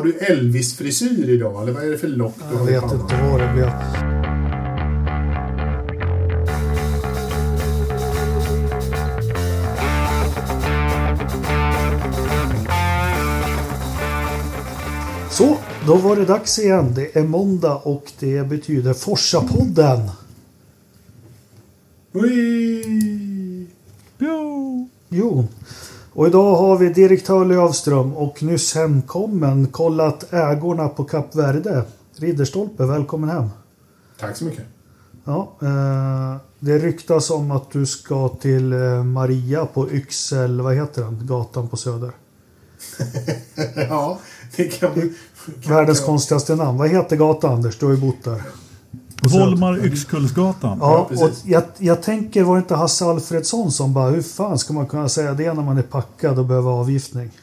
Har 0.00 0.06
du 0.06 0.18
Elvis-frisyr 0.18 1.28
idag 1.28 1.62
eller 1.62 1.72
vad 1.72 1.84
är 1.84 1.90
det 1.90 1.98
för 1.98 2.08
lock 2.08 2.34
du 2.38 2.54
Jag 2.54 2.60
har 2.60 2.70
i 2.70 2.72
vet 2.72 2.82
inte 2.82 3.22
vad 3.22 3.40
det 3.40 3.52
blev. 3.54 3.70
Så, 15.30 15.58
då 15.86 15.94
var 15.94 16.16
det 16.16 16.24
dags 16.24 16.58
igen. 16.58 16.92
Det 16.94 17.16
är 17.16 17.22
måndag 17.22 17.74
och 17.74 18.12
det 18.18 18.48
betyder 18.48 18.92
Forsa-podden. 18.92 20.10
Jo, 25.08 25.48
och 26.20 26.26
idag 26.26 26.56
har 26.56 26.78
vi 26.78 26.88
direktör 26.88 27.44
Lövström 27.44 28.16
och 28.16 28.42
nyss 28.42 28.74
hemkommen 28.74 29.66
kollat 29.66 30.32
ägorna 30.32 30.88
på 30.88 31.04
Kap 31.04 31.34
Verde. 31.34 31.84
Ridderstolpe, 32.16 32.86
välkommen 32.86 33.30
hem. 33.30 33.48
Tack 34.18 34.36
så 34.36 34.44
mycket. 34.44 34.64
Ja, 35.24 35.52
eh, 35.62 36.36
det 36.58 36.78
ryktas 36.78 37.30
om 37.30 37.50
att 37.50 37.70
du 37.70 37.86
ska 37.86 38.28
till 38.28 38.72
eh, 38.72 39.04
Maria 39.04 39.66
på 39.66 39.90
Yxel, 39.90 40.60
vad 40.60 40.74
heter 40.74 41.02
den, 41.02 41.26
gatan 41.26 41.68
på 41.68 41.76
Söder? 41.76 42.12
ja, 43.88 44.18
det 44.56 44.64
kan... 44.64 44.94
kan 44.94 45.14
Världens 45.74 46.00
konstigaste 46.00 46.56
namn. 46.56 46.78
Vad 46.78 46.88
heter 46.88 47.16
gatan 47.16 47.54
Anders? 47.54 47.78
Du 47.78 47.86
har 47.86 47.92
ju 47.92 48.00
bott 48.00 48.24
där. 48.24 48.42
Volmar 49.22 49.86
Yxkullsgatan. 49.86 50.78
Ja, 50.80 51.08
och 51.10 51.30
jag, 51.44 51.62
jag 51.78 52.02
tänker, 52.02 52.44
var 52.44 52.54
det 52.54 52.60
inte 52.60 52.74
Hasse 52.74 53.04
Alfredsson 53.04 53.72
som 53.72 53.92
bara, 53.94 54.10
hur 54.10 54.22
fan 54.22 54.58
ska 54.58 54.72
man 54.72 54.86
kunna 54.86 55.08
säga 55.08 55.34
det 55.34 55.54
när 55.54 55.62
man 55.62 55.78
är 55.78 55.82
packad 55.82 56.38
och 56.38 56.44
behöver 56.46 56.70
avgiftning? 56.70 57.30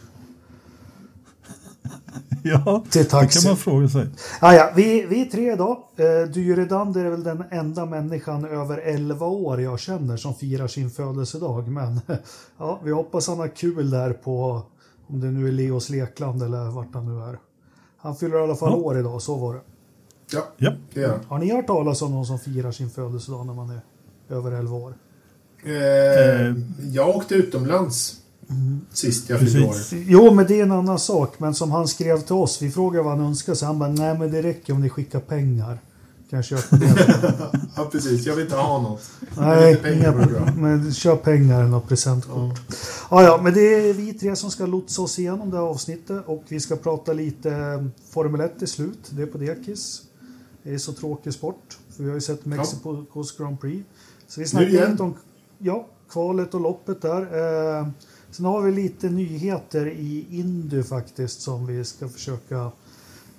Ja, 2.44 2.84
Till 2.90 3.04
det 3.04 3.09
kan 3.09 3.44
man 3.45 3.58
fråga 3.58 3.90
sig. 3.90 4.08
Ah, 4.40 4.54
ja, 4.54 4.71
vi, 4.76 5.05
vi 5.05 5.21
är 5.21 5.26
tre 5.26 5.54
idag. 5.54 5.77
Eh, 5.98 6.29
du 6.34 6.55
Redander 6.55 7.05
är 7.05 7.10
väl 7.10 7.24
den 7.24 7.43
enda 7.51 7.85
människan 7.85 8.46
över 8.46 8.77
11 8.77 9.26
år 9.26 9.62
jag 9.62 9.79
känner 9.79 10.18
som 10.18 10.34
firar 10.35 10.68
sin 10.68 10.90
födelsedag. 10.90 11.68
Men 11.68 12.01
ja, 12.57 12.79
vi 12.84 12.91
hoppas 12.91 13.27
han 13.27 13.40
har 13.40 13.48
kul 13.48 13.90
där 13.90 14.13
på, 14.13 14.62
om 15.07 15.20
det 15.21 15.27
nu 15.27 15.48
är 15.48 15.51
Leos 15.51 15.90
lekland 15.90 16.44
eller 16.44 16.71
vart 16.71 16.94
han 16.94 17.05
nu 17.18 17.23
är. 17.23 17.40
Han 17.98 18.16
fyller 18.16 18.40
i 18.40 18.44
alla 18.44 18.55
fall 18.55 18.71
Ja. 18.71 18.76
år 18.77 18.99
idag, 18.99 19.21
så 19.21 19.35
var 19.35 19.54
det. 19.54 19.62
Ja, 20.31 20.47
Ja. 20.57 20.71
det 20.93 20.99
gör 21.01 21.20
Har 21.27 21.39
ni 21.39 21.51
hört 21.51 21.67
talas 21.67 22.01
om 22.01 22.11
någon 22.11 22.25
som 22.25 22.39
firar 22.39 22.71
sin 22.71 22.89
födelsedag 22.89 23.45
när 23.45 23.53
man 23.53 23.70
är 23.70 23.81
över 24.35 24.51
11 24.51 24.75
år? 24.75 24.93
jag. 25.63 25.75
Eh, 26.47 26.55
jag 26.91 27.09
åkte 27.09 27.35
utomlands 27.35 28.15
sist 28.93 29.29
jag 29.29 29.39
fyllde 29.39 29.67
år. 29.67 29.75
Jo, 29.91 30.33
men 30.33 30.48
det 30.48 30.59
är 30.59 30.63
en 30.63 30.71
annan 30.71 30.99
sak. 30.99 31.39
Men 31.39 31.53
som 31.53 31.71
han 31.71 31.87
skrev 31.87 32.21
till 32.21 32.35
oss, 32.35 32.61
vi 32.61 32.71
frågade 32.71 33.03
vad 33.03 33.17
han 33.17 33.25
önskar 33.25 33.53
sig. 33.53 33.65
Han 33.65 33.79
bara, 33.79 33.89
nej 33.89 34.17
men 34.17 34.31
det 34.31 34.41
räcker 34.41 34.73
om 34.73 34.81
ni 34.81 34.89
skickar 34.89 35.20
pengar. 35.20 35.79
Kan 36.29 36.37
jag 36.37 36.45
köpa? 36.45 36.77
Ja, 37.75 37.89
precis. 37.91 38.25
Jag 38.25 38.35
vill 38.35 38.43
inte 38.45 38.55
ha 38.57 38.81
något. 38.81 39.01
Nej, 39.37 39.81
inga, 39.95 40.11
men 40.57 40.93
köp 40.93 41.23
pengar 41.23 41.59
eller 41.59 41.70
något 41.70 41.87
presentkort. 41.87 42.59
Ja. 43.11 43.23
ja, 43.23 43.39
men 43.43 43.53
det 43.53 43.89
är 43.89 43.93
vi 43.93 44.13
tre 44.13 44.35
som 44.35 44.51
ska 44.51 44.65
lotsa 44.65 45.01
oss 45.01 45.20
igenom 45.20 45.49
det 45.51 45.57
här 45.57 45.63
avsnittet 45.63 46.23
och 46.25 46.43
vi 46.48 46.59
ska 46.59 46.75
prata 46.75 47.13
lite 47.13 47.51
eh, 47.51 47.85
Formel 48.09 48.41
1 48.41 48.59
till 48.59 48.67
slut. 48.67 48.99
Det 49.09 49.21
är 49.21 49.25
på 49.25 49.37
dekis. 49.37 50.01
Det 50.68 50.73
är 50.73 50.77
så 50.77 50.93
tråkig 50.93 51.34
sport. 51.34 51.77
För 51.96 52.04
vi 52.04 52.10
har 52.10 52.15
ju 52.15 52.21
sett 52.21 52.46
Mexicos 52.46 53.37
Grand 53.37 53.62
Prix. 53.62 53.85
Så 54.27 54.40
vi 54.40 54.48
snackar 54.48 54.91
lite 54.91 55.04
om 55.04 55.13
ja, 55.57 55.87
kvalet 56.10 56.54
och 56.54 56.62
loppet 56.62 57.01
där. 57.01 57.21
Eh, 57.21 57.87
sen 58.32 58.46
har 58.46 58.62
vi 58.62 58.71
lite 58.71 59.10
nyheter 59.10 59.88
i 59.88 60.26
Indy 60.32 60.84
faktiskt 60.84 61.41
som 61.41 61.65
vi 61.65 61.84
ska 61.84 62.10
försöka 62.10 62.71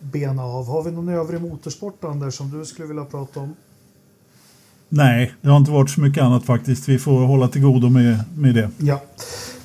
bena 0.01 0.45
av. 0.45 0.67
Har 0.67 0.83
vi 0.83 0.91
någon 0.91 1.09
övrig 1.09 1.41
motorsport 1.41 2.05
Anders 2.05 2.35
som 2.35 2.59
du 2.59 2.65
skulle 2.65 2.89
vilja 2.89 3.05
prata 3.05 3.41
om? 3.41 3.55
Nej, 4.89 5.35
det 5.41 5.49
har 5.49 5.57
inte 5.57 5.71
varit 5.71 5.91
så 5.91 6.01
mycket 6.01 6.23
annat 6.23 6.45
faktiskt. 6.45 6.89
Vi 6.89 6.99
får 6.99 7.27
hålla 7.27 7.49
till 7.49 7.63
godo 7.63 7.89
med, 7.89 8.25
med 8.37 8.55
det. 8.55 8.71
Ja, 8.79 9.01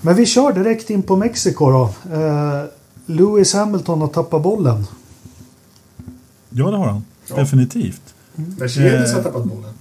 men 0.01 0.16
vi 0.16 0.25
kör 0.25 0.53
direkt 0.53 0.90
in 0.90 1.03
på 1.03 1.16
Mexiko 1.16 1.72
då. 1.72 2.13
Eh, 2.13 2.63
Lewis 3.06 3.53
Hamilton 3.53 4.01
har 4.01 4.07
tappat 4.07 4.44
bollen. 4.44 4.85
Ja, 6.50 6.72
det 6.72 6.78
har 6.78 6.88
han. 6.88 7.03
Ja. 7.28 7.35
Definitivt. 7.35 8.01
Mercedes 8.35 9.09
Eh. 9.09 9.16
har 9.16 9.23
tappat 9.23 9.44
bollen. 9.45 9.73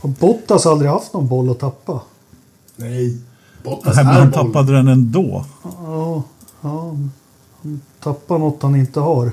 Och 0.00 0.08
Bottas 0.08 0.64
har 0.64 0.72
aldrig 0.72 0.90
haft 0.90 1.12
någon 1.12 1.28
boll 1.28 1.50
att 1.50 1.58
tappa. 1.58 2.00
Nej. 2.76 3.18
Bottas 3.64 3.96
Nej, 3.96 4.04
men 4.04 4.14
han 4.14 4.30
boll. 4.30 4.46
tappade 4.46 4.72
den 4.72 4.88
ändå. 4.88 5.44
Ja, 5.62 6.22
ja, 6.60 6.96
han 7.62 7.80
tappar 8.02 8.38
något 8.38 8.62
han 8.62 8.76
inte 8.76 9.00
har. 9.00 9.26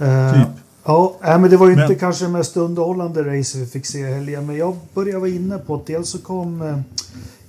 Eh, 0.00 0.32
Typ. 0.34 0.48
Ja, 0.84 1.16
men 1.22 1.50
det 1.50 1.56
var 1.56 1.66
ju 1.66 1.72
inte 1.72 1.88
Men- 1.88 1.98
kanske 1.98 2.24
det 2.24 2.30
mest 2.30 2.56
underhållande 2.56 3.38
race 3.38 3.58
vi 3.58 3.66
fick 3.66 3.86
se 3.86 3.98
i 3.98 4.14
helgen. 4.14 4.46
Men 4.46 4.56
jag 4.56 4.76
började 4.94 5.18
vara 5.18 5.30
inne 5.30 5.58
på 5.58 5.74
att 5.74 5.86
dels 5.86 6.08
så 6.08 6.18
kom 6.18 6.62
eh, 6.62 6.78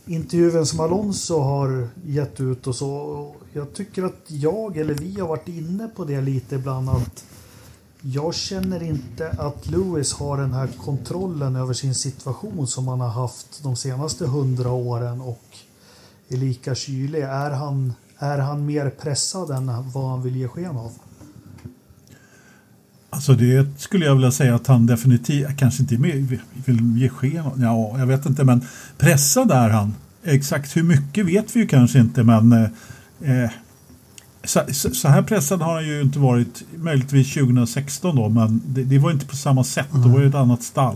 intervjun 0.06 0.66
som 0.66 0.80
Alonso 0.80 1.40
har 1.40 1.88
gett 2.06 2.40
ut 2.42 2.68
och 2.68 2.76
så. 2.76 2.90
Och 2.92 3.36
Jag 3.54 3.74
tycker 3.74 4.04
att 4.04 4.22
jag, 4.28 4.78
eller 4.78 4.94
vi 4.94 5.20
har 5.20 5.28
varit 5.28 5.48
inne 5.48 5.88
på 5.96 6.04
det 6.06 6.22
lite 6.22 6.56
ibland 6.56 6.90
att 6.90 7.26
jag 8.12 8.36
känner 8.36 8.84
inte 8.84 9.30
att 9.30 9.68
Lewis 9.68 10.14
har 10.14 10.38
den 10.38 10.54
här 10.54 10.68
kontrollen 10.68 11.56
över 11.56 11.74
sin 11.74 11.96
situation 11.96 12.68
som 12.68 12.88
han 12.88 13.00
har 13.00 13.10
haft 13.10 13.64
de 13.64 13.76
senaste 13.76 14.28
hundra 14.28 14.72
åren 14.72 15.22
och 15.22 15.44
är 16.30 16.38
lika 16.38 16.76
kylig. 16.76 17.22
Är 17.22 17.52
han, 17.52 17.94
är 18.18 18.38
han 18.38 18.66
mer 18.66 18.90
pressad 18.90 19.52
än 19.52 19.92
vad 19.94 20.10
han 20.10 20.22
vill 20.22 20.36
ge 20.36 20.48
sken 20.48 20.78
av? 20.78 20.92
Alltså 23.10 23.34
det 23.34 23.80
skulle 23.82 24.06
jag 24.06 24.16
vilja 24.16 24.32
säga 24.32 24.56
att 24.56 24.68
han 24.68 24.86
definitivt, 24.86 25.58
kanske 25.58 25.82
inte 25.82 25.98
mer 25.98 26.40
vill 26.66 26.98
ge 26.98 27.10
sken 27.10 27.46
av- 27.46 27.62
ja 27.62 28.00
jag 28.00 28.06
vet 28.06 28.26
inte 28.26 28.44
men 28.44 28.66
pressad 28.98 29.52
är 29.52 29.70
han. 29.70 29.96
Exakt 30.24 30.78
hur 30.78 30.84
mycket 30.84 31.26
vet 31.26 31.56
vi 31.56 31.60
ju 31.60 31.68
kanske 31.68 32.00
inte 32.00 32.24
men 32.24 32.52
eh, 32.52 33.44
eh 33.44 33.50
så, 34.46 34.62
så 34.94 35.08
här 35.08 35.22
pressad 35.22 35.62
har 35.62 35.74
han 35.74 35.88
ju 35.88 36.02
inte 36.02 36.20
varit 36.20 36.64
möjligtvis 36.78 37.34
2016 37.34 38.16
då 38.16 38.30
men 38.30 38.62
det, 38.66 38.84
det 38.84 39.00
var 39.00 39.12
inte 39.12 39.26
på 39.26 39.36
samma 39.36 39.64
sätt, 39.64 39.88
då 39.92 40.10
var 40.10 40.20
det 40.20 40.28
ett 40.28 40.36
annat 40.36 40.64
stall. 40.64 40.96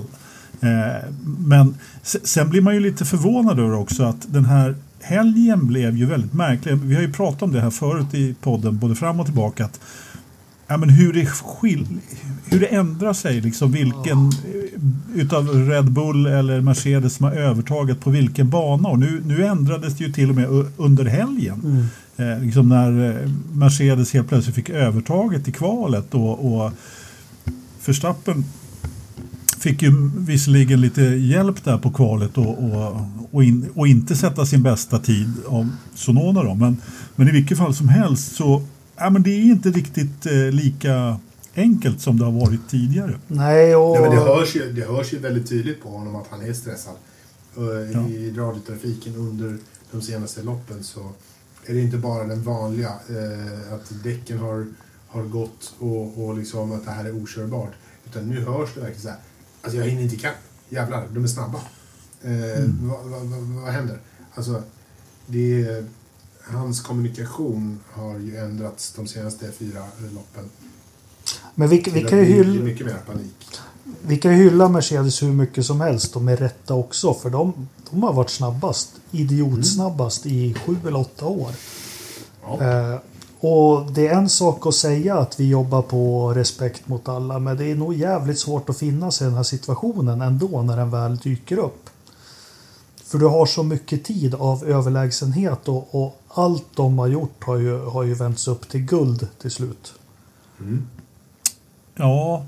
Eh, 0.62 1.10
men 1.38 1.76
se- 2.04 2.20
sen 2.24 2.50
blir 2.50 2.62
man 2.62 2.74
ju 2.74 2.80
lite 2.80 3.06
förvånad 3.06 3.60
över 3.60 3.74
också 3.74 4.04
att 4.04 4.34
den 4.34 4.46
här 4.46 4.76
helgen 5.02 5.68
blev 5.68 5.98
ju 5.98 6.06
väldigt 6.06 6.34
märklig. 6.34 6.76
Vi 6.78 6.96
har 6.96 7.02
ju 7.02 7.14
pratat 7.14 7.42
om 7.42 7.52
det 7.52 7.62
här 7.62 7.70
förut 7.70 8.14
i 8.14 8.36
podden 8.42 8.78
både 8.78 8.96
fram 8.96 9.20
och 9.20 9.26
tillbaka 9.26 9.66
att 9.66 9.80
Ja, 10.72 10.78
men 10.78 10.90
hur, 10.90 11.14
det 11.14 11.26
skil, 11.26 11.88
hur 12.46 12.60
det 12.60 12.66
ändrar 12.66 13.14
sig, 13.14 13.42
liksom 13.42 13.72
vilken 13.72 14.28
eh, 14.28 15.22
utav 15.22 15.48
Red 15.48 15.92
Bull 15.92 16.26
eller 16.26 16.62
Mercedes 16.62 17.14
som 17.14 17.24
har 17.24 17.32
övertaget 17.32 18.00
på 18.00 18.10
vilken 18.10 18.50
bana. 18.50 18.90
Och 18.90 19.00
nu, 19.00 19.22
nu 19.26 19.46
ändrades 19.46 19.98
det 19.98 20.04
ju 20.04 20.12
till 20.12 20.30
och 20.30 20.36
med 20.36 20.48
under 20.78 21.06
helgen. 21.06 21.88
Eh, 22.18 22.40
liksom 22.40 22.70
när 22.70 23.10
eh, 23.10 23.30
Mercedes 23.54 24.14
helt 24.14 24.30
plötsligt 24.30 24.56
fick 24.56 24.70
övertaget 24.70 25.48
i 25.48 25.52
kvalet 25.52 26.14
och, 26.14 26.56
och 26.56 26.72
Verstappen 27.86 28.46
fick 29.60 29.82
ju 29.82 30.12
visserligen 30.18 30.82
lite 30.82 31.02
hjälp 31.02 31.64
där 31.64 31.78
på 31.78 31.92
kvalet 31.92 32.38
och, 32.38 32.64
och, 32.64 33.02
och, 33.32 33.44
in, 33.44 33.70
och 33.76 33.88
inte 33.88 34.16
sätta 34.16 34.46
sin 34.46 34.64
bästa 34.64 35.00
tid 35.00 35.34
av 35.48 35.70
Sonoda 35.96 36.44
då. 36.44 36.56
Men, 36.56 36.78
men 37.16 37.28
i 37.28 37.32
vilket 37.32 37.58
fall 37.58 37.74
som 37.74 37.90
helst 37.90 38.36
så 38.36 38.64
ja, 39.00 39.10
men 39.10 39.24
det 39.24 39.30
är 39.30 39.42
inte 39.42 39.70
riktigt 39.70 40.26
eh, 40.26 40.34
lika 40.34 41.20
enkelt 41.56 42.02
som 42.02 42.20
det 42.20 42.26
har 42.26 42.32
varit 42.32 42.70
tidigare. 42.70 43.20
Nej, 43.28 43.76
och... 43.76 43.98
Ja, 43.98 44.02
men 44.02 44.12
det, 44.12 44.18
hörs 44.18 44.56
ju, 44.56 44.72
det 44.72 44.86
hörs 44.86 45.14
ju 45.14 45.20
väldigt 45.20 45.50
tydligt 45.50 45.84
på 45.84 45.90
honom 45.90 46.16
att 46.16 46.28
han 46.30 46.42
är 46.42 46.54
stressad. 46.54 46.94
Eh, 47.58 48.12
I 48.12 48.34
radiotrafiken 48.38 49.16
under 49.16 49.58
de 49.92 50.02
senaste 50.02 50.44
loppen 50.44 50.84
så 50.84 51.12
är 51.66 51.74
det 51.74 51.82
inte 51.82 51.98
bara 51.98 52.24
den 52.24 52.44
vanliga 52.44 52.90
eh, 52.90 53.74
att 53.74 54.04
däcken 54.04 54.38
har, 54.38 54.68
har 55.08 55.24
gått 55.24 55.74
och, 55.80 56.26
och 56.26 56.38
liksom 56.38 56.72
att 56.72 56.86
det 56.86 56.92
här 56.92 57.06
är 57.06 57.24
okörbart. 57.24 57.74
Utan 58.06 58.30
nu 58.30 58.40
hörs 58.40 58.70
det 58.74 58.82
verkligen 58.82 59.02
så 59.02 59.10
här. 59.10 59.18
Alltså 59.62 59.78
jag 59.78 59.86
hinner 59.86 60.02
inte 60.02 60.16
ikapp. 60.16 60.36
Jävlar, 60.70 61.08
de 61.14 61.24
är 61.24 61.28
snabba. 61.28 61.60
Eh, 62.22 62.66
vad, 62.82 63.06
vad, 63.06 63.22
vad, 63.22 63.40
vad 63.40 63.74
händer? 63.74 64.00
Alltså, 64.34 64.64
det 65.26 65.64
är, 65.64 65.86
hans 66.54 66.82
kommunikation 66.82 67.80
har 67.92 68.18
ju 68.18 68.38
ändrats 68.38 68.94
de 68.94 69.08
senaste 69.08 69.52
fyra 69.52 69.84
loppen. 70.14 70.50
Men 71.56 71.70
vi, 71.70 71.82
vi, 71.94 72.04
kan 72.04 72.18
ju 72.20 72.26
hylla, 72.26 72.64
mycket 72.64 72.86
mer 72.86 72.98
panik. 73.08 73.60
vi 74.02 74.18
kan 74.18 74.32
ju 74.32 74.44
hylla 74.44 74.70
Mercedes 74.70 75.24
hur 75.24 75.32
mycket 75.32 75.66
som 75.66 75.82
helst 75.82 76.16
och 76.16 76.22
med 76.22 76.40
rätta 76.40 76.74
också. 76.74 77.14
För 77.14 77.30
de, 77.30 77.68
de 77.92 78.04
har 78.04 78.14
varit 78.14 78.30
snabbast, 78.30 78.90
idiotsnabbast 79.12 80.26
i 80.26 80.54
sju 80.54 80.78
eller 80.88 81.00
åtta 81.00 81.26
år. 81.26 81.52
Ja. 82.44 82.64
Eh, 82.64 83.00
och 83.40 83.92
det 83.92 84.08
är 84.08 84.16
en 84.16 84.30
sak 84.30 84.68
att 84.68 84.76
säga 84.76 85.18
att 85.18 85.40
vi 85.40 85.50
jobbar 85.50 85.82
på 85.82 86.34
respekt 86.34 86.88
mot 86.88 87.10
alla. 87.10 87.40
Men 87.40 87.58
det 87.58 87.66
är 87.66 87.76
nog 87.76 87.94
jävligt 87.94 88.40
svårt 88.40 88.70
att 88.70 88.78
finna 88.78 89.12
sig 89.12 89.26
i 89.26 89.30
den 89.30 89.38
här 89.38 89.44
situationen 89.44 90.22
ändå 90.22 90.62
när 90.62 90.78
den 90.78 90.92
väl 90.92 91.18
dyker 91.18 91.58
upp. 91.58 91.90
För 93.06 93.18
du 93.18 93.26
har 93.26 93.46
så 93.46 93.64
mycket 93.64 94.04
tid 94.04 94.36
av 94.36 94.64
överlägsenhet 94.64 95.68
och, 95.68 95.96
och 95.96 96.19
allt 96.44 96.66
de 96.76 97.00
har 97.00 97.08
gjort 97.08 97.44
har 97.44 97.58
ju, 97.58 97.80
har 97.80 98.04
ju 98.04 98.14
vänts 98.14 98.48
upp 98.48 98.70
till 98.70 98.82
guld 98.82 99.28
till 99.42 99.52
slut. 99.52 99.94
Mm. 100.60 100.88
Ja, 101.96 102.46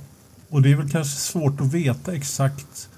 och 0.50 0.62
det 0.62 0.72
är 0.72 0.76
väl 0.76 0.90
kanske 0.90 1.18
svårt 1.18 1.62
att 1.62 1.74
veta 1.74 2.16
exakt 2.16 2.90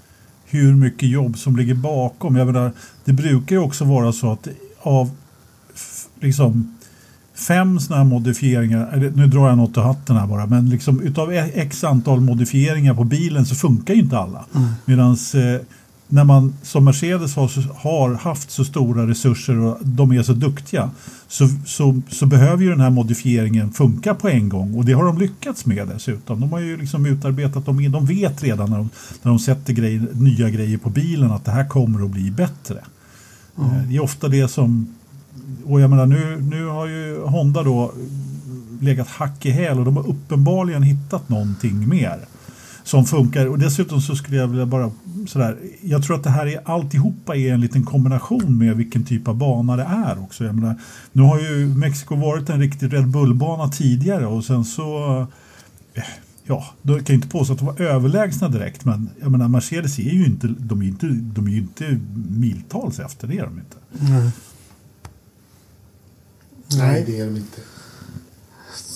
hur 0.46 0.76
mycket 0.76 1.10
jobb 1.10 1.38
som 1.38 1.56
ligger 1.56 1.74
bakom. 1.74 2.36
Jag 2.36 2.48
menar, 2.48 2.72
det 3.06 3.14
brukar 3.14 3.56
ju 3.56 3.62
också 3.62 3.86
vara 3.86 4.14
så 4.14 4.32
att 4.32 4.48
av 4.82 5.12
liksom 6.20 6.78
fem 7.34 7.80
sådana 7.80 8.04
här 8.04 8.10
modifieringar, 8.10 9.12
nu 9.16 9.28
drar 9.28 9.50
jag 9.50 9.58
något 9.58 9.78
ur 9.78 9.82
hatten 9.82 10.16
här 10.18 10.28
bara, 10.28 10.46
men 10.46 10.70
liksom 10.70 11.02
utav 11.02 11.34
x 11.34 11.84
antal 11.84 12.22
modifieringar 12.22 12.94
på 12.94 13.04
bilen 13.04 13.46
så 13.46 13.56
funkar 13.56 13.94
ju 13.94 14.00
inte 14.00 14.18
alla. 14.18 14.46
Mm. 14.56 14.70
Medan 14.86 15.12
eh, 15.12 15.62
när 16.08 16.24
man 16.24 16.54
som 16.64 16.86
Mercedes 16.86 17.36
har, 17.36 17.74
har, 17.76 18.14
haft 18.14 18.52
så 18.52 18.66
stora 18.66 19.08
resurser 19.08 19.58
och 19.58 19.78
de 19.82 20.12
är 20.12 20.24
så 20.24 20.34
duktiga 20.34 20.92
så, 21.28 21.50
så, 21.66 22.02
så, 22.10 22.26
behöver 22.26 22.64
ju 22.64 22.70
den 22.70 22.80
här 22.80 22.90
modifieringen 22.90 23.72
funka 23.72 24.16
på 24.16 24.30
en 24.30 24.50
gång 24.50 24.76
och 24.76 24.86
det 24.86 24.94
har 24.94 25.06
de 25.06 25.18
lyckats 25.18 25.66
med 25.66 25.88
dessutom. 25.88 26.40
De 26.40 26.52
har 26.52 26.60
ju 26.60 26.78
liksom 26.78 27.06
utarbetat, 27.06 27.66
de, 27.66 27.92
de 27.92 28.06
vet 28.06 28.44
redan 28.44 28.70
när 28.70 28.78
de, 28.78 28.90
när 29.22 29.32
de 29.32 29.40
sätter 29.40 29.74
grejer, 29.74 30.08
nya 30.14 30.50
grejer 30.50 30.78
på 30.78 30.90
bilen 30.90 31.32
att 31.32 31.46
det 31.46 31.52
här 31.52 31.68
kommer 31.68 32.06
att 32.06 32.12
bli 32.12 32.32
bättre. 32.32 32.78
Mm. 33.58 33.90
Det 33.90 33.96
är 33.96 34.04
ofta 34.04 34.28
det 34.28 34.48
som, 34.48 34.96
och 35.66 35.82
jag 35.82 35.90
menar 35.90 36.06
nu, 36.06 36.42
nu 36.42 36.66
har 36.66 36.88
ju 36.88 37.22
Honda 37.22 37.64
då 37.64 37.94
legat 38.80 39.08
hack 39.08 39.46
i 39.46 39.50
häl 39.50 39.80
och 39.80 39.86
de 39.86 39.98
har 39.98 40.08
uppenbarligen 40.08 40.84
hittat 40.84 41.30
någonting 41.30 41.90
mer 41.90 42.20
som 42.84 43.06
funkar. 43.06 43.46
Och 43.46 43.60
dessutom 43.60 44.02
så 44.02 44.16
skulle 44.16 44.38
jag 44.38 44.48
vilja 44.48 44.66
bara 44.66 44.92
sådär, 45.28 45.58
jag 45.82 46.04
tror 46.04 46.16
att 46.16 46.24
det 46.24 46.30
här 46.30 46.48
är 46.48 46.70
alltihopa 46.72 47.36
är 47.36 47.54
en 47.54 47.62
liten 47.62 47.84
kombination 47.84 48.58
med 48.58 48.78
vilken 48.78 49.06
typ 49.06 49.28
av 49.28 49.36
bana 49.36 49.76
det 49.76 49.84
är 49.84 50.24
också. 50.24 50.44
Jag 50.44 50.56
menar, 50.56 50.76
nu 51.12 51.22
har 51.22 51.40
ju 51.40 51.68
Mexiko 51.68 52.16
varit 52.16 52.50
en 52.50 52.60
riktig 52.60 52.94
Red 52.94 53.08
Bull-bana 53.08 53.70
tidigare 53.70 54.26
och 54.26 54.46
sen 54.46 54.66
så 54.66 55.20
eh, 55.94 56.04
Ja, 56.46 56.66
då 56.82 56.94
kan 56.94 57.06
jag 57.08 57.16
inte 57.16 57.28
påstå 57.28 57.54
att 57.54 57.60
de 57.60 57.66
var 57.66 57.82
överlägsna 57.82 58.50
direkt 58.50 58.86
men 58.86 59.10
jag 59.22 59.32
menar 59.32 59.48
Mercedes 59.48 60.00
är 60.00 60.12
ju 60.12 60.26
inte, 60.26 60.48
de 60.48 60.82
är 60.82 60.86
inte, 60.86 61.08
de 61.08 61.48
är 61.48 61.52
ju 61.52 61.58
inte 61.58 62.00
miltals 62.30 63.00
efter 63.00 63.28
det 63.28 63.38
är 63.38 63.44
de 63.44 63.60
inte. 63.60 63.78
Mm. 64.14 64.32
Nej, 66.78 67.04
det 67.08 67.20
är 67.20 67.26
de 67.26 67.36
inte. 67.36 67.62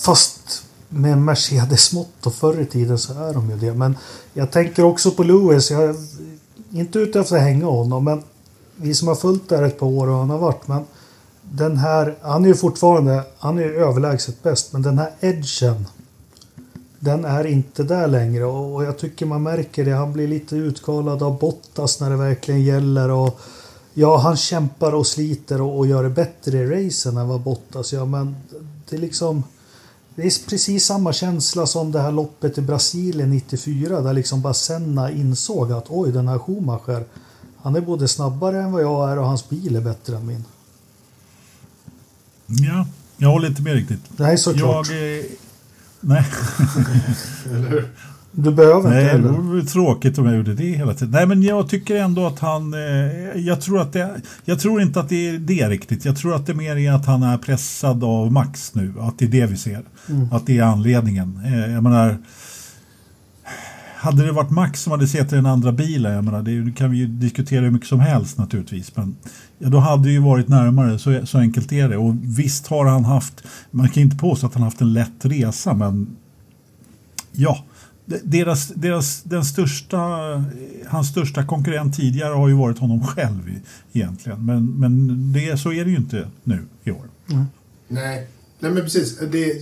Fast 0.04 0.67
med 0.88 1.18
Mercedes-mått 1.18 2.26
och 2.26 2.34
förr 2.34 2.60
i 2.60 2.66
tiden 2.66 2.98
så 2.98 3.12
är 3.12 3.34
de 3.34 3.50
ju 3.50 3.56
det. 3.56 3.74
Men 3.74 3.96
jag 4.32 4.50
tänker 4.50 4.84
också 4.84 5.10
på 5.10 5.22
Lewis. 5.22 5.70
Jag 5.70 5.82
är 5.82 5.94
inte 6.72 6.98
ute 6.98 7.20
efter 7.20 7.36
att 7.36 7.42
hänga 7.42 7.66
honom, 7.66 8.04
men 8.04 8.22
vi 8.76 8.94
som 8.94 9.08
har 9.08 9.14
följt 9.14 9.48
där 9.48 9.62
ett 9.62 9.78
par 9.78 9.86
år 9.86 10.08
och 10.08 10.18
han 10.18 10.30
har 10.30 10.38
varit. 10.38 10.68
Men 10.68 10.84
den 11.42 11.76
här, 11.76 12.16
han 12.20 12.44
är 12.44 12.48
ju 12.48 12.54
fortfarande, 12.54 13.22
han 13.38 13.58
är 13.58 13.62
ju 13.62 13.76
överlägset 13.76 14.42
bäst, 14.42 14.72
men 14.72 14.82
den 14.82 14.98
här 14.98 15.12
edgen. 15.20 15.86
Den 17.00 17.24
är 17.24 17.46
inte 17.46 17.82
där 17.82 18.06
längre 18.06 18.44
och 18.44 18.84
jag 18.84 18.98
tycker 18.98 19.26
man 19.26 19.42
märker 19.42 19.84
det. 19.84 19.90
Han 19.90 20.12
blir 20.12 20.28
lite 20.28 20.56
utkalad 20.56 21.22
av 21.22 21.38
Bottas 21.38 22.00
när 22.00 22.10
det 22.10 22.16
verkligen 22.16 22.62
gäller. 22.62 23.10
Och 23.10 23.40
ja, 23.94 24.16
han 24.16 24.36
kämpar 24.36 24.94
och 24.94 25.06
sliter 25.06 25.60
och, 25.60 25.78
och 25.78 25.86
gör 25.86 26.02
det 26.02 26.10
bättre 26.10 26.58
i 26.58 26.66
racen 26.66 27.16
än 27.16 27.28
vad 27.28 27.40
Bottas 27.40 27.92
gör, 27.92 28.04
men 28.04 28.36
det 28.88 28.96
är 28.96 29.00
liksom 29.00 29.42
det 30.18 30.26
är 30.26 30.48
precis 30.48 30.84
samma 30.84 31.12
känsla 31.12 31.66
som 31.66 31.92
det 31.92 32.00
här 32.00 32.12
loppet 32.12 32.58
i 32.58 32.60
Brasilien 32.60 33.30
94 33.30 34.00
där 34.00 34.12
liksom 34.12 34.42
bara 34.42 34.54
Senna 34.54 35.10
insåg 35.10 35.72
att 35.72 35.84
oj 35.88 36.12
den 36.12 36.28
här 36.28 36.38
Schumacher 36.38 37.04
han 37.56 37.76
är 37.76 37.80
både 37.80 38.08
snabbare 38.08 38.62
än 38.62 38.72
vad 38.72 38.82
jag 38.82 39.10
är 39.10 39.18
och 39.18 39.26
hans 39.26 39.48
bil 39.48 39.76
är 39.76 39.80
bättre 39.80 40.16
än 40.16 40.26
min. 40.26 40.44
Ja, 42.46 42.86
jag 43.16 43.28
håller 43.28 43.48
inte 43.48 43.62
med 43.62 43.74
riktigt. 43.74 44.00
Nej, 44.16 44.38
såklart. 44.38 44.90
Jag, 44.90 45.18
eh, 45.18 45.24
nej. 46.00 46.24
Du 48.42 48.50
behöver 48.50 48.90
Nej, 48.90 49.02
inte 49.02 49.12
heller. 49.12 49.28
det 49.28 49.38
vore 49.38 49.62
tråkigt 49.62 50.18
om 50.18 50.26
jag 50.26 50.36
gjorde 50.36 50.54
det 50.54 50.64
hela 50.64 50.94
tiden. 50.94 51.10
Nej, 51.10 51.26
men 51.26 51.42
jag 51.42 51.68
tycker 51.68 51.96
ändå 51.96 52.26
att 52.26 52.38
han... 52.38 52.74
Eh, 52.74 52.80
jag, 53.36 53.60
tror 53.60 53.80
att 53.80 53.92
det, 53.92 54.20
jag 54.44 54.60
tror 54.60 54.82
inte 54.82 55.00
att 55.00 55.08
det 55.08 55.28
är 55.28 55.38
det 55.38 55.68
riktigt. 55.68 56.04
Jag 56.04 56.16
tror 56.16 56.34
att 56.34 56.46
det 56.46 56.54
mer 56.54 56.76
är 56.76 56.92
att 56.92 57.06
han 57.06 57.22
är 57.22 57.38
pressad 57.38 58.04
av 58.04 58.32
Max 58.32 58.74
nu. 58.74 58.94
Att 59.00 59.18
det 59.18 59.24
är 59.24 59.28
det 59.28 59.46
vi 59.46 59.56
ser. 59.56 59.82
Mm. 60.08 60.32
Att 60.32 60.46
det 60.46 60.58
är 60.58 60.62
anledningen. 60.62 61.40
Eh, 61.44 61.72
jag 61.72 61.82
menar... 61.82 62.18
Hade 63.96 64.26
det 64.26 64.32
varit 64.32 64.50
Max 64.50 64.82
som 64.82 64.90
hade 64.90 65.06
sett 65.06 65.32
i 65.32 65.36
den 65.36 65.46
andra 65.46 65.72
bilen, 65.72 66.12
jag 66.12 66.24
menar, 66.24 66.42
det 66.42 66.72
kan 66.76 66.90
vi 66.90 66.96
ju 66.96 67.06
diskutera 67.06 67.64
hur 67.64 67.70
mycket 67.70 67.88
som 67.88 68.00
helst 68.00 68.38
naturligtvis, 68.38 68.96
men 68.96 69.16
ja, 69.58 69.68
då 69.68 69.78
hade 69.78 70.02
det 70.02 70.10
ju 70.10 70.18
varit 70.18 70.48
närmare, 70.48 70.98
så, 70.98 71.26
så 71.26 71.38
enkelt 71.38 71.72
är 71.72 71.88
det. 71.88 71.96
Och 71.96 72.14
visst 72.22 72.66
har 72.66 72.84
han 72.86 73.04
haft, 73.04 73.42
man 73.70 73.88
kan 73.88 74.02
inte 74.02 74.16
påstå 74.16 74.46
att 74.46 74.54
han 74.54 74.62
haft 74.62 74.80
en 74.80 74.92
lätt 74.92 75.24
resa, 75.24 75.74
men 75.74 76.16
ja, 77.32 77.64
deras, 78.22 78.68
deras, 78.68 79.22
den 79.22 79.44
största, 79.44 79.98
hans 80.86 81.08
största 81.08 81.46
konkurrent 81.46 81.96
tidigare 81.96 82.34
har 82.34 82.48
ju 82.48 82.54
varit 82.54 82.78
honom 82.78 83.06
själv 83.06 83.60
egentligen. 83.92 84.46
Men, 84.46 84.66
men 84.66 85.32
det, 85.32 85.58
så 85.58 85.72
är 85.72 85.84
det 85.84 85.90
ju 85.90 85.96
inte 85.96 86.28
nu 86.44 86.66
i 86.84 86.90
år. 86.90 87.08
Mm. 87.30 87.44
Nej. 87.88 88.28
Nej, 88.58 88.72
men 88.72 88.82
precis. 88.82 89.18
Det, 89.18 89.52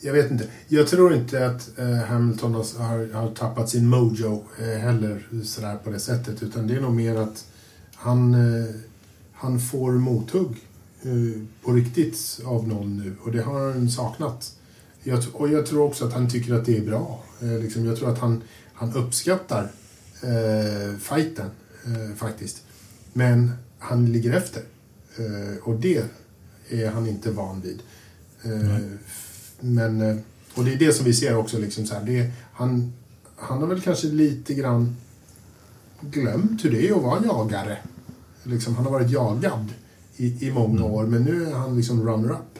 jag 0.00 0.12
vet 0.12 0.30
inte. 0.30 0.44
Jag 0.68 0.88
tror 0.88 1.14
inte 1.14 1.46
att 1.46 1.78
eh, 1.78 1.96
Hamilton 1.96 2.54
har, 2.54 3.12
har, 3.12 3.30
tappat 3.30 3.68
sin 3.68 3.88
mojo 3.88 4.44
eh, 4.58 4.78
heller 4.78 5.26
sådär 5.44 5.76
på 5.84 5.90
det 5.90 6.00
sättet. 6.00 6.42
Utan 6.42 6.66
det 6.66 6.74
är 6.74 6.80
nog 6.80 6.94
mer 6.94 7.16
att 7.16 7.44
han, 7.94 8.34
eh, 8.34 8.74
han 9.32 9.60
får 9.60 9.92
mothugg 9.92 10.56
eh, 11.02 11.42
på 11.64 11.72
riktigt 11.72 12.40
av 12.44 12.68
någon 12.68 12.96
nu. 12.96 13.16
Och 13.22 13.32
det 13.32 13.42
har 13.42 13.72
han 13.72 13.90
saknat. 13.90 14.52
Jag, 15.02 15.22
och 15.32 15.48
jag 15.48 15.66
tror 15.66 15.82
också 15.82 16.06
att 16.06 16.12
han 16.12 16.30
tycker 16.30 16.54
att 16.54 16.66
det 16.66 16.76
är 16.76 16.86
bra. 16.86 17.24
Eh, 17.42 17.58
liksom, 17.58 17.84
jag 17.84 17.96
tror 17.96 18.12
att 18.12 18.18
han, 18.18 18.42
han 18.72 18.94
uppskattar 18.94 19.70
eh, 20.22 20.96
fighten 20.98 21.50
eh, 21.84 22.16
faktiskt. 22.16 22.62
Men 23.12 23.52
han 23.78 24.12
ligger 24.12 24.32
efter. 24.32 24.62
Eh, 25.16 25.62
och 25.62 25.80
det 25.80 26.04
är 26.68 26.90
han 26.90 27.06
inte 27.06 27.30
van 27.30 27.60
vid. 27.60 27.82
Eh, 28.42 28.78
men, 29.60 30.00
eh, 30.00 30.16
och 30.54 30.64
det 30.64 30.72
är 30.72 30.78
det 30.78 30.92
som 30.92 31.04
vi 31.04 31.14
ser 31.14 31.36
också. 31.36 31.58
Liksom, 31.58 31.86
så 31.86 31.94
här, 31.94 32.04
det, 32.04 32.30
han, 32.52 32.92
han 33.36 33.60
har 33.60 33.66
väl 33.66 33.80
kanske 33.80 34.06
lite 34.06 34.54
grann 34.54 34.96
glömt 36.00 36.64
hur 36.64 36.70
det 36.70 36.88
är 36.88 36.96
att 36.96 37.02
vara 37.02 37.24
jagare. 37.24 37.78
Liksom, 38.42 38.74
han 38.74 38.84
har 38.84 38.92
varit 38.92 39.10
jagad 39.10 39.68
i, 40.16 40.46
i 40.46 40.52
många 40.52 40.80
mm. 40.80 40.92
år 40.92 41.06
men 41.06 41.22
nu 41.22 41.46
är 41.46 41.52
han 41.52 41.76
liksom 41.76 42.08
runner-up. 42.08 42.59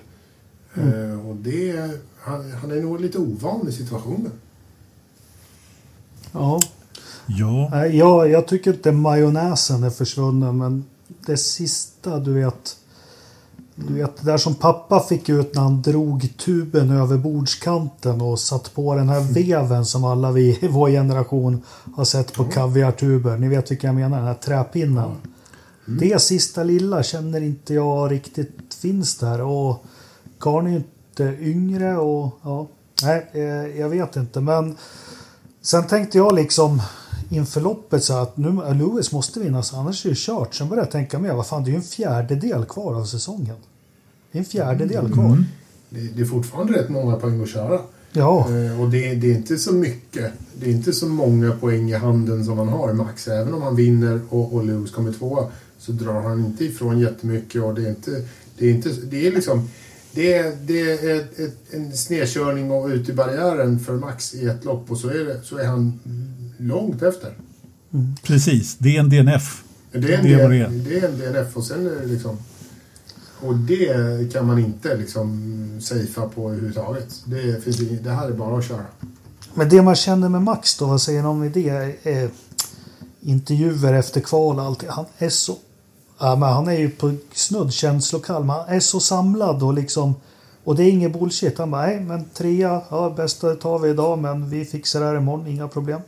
Mm. 0.74 1.26
och 1.26 1.36
det, 1.36 1.90
han, 2.20 2.52
han 2.52 2.70
är 2.70 2.80
nog 2.80 3.00
lite 3.00 3.18
ovan 3.18 3.68
i 3.68 3.72
situationen. 3.72 4.32
Ja. 6.32 6.60
Ja. 7.26 7.86
ja. 7.86 8.26
Jag 8.26 8.48
tycker 8.48 8.72
inte 8.72 8.92
majonnäsen 8.92 9.84
är 9.84 9.90
försvunnen 9.90 10.58
men 10.58 10.84
det 11.26 11.36
sista 11.36 12.18
du 12.18 12.32
vet. 12.32 12.76
Du 13.74 13.94
vet 13.94 14.16
det 14.16 14.26
där 14.26 14.38
som 14.38 14.54
pappa 14.54 15.00
fick 15.00 15.28
ut 15.28 15.54
när 15.54 15.62
han 15.62 15.82
drog 15.82 16.38
tuben 16.38 16.90
över 16.90 17.16
bordskanten 17.16 18.20
och 18.20 18.38
satt 18.38 18.74
på 18.74 18.94
den 18.94 19.08
här 19.08 19.20
veven 19.20 19.86
som 19.86 20.04
alla 20.04 20.32
vi 20.32 20.58
i 20.60 20.68
vår 20.68 20.88
generation 20.88 21.62
har 21.96 22.04
sett 22.04 22.32
på 22.34 22.44
kaviartuber. 22.44 23.38
Ni 23.38 23.48
vet 23.48 23.70
vilka 23.70 23.86
jag 23.86 23.94
menar, 23.94 24.16
den 24.16 24.26
här 24.26 24.34
träpinnen. 24.34 25.16
Mm. 25.88 25.98
Det 26.00 26.22
sista 26.22 26.64
lilla 26.64 27.02
känner 27.02 27.40
inte 27.40 27.74
jag 27.74 28.12
riktigt 28.12 28.74
finns 28.74 29.18
där 29.18 29.40
och 29.40 29.84
Karn 30.40 30.66
är 30.66 30.70
ju 30.70 30.76
inte 30.76 31.36
yngre 31.40 31.96
och 31.96 32.38
ja, 32.42 32.68
nej, 33.02 33.26
eh, 33.32 33.80
jag 33.80 33.88
vet 33.88 34.16
inte 34.16 34.40
men 34.40 34.76
Sen 35.62 35.86
tänkte 35.86 36.18
jag 36.18 36.34
liksom 36.34 36.82
inför 37.28 37.60
loppet 37.60 38.04
så 38.04 38.14
att 38.14 38.36
nu 38.36 38.52
Lewis 38.74 39.12
måste 39.12 39.40
vinna 39.40 39.62
så 39.62 39.76
annars 39.76 40.06
är 40.06 40.10
det 40.10 40.16
kört. 40.18 40.54
Sen 40.54 40.68
började 40.68 40.86
jag 40.86 40.92
tänka 40.92 41.18
mer, 41.18 41.32
vad 41.32 41.46
fan 41.46 41.64
det 41.64 41.70
är 41.70 41.72
ju 41.72 41.76
en 41.76 41.82
fjärdedel 41.82 42.64
kvar 42.64 42.94
av 42.94 43.04
säsongen. 43.04 43.56
Det 44.32 44.38
är 44.38 44.40
en 44.40 44.44
fjärdedel 44.44 44.98
mm. 44.98 45.12
kvar. 45.12 45.24
Mm. 45.24 45.44
Det, 45.88 46.00
det, 46.00 46.22
är 46.22 46.26
fortfarande 46.26 46.72
rätt 46.72 46.88
många 46.88 47.16
poäng 47.16 47.42
att 47.42 47.48
köra. 47.48 47.80
Ja. 48.12 48.38
Eh, 48.38 48.80
och 48.80 48.90
det, 48.90 49.14
det, 49.14 49.30
är 49.30 49.36
inte 49.36 49.58
så 49.58 49.72
mycket. 49.72 50.32
Det 50.54 50.66
är 50.66 50.70
inte 50.70 50.92
så 50.92 51.06
många 51.06 51.52
poäng 51.52 51.90
i 51.90 51.94
handen 51.94 52.44
som 52.44 52.56
man 52.56 52.68
har 52.68 52.92
Max. 52.92 53.28
Även 53.28 53.54
om 53.54 53.62
han 53.62 53.76
vinner 53.76 54.20
och, 54.28 54.54
och 54.54 54.64
Lewis 54.64 54.90
kommer 54.90 55.12
tvåa 55.12 55.46
så 55.78 55.92
drar 55.92 56.22
han 56.22 56.44
inte 56.44 56.64
ifrån 56.64 56.98
jättemycket 56.98 57.62
och 57.62 57.74
det 57.74 57.84
är 57.84 57.90
inte... 57.90 58.24
Det 58.58 58.66
är, 58.66 58.70
inte, 58.70 58.88
det 58.88 59.26
är 59.26 59.32
liksom 59.32 59.68
det 60.12 60.34
är, 60.34 60.56
det 60.66 60.80
är 60.80 61.16
ett, 61.16 61.38
ett, 61.38 61.56
en 61.70 61.96
snedkörning 61.96 62.70
och 62.70 62.88
ut 62.88 63.08
i 63.08 63.12
barriären 63.12 63.80
för 63.80 63.96
Max 63.96 64.34
i 64.34 64.46
ett 64.46 64.64
lopp 64.64 64.90
och 64.90 64.98
så 64.98 65.08
är, 65.08 65.24
det, 65.24 65.40
så 65.42 65.56
är 65.56 65.66
han 65.66 66.00
långt 66.58 67.02
efter. 67.02 67.34
Mm. 67.92 68.14
Precis, 68.22 68.76
det 68.78 68.96
är 68.96 69.00
en 69.00 69.10
DNF. 69.10 69.62
Det 69.92 70.14
är 70.14 70.18
en, 70.18 70.24
det, 70.24 70.48
det, 70.48 70.68
det 70.88 70.98
är 70.98 71.08
en 71.08 71.18
DNF 71.18 71.56
och 71.56 71.64
sen 71.64 71.86
är 71.86 71.90
det 71.90 72.06
liksom... 72.06 72.38
Och 73.42 73.54
det 73.54 74.32
kan 74.32 74.46
man 74.46 74.58
inte 74.58 74.96
liksom 74.96 75.78
safea 75.82 76.28
på 76.34 76.50
överhuvudtaget. 76.50 77.22
Det, 77.24 77.64
finns, 77.64 77.76
det 77.76 78.10
här 78.10 78.28
är 78.28 78.32
bara 78.32 78.58
att 78.58 78.68
köra. 78.68 78.84
Men 79.54 79.68
det 79.68 79.82
man 79.82 79.94
känner 79.94 80.28
med 80.28 80.42
Max 80.42 80.78
då, 80.78 80.86
vad 80.86 81.02
säger 81.02 81.22
ni 81.22 81.28
om 81.28 81.52
det? 81.52 81.96
Är 82.02 82.30
intervjuer 83.20 83.94
efter 83.94 84.20
kval 84.20 84.58
och 84.58 84.64
allt. 84.64 84.84
Han 84.88 85.04
är 85.18 85.28
så 85.28 85.58
Ja, 86.20 86.36
men 86.36 86.48
han 86.48 86.68
är 86.68 86.78
ju 86.78 86.90
på 86.90 87.14
snudd 87.32 87.72
känslokall. 87.72 88.44
Men 88.44 88.56
han 88.56 88.68
är 88.68 88.80
så 88.80 89.00
samlad 89.00 89.62
och 89.62 89.74
liksom 89.74 90.14
Och 90.64 90.76
det 90.76 90.82
är 90.82 90.90
inget 90.90 91.12
bullshit. 91.12 91.58
Han 91.58 91.70
bara, 91.70 91.86
nej 91.86 92.00
men 92.00 92.24
trea, 92.24 92.82
ja 92.90 93.14
bästa 93.16 93.54
tar 93.54 93.78
vi 93.78 93.90
idag 93.90 94.18
men 94.18 94.50
vi 94.50 94.64
fixar 94.64 95.00
det 95.00 95.06
här 95.06 95.16
imorgon, 95.16 95.46
inga 95.46 95.68
problem. 95.68 96.00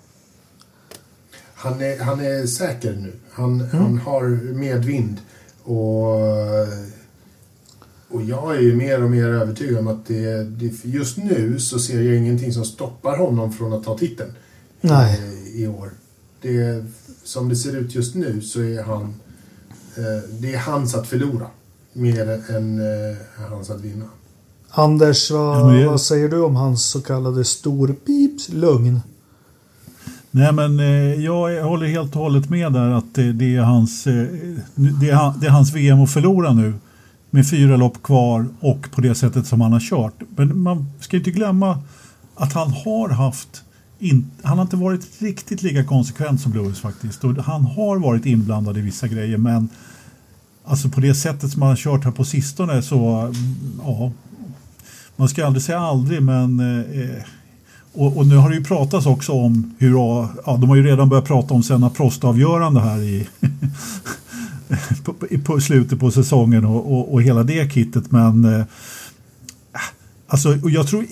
Han 1.54 1.81
är, 1.81 1.99
han 1.99 2.21
är 2.21 2.47
säker 2.47 2.92
nu. 2.92 3.12
Han, 3.33 3.61
mm. 3.61 3.69
han 3.71 3.99
har 3.99 4.52
medvind. 4.52 5.19
Och, 5.62 6.12
och 8.09 8.23
jag 8.23 8.57
är 8.57 8.61
ju 8.61 8.76
mer 8.76 9.02
och 9.02 9.11
mer 9.11 9.28
övertygad 9.28 9.78
om 9.78 9.87
att 9.87 10.07
det, 10.07 10.45
det, 10.45 10.85
just 10.85 11.16
nu 11.16 11.61
så 11.61 11.78
ser 11.78 12.02
jag 12.02 12.16
ingenting 12.16 12.52
som 12.52 12.64
stoppar 12.64 13.16
honom 13.16 13.52
från 13.52 13.73
att 13.73 13.85
ta 13.85 13.99
titeln. 13.99 14.33
Nej. 14.81 15.21
I, 15.54 15.62
i 15.62 15.66
år. 15.66 15.90
Det, 16.40 16.85
som 17.25 17.49
det 17.49 17.57
ser 17.57 17.76
ut 17.76 17.95
just 17.95 18.14
nu 18.14 18.40
så 18.40 18.61
är 18.61 18.83
han... 18.83 19.14
Eh, 19.96 20.30
det 20.40 20.54
är 20.54 20.58
hans 20.58 20.94
att 20.94 21.06
förlora. 21.06 21.46
Mer 21.92 22.50
än 22.56 22.78
eh, 22.78 23.16
hans 23.50 23.70
att 23.70 23.80
vinna. 23.80 24.04
Anders, 24.70 25.30
vad, 25.30 25.76
ja, 25.80 25.90
vad 25.90 26.00
säger 26.00 26.28
du 26.28 26.42
om 26.42 26.56
hans 26.56 26.84
så 26.84 27.00
kallade 27.00 27.44
storpips 27.44 28.49
lugn? 28.49 29.00
Nej 30.30 30.52
men 30.52 30.80
eh, 30.80 31.25
jag 31.25 31.64
håller 31.64 31.87
helt 31.87 32.16
och 32.16 32.22
hållet 32.22 32.50
med 32.50 32.72
där 32.72 32.90
att 32.90 33.14
det, 33.14 33.32
det, 33.32 33.56
är 33.56 33.61
hans, 33.61 34.06
eh, 34.06 34.26
det, 34.75 35.11
är, 35.11 35.40
det 35.40 35.46
är 35.46 35.50
hans 35.50 35.72
VM 35.72 36.00
att 36.00 36.12
förlora 36.12 36.52
nu. 36.52 36.75
Med 37.30 37.50
fyra 37.50 37.76
lopp 37.76 38.02
kvar 38.02 38.46
och 38.61 38.90
på 38.90 39.00
det 39.00 39.14
sättet 39.14 39.46
som 39.46 39.61
han 39.61 39.72
har 39.72 39.80
kört. 39.80 40.14
Men 40.37 40.58
man 40.58 40.87
ska 41.00 41.16
inte 41.16 41.30
glömma 41.30 41.78
att 42.34 42.52
han 42.52 42.70
har 42.70 43.08
haft 43.08 43.62
in, 44.02 44.30
han 44.42 44.59
har 44.59 44.64
inte 44.64 44.76
varit 44.76 45.09
riktigt 45.18 45.62
lika 45.62 45.85
konsekvent 45.85 46.40
som 46.40 46.52
Lewis 46.52 46.80
faktiskt. 46.80 47.25
Och 47.25 47.44
han 47.44 47.64
har 47.64 47.99
varit 47.99 48.26
inblandad 48.26 48.78
i 48.78 48.80
vissa 48.80 49.09
grejer 49.09 49.38
men 49.38 49.68
alltså 50.64 50.88
på 50.88 51.00
det 51.00 51.14
sättet 51.14 51.50
som 51.50 51.62
han 51.62 51.68
har 51.68 51.76
kört 51.76 52.04
här 52.04 52.11
på 52.11 52.25
sistone 52.25 52.82
så 52.82 53.16
mm, 53.16 53.35
ja, 53.85 54.12
man 55.16 55.28
ska 55.28 55.47
aldrig 55.47 55.62
säga 55.62 55.80
aldrig 55.80 56.23
men 56.23 56.61
eh, 56.61 57.00
eh, 57.00 57.23
och, 57.94 58.16
och, 58.16 58.26
nu 58.26 58.37
har 58.37 58.50
det 58.50 58.56
ju 58.56 58.64
pratats 58.64 59.06
också 59.06 59.32
om 59.32 59.75
hur, 59.78 59.90
ja, 59.90 60.30
de 60.61 60.68
har 60.68 60.76
ju 60.76 60.82
redan 60.82 61.09
börjat 61.09 61.25
prata 61.25 61.54
om 61.54 61.62
sena 61.62 61.90
Prost-avgörande 61.90 62.80
här 62.80 63.02
i 63.02 63.28
på, 65.04 65.14
på, 65.44 65.61
slutet 65.61 66.00
på 66.00 66.11
säsongen 66.11 66.64
och, 66.64 66.92
och, 66.92 67.12
och 67.12 67.23
hela 67.23 67.42
det 67.42 67.73
kittet 67.73 68.11
men 68.11 68.44
eh, 68.44 68.64
Alltså, 70.32 70.58
och 70.62 70.70
jag 70.70 70.86
tror, 70.86 71.06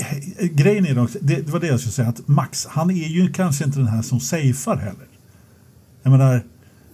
grejen 0.46 0.86
är 0.86 1.02
också, 1.02 1.18
det, 1.22 1.34
det 1.34 1.52
var 1.52 1.60
det 1.60 1.66
jag 1.66 1.80
skulle 1.80 1.92
säga, 1.92 2.08
att 2.08 2.28
Max, 2.28 2.66
han 2.66 2.90
är 2.90 3.08
ju 3.08 3.32
kanske 3.32 3.64
inte 3.64 3.78
den 3.78 3.88
här 3.88 4.02
som 4.02 4.20
safear 4.20 4.76
heller. 4.76 5.06
Jag 6.02 6.10
menar, 6.10 6.42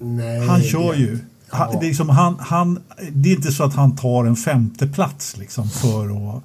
Nej, 0.00 0.46
han 0.46 0.62
kör 0.62 0.94
ju. 0.94 1.18
Han, 1.48 1.72
det, 1.72 1.86
är 1.86 1.88
liksom, 1.88 2.08
han, 2.08 2.36
han, 2.40 2.78
det 3.12 3.32
är 3.32 3.36
inte 3.36 3.52
så 3.52 3.64
att 3.64 3.74
han 3.74 3.96
tar 3.96 4.24
en 4.24 4.36
femte 4.36 4.86
plats 4.86 5.36
liksom 5.36 5.70
för 5.70 6.36
att 6.36 6.42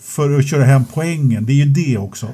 för 0.00 0.38
att 0.38 0.48
köra 0.48 0.64
hem 0.64 0.84
poängen. 0.94 1.46
Det 1.46 1.52
är 1.52 1.64
ju 1.64 1.64
det 1.64 1.98
också. 1.98 2.28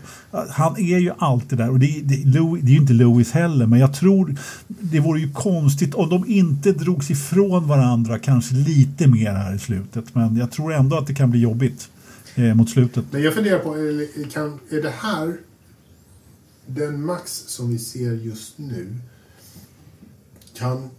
Han 0.51 0.77
är 0.77 0.99
ju 0.99 1.13
alltid 1.19 1.59
där 1.59 1.71
och 1.71 1.79
det, 1.79 2.01
det, 2.05 2.17
det 2.25 2.39
är 2.39 2.71
ju 2.71 2.77
inte 2.77 2.93
Lewis 2.93 3.33
heller 3.33 3.67
men 3.67 3.81
jag 3.81 3.95
tror 3.95 4.37
det 4.67 5.01
vore 5.01 5.21
ju 5.21 5.33
konstigt 5.33 5.95
om 5.95 6.11
de 6.11 6.25
inte 6.27 6.73
drogs 6.73 7.11
ifrån 7.11 7.69
varandra 7.69 8.19
kanske 8.19 8.55
lite 8.55 9.07
mer 9.07 9.35
här 9.35 9.55
i 9.55 9.59
slutet. 9.59 10.15
Men 10.15 10.37
jag 10.37 10.51
tror 10.51 10.73
ändå 10.73 10.99
att 10.99 11.07
det 11.07 11.15
kan 11.15 11.31
bli 11.31 11.41
jobbigt 11.41 11.89
eh, 12.39 12.55
mot 12.55 12.71
slutet. 12.71 13.05
Men 13.11 13.23
jag 13.23 13.35
funderar 13.35 13.59
på, 13.59 13.75
kan, 14.31 14.61
är 14.71 14.83
det 14.83 14.91
här 14.91 15.37
den 16.67 17.07
Max 17.07 17.45
som 17.47 17.71
vi 17.71 17.79
ser 17.79 18.13
just 18.13 18.59
nu 18.59 18.97
kan 20.55 20.91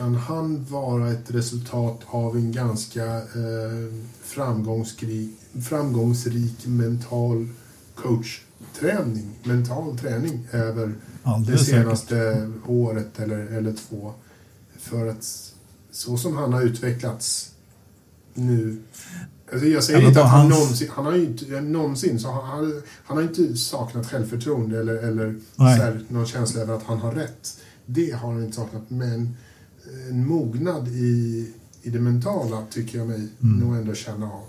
kan 0.00 0.14
han 0.14 0.64
vara 0.64 1.12
ett 1.12 1.30
resultat 1.30 2.00
av 2.06 2.36
en 2.36 2.52
ganska 2.52 3.04
eh, 3.16 3.94
framgångsrik, 4.22 5.30
framgångsrik 5.62 6.66
mental 6.66 7.48
coachträning, 7.94 9.38
mental 9.44 9.98
träning 9.98 10.48
över 10.52 10.94
Alldeles 11.22 11.60
det 11.60 11.66
senaste 11.66 12.34
säkert. 12.34 12.48
året 12.66 13.20
eller, 13.20 13.38
eller 13.38 13.72
två. 13.72 14.12
För 14.78 15.06
att 15.06 15.52
så 15.90 16.16
som 16.16 16.36
han 16.36 16.52
har 16.52 16.62
utvecklats 16.62 17.50
nu 18.34 18.82
Alltså 19.52 19.66
jag 19.66 19.84
säger 19.84 20.08
inte 20.08 20.22
att 20.22 20.30
han 20.30 20.40
hans... 20.40 20.54
någonsin, 20.54 20.88
han 20.94 21.04
har 21.04 21.16
inte 21.16 21.60
någonsin, 21.60 22.20
så 22.20 22.30
han, 22.30 22.82
han, 23.04 23.16
har 23.16 23.22
inte 23.22 23.56
saknat 23.56 24.10
självförtroende 24.10 24.80
eller, 24.80 24.94
eller 24.94 25.34
här, 25.58 26.00
någon 26.08 26.26
känsla 26.26 26.60
över 26.60 26.74
att 26.74 26.82
han 26.82 26.98
har 26.98 27.12
rätt. 27.12 27.58
Det 27.86 28.10
har 28.10 28.32
han 28.32 28.44
inte 28.44 28.56
saknat, 28.56 28.82
men 28.88 29.36
en 30.10 30.26
mognad 30.26 30.88
i, 30.88 31.46
i 31.82 31.90
det 31.90 32.00
mentala 32.00 32.62
tycker 32.70 32.98
jag 32.98 33.06
mig 33.06 33.28
mm. 33.42 33.58
nog 33.58 33.76
ändå 33.76 33.94
känna 33.94 34.26
av. 34.26 34.44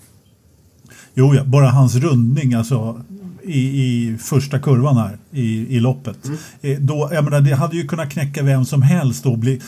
Jo, 1.13 1.35
ja, 1.35 1.43
bara 1.43 1.69
hans 1.69 1.95
rundning 1.95 2.53
alltså, 2.53 3.03
i, 3.43 3.59
i 3.59 4.17
första 4.17 4.59
kurvan 4.59 4.97
här 4.97 5.17
i, 5.31 5.75
i 5.75 5.79
loppet. 5.79 6.25
Mm. 6.25 6.37
Eh, 6.61 6.79
då, 6.79 7.09
jag 7.13 7.23
menar, 7.23 7.41
det 7.41 7.55
hade 7.55 7.75
ju 7.75 7.87
kunnat 7.87 8.11
knäcka 8.11 8.43
vem 8.43 8.65
som 8.65 8.81
helst. 8.81 9.25
Och 9.25 9.37
bli, 9.37 9.61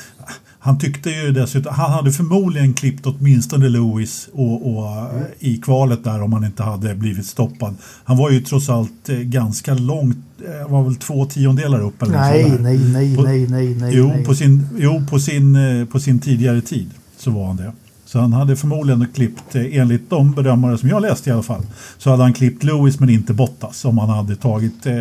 han 0.66 0.80
tyckte 0.80 1.10
ju 1.10 1.32
dessutom, 1.32 1.74
han 1.74 1.92
hade 1.92 2.12
förmodligen 2.12 2.74
klippt 2.74 3.06
åtminstone 3.06 3.70
Lewis 3.70 4.30
och, 4.34 4.76
och 4.76 5.12
mm. 5.12 5.24
i 5.40 5.58
kvalet 5.58 6.04
där 6.04 6.22
om 6.22 6.34
han 6.34 6.46
inte 6.46 6.64
hade 6.64 6.96
blivit 6.96 7.26
stoppad. 7.26 7.76
Han 8.04 8.18
var 8.18 8.30
ju 8.30 8.42
trots 8.42 8.70
allt 8.70 9.10
eh, 9.10 9.16
ganska 9.16 9.74
långt, 9.74 10.18
eh, 10.46 10.72
var 10.72 10.84
väl 10.84 10.96
två 10.96 11.26
tiondelar 11.26 11.82
upp 11.82 12.02
eller 12.02 12.12
nej, 12.12 12.58
nej, 12.60 12.78
nej, 12.78 13.16
på, 13.16 13.24
nej, 13.24 13.48
nej, 13.48 13.76
nej. 13.76 13.96
Jo, 13.96 14.08
nej. 14.08 14.26
På, 14.26 14.36
sin, 14.36 14.68
jo 14.78 15.04
på, 15.10 15.20
sin, 15.20 15.56
eh, 15.56 15.86
på 15.86 16.00
sin 16.00 16.20
tidigare 16.20 16.62
tid 16.62 16.90
så 17.18 17.32
var 17.32 17.48
han 17.48 17.58
det. 17.58 17.72
Så 18.06 18.20
han 18.20 18.34
hade 18.34 18.56
förmodligen 18.56 19.08
klippt, 19.14 19.56
enligt 19.56 20.10
de 20.10 20.32
bedömare 20.32 20.78
som 20.78 20.90
jag 20.90 21.02
läste 21.02 21.30
i 21.30 21.34
alla 21.34 21.44
fall, 21.44 21.62
så 21.98 22.10
hade 22.10 22.24
han 22.24 22.34
klippt 22.34 22.64
Lewis 22.64 23.00
men 23.00 23.10
inte 23.10 23.34
Bottas 23.34 23.86
om 23.86 23.98
han 23.98 24.10
hade 24.10 24.36
tagit 24.36 24.86
eh, 24.86 24.94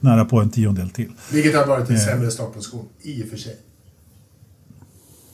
nära 0.00 0.24
på 0.24 0.40
en 0.40 0.50
tiondel 0.50 0.90
till. 0.90 1.08
Vilket 1.32 1.54
hade 1.54 1.68
varit 1.68 1.88
en 1.88 1.96
eh, 1.96 2.02
sämre 2.02 2.30
startposition 2.30 2.84
i 3.02 3.22
och 3.22 3.26
för 3.26 3.36
sig. 3.36 3.56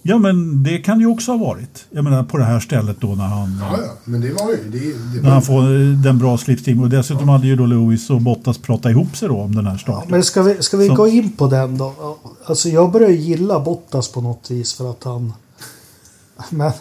Ja, 0.07 0.19
men 0.19 0.63
det 0.63 0.79
kan 0.79 0.99
det 0.99 1.03
ju 1.03 1.11
också 1.11 1.33
ha 1.33 1.39
varit. 1.39 1.87
Jag 1.91 2.05
menar 2.05 2.23
på 2.23 2.39
det 2.39 2.45
här 2.45 2.61
stället 2.61 3.01
då 3.01 3.07
när 3.07 3.25
han... 3.25 3.59
Ja, 3.61 3.79
ja. 3.83 3.93
men 4.05 4.21
det 4.21 4.33
var 4.33 4.51
ju... 4.51 4.71
Det, 4.71 4.79
det 4.79 5.21
var... 5.21 5.23
När 5.23 5.31
han 5.31 5.43
får 5.43 6.03
den 6.03 6.19
bra 6.19 6.39
slipstream. 6.39 6.81
Och 6.81 6.89
dessutom 6.89 7.29
ja. 7.29 7.33
hade 7.33 7.47
ju 7.47 7.57
då 7.57 7.67
Lewis 7.67 8.11
och 8.11 8.21
Bottas 8.21 8.59
pratat 8.59 8.91
ihop 8.91 9.17
sig 9.17 9.29
då 9.29 9.37
om 9.41 9.55
den 9.55 9.67
här 9.67 9.77
starten. 9.77 10.03
Ja, 10.09 10.11
men 10.11 10.25
ska 10.25 10.43
vi, 10.43 10.63
ska 10.63 10.77
vi 10.77 10.89
Så... 10.89 10.95
gå 10.95 11.09
in 11.09 11.33
på 11.33 11.47
den 11.47 11.79
då? 11.79 12.17
Alltså 12.45 12.69
jag 12.69 12.93
börjar 12.93 13.11
gilla 13.11 13.61
Bottas 13.61 14.09
på 14.13 14.21
något 14.21 14.51
vis 14.51 14.75
för 14.75 14.91
att 14.91 15.05
han... 15.05 15.33
Men, 16.51 16.73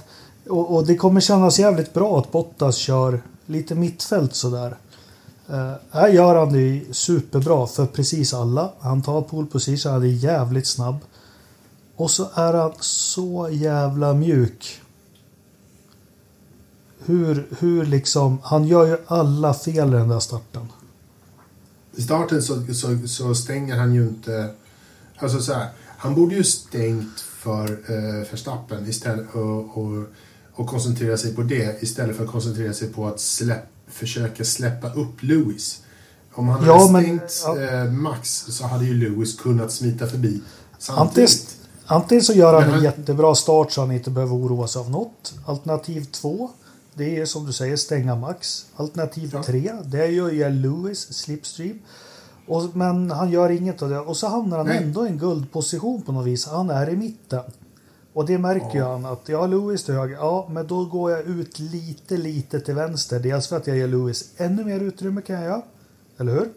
och, 0.50 0.75
och 0.75 0.88
det 0.88 0.96
kommer 0.96 1.22
kännas 1.22 1.60
jävligt 1.60 1.94
bra 1.94 2.20
att 2.20 2.32
Bottas 2.32 2.75
kör 2.75 3.22
lite 3.46 3.75
mittfält 3.75 4.36
sådär. 4.36 4.75
Uh, 5.50 5.74
här 5.92 6.08
gör 6.08 6.36
han 6.36 6.53
det 6.53 6.82
superbra 6.92 7.68
för 7.68 7.86
precis 7.86 8.34
alla. 8.34 8.70
Han 8.80 9.01
tar 9.01 9.22
pole 9.22 9.48
position, 9.48 9.92
han 9.92 10.03
är 10.03 10.08
jävligt 10.08 10.68
snabb. 10.68 10.96
Och 11.96 12.12
så 12.12 12.30
är 12.34 12.54
han 12.54 12.74
så 12.80 13.50
jävla 13.52 14.14
mjuk. 14.14 14.82
Hur, 17.06 17.48
hur 17.60 17.86
liksom, 17.86 18.40
han 18.44 18.68
gör 18.68 18.86
ju 18.86 18.98
alla 19.08 19.54
fel 19.54 19.88
i 19.88 19.92
den 19.92 20.10
där 20.10 20.20
starten. 20.20 20.68
I 21.96 22.02
starten 22.02 22.44
så, 22.44 22.74
så, 22.74 23.08
så 23.08 23.36
stänger 23.36 23.78
han 23.78 23.94
ju 23.94 24.02
inte, 24.02 24.50
alltså 25.18 25.40
så 25.40 25.54
här, 25.54 25.70
han 25.98 26.16
borde 26.16 26.36
ju 26.36 26.44
stängt 26.44 27.20
för 27.20 27.72
eh, 27.72 28.32
Verstappen 28.32 28.90
istället 28.90 29.36
och, 29.36 29.78
och, 29.78 30.04
och 30.54 30.68
koncentrera 30.68 31.18
sig 31.18 31.36
på 31.36 31.42
det 31.42 31.84
istället 31.84 32.18
för 32.18 32.24
att 32.24 32.32
koncentrera 32.32 32.74
sig 32.74 32.88
på 32.88 33.08
att 33.08 33.20
släpp, 33.20 33.64
försöka 33.88 34.44
släppa 34.44 34.94
upp 34.94 35.24
Lewis. 35.24 35.82
Om 36.34 36.48
han 36.48 36.66
ja, 36.66 36.74
hade 36.74 37.04
stängt 37.04 37.44
men, 37.56 37.64
ja. 37.64 37.84
eh, 37.84 37.92
Max 37.92 38.46
så 38.50 38.68
hade 38.68 38.86
ju 38.86 38.94
Lewis 38.94 39.40
kunnat 39.40 39.72
smita 39.72 40.08
förbi 40.08 40.42
samtidigt. 40.80 41.58
Antingen 41.86 42.24
så 42.24 42.34
gör 42.34 42.62
han 42.62 42.74
en 42.74 42.84
jättebra 42.84 43.36
start 43.36 43.72
så 43.72 43.82
han 43.82 43.92
inte 43.92 44.10
behöver 44.10 44.36
oroa 44.36 44.68
sig 44.68 44.80
av 44.80 44.92
något. 44.92 45.34
Alternativ 45.46 46.06
två, 46.06 46.50
det 46.94 47.20
är 47.20 47.25
som 47.25 47.46
du 47.46 47.54
säger 47.54 47.75
stänga 47.75 48.16
Max. 48.16 48.66
Alternativ 48.75 49.30
ja. 49.34 49.44
tre, 49.44 49.74
det 49.86 50.08
gör 50.08 50.50
Lewis 50.50 51.13
slipstream. 51.13 51.80
Och, 52.48 52.75
men 52.75 53.12
han 53.12 53.32
gör 53.32 53.50
inget 53.50 53.82
av 53.82 53.90
det 53.90 54.00
och 54.00 54.18
så 54.18 54.28
hamnar 54.28 54.58
han 54.58 54.68
Nej. 54.68 54.78
ändå 54.78 55.06
i 55.06 55.10
en 55.10 55.18
guldposition 55.18 56.02
på 56.02 56.12
något 56.12 56.25
vis. 56.25 56.48
Han 56.48 56.70
är 56.70 56.90
i 56.90 56.96
mitten. 56.96 57.44
Och 58.13 58.25
det 58.25 58.38
märker 58.38 58.80
ja. 58.80 58.92
han 58.92 59.06
att 59.06 59.30
ja, 59.30 59.48
Lewis 59.48 59.84
till 59.84 59.94
höger, 59.94 60.16
ja, 60.16 60.48
men 60.52 60.68
då 60.68 60.86
går 60.86 61.12
jag 61.12 61.22
ut 61.22 61.60
lite, 61.60 62.18
lite 62.18 62.60
till 62.60 62.75
vänster. 62.75 63.20
Dels 63.20 63.48
för 63.48 63.58
att 63.58 63.68
jag 63.68 63.78
ger 63.78 63.88
Lewis 63.88 64.34
ännu 64.38 64.63
mer 64.63 64.80
utrymme 64.80 65.22
kan 65.22 65.36
jag 65.36 65.46
göra. 65.46 65.62
Eller 66.18 66.32
hur? 66.32 66.50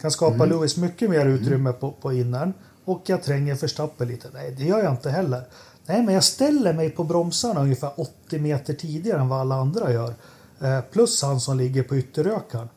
Kan 0.00 0.10
skapa 0.10 0.34
mm. 0.34 0.48
Lewis 0.48 0.76
mycket 0.76 1.10
mer 1.10 1.26
utrymme 1.26 1.70
mm. 1.70 1.80
på, 1.80 1.92
på 1.92 2.12
innern 2.12 2.52
och 2.88 3.02
jag 3.06 3.22
tränger 3.22 3.54
Verstappen 3.54 4.08
lite. 4.08 4.28
Nej, 4.34 4.54
det 4.58 4.64
gör 4.64 4.82
jag 4.82 4.92
inte 4.92 5.10
heller. 5.10 5.42
Nej, 5.86 6.02
men 6.02 6.14
jag 6.14 6.24
ställer 6.24 6.72
mig 6.72 6.90
på 6.90 7.04
bromsarna 7.04 7.60
ungefär 7.60 7.90
80 7.96 8.38
meter 8.38 8.74
tidigare 8.74 9.20
än 9.20 9.28
vad 9.28 9.40
alla 9.40 9.54
andra 9.54 9.92
gör. 9.92 10.14
Eh, 10.60 10.80
plus 10.80 11.22
han 11.22 11.40
som 11.40 11.58
ligger 11.58 11.82
på 11.82 11.96
ytterökaren. 11.96 12.68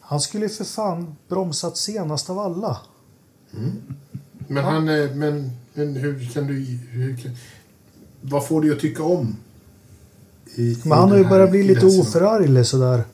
Han 0.00 0.20
skulle 0.20 0.48
för 0.48 0.64
fan 0.64 1.16
bromsat 1.28 1.76
senast 1.76 2.30
av 2.30 2.38
alla. 2.38 2.80
Mm. 3.54 3.72
Men, 4.48 4.64
ja. 4.64 4.70
han, 4.70 4.84
men, 5.18 5.50
men 5.74 5.96
hur 5.96 6.30
kan 6.32 6.46
du... 6.46 6.54
Hur 6.90 7.16
kan, 7.16 7.36
vad 8.20 8.46
får 8.46 8.60
du 8.60 8.72
att 8.72 8.80
tycka 8.80 9.02
om 9.02 9.36
i, 10.54 10.78
Men 10.84 10.98
han 10.98 11.10
har 11.10 11.16
ju 11.18 11.28
börjat 11.28 11.50
bli 11.50 11.62
lite 11.62 11.86
oförarglig 11.86 12.66
sådär. 12.66 13.04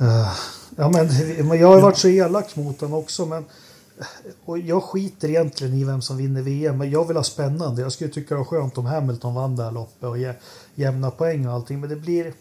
Uh, 0.00 0.32
ja, 0.76 0.90
men, 0.90 1.58
jag 1.58 1.68
har 1.68 1.76
ju 1.76 1.82
varit 1.82 1.98
så 1.98 2.08
elak 2.08 2.56
mot 2.56 2.80
honom 2.80 2.98
också. 2.98 3.26
Men, 3.26 3.44
och 4.44 4.58
jag 4.58 4.82
skiter 4.82 5.28
egentligen 5.28 5.74
i 5.74 5.84
vem 5.84 6.02
som 6.02 6.16
vinner 6.16 6.42
VM, 6.42 6.78
men 6.78 6.90
jag 6.90 7.04
vill 7.08 7.16
ha 7.16 7.24
spännande. 7.24 7.82
Jag 7.82 7.92
skulle 7.92 8.10
tycka 8.10 8.34
det 8.34 8.38
var 8.38 8.44
skönt 8.44 8.78
om 8.78 8.86
Hamilton 8.86 9.34
vann 9.34 9.56
det 9.56 9.64
här 9.64 9.72
loppet 9.72 10.04
och 10.04 10.16
jämna 10.74 11.10
poäng 11.10 11.46
och 11.46 11.54
allting. 11.54 11.80
Men 11.80 11.88
det 11.90 11.96
blir... 11.96 12.32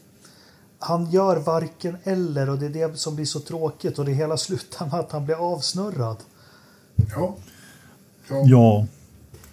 Han 0.79 1.11
gör 1.11 1.37
varken 1.37 1.97
eller 2.03 2.49
och 2.49 2.57
det 2.57 2.65
är 2.65 2.87
det 2.89 2.97
som 2.97 3.15
blir 3.15 3.25
så 3.25 3.39
tråkigt 3.39 3.99
och 3.99 4.05
det 4.05 4.11
hela 4.11 4.37
slutar 4.47 4.85
med 4.85 4.99
att 4.99 5.11
han 5.11 5.25
blir 5.25 5.53
avsnurrad. 5.53 6.17
Ja. 7.15 7.35
ja. 8.29 8.43
Ja. 8.45 8.85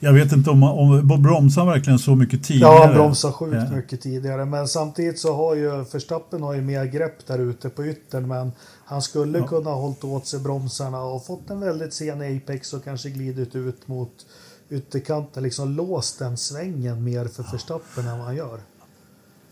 Jag 0.00 0.12
vet 0.12 0.32
inte 0.32 0.50
om, 0.50 0.62
om 0.62 1.22
bromsar 1.22 1.60
han 1.62 1.70
verkligen 1.70 1.98
så 1.98 2.14
mycket 2.14 2.44
tidigare. 2.44 2.74
Ja, 2.74 2.84
han 2.86 2.94
bromsar 2.94 3.32
sjukt 3.32 3.56
Ja. 3.70 3.76
mycket 3.76 4.00
tidigare. 4.00 4.44
Men 4.44 4.68
samtidigt 4.68 5.18
så 5.18 5.34
har 5.34 5.54
ju 5.54 5.70
Verstappen 5.92 6.42
har 6.42 6.54
ju 6.54 6.60
mer 6.60 6.84
grepp 6.84 7.26
där 7.26 7.38
ute 7.38 7.68
på 7.68 7.86
yttern. 7.86 8.28
Men 8.28 8.52
han 8.84 9.02
skulle 9.02 9.38
Ja. 9.38 9.46
kunna 9.46 9.70
ha 9.70 9.80
hållit 9.80 10.04
åt 10.04 10.26
sig 10.26 10.40
bromsarna 10.40 11.00
och 11.02 11.26
fått 11.26 11.50
en 11.50 11.60
väldigt 11.60 11.94
sen 11.94 12.36
apex 12.36 12.72
och 12.72 12.84
kanske 12.84 13.10
glidit 13.10 13.54
ut 13.56 13.88
mot 13.88 14.26
ytterkanten. 14.70 15.42
Liksom 15.42 15.70
låst 15.70 16.18
den 16.18 16.36
svängen 16.36 17.04
mer 17.04 17.24
för 17.24 17.44
Verstappen 17.52 18.06
än 18.08 18.18
vad 18.18 18.26
han 18.26 18.36
gör. 18.36 18.58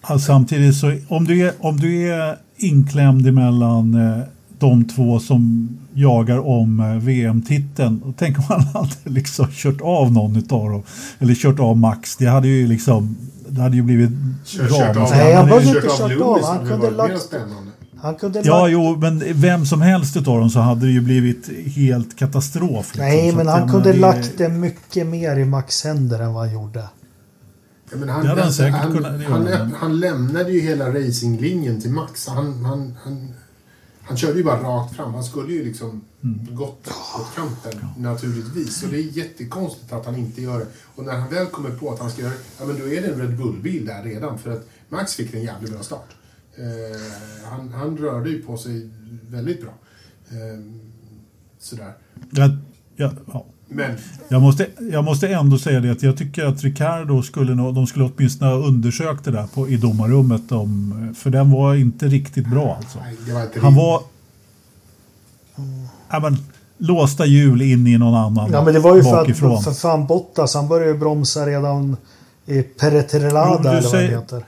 Ja, 0.08 0.18
samtidigt 0.18 0.76
så 0.76 0.98
om 1.08 1.24
du 1.24 1.46
är, 1.48 1.54
om 1.60 1.76
du 1.80 2.12
är 2.12 2.38
inklämd 2.56 3.26
emellan 3.26 3.94
eh, 3.94 4.22
de 4.58 4.84
två 4.88 5.20
som 5.20 5.68
jagar 5.94 6.38
om 6.46 6.80
eh, 6.80 6.96
VM-titeln. 6.96 8.02
Och 8.02 8.14
tänk 8.18 8.38
om 8.38 8.44
han 8.48 8.60
hade 8.62 8.90
liksom 9.04 9.46
kört 9.52 9.80
av 9.80 10.12
någon 10.12 10.36
utav 10.36 10.70
dem. 10.70 10.82
Eller 11.18 11.34
kört 11.34 11.60
av 11.60 11.76
Max. 11.76 12.16
Det 12.16 12.26
hade 12.26 12.48
ju 12.48 12.66
liksom 12.66 13.16
det 13.48 13.60
hade 13.60 13.76
ju 13.76 13.82
blivit 13.82 14.10
Kör, 14.44 14.68
kört 14.68 14.96
av. 14.96 15.10
Nej, 15.10 15.34
han 15.34 15.46
behövde 15.46 15.68
inte 15.68 15.80
av 15.88 15.96
kört 15.98 16.20
av. 16.20 16.32
Lewis, 16.34 16.46
Han 16.46 16.68
kunde 16.68 16.90
lagt- 16.90 17.20
spännande. 17.22 17.71
Han 18.02 18.14
kunde 18.14 18.40
Ja, 18.44 18.68
jo, 18.68 18.96
men 18.96 19.22
vem 19.34 19.66
som 19.66 19.80
helst 19.80 20.16
utav 20.16 20.38
dem 20.40 20.50
så 20.50 20.58
hade 20.60 20.86
det 20.86 20.92
ju 20.92 21.00
blivit 21.00 21.48
helt 21.76 22.16
katastrof. 22.18 22.86
liksom. 22.86 23.04
Nej, 23.06 23.32
men 23.36 23.46
han 23.46 23.60
jag 23.60 23.70
kunde 23.70 23.92
det- 23.92 23.98
lagt 23.98 24.38
det 24.38 24.48
mycket 24.48 25.06
mer 25.06 25.36
i 25.36 25.44
Max 25.44 25.84
händer 25.84 26.18
än 26.20 26.32
vad 26.32 26.44
han 26.46 26.54
gjorde. 26.54 26.88
Ja, 27.90 27.96
men 27.98 28.08
han, 28.08 28.26
hade 28.26 28.42
han 28.42 28.52
säkert 28.52 28.74
han, 28.80 28.92
kunnat 28.92 29.24
han, 29.24 29.42
men- 29.44 29.72
han 29.72 30.00
lämnade 30.00 30.52
ju 30.52 30.60
hela 30.60 30.88
racinglinjen 30.94 31.80
till 31.80 31.90
Max. 31.90 32.28
Han, 32.28 32.64
han, 32.64 32.94
han, 33.04 33.32
han 34.02 34.16
körde 34.16 34.38
ju 34.38 34.44
bara 34.44 34.62
rakt 34.62 34.96
fram. 34.96 35.14
Han 35.14 35.24
skulle 35.24 35.52
ju 35.52 35.64
liksom 35.64 36.00
Mm. 36.24 36.54
gått 36.54 36.88
åt 37.16 37.34
kanten 37.36 37.88
naturligtvis. 37.98 38.80
Så 38.80 38.86
det 38.86 38.96
är 38.96 39.18
jättekonstigt 39.18 39.92
att 39.92 40.06
han 40.06 40.16
inte 40.16 40.42
gör 40.42 40.58
det. 40.58 40.66
Och 40.96 41.04
när 41.04 41.12
han 41.16 41.30
väl 41.30 41.46
kommer 41.46 41.70
på 41.70 41.90
att 41.92 41.98
han 42.00 42.10
ska 42.10 42.22
göra 42.22 42.30
det, 42.32 42.38
ja 42.60 42.66
men 42.66 42.78
då 42.78 42.86
är 42.88 43.00
det 43.02 43.08
en 43.08 43.20
Red 43.20 43.36
Bull-bil 43.36 43.86
där 43.86 44.02
redan. 44.02 44.38
För 44.38 44.52
att 44.52 44.68
Max 44.88 45.14
fick 45.14 45.34
en 45.34 45.42
jävligt 45.42 45.72
bra 45.72 45.82
start. 45.82 46.08
Eh, 46.56 47.00
han, 47.50 47.72
han 47.72 47.96
rörde 47.96 48.30
ju 48.30 48.42
på 48.42 48.56
sig 48.56 48.90
väldigt 49.30 49.60
bra. 49.62 49.70
Eh, 50.30 50.60
sådär. 51.58 51.92
Jag, 52.30 52.50
jag, 52.96 53.12
ja. 53.32 53.44
Men 53.68 53.96
Jag 54.28 54.42
måste, 54.42 54.66
jag 54.92 55.04
måste 55.04 55.28
ändå 55.28 55.58
säga 55.58 55.80
det 55.80 55.90
att 55.90 56.02
jag 56.02 56.16
tycker 56.16 56.44
att 56.44 56.62
Ricardo 56.62 57.22
skulle 57.22 57.54
de 57.54 57.86
skulle 57.86 58.10
åtminstone 58.16 58.50
ha 58.50 58.58
undersökt 58.58 59.24
det 59.24 59.30
där 59.30 59.46
på, 59.54 59.68
i 59.68 59.76
domarrummet. 59.76 60.52
Om, 60.52 61.14
för 61.18 61.30
den 61.30 61.50
var 61.50 61.74
inte 61.74 62.06
riktigt 62.06 62.46
bra 62.46 62.76
alltså. 62.76 62.98
nej, 62.98 63.16
det 63.26 63.32
var 63.32 63.42
inte 63.42 63.60
Han 63.60 63.74
var... 63.74 64.02
Ja, 66.10 66.20
men, 66.20 66.36
låsta 66.78 67.26
hjul 67.26 67.62
in 67.62 67.86
i 67.86 67.98
någon 67.98 68.14
annan 68.14 68.52
Ja, 68.52 68.64
men 68.64 68.74
det 68.74 68.80
var 68.80 68.96
ju 68.96 69.02
för 69.02 69.10
bakifrån. 69.10 69.56
att 69.58 69.64
för 69.64 69.72
fan 69.72 70.06
Bottas, 70.06 70.54
han 70.54 70.68
började 70.68 70.92
ju 70.92 70.98
bromsa 70.98 71.46
redan 71.46 71.96
i 72.46 72.62
Peretrelada 72.62 73.70
eller 73.70 73.82
vad 73.82 73.90
säger- 73.90 74.10
det 74.10 74.16
heter. 74.16 74.44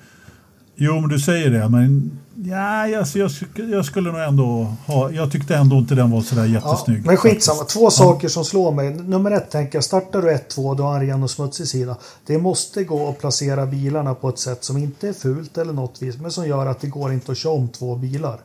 Jo, 0.77 1.01
men 1.01 1.09
du 1.11 1.19
säger 1.19 1.51
det. 1.51 1.69
Men 1.69 2.19
ja, 2.45 2.99
alltså, 2.99 3.19
jag, 3.19 3.31
jag 3.71 3.85
skulle 3.85 4.13
nog 4.13 4.21
ändå 4.21 4.75
ha... 4.87 5.11
Jag 5.11 5.33
tyckte 5.33 5.57
ändå 5.57 5.77
inte 5.77 5.95
den 5.95 6.11
var 6.11 6.21
sådär 6.21 6.45
Ja, 6.45 6.49
jättesnygg. 6.49 7.07
men 7.07 7.17
skitsamma, 7.17 7.65
två 7.65 7.91
saker 7.91 8.29
som 8.29 8.45
slår 8.45 8.73
mig. 8.73 8.95
Nummer 8.95 9.31
ett 9.31 9.51
tänker 9.51 9.77
jag, 9.77 9.85
startar 9.85 10.23
du 10.23 10.29
1-2 10.29 10.77
då 10.77 10.83
har 10.83 10.93
han 10.93 11.07
ren 11.07 11.23
och 11.23 11.31
smutsig 11.31 11.69
sida. 11.69 11.97
Det 12.27 12.39
måste 12.39 12.85
gå 12.85 13.09
att 13.09 13.19
placera 13.19 13.67
bilarna 13.67 14.15
på 14.15 14.29
ett 14.29 14.39
sätt 14.39 14.65
som 14.65 14.77
inte 14.77 15.09
är 15.09 15.13
fult 15.13 15.59
eller 15.59 15.73
något 15.73 16.03
vis, 16.03 16.19
men 16.19 16.31
som 16.31 16.49
gör 16.49 16.67
att 16.67 16.81
det 16.81 16.87
går 16.87 17.13
inte 17.13 17.33
att 17.33 17.39
köra 17.39 17.53
om 17.53 17.69
två 17.69 17.97
bilar. 17.97 18.39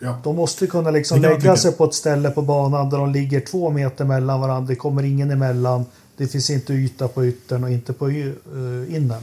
Ja. 0.00 0.18
De 0.24 0.36
måste 0.36 0.66
kunna 0.66 0.90
liksom 0.90 1.20
lägga 1.20 1.56
sig 1.56 1.72
på 1.72 1.84
ett 1.84 1.94
ställe 1.94 2.30
på 2.30 2.42
banan 2.42 2.90
där 2.90 2.98
de 2.98 3.12
ligger 3.12 3.40
två 3.40 3.70
meter 3.70 4.04
mellan 4.04 4.40
varandra. 4.40 4.68
Det 4.68 4.76
kommer 4.76 5.02
ingen 5.02 5.30
emellan. 5.30 5.84
Det 6.16 6.26
finns 6.26 6.50
inte 6.50 6.72
yta 6.72 7.08
på 7.08 7.26
yttern 7.26 7.64
och 7.64 7.70
inte 7.70 7.92
på 7.92 8.08
eh, 8.08 8.96
innen. 8.96 9.22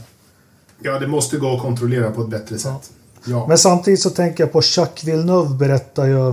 Ja, 0.82 0.98
det 0.98 1.06
måste 1.06 1.36
gå 1.36 1.54
att 1.54 1.62
kontrollera 1.62 2.10
på 2.10 2.22
ett 2.22 2.28
bättre 2.28 2.58
sätt. 2.58 2.90
Ja. 3.24 3.46
Men 3.48 3.58
samtidigt 3.58 4.00
så 4.00 4.10
tänker 4.10 4.44
jag 4.44 4.52
på 4.52 4.60
Jacques 4.76 5.04
Villeneuve 5.04 5.54
berättar 5.54 6.06
ju 6.06 6.28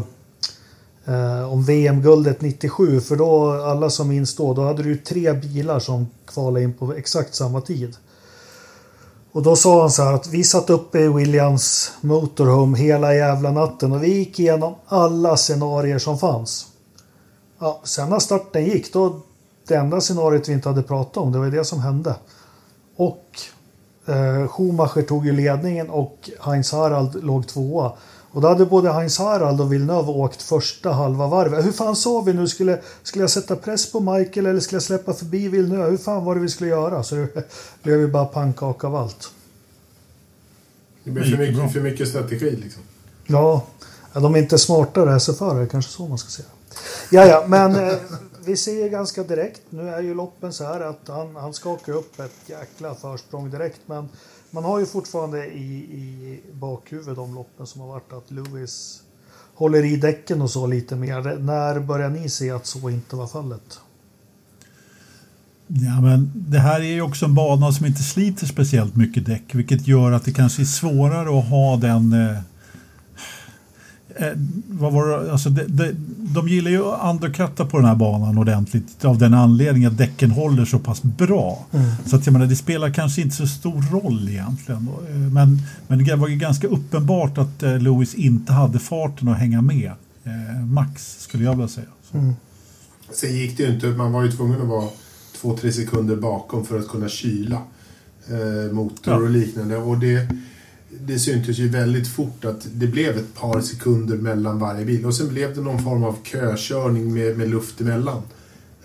eh, 1.05 1.51
om 1.53 1.63
VM-guldet 1.63 2.41
97. 2.41 3.01
För 3.01 3.15
då, 3.15 3.51
alla 3.51 3.89
som 3.89 4.09
minns 4.09 4.35
då, 4.35 4.53
då 4.53 4.61
hade 4.63 4.83
du 4.83 4.89
ju 4.89 4.97
tre 4.97 5.33
bilar 5.33 5.79
som 5.79 6.07
kvalade 6.25 6.63
in 6.63 6.73
på 6.73 6.93
exakt 6.93 7.35
samma 7.35 7.61
tid. 7.61 7.95
Och 9.31 9.43
då 9.43 9.55
sa 9.55 9.81
han 9.81 9.91
så 9.91 10.03
här 10.03 10.13
att 10.13 10.27
vi 10.27 10.43
satt 10.43 10.69
uppe 10.69 10.99
i 10.99 11.07
Williams 11.07 11.91
motorhome 12.01 12.77
hela 12.77 13.15
jävla 13.15 13.51
natten 13.51 13.91
och 13.91 14.03
vi 14.03 14.17
gick 14.17 14.39
igenom 14.39 14.75
alla 14.85 15.37
scenarier 15.37 15.99
som 15.99 16.19
fanns. 16.19 16.67
Ja, 17.59 17.81
sen 17.83 18.09
när 18.09 18.19
starten 18.19 18.65
gick, 18.65 18.93
då 18.93 19.21
det 19.67 19.75
enda 19.75 20.01
scenariot 20.01 20.49
vi 20.49 20.53
inte 20.53 20.69
hade 20.69 20.83
pratat 20.83 21.17
om, 21.17 21.31
det 21.31 21.39
var 21.39 21.47
det 21.47 21.65
som 21.65 21.79
hände. 21.79 22.15
Och 22.95 23.25
eh, 24.05 24.47
Schumacher 24.47 25.01
tog 25.01 25.25
ju 25.25 25.31
ledningen 25.31 25.89
och 25.89 26.29
Heinz 26.39 26.71
Harald 26.71 27.23
låg 27.23 27.47
tvåa. 27.47 27.93
Och 28.33 28.41
då 28.41 28.47
hade 28.47 28.65
både 28.65 28.91
Heinz 28.91 29.17
Harald 29.17 29.61
och 29.61 29.73
Villeneuve 29.73 30.11
åkt 30.11 30.41
första 30.41 30.91
halva 30.91 31.27
varvet. 31.27 31.65
Hur 31.65 31.71
fan 31.71 31.95
sa 31.95 32.21
vi 32.21 32.33
nu? 32.33 32.47
Skulle, 32.47 32.81
skulle 33.03 33.23
jag 33.23 33.29
sätta 33.29 33.55
press 33.55 33.91
på 33.91 33.99
Michael 33.99 34.45
eller 34.45 34.59
skulle 34.59 34.75
jag 34.75 34.83
släppa 34.83 35.13
förbi 35.13 35.47
Villeneuve? 35.47 35.89
Hur 35.89 35.97
fan 35.97 36.25
var 36.25 36.35
det 36.35 36.41
vi 36.41 36.49
skulle 36.49 36.69
göra? 36.69 37.03
Så 37.03 37.15
det 37.15 37.47
blev 37.83 37.99
ju 37.99 38.07
bara 38.07 38.25
pannkaka 38.25 38.87
av 38.87 38.95
allt. 38.95 39.31
Det 41.03 41.11
Det 41.11 41.23
för 41.23 41.37
mycket, 41.37 41.73
för 41.73 41.79
mycket 41.79 42.07
strategi 42.07 42.51
liksom. 42.51 42.81
Ja, 43.25 43.65
de 44.13 44.35
är 44.35 44.39
inte 44.39 44.57
smartare 44.57 45.19
SFR, 45.19 45.65
kanske 45.65 45.91
så 45.91 46.07
man 46.07 46.17
ska 46.17 46.29
säga. 46.29 46.47
Ja, 47.11 47.25
ja, 47.25 47.43
men 47.47 47.75
eh, 47.75 47.95
vi 48.45 48.57
ser 48.57 48.89
ganska 48.89 49.23
direkt, 49.23 49.61
nu 49.69 49.89
är 49.89 50.01
ju 50.01 50.13
loppen 50.13 50.53
så 50.53 50.63
här 50.63 50.81
att 50.81 51.07
han, 51.07 51.35
han 51.35 51.53
skakar 51.53 51.93
upp 51.93 52.19
ett 52.19 52.49
jäkla 52.49 52.95
försprång 52.95 53.49
direkt, 53.49 53.79
men 53.85 54.09
man 54.51 54.63
har 54.63 54.79
ju 54.79 54.85
fortfarande 54.85 55.45
i, 55.45 55.73
i 55.73 56.39
bakhuvudet 56.53 57.15
de 57.15 57.35
loppen 57.35 57.67
som 57.67 57.81
har 57.81 57.87
varit 57.87 58.13
att 58.13 58.31
Lewis 58.31 59.03
håller 59.55 59.85
i 59.85 59.95
däcken 59.95 60.41
och 60.41 60.49
så 60.49 60.67
lite 60.67 60.95
mer. 60.95 61.37
När 61.39 61.79
börjar 61.79 62.09
ni 62.09 62.29
se 62.29 62.51
att 62.51 62.65
så 62.65 62.89
inte 62.89 63.15
var 63.15 63.27
fallet? 63.27 63.79
Ja, 65.67 66.01
men 66.01 66.31
det 66.35 66.59
här 66.59 66.79
är 66.79 66.93
ju 66.93 67.01
också 67.01 67.25
en 67.25 67.35
bana 67.35 67.71
som 67.71 67.85
inte 67.85 68.03
sliter 68.03 68.45
speciellt 68.45 68.95
mycket 68.95 69.25
däck, 69.25 69.55
vilket 69.55 69.87
gör 69.87 70.11
att 70.11 70.25
det 70.25 70.31
kanske 70.31 70.61
är 70.61 70.65
svårare 70.65 71.39
att 71.39 71.49
ha 71.49 71.77
den... 71.77 72.13
Eh, 72.13 72.37
eh, 74.15 74.27
vad 74.69 74.93
var 74.93 75.07
det? 75.07 75.31
Alltså 75.31 75.49
de, 75.49 75.63
de, 75.67 75.91
de 76.33 76.47
gillar 76.47 76.71
ju 76.71 76.85
att 76.85 77.15
undercutta 77.15 77.65
på 77.65 77.77
den 77.77 77.85
här 77.85 77.95
banan 77.95 78.37
ordentligt 78.37 79.05
av 79.05 79.17
den 79.17 79.33
anledningen 79.33 79.91
att 79.91 79.97
däcken 79.97 80.31
håller 80.31 80.65
så 80.65 80.79
pass 80.79 81.03
bra. 81.03 81.65
Så 82.05 82.15
att 82.15 82.25
jag 82.25 82.33
menar, 82.33 82.45
det 82.45 82.55
spelar 82.55 82.89
kanske 82.93 83.21
inte 83.21 83.35
så 83.35 83.47
stor 83.47 83.81
roll 83.91 84.29
egentligen. 84.29 84.87
Eh, 85.09 85.15
Men, 85.15 85.61
men 85.87 86.03
det 86.05 86.15
var 86.15 86.27
ju 86.27 86.35
ganska 86.35 86.67
uppenbart 86.67 87.37
att 87.37 87.63
eh, 87.63 87.79
Lewis 87.79 88.13
inte 88.15 88.53
hade 88.53 88.79
farten 88.79 89.27
att 89.27 89.37
hänga 89.37 89.61
med. 89.61 89.91
Eh, 90.23 90.65
max, 90.65 91.19
skulle 91.19 91.43
jag 91.43 91.51
vilja 91.51 91.67
säga. 91.67 91.87
Så. 92.11 92.33
Sen 93.13 93.35
gick 93.35 93.57
det 93.57 93.63
ju 93.63 93.73
inte. 93.73 93.87
Man 93.87 94.11
var 94.11 94.23
ju 94.23 94.31
tvungen 94.31 94.61
att 94.61 94.67
vara 94.67 94.89
två, 95.41 95.57
tre 95.57 95.71
sekunder 95.71 96.15
bakom 96.15 96.65
för 96.65 96.79
att 96.79 96.87
kunna 96.87 97.09
kyla 97.09 97.57
eh, 98.29 98.73
motor 98.73 99.13
Ja. 99.13 99.15
och 99.19 99.29
liknande. 99.29 99.77
Och 99.77 99.97
det, 99.99 100.27
det 100.99 101.19
syntes 101.19 101.57
ju 101.57 101.67
väldigt 101.67 102.07
fort 102.07 102.45
att 102.45 102.67
det 102.73 102.87
blev 102.87 103.17
ett 103.17 103.35
par 103.35 103.61
sekunder 103.61 104.17
mellan 104.17 104.59
varje 104.59 104.85
bil. 104.85 105.05
Och 105.05 105.15
sen 105.15 105.29
blev 105.29 105.55
det 105.55 105.61
någon 105.61 105.83
form 105.83 106.03
av 106.03 106.17
kökörning 106.23 107.13
med, 107.13 107.37
med 107.37 107.49
luft 107.49 107.81
emellan. 107.81 108.21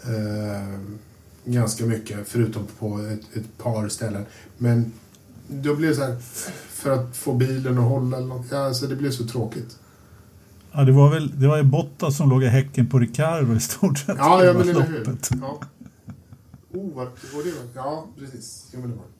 Eh, 0.02 0.80
ganska 1.44 1.86
mycket, 1.86 2.28
förutom 2.28 2.62
på 2.78 2.98
ett, 2.98 3.36
ett 3.36 3.58
par 3.58 3.88
ställen. 3.88 4.24
Men 4.58 4.92
då 5.48 5.74
blev 5.74 5.90
det 5.90 5.96
så 5.96 6.02
här, 6.02 6.16
för 6.68 6.90
att 6.90 7.16
få 7.16 7.34
bilen 7.34 7.78
att 7.78 7.84
hålla 7.84 8.16
eller 8.16 8.26
något. 8.26 8.46
Ja, 8.50 8.58
alltså 8.58 8.86
det 8.86 8.96
blev 8.96 9.10
så 9.10 9.26
tråkigt. 9.26 9.78
Ja, 10.72 10.84
det 10.84 10.92
var 10.92 11.10
väl 11.10 11.40
det 11.40 11.48
var 11.48 11.56
ju 11.56 11.62
Bottas 11.62 12.16
som 12.16 12.30
låg 12.30 12.44
i 12.44 12.46
häcken 12.46 12.86
på 12.86 12.98
Ricardo 12.98 13.56
i 13.56 13.60
stort 13.60 13.98
sett. 13.98 14.16
Ja, 14.18 14.44
ja 14.44 14.52
men 14.52 14.68
eller 14.68 14.82
hur. 14.82 15.18
Ja. 15.40 15.60
Oh, 16.72 16.94
vad, 16.94 17.06
och 17.06 17.44
det 17.44 17.50
var, 17.50 17.68
ja, 17.74 18.06
precis. 18.18 18.66
Jo, 18.72 18.80
men 18.80 18.90
det 18.90 18.96
var 18.96 19.04
det. 19.04 19.17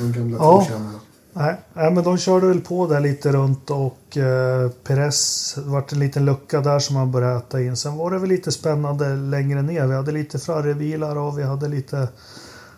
De 0.00 0.12
gamla 0.12 0.36
Ja. 0.36 0.64
trotjänarna. 0.64 1.00
Nej, 1.32 1.56
nej, 1.74 1.90
men 1.92 2.04
de 2.04 2.18
körde 2.18 2.46
väl 2.46 2.60
på 2.60 2.86
där 2.86 3.00
lite 3.00 3.32
runt 3.32 3.70
och 3.70 4.16
eh, 4.16 4.70
Perez 4.70 5.54
vart 5.64 5.92
en 5.92 5.98
liten 5.98 6.24
lucka 6.24 6.60
där 6.60 6.78
som 6.78 6.96
han 6.96 7.12
började 7.12 7.36
äta 7.36 7.62
in. 7.62 7.76
Sen 7.76 7.96
var 7.96 8.10
det 8.10 8.18
väl 8.18 8.28
lite 8.28 8.52
spännande 8.52 9.16
längre 9.16 9.62
ner. 9.62 9.86
Vi 9.86 9.94
hade 9.94 10.12
lite 10.12 10.38
Ferrari-bilar 10.38 11.16
och 11.16 11.38
vi 11.38 11.42
hade 11.42 11.68
lite 11.68 12.08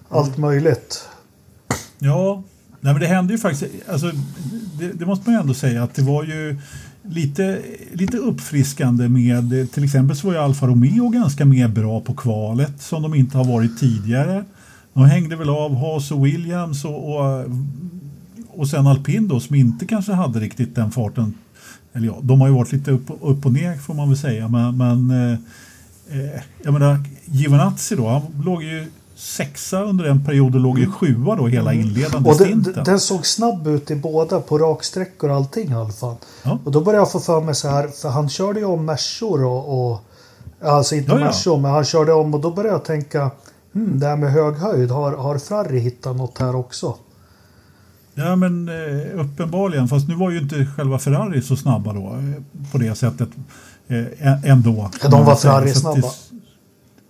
allt 0.09 0.39
möjligt. 0.39 1.09
Ja, 1.99 2.43
Nej, 2.85 2.93
men 2.93 3.01
det 3.01 3.07
hände 3.07 3.33
ju 3.33 3.39
faktiskt, 3.39 3.73
alltså, 3.89 4.13
det, 4.79 4.93
det, 4.93 5.07
måste 5.07 5.31
man 5.31 5.35
ju 5.35 5.41
ändå 5.41 5.55
säga 5.55 5.83
att 5.83 5.95
det 5.95 6.03
var 6.03 6.25
ju 6.25 6.57
lite, 7.03 7.63
lite 7.93 8.17
uppfriskande 8.17 9.09
med, 9.09 9.73
till 9.73 9.85
exempel 9.85 10.17
så 10.17 10.27
var 10.27 10.35
ju 10.35 10.41
Alfa 10.41 10.67
Romeo 10.67 11.09
ganska 11.09 11.45
mer 11.45 11.69
bra 11.69 12.01
på 12.01 12.15
kvalet 12.15 12.83
som 12.83 13.03
de 13.03 13.15
inte 13.15 13.37
har 13.37 13.45
varit 13.45 13.81
tidigare. 13.81 14.45
De 14.95 15.05
hängde 15.05 15.37
väl 15.37 15.51
av 15.51 15.75
Haas 15.75 16.11
och 16.11 16.27
Williams 16.27 16.85
och, 16.85 17.15
och, 17.15 17.45
och 18.49 18.69
sen 18.69 18.87
Alpin 18.87 19.29
då 19.29 19.41
som 19.41 19.57
inte 19.57 19.87
kanske 19.87 20.13
hade 20.13 20.41
riktigt 20.41 20.75
den 20.75 20.91
farten. 20.91 21.35
Eller 21.93 22.07
ja, 22.07 22.19
de 22.23 22.41
har 22.41 22.49
ju 22.49 22.55
varit 22.55 22.73
lite 22.73 22.91
upp, 22.91 23.11
upp 23.21 23.47
och 23.47 23.53
ner 23.53 23.77
får 23.77 23.95
man 23.95 24.09
väl 24.09 24.19
säga 24.19 24.49
men, 24.49 24.77
men 24.77 25.11
eh, 25.11 25.33
eh 26.19 26.41
jag 26.63 26.73
menar 26.73 27.05
Giovinazzi 27.25 27.97
då, 27.97 28.09
han 28.09 28.23
låg 28.45 28.63
ju 28.63 28.87
sexa 29.15 29.83
under 29.83 30.05
en 30.05 30.25
period 30.25 30.55
och 30.55 30.61
låg 30.61 30.79
i 30.79 30.87
sjua 30.87 31.37
då 31.37 31.47
hela 31.47 31.73
mm. 31.73 31.87
inledande 31.87 32.31
och 32.31 32.37
stinten. 32.37 32.85
Den 32.85 33.01
såg 33.01 33.27
snabb 33.27 33.67
ut 33.67 33.91
i 33.91 33.95
båda 33.97 34.41
på 34.41 34.59
raksträckor 34.59 35.31
och 35.31 35.37
allting 35.37 35.71
i 35.71 35.75
alla 35.75 35.93
fall. 35.93 36.17
Ja. 36.43 36.59
Och 36.65 36.73
då 36.73 36.81
började 36.81 37.01
jag 37.01 37.13
få 37.13 37.21
för 37.21 37.41
mig 37.41 37.55
så 37.55 37.69
här, 37.69 37.89
för 37.89 38.09
han 38.09 38.29
körde 38.29 38.61
ju 38.61 38.67
om 38.67 38.85
Mersor 38.85 39.45
och, 39.45 39.91
och 39.91 40.05
Alltså 40.65 40.95
inte 40.95 41.13
ja, 41.13 41.19
Mersor, 41.19 41.59
men 41.59 41.71
han 41.71 41.85
körde 41.85 42.13
om 42.13 42.35
och 42.35 42.41
då 42.41 42.51
började 42.51 42.75
jag 42.75 42.85
tänka 42.85 43.31
hmm, 43.73 43.99
det 43.99 44.07
här 44.07 44.17
med 44.17 44.33
hög 44.33 44.55
höjd, 44.55 44.91
har, 44.91 45.13
har 45.13 45.39
Ferrari 45.39 45.79
hittat 45.79 46.17
något 46.17 46.39
här 46.39 46.57
också? 46.57 46.95
Ja 48.15 48.37
men 48.37 48.69
eh, 48.69 49.21
uppenbarligen, 49.21 49.89
fast 49.89 50.09
nu 50.09 50.15
var 50.15 50.31
ju 50.31 50.39
inte 50.39 50.67
själva 50.77 50.99
Ferrari 50.99 51.43
så 51.43 51.57
snabba 51.57 51.93
då 51.93 52.01
eh, 52.01 52.63
på 52.73 52.79
det 52.79 52.95
sättet 52.95 53.29
eh, 53.89 54.51
ändå. 54.51 54.91
Ja, 55.03 55.09
de 55.09 55.25
var 55.25 55.37
Ferrari 55.37 55.75
snabba. 55.75 56.09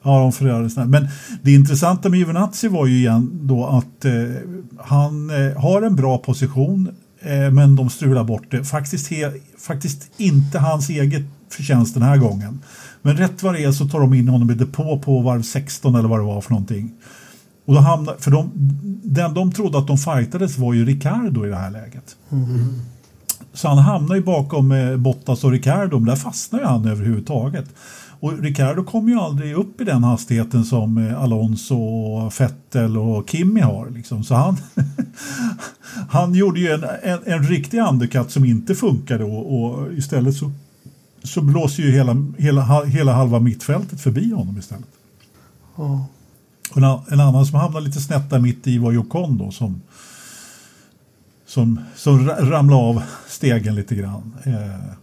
Ja, 0.05 0.20
de 0.20 0.33
förlorade 0.33 0.70
snabbt. 0.70 0.90
Men 0.90 1.09
det 1.42 1.53
intressanta 1.53 2.09
med 2.09 2.18
Juvenazzi 2.18 2.68
var 2.68 2.87
ju 2.87 2.96
igen 2.96 3.31
då 3.42 3.66
att 3.66 4.05
eh, 4.05 4.12
han 4.79 5.31
eh, 5.31 5.62
har 5.62 5.83
en 5.83 5.96
bra 5.96 6.18
position 6.18 6.88
eh, 7.20 7.51
men 7.51 7.77
de 7.77 7.90
strular 7.90 8.25
bort 8.25 8.51
det. 8.51 8.64
Faktiskt, 8.64 9.11
he, 9.11 9.33
faktiskt 9.59 10.11
inte 10.16 10.59
hans 10.59 10.88
eget 10.88 11.22
förtjänst 11.51 11.94
den 11.94 12.03
här 12.03 12.16
gången. 12.16 12.61
Men 13.02 13.16
rätt 13.16 13.42
vad 13.42 13.54
det 13.54 13.64
är 13.64 13.72
så 13.72 13.88
tar 13.88 14.00
de 14.00 14.14
in 14.14 14.28
honom 14.28 14.50
i 14.50 14.54
depå 14.54 14.98
på 14.98 15.20
varv 15.20 15.42
16 15.42 15.94
eller 15.94 16.08
vad 16.08 16.18
det 16.18 16.24
var 16.24 16.40
för 16.40 16.50
någonting. 16.50 16.92
Och 17.64 17.74
då 17.74 17.80
hamnar, 17.80 18.16
för 18.18 18.30
de, 18.30 18.50
den 19.04 19.34
de 19.34 19.52
trodde 19.52 19.78
att 19.78 19.86
de 19.86 19.98
fightades 19.98 20.58
var 20.58 20.72
ju 20.72 20.84
Ricardo 20.84 21.46
i 21.46 21.48
det 21.48 21.56
här 21.56 21.70
läget. 21.70 22.16
Mm. 22.30 22.80
Så 23.52 23.68
han 23.68 23.78
hamnar 23.78 24.16
ju 24.16 24.22
bakom 24.22 24.72
eh, 24.72 24.96
Bottas 24.96 25.44
och 25.44 25.50
Ricardo, 25.50 25.98
men 25.98 26.08
där 26.08 26.16
fastnar 26.16 26.60
ju 26.60 26.66
han 26.66 26.86
överhuvudtaget. 26.86 27.66
Och 28.20 28.38
Ricardo 28.38 28.84
kom 28.84 29.08
ju 29.08 29.18
aldrig 29.18 29.54
upp 29.54 29.80
i 29.80 29.84
den 29.84 30.04
hastigheten 30.04 30.64
som 30.64 30.98
eh, 30.98 31.22
Alonso, 31.22 32.30
Vettel 32.38 32.98
och 32.98 33.30
Kimi 33.30 33.60
har. 33.60 33.90
Liksom. 33.90 34.24
Så 34.24 34.34
han, 34.34 34.56
han 36.08 36.34
gjorde 36.34 36.60
ju 36.60 36.70
en, 36.70 36.84
en, 37.02 37.18
en 37.24 37.42
riktig 37.42 37.78
undercut 37.78 38.30
som 38.30 38.44
inte 38.44 38.74
funkade 38.74 39.24
och, 39.24 39.64
och 39.64 39.92
istället 39.92 40.36
så, 40.36 40.52
så 41.24 41.40
blåser 41.40 41.82
ju 41.82 41.92
hela, 41.92 42.16
hela, 42.38 42.85
hela 42.85 43.12
halva 43.12 43.40
mittfältet 43.40 44.00
förbi 44.00 44.32
honom 44.32 44.58
istället. 44.58 44.88
Och 45.74 45.98
en, 46.76 46.85
en, 46.85 47.20
annan 47.20 47.46
som 47.46 47.58
hamnade 47.58 47.87
lite 47.87 48.00
snett 48.00 48.30
där 48.30 48.38
mitt 48.38 48.66
i 48.66 48.78
var 48.78 48.92
Jocon 48.92 49.38
då 49.38 49.50
som, 49.50 49.82
som, 51.46 51.80
som 51.96 52.28
ramlade 52.28 52.82
av 52.82 53.02
stegen 53.28 53.74
lite 53.74 53.94
grann. 53.94 54.35
Eh, 54.44 54.94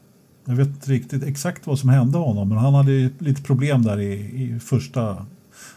jag 0.45 0.55
vet 0.55 0.67
inte 0.67 0.91
riktigt 0.91 1.23
exakt 1.23 1.67
vad 1.67 1.79
som 1.79 1.89
hände 1.89 2.17
honom 2.17 2.49
men 2.49 2.57
han 2.57 2.73
hade 2.73 3.09
lite 3.19 3.41
problem 3.41 3.83
där 3.83 3.99
i, 3.99 4.13
i 4.13 4.59
första, 4.59 5.25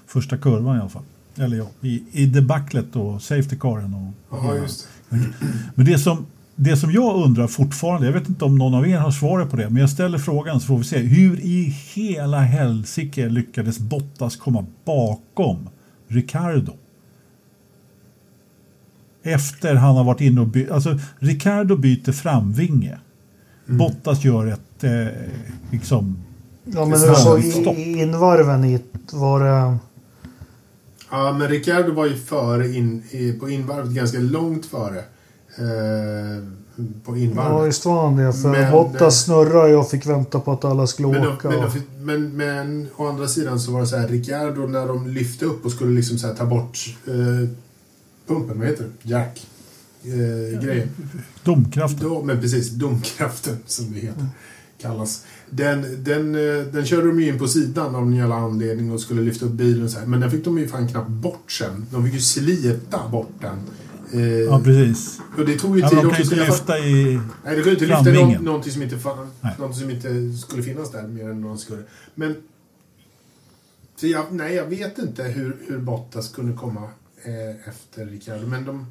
första 0.07 0.39
kurvan 0.39 0.77
i 0.77 0.81
alla 0.81 0.89
fall. 0.89 1.03
Eller 1.37 1.57
ja, 1.57 1.67
i, 1.81 2.03
i 2.13 2.27
debaclet 2.27 2.97
och 2.97 3.23
safety 3.23 3.57
caren. 3.57 3.95
Och, 3.95 4.39
Aha, 4.39 4.55
just 4.55 4.89
det. 5.09 5.17
Men 5.75 5.87
det 5.87 5.99
som, 5.99 6.27
det 6.57 6.77
som 6.77 6.93
jag 6.93 7.25
undrar 7.25 7.47
fortfarande, 7.47 8.07
jag 8.07 8.13
vet 8.13 8.29
inte 8.29 8.45
om 8.45 8.59
någon 8.59 8.75
av 8.75 8.89
er 8.89 8.99
har 8.99 9.11
svaret 9.11 9.51
på 9.51 9.57
det, 9.57 9.71
men 9.71 9.81
jag 9.81 9.91
ställer 9.91 10.19
frågan 10.19 10.61
så 10.61 10.67
får 10.67 10.79
vi 10.79 10.85
se. 10.85 10.99
Hur 10.99 11.41
i 11.41 11.77
hela 11.95 12.41
helsike 12.41 13.29
lyckades 13.29 13.79
Bottas 13.79 14.37
komma 14.37 14.67
bakom 14.85 15.69
Ricardo? 16.09 16.73
Efter 19.23 19.75
han 19.75 19.97
har 19.97 20.05
varit 20.05 20.21
inne 20.21 20.41
och 20.41 20.47
bytt, 20.47 20.71
alltså 20.71 20.99
Ricardo 21.19 21.77
byter 21.77 22.13
framvinge. 22.13 22.99
Mm. 23.67 23.79
Bottas 23.79 24.25
gör 24.25 24.47
ett 24.47 24.85
eh, 24.85 25.07
liksom... 25.71 26.17
Ja 26.65 26.85
men 26.85 27.01
du 27.01 27.15
såg 27.15 27.79
invarven 27.79 28.65
i 28.65 28.81
var 29.13 29.41
det... 29.41 29.79
Ja 31.11 31.33
men 31.33 31.49
Ricardo 31.49 31.93
var 31.93 32.07
ju 32.07 32.17
före 32.17 32.69
in, 32.69 33.03
i, 33.11 33.33
på 33.33 33.51
invarvet 33.51 33.91
ganska 33.91 34.19
långt 34.19 34.67
före. 34.67 35.05
Eh, 35.57 36.45
på 37.05 37.17
invarvet. 37.17 37.81
Ja 37.85 38.15
det. 38.17 38.33
För 38.33 38.49
men, 38.49 38.73
Bottas 38.73 39.25
snurrade 39.25 39.77
och 39.77 39.91
fick 39.91 40.07
vänta 40.07 40.41
på 40.41 40.53
att 40.53 40.65
alla 40.65 40.87
skulle 40.87 41.09
men, 41.09 41.29
åka. 41.29 41.49
Men, 41.49 41.71
men, 42.01 42.37
men, 42.37 42.89
å 42.97 43.07
andra 43.07 43.29
sidan 43.29 43.61
så 43.61 43.73
var 43.73 43.81
det 43.81 43.87
så 43.87 43.97
här 43.97 44.09
Ricardo 44.09 44.67
när 44.67 44.89
de 44.89 45.09
lyfte 45.09 45.45
upp 45.45 45.65
och 45.65 45.73
skulle 45.73 45.91
liksom 45.91 46.19
så 46.19 46.27
här, 46.27 46.35
ta 46.35 46.47
bort 46.47 46.79
eh, 47.07 47.49
pumpen, 48.27 48.59
vad 48.59 48.69
heter 48.69 48.85
det? 48.85 49.11
Jack 49.11 49.47
eh, 50.05 50.61
grejen. 50.61 50.89
Domkraften. 51.45 52.09
Do, 52.09 52.23
men 52.23 52.41
precis, 52.41 52.71
domkraften 52.71 53.59
som 53.67 53.93
det 53.93 54.01
heter. 54.01 54.27
Kallas. 54.81 55.25
Den, 55.51 56.05
den, 56.05 56.35
eh, 56.35 56.65
den 56.73 56.87
körde 56.87 57.07
de 57.07 57.21
ju 57.21 57.29
in 57.29 57.39
på 57.39 57.49
sidan 57.49 57.87
av 57.95 58.03
någon 58.03 58.17
jävla 58.17 58.35
anledning 58.35 58.93
och 58.93 59.01
skulle 59.01 59.23
lyfta 59.23 59.47
upp 59.47 59.53
bilen 59.53 59.91
så 59.91 59.99
här. 59.99 60.07
Men 60.07 60.21
den 60.21 60.31
fick 60.31 60.45
de 60.45 60.59
ju 60.59 60.69
fan 60.69 60.89
knappt 60.89 61.11
bort 61.11 61.53
sen. 61.53 61.87
De 61.91 62.05
fick 62.05 62.15
ju 62.15 62.21
slita 62.21 63.09
bort 63.09 63.33
den. 63.41 63.59
Eh, 64.13 64.21
ja, 64.21 64.61
precis. 64.65 65.21
Och 65.39 65.47
det 65.47 65.59
tog 65.59 65.77
ju 65.79 65.83
tid 65.83 65.99
ja, 65.99 66.03
de 66.03 66.11
kan 66.11 66.23
inte 66.23 66.37
lyfta 66.37 66.79
i 66.79 67.21
Nej, 67.45 67.57
de 67.57 67.63
kunde 67.63 67.71
inte 67.71 67.87
lyfta 67.87 68.25
någon, 68.25 68.45
någonting, 68.45 68.73
som 68.73 68.83
inte 68.83 68.99
fann, 68.99 69.31
någonting 69.59 69.81
som 69.81 69.91
inte 69.91 70.39
skulle 70.39 70.63
finnas 70.63 70.91
där 70.93 71.09
mer 71.09 71.31
än 71.31 71.41
någon 71.41 71.59
skulle. 71.59 71.83
Men... 72.15 72.37
Så 73.97 74.07
jag, 74.07 74.33
nej, 74.33 74.55
jag 74.55 74.67
vet 74.67 74.99
inte 74.99 75.23
hur, 75.23 75.57
hur 75.69 75.79
Bottas 75.79 76.29
kunde 76.29 76.57
komma 76.57 76.83
eh, 77.25 77.69
efter 77.69 78.07
Ricardo. 78.07 78.47
Men 78.47 78.65
de 78.65 78.87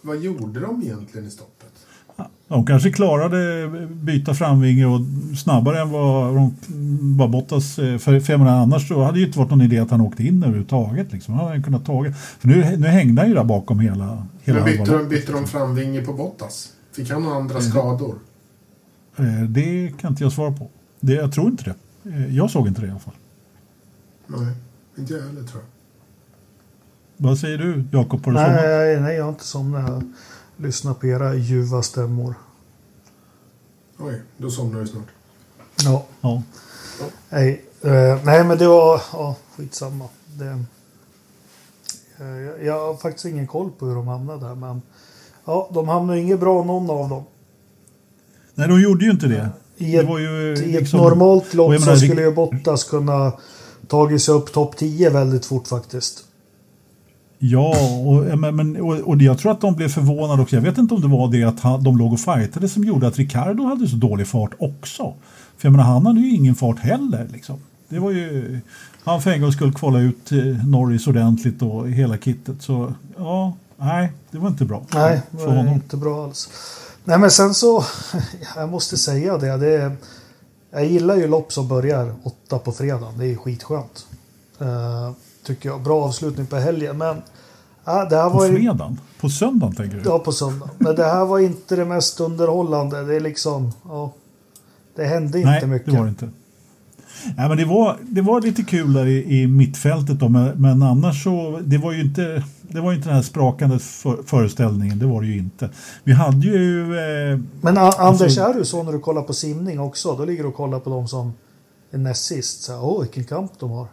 vad 0.00 0.18
gjorde 0.18 0.60
de 0.60 0.82
egentligen 0.82 1.26
i 1.26 1.30
stoppet? 1.30 1.57
De 2.48 2.66
kanske 2.66 2.90
klarade 2.90 3.68
byta 3.90 4.34
framvinge 4.34 4.86
och 4.86 5.00
snabbare 5.36 5.80
än 5.80 5.90
vad, 5.90 6.34
vad 7.16 7.30
Bottas... 7.30 7.74
För, 7.74 8.20
för 8.20 8.32
jag 8.32 8.40
menar, 8.40 8.62
annars 8.62 8.88
så 8.88 9.02
hade 9.02 9.16
det 9.16 9.20
ju 9.20 9.26
inte 9.26 9.38
varit 9.38 9.50
någon 9.50 9.60
idé 9.60 9.78
att 9.78 9.90
han 9.90 10.00
åkte 10.00 10.24
in 10.24 10.42
överhuvudtaget. 10.42 11.12
Liksom. 11.12 11.34
Han 11.34 11.46
hade 11.46 11.62
kunnat 11.62 11.84
tagit. 11.84 12.16
För 12.16 12.48
nu, 12.48 12.76
nu 12.76 12.86
hängde 12.86 13.20
han 13.20 13.28
ju 13.28 13.34
där 13.34 13.44
bakom 13.44 13.80
hela... 13.80 14.26
hela 14.42 14.58
Men 14.58 14.64
bytte, 14.64 14.92
de, 14.92 15.08
bytte 15.08 15.32
de 15.32 15.46
framvinge 15.46 16.00
på 16.00 16.12
Bottas? 16.12 16.72
Fick 16.92 17.10
han 17.10 17.22
några 17.22 17.36
andra 17.36 17.58
mm. 17.58 17.70
skador? 17.70 18.14
Eh, 19.16 19.42
det 19.48 19.92
kan 20.00 20.10
inte 20.12 20.22
jag 20.22 20.32
svara 20.32 20.52
på. 20.52 20.68
Det, 21.00 21.12
jag 21.12 21.32
tror 21.32 21.46
inte 21.46 21.64
det. 21.64 21.74
Eh, 22.10 22.36
jag 22.36 22.50
såg 22.50 22.66
inte 22.66 22.80
det 22.80 22.86
i 22.86 22.90
alla 22.90 22.98
fall. 22.98 23.14
Nej, 24.26 24.54
inte 24.98 25.12
jag 25.12 25.20
heller 25.20 25.42
tror 25.42 25.62
jag. 25.62 25.68
Vad 27.16 27.38
säger 27.38 27.58
du 27.58 27.84
Jakob? 27.92 28.26
Nej, 28.26 28.50
nej, 28.50 29.00
nej, 29.00 29.16
jag 29.16 29.24
har 29.24 29.30
inte 29.30 29.44
somnat. 29.44 30.04
Jag 30.58 30.66
lyssnar 30.66 30.94
på 30.94 31.06
era 31.06 31.34
ljuva 31.34 31.82
stämmor. 31.82 32.34
Oj, 33.98 34.22
då 34.36 34.50
somnar 34.50 34.80
du 34.80 34.86
snart. 34.86 35.06
Ja. 35.84 36.04
ja. 36.20 36.42
Nej, 37.28 37.64
eh, 37.82 38.24
nej, 38.24 38.44
men 38.44 38.58
det 38.58 38.66
var 38.66 39.02
ja, 39.12 39.36
skitsamma. 39.56 40.04
Det, 40.26 40.64
eh, 42.18 42.66
jag 42.66 42.86
har 42.86 42.96
faktiskt 42.96 43.24
ingen 43.24 43.46
koll 43.46 43.70
på 43.70 43.86
hur 43.86 43.94
de 43.94 44.08
hamnade 44.08 44.46
där, 44.46 44.54
men 44.54 44.82
ja, 45.44 45.70
de 45.74 45.88
hamnade 45.88 46.20
inget 46.20 46.40
bra 46.40 46.64
någon 46.64 46.90
av 46.90 47.08
dem. 47.08 47.24
Nej, 48.54 48.68
de 48.68 48.80
gjorde 48.80 49.04
ju 49.04 49.10
inte 49.10 49.26
det. 49.26 49.50
I 49.76 49.96
ett, 49.96 50.06
det 50.06 50.20
ju, 50.20 50.48
i 50.48 50.52
ett 50.52 50.80
liksom, 50.80 51.00
normalt 51.00 51.54
lopp 51.54 51.80
så 51.80 51.96
skulle 51.96 52.22
ju 52.22 52.34
Bottas 52.34 52.84
kunna 52.84 53.32
tagit 53.86 54.22
sig 54.22 54.34
upp 54.34 54.52
topp 54.52 54.76
10 54.76 55.10
väldigt 55.10 55.46
fort 55.46 55.68
faktiskt. 55.68 56.24
Ja, 57.38 57.74
och, 58.06 58.38
men, 58.38 58.76
och, 58.76 58.94
och 58.94 59.22
jag 59.22 59.38
tror 59.38 59.52
att 59.52 59.60
de 59.60 59.74
blev 59.74 59.88
förvånade 59.88 60.42
också. 60.42 60.56
Jag 60.56 60.62
vet 60.62 60.78
inte 60.78 60.94
om 60.94 61.00
det 61.00 61.08
var 61.08 61.32
det 61.32 61.44
att 61.44 61.84
de 61.84 61.98
låg 61.98 62.12
och 62.12 62.20
fightade 62.20 62.68
som 62.68 62.84
gjorde 62.84 63.06
att 63.06 63.18
Ricardo 63.18 63.64
hade 63.64 63.88
så 63.88 63.96
dålig 63.96 64.26
fart 64.26 64.50
också. 64.58 65.14
För 65.56 65.68
jag 65.68 65.72
menar, 65.72 65.84
han 65.84 66.06
hade 66.06 66.20
ju 66.20 66.34
ingen 66.34 66.54
fart 66.54 66.78
heller. 66.78 67.28
Liksom. 67.32 67.60
Det 67.88 67.98
var 67.98 68.10
ju, 68.10 68.60
han 69.04 69.22
för 69.22 69.30
en 69.30 69.40
gång 69.40 69.52
skulle 69.52 69.72
kvala 69.72 70.00
ut 70.00 70.30
Norris 70.66 71.06
ordentligt 71.06 71.62
och 71.62 71.88
hela 71.88 72.16
kittet. 72.16 72.62
Så 72.62 72.94
ja, 73.16 73.56
nej, 73.76 74.12
det 74.30 74.38
var 74.38 74.48
inte 74.48 74.64
bra. 74.64 74.82
Nej, 74.94 75.22
det 75.30 75.46
var 75.46 75.56
honom. 75.56 75.74
inte 75.74 75.96
bra 75.96 76.24
alls. 76.24 76.48
Nej, 77.04 77.18
men 77.18 77.30
sen 77.30 77.54
så, 77.54 77.84
jag 78.56 78.68
måste 78.68 78.96
säga 78.96 79.38
det. 79.38 79.56
det 79.56 79.92
jag 80.70 80.86
gillar 80.86 81.16
ju 81.16 81.26
lopp 81.26 81.52
som 81.52 81.68
börjar 81.68 82.14
åtta 82.22 82.58
på 82.58 82.72
fredag. 82.72 83.12
Det 83.18 83.26
är 83.26 83.36
skitskönt. 83.36 84.06
Uh, 84.60 85.12
tycker 85.48 85.68
jag. 85.68 85.82
Bra 85.82 86.04
avslutning 86.04 86.46
på 86.46 86.56
helgen. 86.56 86.98
Men, 86.98 87.22
ja, 87.84 88.04
det 88.04 88.16
här 88.16 88.30
på 88.30 88.36
var 88.36 88.48
fredagen? 88.48 89.00
På 89.20 89.28
söndagen 89.28 89.74
tänker 89.74 89.96
du? 89.96 90.02
Ja, 90.04 90.18
på 90.18 90.32
söndagen. 90.32 90.74
Men 90.78 90.94
det 90.96 91.04
här 91.04 91.24
var 91.24 91.38
inte 91.38 91.76
det 91.76 91.84
mest 91.84 92.20
underhållande. 92.20 93.04
Det 93.04 93.14
är 93.14 93.20
liksom... 93.20 93.72
Ja, 93.84 94.12
det 94.96 95.04
hände 95.04 95.38
inte 95.38 95.50
Nej, 95.50 95.66
mycket. 95.66 95.86
det 95.86 95.98
var 95.98 96.04
det 96.04 96.10
inte. 96.10 96.28
Ja, 97.36 97.48
men 97.48 97.56
det, 97.56 97.64
var, 97.64 97.96
det 98.02 98.20
var 98.20 98.40
lite 98.40 98.62
kul 98.62 98.92
där 98.92 99.06
i, 99.06 99.40
i 99.40 99.46
mittfältet 99.46 100.18
då, 100.18 100.28
men, 100.28 100.62
men 100.62 100.82
annars 100.82 101.24
så 101.24 101.60
det 101.64 101.78
var 101.78 101.92
ju 101.92 102.00
inte 102.00 102.42
det 102.70 102.80
var 102.80 102.92
inte 102.92 103.08
den 103.08 103.14
här 103.14 103.22
sprakande 103.22 103.78
för, 103.78 104.22
föreställningen, 104.22 104.98
det 104.98 105.06
var 105.06 105.20
det 105.20 105.26
ju 105.26 105.38
inte. 105.38 105.70
Vi 106.04 106.12
hade 106.12 106.46
ju... 106.46 106.98
Eh, 106.98 107.38
men 107.60 107.78
a, 107.78 107.92
Anders, 107.98 108.22
alltså, 108.22 108.40
är 108.40 108.54
du 108.54 108.64
så 108.64 108.82
när 108.82 108.92
du 108.92 108.98
kollar 108.98 109.22
på 109.22 109.32
simning 109.32 109.80
också? 109.80 110.16
Då 110.16 110.24
ligger 110.24 110.42
du 110.42 110.48
och 110.48 110.54
kollar 110.54 110.80
på 110.80 110.90
de 110.90 111.08
som 111.08 111.32
är 111.90 111.98
näst 111.98 112.24
sist. 112.24 112.70
Åh, 112.70 113.00
vilken 113.00 113.24
kamp 113.24 113.52
de 113.58 113.70
har. 113.70 113.86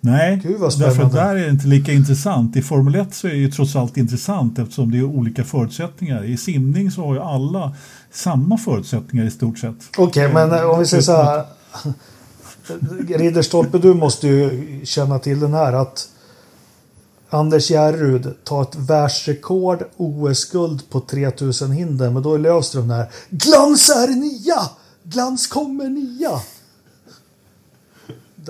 Nej, 0.00 0.40
därför 0.78 1.02
att 1.02 1.12
där 1.12 1.36
är 1.36 1.44
det 1.44 1.50
inte 1.50 1.66
lika 1.66 1.92
intressant. 1.92 2.56
I 2.56 2.62
Formel 2.62 2.94
1 2.94 3.14
så 3.14 3.26
är 3.26 3.30
det 3.30 3.36
ju 3.36 3.50
trots 3.50 3.76
allt 3.76 3.96
intressant 3.96 4.58
eftersom 4.58 4.90
det 4.90 4.98
är 4.98 5.04
olika 5.04 5.44
förutsättningar. 5.44 6.24
I 6.24 6.36
simning 6.36 6.90
så 6.90 7.06
har 7.06 7.14
ju 7.14 7.20
alla 7.20 7.72
samma 8.12 8.58
förutsättningar 8.58 9.26
i 9.26 9.30
stort 9.30 9.58
sett. 9.58 9.76
Okej, 9.98 10.26
okay, 10.26 10.46
men 10.46 10.66
om 10.66 10.78
vi 10.78 10.86
säger 10.86 11.02
så 11.02 11.12
här. 11.12 11.44
Ridderstolpe, 13.18 13.78
du 13.78 13.94
måste 13.94 14.28
ju 14.28 14.80
känna 14.84 15.18
till 15.18 15.40
den 15.40 15.54
här 15.54 15.72
att 15.72 16.08
Anders 17.30 17.70
Järrud 17.70 18.44
tar 18.44 18.62
ett 18.62 18.76
världsrekord 18.76 19.84
OS-guld 19.96 20.90
på 20.90 21.00
3000 21.00 21.72
hinder, 21.72 22.10
men 22.10 22.22
då 22.22 22.34
är 22.34 22.38
Lövström 22.38 22.88
där. 22.88 23.10
Glans 23.30 23.90
är 23.90 24.08
nia! 24.08 24.60
Glans 25.02 25.46
kommer 25.46 25.88
nia! 25.88 26.40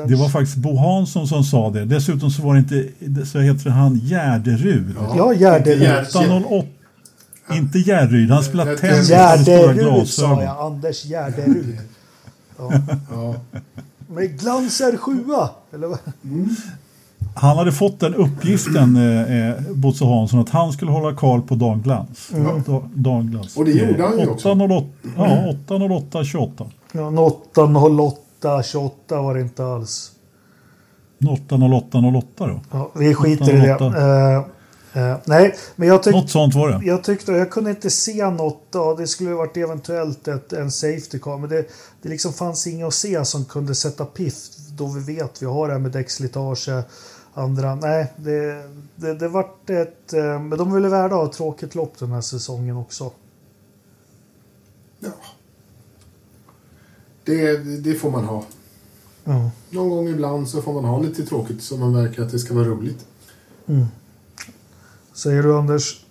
Det 0.08 0.14
var 0.14 0.28
faktiskt 0.28 0.56
Bo 0.56 0.76
Hansson 0.76 1.28
som 1.28 1.44
sa 1.44 1.70
det. 1.70 1.84
Dessutom 1.84 2.30
så 2.30 2.42
var 2.42 2.54
det 2.54 2.60
inte, 2.60 3.26
så 3.26 3.38
heter 3.38 3.70
han 3.70 3.94
Gärderud. 3.94 4.94
Ja, 5.16 5.32
Gärderud. 5.32 6.06
808. 6.08 6.66
Inte 7.52 7.78
Järryd, 7.78 8.30
han 8.30 8.44
spelar 8.44 8.76
tennis 8.76 9.08
Gärderud 9.08 10.08
sa 10.08 10.42
jag, 10.42 10.56
Anders 10.58 11.04
Gärderud. 11.04 11.78
Ja. 12.58 12.72
ja. 13.10 13.34
Men 14.08 14.36
glans 14.36 14.80
är 14.80 14.96
sjua, 14.96 15.50
eller 15.72 15.86
vad? 15.86 15.98
Mm. 16.24 16.56
Han 17.34 17.56
hade 17.56 17.72
fått 17.72 18.00
den 18.00 18.14
uppgiften, 18.14 18.96
eh, 18.96 19.48
eh, 19.48 19.54
Bosse 19.74 20.04
Hansson, 20.04 20.40
att 20.40 20.48
han 20.48 20.72
skulle 20.72 20.90
hålla 20.90 21.14
koll 21.14 21.42
på 21.42 21.54
Dan 21.54 21.82
Glans. 21.82 22.30
Mm. 22.34 22.62
Dan 22.94 23.26
Glans. 23.26 23.56
Och 23.56 23.64
det 23.64 23.70
gjorde 23.70 24.02
han 24.02 24.18
ju 24.18 24.26
också. 24.26 24.50
808, 24.50 24.86
ja, 25.16 25.48
808 25.48 26.24
28. 26.24 26.64
Ja, 26.92 27.20
808 27.20 28.20
28 28.64 29.22
var 29.22 29.34
det 29.34 29.40
inte 29.40 29.64
alls. 29.64 30.12
808 31.28 31.98
08 31.98 32.46
då? 32.46 32.60
Ja, 32.70 32.90
vi 32.94 33.14
skiter 33.14 33.74
808. 33.74 33.86
i 33.86 33.90
det. 33.90 34.36
Uh, 35.00 35.10
uh, 35.12 35.16
nej, 35.24 35.54
men 35.76 35.88
jag 35.88 36.02
tyckte... 36.02 36.20
Något 36.20 36.30
sånt 36.30 36.54
var 36.54 36.70
det. 36.70 36.86
Jag 36.86 37.04
tyckte, 37.04 37.32
jag 37.32 37.50
kunde 37.50 37.70
inte 37.70 37.90
se 37.90 38.30
något. 38.30 38.62
Ja, 38.72 38.94
det 38.98 39.06
skulle 39.06 39.34
varit 39.34 39.56
eventuellt 39.56 40.28
ett, 40.28 40.52
en 40.52 40.70
safety 40.70 41.18
car. 41.18 41.38
Men 41.38 41.50
det, 41.50 41.66
det 42.02 42.08
liksom 42.08 42.32
fanns 42.32 42.66
inget 42.66 42.86
att 42.86 42.94
se 42.94 43.24
som 43.24 43.44
kunde 43.44 43.74
sätta 43.74 44.04
piff. 44.04 44.34
Då 44.76 44.86
vi 44.86 45.14
vet 45.14 45.42
vi 45.42 45.46
har 45.46 45.66
det 45.66 45.72
här 45.72 45.80
med 45.80 45.92
däckslitage 45.92 46.68
andra. 47.34 47.74
Nej, 47.74 48.12
det, 48.16 48.62
det, 48.96 49.14
det 49.14 49.28
vart 49.28 49.70
ett... 49.70 50.12
Eh, 50.12 50.40
men 50.40 50.58
de 50.58 50.72
ville 50.72 50.88
värda 50.88 51.14
ha 51.14 51.26
ett 51.26 51.32
tråkigt 51.32 51.74
lopp 51.74 51.98
den 51.98 52.12
här 52.12 52.20
säsongen 52.20 52.76
också. 52.76 53.12
Ja. 55.00 55.10
Det, 57.30 57.56
det 57.78 57.94
får 57.94 58.10
man 58.10 58.24
ha. 58.24 58.44
Ja. 59.24 59.50
Någon 59.70 59.88
gång 59.88 60.08
ibland 60.08 60.48
så 60.48 60.62
får 60.62 60.72
man 60.72 60.84
ha 60.84 61.00
lite 61.00 61.26
tråkigt 61.26 61.62
så 61.62 61.76
man 61.76 61.92
märker 61.92 62.22
att 62.22 62.30
det 62.30 62.38
ska 62.38 62.54
vara 62.54 62.64
roligt. 62.64 63.06
Mm. 63.66 63.86
Säger 65.12 65.42
du 65.42 65.56
Anders? 65.56 66.04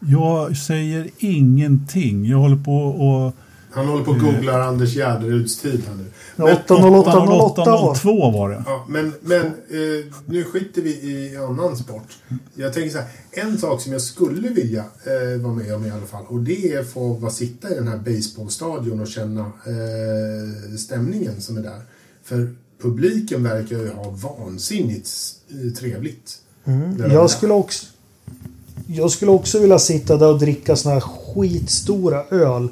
Jag 0.00 0.56
säger 0.56 1.10
ingenting. 1.18 2.26
Jag 2.26 2.38
håller 2.38 2.56
på 2.56 2.76
och 2.76 3.32
han 3.74 3.86
håller 3.86 4.04
på 4.04 4.10
och 4.10 4.18
googlar 4.18 4.54
mm. 4.54 4.68
Anders 4.68 4.94
Gärderuds 4.94 5.58
tid 5.58 5.82
här 5.88 5.94
nu. 5.94 6.04
8.08.02 6.36 8.32
var 8.32 8.50
det. 8.50 8.62
Ja, 8.66 8.86
men 8.88 9.12
men 9.20 9.46
eh, 9.46 10.14
nu 10.26 10.44
skiter 10.44 10.82
vi 10.82 10.90
i 10.90 11.36
annan 11.36 11.76
sport. 11.76 12.18
Jag 12.54 12.72
tänker 12.72 12.90
så 12.90 12.98
här. 12.98 13.06
En 13.30 13.58
sak 13.58 13.80
som 13.80 13.92
jag 13.92 14.02
skulle 14.02 14.48
vilja 14.48 14.80
eh, 14.80 15.40
vara 15.42 15.54
med 15.54 15.74
om 15.74 15.86
i 15.86 15.90
alla 15.90 16.06
fall. 16.06 16.24
Och 16.28 16.40
det 16.40 16.72
är 16.72 16.80
att 16.80 16.88
få 16.88 17.12
vara 17.12 17.32
sitta 17.32 17.70
i 17.70 17.74
den 17.74 17.88
här 17.88 17.98
baseballstadion 17.98 19.00
och 19.00 19.08
känna 19.08 19.40
eh, 19.40 20.76
stämningen 20.78 21.40
som 21.40 21.56
är 21.56 21.62
där. 21.62 21.80
För 22.24 22.54
publiken 22.82 23.42
verkar 23.42 23.76
ju 23.76 23.90
ha 23.92 24.10
vansinnigt 24.10 25.10
eh, 25.50 25.72
trevligt. 25.72 26.38
Mm. 26.64 27.10
Jag 27.12 27.30
skulle 27.30 27.52
också 27.52 27.86
jag 28.86 29.10
skulle 29.10 29.30
också 29.30 29.58
vilja 29.58 29.78
sitta 29.78 30.16
där 30.16 30.28
och 30.28 30.38
dricka 30.38 30.76
såna 30.76 30.94
här 30.94 31.00
skitstora 31.00 32.24
öl 32.30 32.68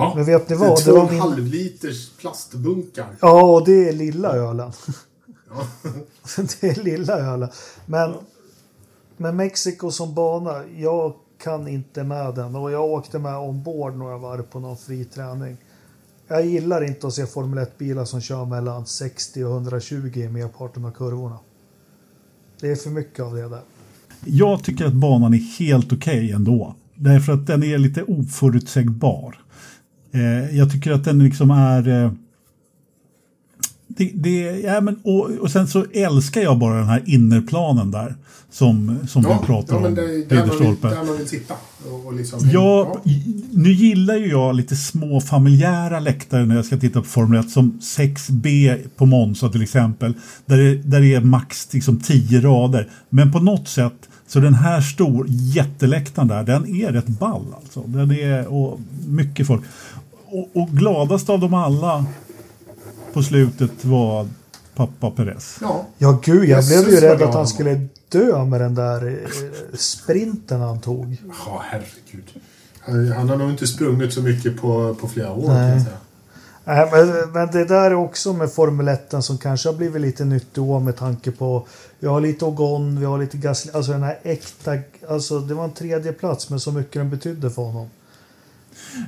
Ja, 0.00 0.12
Men 0.16 0.24
vet 0.24 0.48
ni 0.48 0.56
vad? 0.56 0.68
Det 0.68 0.82
är 0.82 0.84
två 0.84 1.00
och 1.00 1.12
en 1.12 1.20
halv 1.20 1.46
liters 1.46 2.10
plastbunkar. 2.10 3.16
Ja, 3.20 3.42
och 3.42 3.64
det 3.64 3.88
är 3.88 3.92
lilla 3.92 4.32
ölen. 4.32 4.72
Ja. 5.50 5.66
det 6.60 6.68
är 6.68 6.82
lilla 6.82 7.18
ölen. 7.18 7.48
Men 7.86 8.10
ja. 8.10 8.22
med 9.16 9.34
Mexiko 9.34 9.90
som 9.90 10.14
bana, 10.14 10.62
jag 10.76 11.14
kan 11.42 11.68
inte 11.68 12.04
med 12.04 12.34
den. 12.34 12.56
Och 12.56 12.70
jag 12.70 12.84
åkte 12.84 13.18
med 13.18 13.36
ombord 13.36 13.96
några 13.96 14.18
varv 14.18 14.42
på 14.42 14.60
någon 14.60 14.76
fri 14.76 15.04
träning. 15.04 15.56
Jag 16.28 16.46
gillar 16.46 16.84
inte 16.84 17.06
att 17.06 17.14
se 17.14 17.26
Formel 17.26 17.58
1-bilar 17.64 18.04
som 18.04 18.20
kör 18.20 18.44
mellan 18.44 18.86
60 18.86 19.44
och 19.44 19.52
120 19.52 20.12
i 20.14 20.28
merparten 20.28 20.84
av 20.84 20.90
kurvorna. 20.90 21.38
Det 22.60 22.70
är 22.70 22.76
för 22.76 22.90
mycket 22.90 23.20
av 23.20 23.34
det 23.34 23.48
där. 23.48 23.62
Jag 24.24 24.64
tycker 24.64 24.86
att 24.86 24.92
banan 24.92 25.34
är 25.34 25.58
helt 25.58 25.86
okej 25.86 25.96
okay 25.96 26.30
ändå. 26.32 26.74
Därför 26.94 27.32
att 27.32 27.46
den 27.46 27.62
är 27.62 27.78
lite 27.78 28.02
oförutsägbar. 28.02 29.38
Eh, 30.12 30.56
jag 30.56 30.72
tycker 30.72 30.92
att 30.92 31.04
den 31.04 31.24
liksom 31.24 31.50
är... 31.50 31.88
Eh, 31.88 32.12
det, 33.96 34.12
det, 34.14 34.60
ja, 34.60 34.80
men, 34.80 34.96
och, 35.02 35.30
och 35.30 35.50
sen 35.50 35.68
så 35.68 35.84
älskar 35.92 36.40
jag 36.40 36.58
bara 36.58 36.78
den 36.78 36.88
här 36.88 37.02
innerplanen 37.06 37.90
där 37.90 38.14
som, 38.50 38.98
som 39.08 39.22
ja, 39.22 39.38
du 39.40 39.46
pratar 39.46 39.80
ja, 39.80 39.86
om. 39.86 39.94
Det, 39.94 40.24
där, 40.24 40.46
man 40.46 40.58
vill, 40.58 40.76
där 40.80 41.04
man 41.06 41.18
vill 41.18 41.28
sitta. 41.28 41.54
Och, 41.90 42.06
och 42.06 42.14
liksom, 42.14 42.40
ja, 42.52 43.00
ja, 43.04 43.12
nu 43.52 43.72
gillar 43.72 44.16
ju 44.16 44.30
jag 44.30 44.54
lite 44.54 44.76
små 44.76 45.20
familjära 45.20 46.00
läktare 46.00 46.46
när 46.46 46.56
jag 46.56 46.64
ska 46.64 46.76
titta 46.76 47.00
på 47.00 47.06
Formel 47.06 47.40
1 47.40 47.50
som 47.50 47.78
6B 47.80 48.78
på 48.96 49.06
Monza 49.06 49.48
till 49.48 49.62
exempel. 49.62 50.14
Där 50.46 50.56
det, 50.56 50.74
där 50.74 51.00
det 51.00 51.14
är 51.14 51.20
max 51.20 51.68
liksom 51.72 52.00
10 52.00 52.40
rader. 52.40 52.88
Men 53.08 53.32
på 53.32 53.38
något 53.38 53.68
sätt 53.68 54.08
så 54.26 54.40
den 54.40 54.54
här 54.54 54.80
stor 54.80 55.26
jätteläktaren 55.28 56.28
där, 56.28 56.42
den 56.42 56.76
är 56.76 56.92
rätt 56.92 57.06
ball 57.06 57.46
alltså. 57.56 57.82
Den 57.86 58.10
är 58.10 58.46
och 58.46 58.80
mycket 59.06 59.46
folk 59.46 59.62
och, 60.26 60.48
och 60.52 60.68
gladast 60.68 61.30
av 61.30 61.40
dem 61.40 61.54
alla 61.54 62.04
på 63.12 63.22
slutet 63.22 63.84
var 63.84 64.28
pappa 64.74 65.10
Perez. 65.10 65.58
Ja, 65.60 65.86
ja 65.98 66.20
gud, 66.22 66.48
jag 66.48 66.66
blev 66.66 66.88
ju 66.88 67.00
rädd 67.00 67.22
att 67.22 67.34
han 67.34 67.46
skulle 67.46 67.88
dö 68.08 68.44
med 68.44 68.60
den 68.60 68.74
där 68.74 69.08
eh, 69.08 69.76
sprinten 69.78 70.60
han 70.60 70.80
tog. 70.80 71.16
Ja, 71.46 71.62
herregud. 71.64 72.24
Han, 73.16 73.28
har 73.28 73.36
nog 73.36 73.50
inte 73.50 73.66
sprungit 73.66 74.12
så 74.12 74.22
mycket 74.22 74.60
på, 74.60 74.94
på 74.94 75.08
flera 75.08 75.32
år 75.32 75.48
Nej. 75.48 75.56
kan 75.56 75.68
jag 75.68 75.82
säga. 75.82 75.96
Nej, 76.64 76.88
men, 76.92 77.32
men 77.32 77.48
det 77.50 77.64
där 77.64 77.90
är 77.90 77.94
också 77.94 78.32
med 78.32 78.52
Formel 78.52 78.88
1 78.88 79.14
som 79.20 79.38
kanske 79.38 79.68
har 79.68 79.76
blivit 79.76 80.02
lite 80.02 80.24
nytt 80.24 80.46
då 80.52 80.80
med 80.80 80.96
tanke 80.96 81.30
på 81.30 81.66
vi 81.98 82.06
har 82.06 82.20
lite 82.20 82.44
Ogon, 82.44 83.00
vi 83.00 83.06
har 83.06 83.18
lite 83.18 83.36
Gasly, 83.36 83.72
alltså 83.74 83.92
den 83.92 84.02
här 84.02 84.18
äkta, 84.22 84.76
alltså 85.08 85.40
det 85.40 85.54
var 85.54 85.64
en 85.64 85.72
tredje 85.72 86.12
plats 86.12 86.50
med 86.50 86.62
så 86.62 86.72
mycket 86.72 86.92
den 86.92 87.10
betydde 87.10 87.50
för 87.50 87.62
honom. 87.62 87.88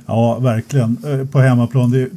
Ja, 0.05 0.39
verkligen. 0.39 0.97
Eh, 1.05 1.27
på 1.27 1.39
hemmaplan. 1.39 1.91
Det, 1.91 2.09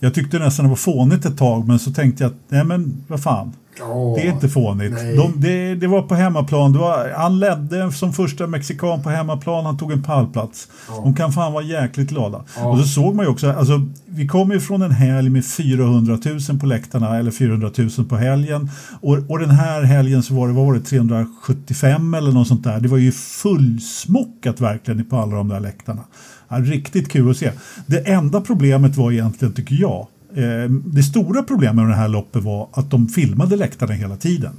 jag 0.00 0.14
tyckte 0.14 0.38
nästan 0.38 0.64
det 0.64 0.68
var 0.68 0.76
fånigt 0.76 1.24
ett 1.24 1.38
tag, 1.38 1.68
men 1.68 1.78
så 1.78 1.90
tänkte 1.90 2.24
jag 2.24 2.30
att 2.30 2.38
nej 2.48 2.64
men 2.64 3.04
vad 3.08 3.22
fan. 3.22 3.52
Oh, 3.80 4.14
det 4.14 4.26
är 4.26 4.32
inte 4.32 4.48
fånigt. 4.48 4.96
De, 5.16 5.32
det, 5.36 5.74
det, 5.74 5.86
var 5.86 6.02
på 6.02 6.14
hemmaplan. 6.14 6.72
Det 6.72 6.78
var, 6.78 7.12
han 7.16 7.38
ledde 7.38 7.92
som 7.92 8.12
första 8.12 8.46
mexikan 8.46 9.02
på 9.02 9.10
hemmaplan. 9.10 9.66
Han 9.66 9.78
tog 9.78 9.92
en 9.92 10.02
pallplats. 10.02 10.68
Oh. 10.88 11.02
De 11.02 11.14
kan 11.14 11.32
fan 11.32 11.52
vara 11.52 11.64
jäkligt 11.64 12.08
glada. 12.08 12.44
Oh. 12.58 12.66
Och 12.66 12.78
så 12.78 12.84
såg 12.84 13.14
man 13.14 13.24
ju 13.24 13.30
också, 13.30 13.52
alltså, 13.52 13.86
vi 14.06 14.26
kom 14.26 14.50
ju 14.50 14.60
från 14.60 14.82
en 14.82 14.90
helg 14.90 15.30
med 15.30 15.44
400 15.44 16.18
000 16.48 16.58
på 16.60 16.66
läktarna, 16.66 17.18
eller 17.18 17.30
400 17.30 17.70
000 17.78 17.90
på 18.08 18.16
helgen. 18.16 18.70
Och, 19.00 19.18
och 19.28 19.38
den 19.38 19.50
här 19.50 19.82
helgen 19.82 20.22
så 20.22 20.34
var 20.34 20.48
det, 20.48 20.54
vad 20.54 20.66
var 20.66 20.74
det, 20.74 20.80
375 20.80 22.14
eller 22.14 22.32
något 22.32 22.48
sånt 22.48 22.64
där. 22.64 22.80
Det 22.80 22.88
var 22.88 22.98
ju 22.98 23.12
fullsmockat 23.12 24.60
verkligen 24.60 25.04
på 25.04 25.16
alla 25.16 25.36
de 25.36 25.48
där 25.48 25.60
läktarna. 25.60 26.02
Ja, 26.48 26.56
riktigt 26.56 27.08
kul 27.08 27.30
att 27.30 27.36
se. 27.36 27.52
Det 27.86 27.98
enda 27.98 28.40
problemet 28.40 28.96
var 28.96 29.12
egentligen, 29.12 29.54
tycker 29.54 29.74
jag, 29.74 30.06
eh, 30.34 30.70
det 30.70 31.02
stora 31.02 31.42
problemet 31.42 31.76
med 31.76 31.88
det 31.88 31.94
här 31.94 32.08
loppet 32.08 32.42
var 32.42 32.68
att 32.72 32.90
de 32.90 33.08
filmade 33.08 33.56
läktarna 33.56 33.92
hela 33.92 34.16
tiden. 34.16 34.52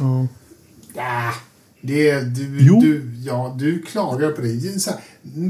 Mm. 0.00 0.28
Ja, 0.94 1.32
det, 1.80 2.20
du, 2.20 2.58
jo. 2.60 2.80
du, 2.80 3.12
ja, 3.24 3.56
du 3.58 3.82
klagar 3.82 4.30
på 4.30 4.42
det. 4.42 4.80
Så 4.80 4.90
här, 4.90 5.00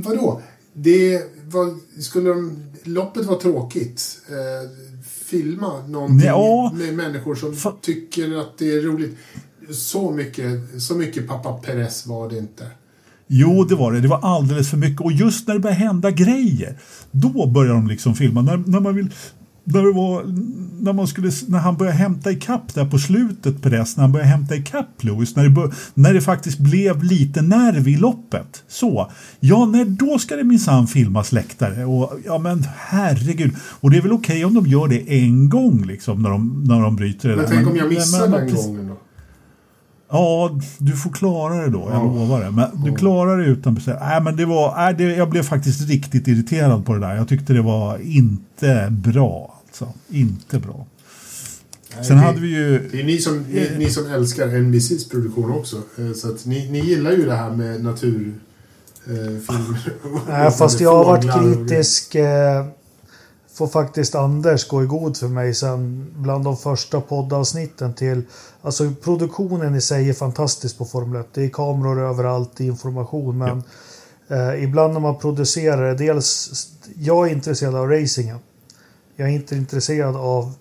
vadå? 0.02 0.40
Det 0.72 1.22
var, 1.44 1.74
skulle 2.00 2.28
de, 2.28 2.62
loppet 2.84 3.26
var 3.26 3.36
tråkigt. 3.36 4.20
Eh, 4.28 4.70
filma 5.26 5.86
någonting 5.86 6.26
ja. 6.26 6.72
med 6.74 6.94
människor 6.94 7.34
som 7.34 7.56
Fa 7.56 7.72
tycker 7.80 8.40
att 8.40 8.58
det 8.58 8.72
är 8.72 8.82
roligt. 8.82 9.16
Så 9.70 10.10
mycket, 10.10 10.82
så 10.82 10.94
mycket 10.94 11.28
pappa 11.28 11.52
Perez 11.52 12.06
var 12.06 12.30
det 12.30 12.38
inte. 12.38 12.66
Jo, 13.28 13.64
det 13.64 13.74
var 13.74 13.92
det. 13.92 14.00
Det 14.00 14.08
var 14.08 14.20
alldeles 14.22 14.70
för 14.70 14.76
mycket. 14.76 15.00
Och 15.00 15.12
just 15.12 15.46
när 15.48 15.54
det 15.54 15.60
börjar 15.60 15.76
hända 15.76 16.10
grejer, 16.10 16.78
då 17.10 17.46
börjar 17.46 17.74
de 17.74 17.86
liksom 17.86 18.14
filma. 18.14 18.42
När, 18.42 18.56
när 18.56 18.80
man 18.80 18.94
vill 18.94 19.10
när, 19.66 19.82
det 19.82 19.92
var, 19.92 20.22
när, 20.80 20.92
man 20.92 21.06
skulle, 21.06 21.30
när 21.48 21.58
han 21.58 21.76
började 21.76 21.98
hämta 21.98 22.30
ikapp 22.30 22.74
där 22.74 22.84
på 22.84 22.98
slutet 22.98 23.62
Perez, 23.62 23.96
när 23.96 24.02
han 24.02 24.12
började 24.12 24.30
hämta 24.30 24.56
ikapp 24.56 25.04
Lewis, 25.04 25.36
när 25.36 25.44
det, 25.44 25.50
bör, 25.50 25.74
när 25.94 26.14
det 26.14 26.20
faktiskt 26.20 26.58
blev 26.58 27.02
lite 27.02 27.42
nerv 27.42 27.88
i 27.88 27.96
loppet. 27.96 28.64
Så, 28.68 29.10
ja, 29.40 29.66
när, 29.66 29.84
då 29.84 30.18
ska 30.18 30.36
det 30.36 30.44
minsann 30.44 30.86
filmas 30.86 31.32
läktare. 31.32 31.84
Och, 31.84 32.12
ja, 32.24 32.38
men 32.38 32.64
herregud. 32.76 33.52
Och 33.80 33.90
det 33.90 33.96
är 33.96 34.02
väl 34.02 34.12
okej 34.12 34.36
okay 34.36 34.44
om 34.44 34.54
de 34.54 34.66
gör 34.66 34.88
det 34.88 35.22
en 35.22 35.48
gång 35.48 35.86
liksom, 35.86 36.22
när 36.22 36.30
de, 36.30 36.64
när 36.68 36.80
de 36.80 36.96
bryter 36.96 37.28
det 37.28 37.36
men 37.36 37.44
där. 37.44 37.52
tänk 37.52 37.68
om 37.68 37.76
jag 37.76 37.88
missar 37.88 38.28
den 38.28 38.54
gången? 38.54 38.85
Ja, 40.10 40.60
du 40.78 40.92
får 40.92 41.10
klara 41.10 41.54
det 41.54 41.70
då, 41.70 41.88
jag 41.92 42.04
lovar 42.04 42.40
det. 42.40 42.50
Men 42.50 42.84
du 42.84 42.94
klarar 42.94 43.38
det 43.38 43.44
utan 43.44 43.76
att 43.76 43.86
Nej, 43.86 44.22
men 44.22 44.36
det 44.36 44.44
var, 44.44 44.76
nej, 44.76 44.94
det, 44.94 45.04
jag 45.16 45.30
blev 45.30 45.42
faktiskt 45.42 45.88
riktigt 45.88 46.28
irriterad 46.28 46.86
på 46.86 46.94
det 46.94 47.00
där. 47.00 47.14
Jag 47.16 47.28
tyckte 47.28 47.52
det 47.52 47.62
var 47.62 47.98
inte 47.98 48.88
bra. 48.90 49.60
Alltså. 49.66 49.88
Inte 50.10 50.58
bra. 50.58 50.86
Nej, 51.96 52.04
Sen 52.04 52.16
det, 52.16 52.22
hade 52.22 52.40
vi 52.40 52.48
ju... 52.48 52.88
Det 52.92 53.00
är 53.00 53.04
ni 53.04 53.18
som, 53.18 53.38
ni, 53.38 53.70
ni 53.78 53.90
som 53.90 54.06
älskar 54.12 54.58
NBCs 54.60 55.08
produktion 55.08 55.50
också. 55.50 55.76
Eh, 55.76 56.12
Så 56.12 56.28
att 56.28 56.46
ni, 56.46 56.70
ni 56.70 56.80
gillar 56.80 57.10
ju 57.10 57.26
det 57.26 57.34
här 57.34 57.50
med 57.50 57.84
naturfilmer. 57.84 58.36
Nej, 60.28 60.50
fast 60.50 60.80
jag 60.80 60.96
har 60.96 61.04
varit 61.04 61.34
kritisk. 61.34 62.14
Eh, 62.14 62.66
får 63.56 63.66
faktiskt 63.66 64.14
Anders 64.14 64.68
gå 64.68 64.82
i 64.82 64.86
god 64.86 65.16
för 65.16 65.28
mig 65.28 65.54
sen 65.54 66.06
bland 66.16 66.44
de 66.44 66.56
första 66.56 67.00
poddavsnitten 67.00 67.94
till 67.94 68.22
Alltså 68.66 68.90
produktionen 69.02 69.74
i 69.74 69.80
sig 69.80 70.08
är 70.08 70.12
fantastisk 70.12 70.78
på 70.78 70.84
Formel 70.84 71.20
1. 71.20 71.26
Det 71.32 71.44
är 71.44 71.48
kameror 71.48 72.00
överallt, 72.00 72.50
det 72.56 72.64
är 72.64 72.68
information. 72.68 73.38
Men 73.38 73.62
ja. 74.28 74.36
eh, 74.36 74.64
ibland 74.64 74.92
när 74.92 75.00
man 75.00 75.18
producerar 75.18 75.88
det, 75.88 75.94
dels 75.94 76.50
jag 76.98 77.28
är 77.28 77.32
intresserad 77.32 77.74
av 77.74 77.88
racingen. 77.88 78.38
Jag 79.16 79.28
är 79.28 79.32
inte 79.32 79.56
intresserad 79.56 80.16
av 80.16 80.52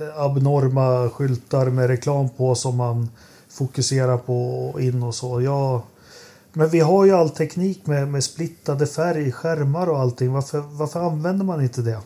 eh, 0.00 0.20
abnorma 0.20 1.10
skyltar 1.10 1.66
med 1.66 1.86
reklam 1.86 2.28
på 2.28 2.54
som 2.54 2.76
man 2.76 3.08
fokuserar 3.48 4.16
på 4.16 4.76
in 4.80 5.02
och 5.02 5.14
så. 5.14 5.40
Jag, 5.40 5.82
men 6.52 6.68
vi 6.68 6.80
har 6.80 7.04
ju 7.04 7.12
all 7.12 7.30
teknik 7.30 7.86
med, 7.86 8.08
med 8.08 8.24
splittade 8.24 8.86
färg, 8.86 9.32
skärmar 9.32 9.86
och 9.86 9.98
allting. 9.98 10.32
Varför, 10.32 10.60
varför 10.60 11.00
använder 11.00 11.44
man 11.44 11.62
inte 11.62 11.82
det? 11.82 11.98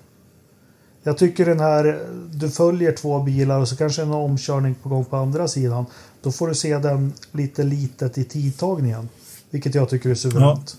Jag 1.03 1.19
tycker 1.19 1.47
den 1.47 1.61
här, 1.61 2.09
du 2.33 2.51
följer 2.51 2.93
två 2.93 3.23
bilar 3.23 3.61
och 3.61 3.69
så 3.69 3.77
kanske 3.77 4.03
en 4.03 4.11
omkörning 4.11 4.75
på 4.75 4.89
gång 4.89 5.05
på 5.05 5.17
andra 5.17 5.49
sidan. 5.49 5.87
Då 6.23 6.33
får 6.33 6.49
du 6.49 6.55
se 6.55 6.79
den 6.79 7.13
lite 7.33 7.63
litet 7.63 8.19
i 8.19 8.25
tidtagningen. 8.25 9.09
Vilket 9.51 9.75
jag 9.75 9.89
tycker 9.89 10.11
är 10.11 10.15
suveränt. 10.15 10.77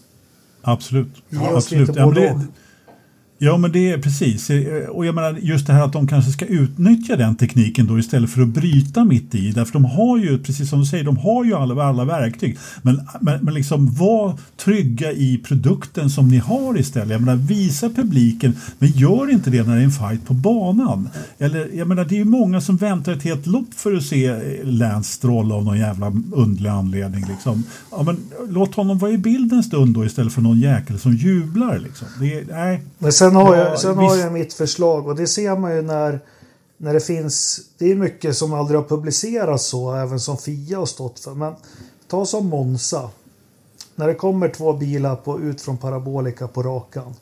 Ja, 0.63 0.71
absolut. 0.71 1.15
Ge 1.29 1.37
ja, 1.37 1.49
oss 1.49 1.55
absolut. 1.55 1.87
lite 1.87 1.99
ja, 1.99 2.05
både 2.05 2.21
det, 2.21 2.47
Ja, 3.37 3.57
men 3.57 3.71
det 3.71 3.91
är 3.91 3.97
precis. 3.97 4.49
Eh, 4.49 4.89
och 4.89 5.05
jag 5.05 5.15
menar 5.15 5.37
just 5.41 5.67
det 5.67 5.73
här 5.73 5.85
att 5.85 5.93
de 5.93 6.07
kanske 6.07 6.31
ska 6.31 6.45
utnyttja 6.45 7.15
den 7.15 7.35
tekniken 7.35 7.87
då 7.87 7.99
istället 7.99 8.29
för 8.29 8.41
att 8.41 8.47
bryta 8.47 9.03
mitt 9.03 9.35
i. 9.35 9.51
Därför 9.51 9.73
de 9.73 9.85
har 9.85 10.17
ju, 10.17 10.39
precis 10.39 10.69
som 10.69 10.79
du 10.79 10.85
säger, 10.85 11.03
de 11.03 11.17
har 11.17 11.45
ju 11.45 11.53
alla, 11.53 11.83
alla 11.83 12.05
verktyg. 12.05 12.57
Men, 12.81 13.01
men, 13.21 13.45
men 13.45 13.53
liksom 13.53 13.93
var 13.93 14.37
trygga 14.57 15.11
i 15.11 15.37
produkten 15.37 16.09
som 16.09 16.27
ni 16.27 16.37
har 16.37 16.79
istället. 16.79 17.09
Jag 17.09 17.21
menar, 17.21 17.35
visa 17.35 17.89
publiken, 17.89 18.55
men 18.79 18.89
gör 18.89 19.31
inte 19.31 19.49
det 19.49 19.63
när 19.63 19.75
det 19.75 19.81
är 19.81 19.85
en 19.85 19.91
fight 19.91 20.27
på 20.27 20.33
banan. 20.33 21.09
Eller, 21.37 21.69
jag 21.73 21.87
menar, 21.87 22.05
det 22.05 22.15
är 22.15 22.19
ju 22.19 22.25
många 22.25 22.61
som 22.61 22.77
väntar 22.77 23.13
ett 23.13 23.23
helt 23.23 23.47
lopp 23.47 23.73
för 23.75 23.93
att 23.93 24.03
se 24.03 24.25
eh, 24.25 24.39
Lance 24.63 25.13
Stroll 25.13 25.51
av 25.51 25.63
någon 25.65 25.77
jävla 25.77 26.13
underlig 26.31 26.69
anledning. 26.69 27.25
Liksom. 27.29 27.63
Ja, 27.91 28.03
men, 28.03 28.17
låt 28.49 28.75
honom 28.75 28.97
vara 28.97 29.11
i 29.11 29.17
bilden 29.17 29.57
en 29.57 29.63
stund 29.63 29.93
då 29.95 30.05
istället 30.05 30.33
för 30.33 30.41
någon 30.41 30.59
jäkel 30.59 30.99
som 30.99 31.13
jublar. 31.13 31.79
Liksom. 31.79 32.07
Det 32.19 32.33
är, 32.33 32.45
nej. 32.49 32.81
Sen 33.25 33.35
har, 33.35 33.55
jag, 33.55 33.79
sen 33.79 33.97
har 33.97 34.17
jag 34.17 34.33
mitt 34.33 34.53
förslag 34.53 35.07
och 35.07 35.15
det 35.15 35.27
ser 35.27 35.57
man 35.57 35.75
ju 35.75 35.81
när, 35.81 36.19
när 36.77 36.93
det 36.93 36.99
finns. 36.99 37.61
Det 37.77 37.91
är 37.91 37.95
mycket 37.95 38.37
som 38.37 38.53
aldrig 38.53 38.79
har 38.79 38.87
publicerats 38.87 39.65
så, 39.65 39.93
även 39.93 40.19
som 40.19 40.37
Fia 40.37 40.79
har 40.79 40.85
stått 40.85 41.19
för. 41.19 41.33
Men 41.33 41.55
ta 42.07 42.25
som 42.25 42.47
Monza. 42.49 43.09
När 43.95 44.07
det 44.07 44.13
kommer 44.13 44.49
två 44.49 44.73
bilar 44.73 45.15
på, 45.15 45.39
ut 45.39 45.61
från 45.61 45.77
parabolika 45.77 46.47
på 46.47 46.63
rakan. 46.63 47.15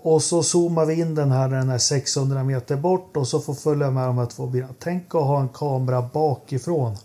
Och 0.00 0.22
så 0.22 0.42
zoomar 0.42 0.84
vi 0.84 1.00
in 1.00 1.14
den 1.14 1.30
här 1.30 1.48
när 1.48 1.58
den 1.58 1.70
är 1.70 1.78
600 1.78 2.44
meter 2.44 2.76
bort 2.76 3.16
och 3.16 3.28
så 3.28 3.40
får 3.40 3.54
följa 3.54 3.90
med 3.90 4.06
de 4.06 4.18
här 4.18 4.26
två 4.26 4.46
bilarna. 4.46 4.74
Tänk 4.78 5.14
att 5.14 5.22
ha 5.22 5.40
en 5.40 5.48
kamera 5.48 6.08
bakifrån. 6.12 6.96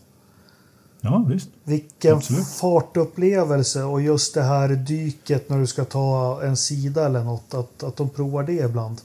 Ja, 1.06 1.26
visst. 1.30 1.50
Vilken 1.64 2.14
Absolut. 2.14 2.48
fartupplevelse 2.48 3.84
och 3.84 4.02
just 4.02 4.34
det 4.34 4.44
här 4.44 4.70
dyket 4.70 5.50
när 5.50 5.60
du 5.60 5.68
ska 5.68 5.86
ta 5.86 6.42
en 6.44 6.58
sida 6.58 7.06
eller 7.06 7.24
något. 7.24 7.54
Att, 7.54 7.84
att 7.84 7.96
de 7.96 8.10
provar 8.10 8.44
det 8.44 8.54
ibland. 8.54 9.02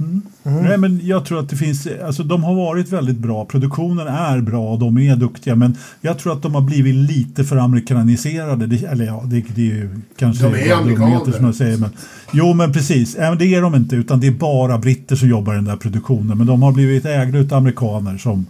Mm. 0.00 0.22
Mm. 0.44 0.64
Nej, 0.64 0.78
men 0.78 1.00
jag 1.06 1.24
tror 1.24 1.40
att 1.40 1.48
det 1.48 1.56
finns, 1.56 1.88
alltså 2.04 2.22
de 2.22 2.44
har 2.44 2.54
varit 2.54 2.88
väldigt 2.88 3.16
bra, 3.16 3.44
produktionen 3.44 4.06
är 4.08 4.40
bra 4.40 4.72
och 4.72 4.78
de 4.78 4.98
är 4.98 5.16
duktiga 5.16 5.56
men 5.56 5.76
jag 6.00 6.18
tror 6.18 6.32
att 6.32 6.42
de 6.42 6.54
har 6.54 6.62
blivit 6.62 6.94
lite 6.94 7.44
för 7.44 7.56
amerikaniserade. 7.56 8.66
Det, 8.66 8.86
eller 8.86 9.04
ja, 9.04 9.22
det, 9.24 9.44
det 9.54 9.60
är 9.60 9.74
ju 9.74 10.00
kanske 10.16 10.44
de 10.44 10.54
är 10.54 10.74
amerikaner. 10.74 11.32
som 11.32 11.44
jag 11.44 11.54
säger. 11.54 11.76
Men, 11.78 11.90
jo 12.32 12.54
men 12.54 12.72
precis, 12.72 13.14
det 13.14 13.54
är 13.54 13.62
de 13.62 13.74
inte 13.74 13.96
utan 13.96 14.20
det 14.20 14.26
är 14.26 14.30
bara 14.30 14.78
britter 14.78 15.16
som 15.16 15.28
jobbar 15.28 15.52
i 15.52 15.56
den 15.56 15.64
där 15.64 15.76
produktionen 15.76 16.38
men 16.38 16.46
de 16.46 16.62
har 16.62 16.72
blivit 16.72 17.04
ägda 17.04 17.38
av 17.38 17.54
amerikaner 17.54 18.18
som 18.18 18.46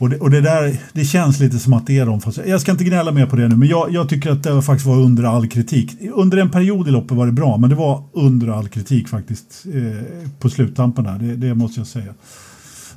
och 0.00 0.10
det, 0.10 0.18
och 0.18 0.30
det 0.30 0.40
där, 0.40 0.80
det 0.92 1.04
känns 1.04 1.40
lite 1.40 1.58
som 1.58 1.72
att 1.72 1.86
det 1.86 1.98
är 1.98 2.06
de. 2.06 2.20
Fast 2.20 2.38
jag 2.46 2.60
ska 2.60 2.72
inte 2.72 2.84
gnälla 2.84 3.12
mer 3.12 3.26
på 3.26 3.36
det 3.36 3.48
nu, 3.48 3.56
men 3.56 3.68
jag, 3.68 3.92
jag 3.92 4.08
tycker 4.08 4.30
att 4.30 4.42
det 4.42 4.62
faktiskt 4.62 4.86
var 4.86 4.96
under 4.96 5.24
all 5.24 5.48
kritik. 5.48 5.96
Under 6.14 6.38
en 6.38 6.50
period 6.50 6.88
i 6.88 6.90
loppet 6.90 7.16
var 7.16 7.26
det 7.26 7.32
bra, 7.32 7.56
men 7.56 7.70
det 7.70 7.76
var 7.76 8.02
under 8.12 8.48
all 8.48 8.68
kritik 8.68 9.08
faktiskt 9.08 9.66
eh, 9.74 10.28
på 10.38 10.50
sluttampen 10.50 11.04
där, 11.04 11.18
det, 11.18 11.36
det, 11.36 11.54
måste 11.54 11.80
jag 11.80 11.86
säga. 11.86 12.14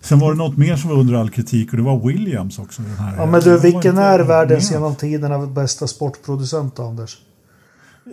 Sen 0.02 0.20
var 0.20 0.32
det 0.32 0.38
något 0.38 0.58
mer 0.58 0.76
som 0.76 0.90
var 0.90 0.98
under 0.98 1.14
all 1.14 1.30
kritik 1.30 1.72
och 1.72 1.78
det 1.78 1.84
var 1.84 2.08
Williams 2.08 2.60
också. 2.60 2.82
Den 2.82 2.96
här, 2.98 3.18
ja, 3.18 3.26
men 3.26 3.42
du, 3.42 3.60
vilken 3.60 3.98
är 3.98 4.20
världens 4.20 4.72
genom 4.72 4.96
tiderna 4.96 5.48
bästa 5.48 5.88
sportproducent, 5.88 6.80
Anders? 6.80 7.18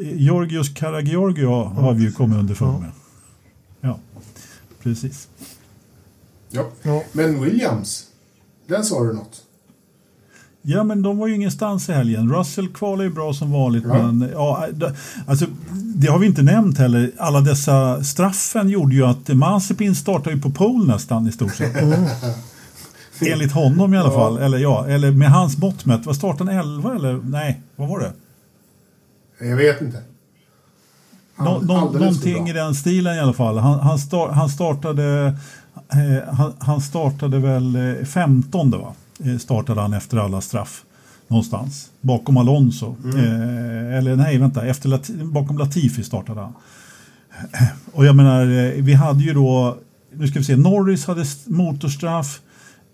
Georgios 0.01 0.69
Karagiorgio 0.69 1.65
har 1.65 1.95
vi 1.95 2.03
ju 2.03 2.13
kommit 2.13 2.39
underfund 2.39 2.81
med. 2.81 2.91
Ja, 3.81 3.99
precis. 4.83 5.29
Ja. 6.49 6.69
ja. 6.83 7.03
Men 7.13 7.43
Williams, 7.43 8.10
där 8.71 8.83
sa 8.83 9.05
du 9.05 9.13
något. 9.13 9.43
Ja, 10.63 10.85
men 10.85 11.03
de 11.03 11.19
var 11.19 11.27
ju 11.27 11.35
ingenstans 11.35 11.89
i 11.89 11.93
helgen. 11.93 12.33
Russell 12.33 12.69
kvalar 12.69 13.05
ju 13.05 13.11
bra 13.11 13.33
som 13.33 13.53
vanligt. 13.53 13.85
Ja. 13.87 13.95
Men, 13.95 14.31
ja, 14.33 14.67
alltså, 15.27 15.47
det 15.73 16.09
har 16.09 16.19
vi 16.19 16.27
inte 16.27 16.43
nämnt 16.43 16.79
heller. 16.79 17.13
Alla 17.19 17.41
dessa 17.41 18.05
straffen 18.05 18.69
gjorde 18.69 18.95
ju 18.95 19.05
att 19.05 19.29
Mazepin 19.29 19.95
startade 19.95 20.37
ju 20.37 20.43
på 20.43 20.51
pole 20.51 20.93
nästan 20.93 21.27
i 21.27 21.33
stort 21.33 21.55
sett. 21.55 21.83
Mm. 21.83 22.05
Enligt 23.21 23.53
honom 23.53 23.95
i 23.95 23.99
alla 23.99 24.13
ja. 24.13 24.19
fall. 24.19 24.39
Eller, 24.39 24.59
ja, 24.59 24.87
eller 24.87 25.11
med 25.11 25.31
hans 25.31 25.59
mått 25.59 25.85
mätt. 25.85 26.07
Var 26.07 26.15
starten 26.15 26.49
11 26.49 26.95
eller? 26.95 27.21
Nej, 27.25 27.61
vad 27.77 27.89
var 27.89 28.01
det? 28.01 28.13
Jag 29.49 29.57
vet 29.57 29.81
inte. 29.81 30.03
Nå, 31.39 31.61
nå, 31.63 31.91
någonting 31.91 32.49
i 32.49 32.53
den 32.53 32.75
stilen 32.75 33.17
i 33.17 33.21
alla 33.21 33.33
fall. 33.33 33.59
Han, 33.59 33.81
han, 33.81 33.99
start, 33.99 34.31
han 34.33 34.49
startade 34.49 35.37
han, 36.33 36.53
han, 36.59 36.81
startade 36.81 37.39
väl 37.39 37.97
15 38.05 38.73
eh, 38.75 38.81
va? 38.81 38.95
Eh, 39.25 39.39
startade 39.39 39.81
han 39.81 39.93
efter 39.93 40.19
alla 40.19 40.41
straff 40.41 40.85
någonstans 41.29 41.91
bakom 42.01 42.37
Alonso. 42.37 42.97
Mm. 43.05 43.17
Eh, 43.19 43.99
eller 43.99 44.17
nej, 44.17 44.39
vänta, 44.39 44.67
efter 44.67 44.89
Lati 44.89 45.13
bakom 45.13 45.59
Latifi 45.59 46.05
startade 46.05 46.41
han. 46.41 46.53
Och 47.93 48.05
jag 48.05 48.17
menar, 48.17 48.47
vi 48.81 48.95
hade 48.95 49.23
ju 49.23 49.35
då, 49.35 49.77
nu 50.15 50.29
ska 50.29 50.39
vi 50.39 50.45
se, 50.45 50.57
Norris 50.57 51.07
hade 51.07 51.25
motorstraff, 51.47 52.41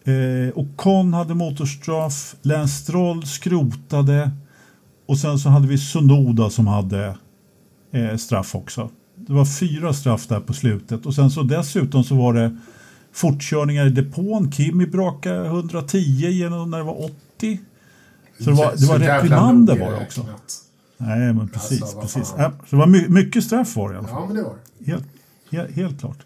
eh, 0.05 0.59
Ocon 0.59 1.15
hade 1.15 1.35
motorstraff, 1.35 2.35
Lance 2.43 2.83
Stroll 2.83 3.27
skrotade 3.27 4.31
och 5.07 5.19
sen 5.19 5.39
så 5.39 5.49
hade 5.49 5.69
vi 5.69 5.79
Sonoda 5.79 6.51
som 6.51 6.67
hade 6.67 7.17
eh, 7.93 8.17
straff 8.17 8.55
också. 8.55 8.91
Det 9.27 9.33
var 9.33 9.45
fyra 9.45 9.93
straff 9.93 10.27
där 10.27 10.41
på 10.41 10.53
slutet 10.53 11.07
och 11.07 11.15
sen 11.15 11.31
så 11.31 11.43
dessutom 11.43 12.05
så 12.05 12.15
var 12.15 12.35
det 12.35 12.57
fortkörningar 13.17 13.87
i 13.87 13.91
depån. 13.91 14.53
Kimi 14.53 14.87
brakade 14.87 15.47
110 15.47 15.99
genom 16.31 16.71
när 16.71 16.79
det 16.79 16.85
var 16.85 17.05
80. 17.05 17.61
Så 18.39 18.51
det 18.51 18.57
var, 18.57 18.77
det 18.77 18.87
var 18.87 18.99
reprimander 18.99 19.79
var 19.79 19.91
det 19.93 20.01
också. 20.03 20.27
Nej, 20.97 21.33
men 21.33 21.49
precis. 21.49 21.83
Alltså, 21.83 22.01
precis. 22.01 22.35
Ja, 22.39 22.53
så 22.61 22.77
det 22.77 22.77
var 22.77 22.87
my 22.87 23.09
mycket 23.09 23.45
straff 23.45 23.77
var 23.77 23.89
det 23.89 23.95
i 23.95 23.99
alla 23.99 24.09
fall. 24.09 24.21
Ja, 24.21 24.27
men 24.27 24.37
det 24.37 24.43
var 24.43 24.57
helt, 24.87 25.05
helt, 25.51 25.77
helt 25.77 26.01
klart. 26.01 26.19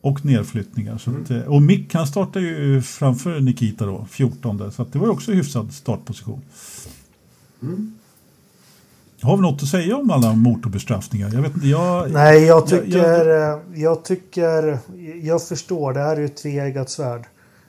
Och 0.00 0.24
nedflyttningar. 0.24 0.98
Så 0.98 1.10
mm. 1.10 1.22
att, 1.22 1.30
eh, 1.30 1.40
och 1.40 1.62
Mick 1.62 1.94
han 1.94 2.06
startade 2.06 2.44
ju 2.44 2.82
framför 2.82 3.40
Nikita 3.40 3.86
då, 3.86 4.06
14. 4.10 4.72
Så 4.72 4.84
det 4.92 4.98
var 4.98 5.08
också 5.08 5.32
hyfsad 5.32 5.72
startposition. 5.72 6.42
Mm. 7.62 7.94
Har 9.22 9.36
vi 9.36 9.42
något 9.42 9.62
att 9.62 9.68
säga 9.68 9.96
om 9.96 10.10
alla 10.10 10.32
motorbestraffningar? 10.32 11.30
Jag 11.34 11.42
vet 11.42 11.64
jag, 11.64 12.10
Nej, 12.10 12.44
jag 12.44 12.66
tycker, 12.66 12.98
jag, 12.98 13.26
jag, 13.26 13.60
jag, 13.74 14.04
tycker, 14.04 14.78
jag 15.22 15.42
förstår, 15.42 15.92
det 15.92 16.00
här 16.00 16.16
är 16.16 16.20
ju 16.20 16.24
ett 16.24 16.36
tveeggat 16.36 16.90
svärd. 16.90 17.26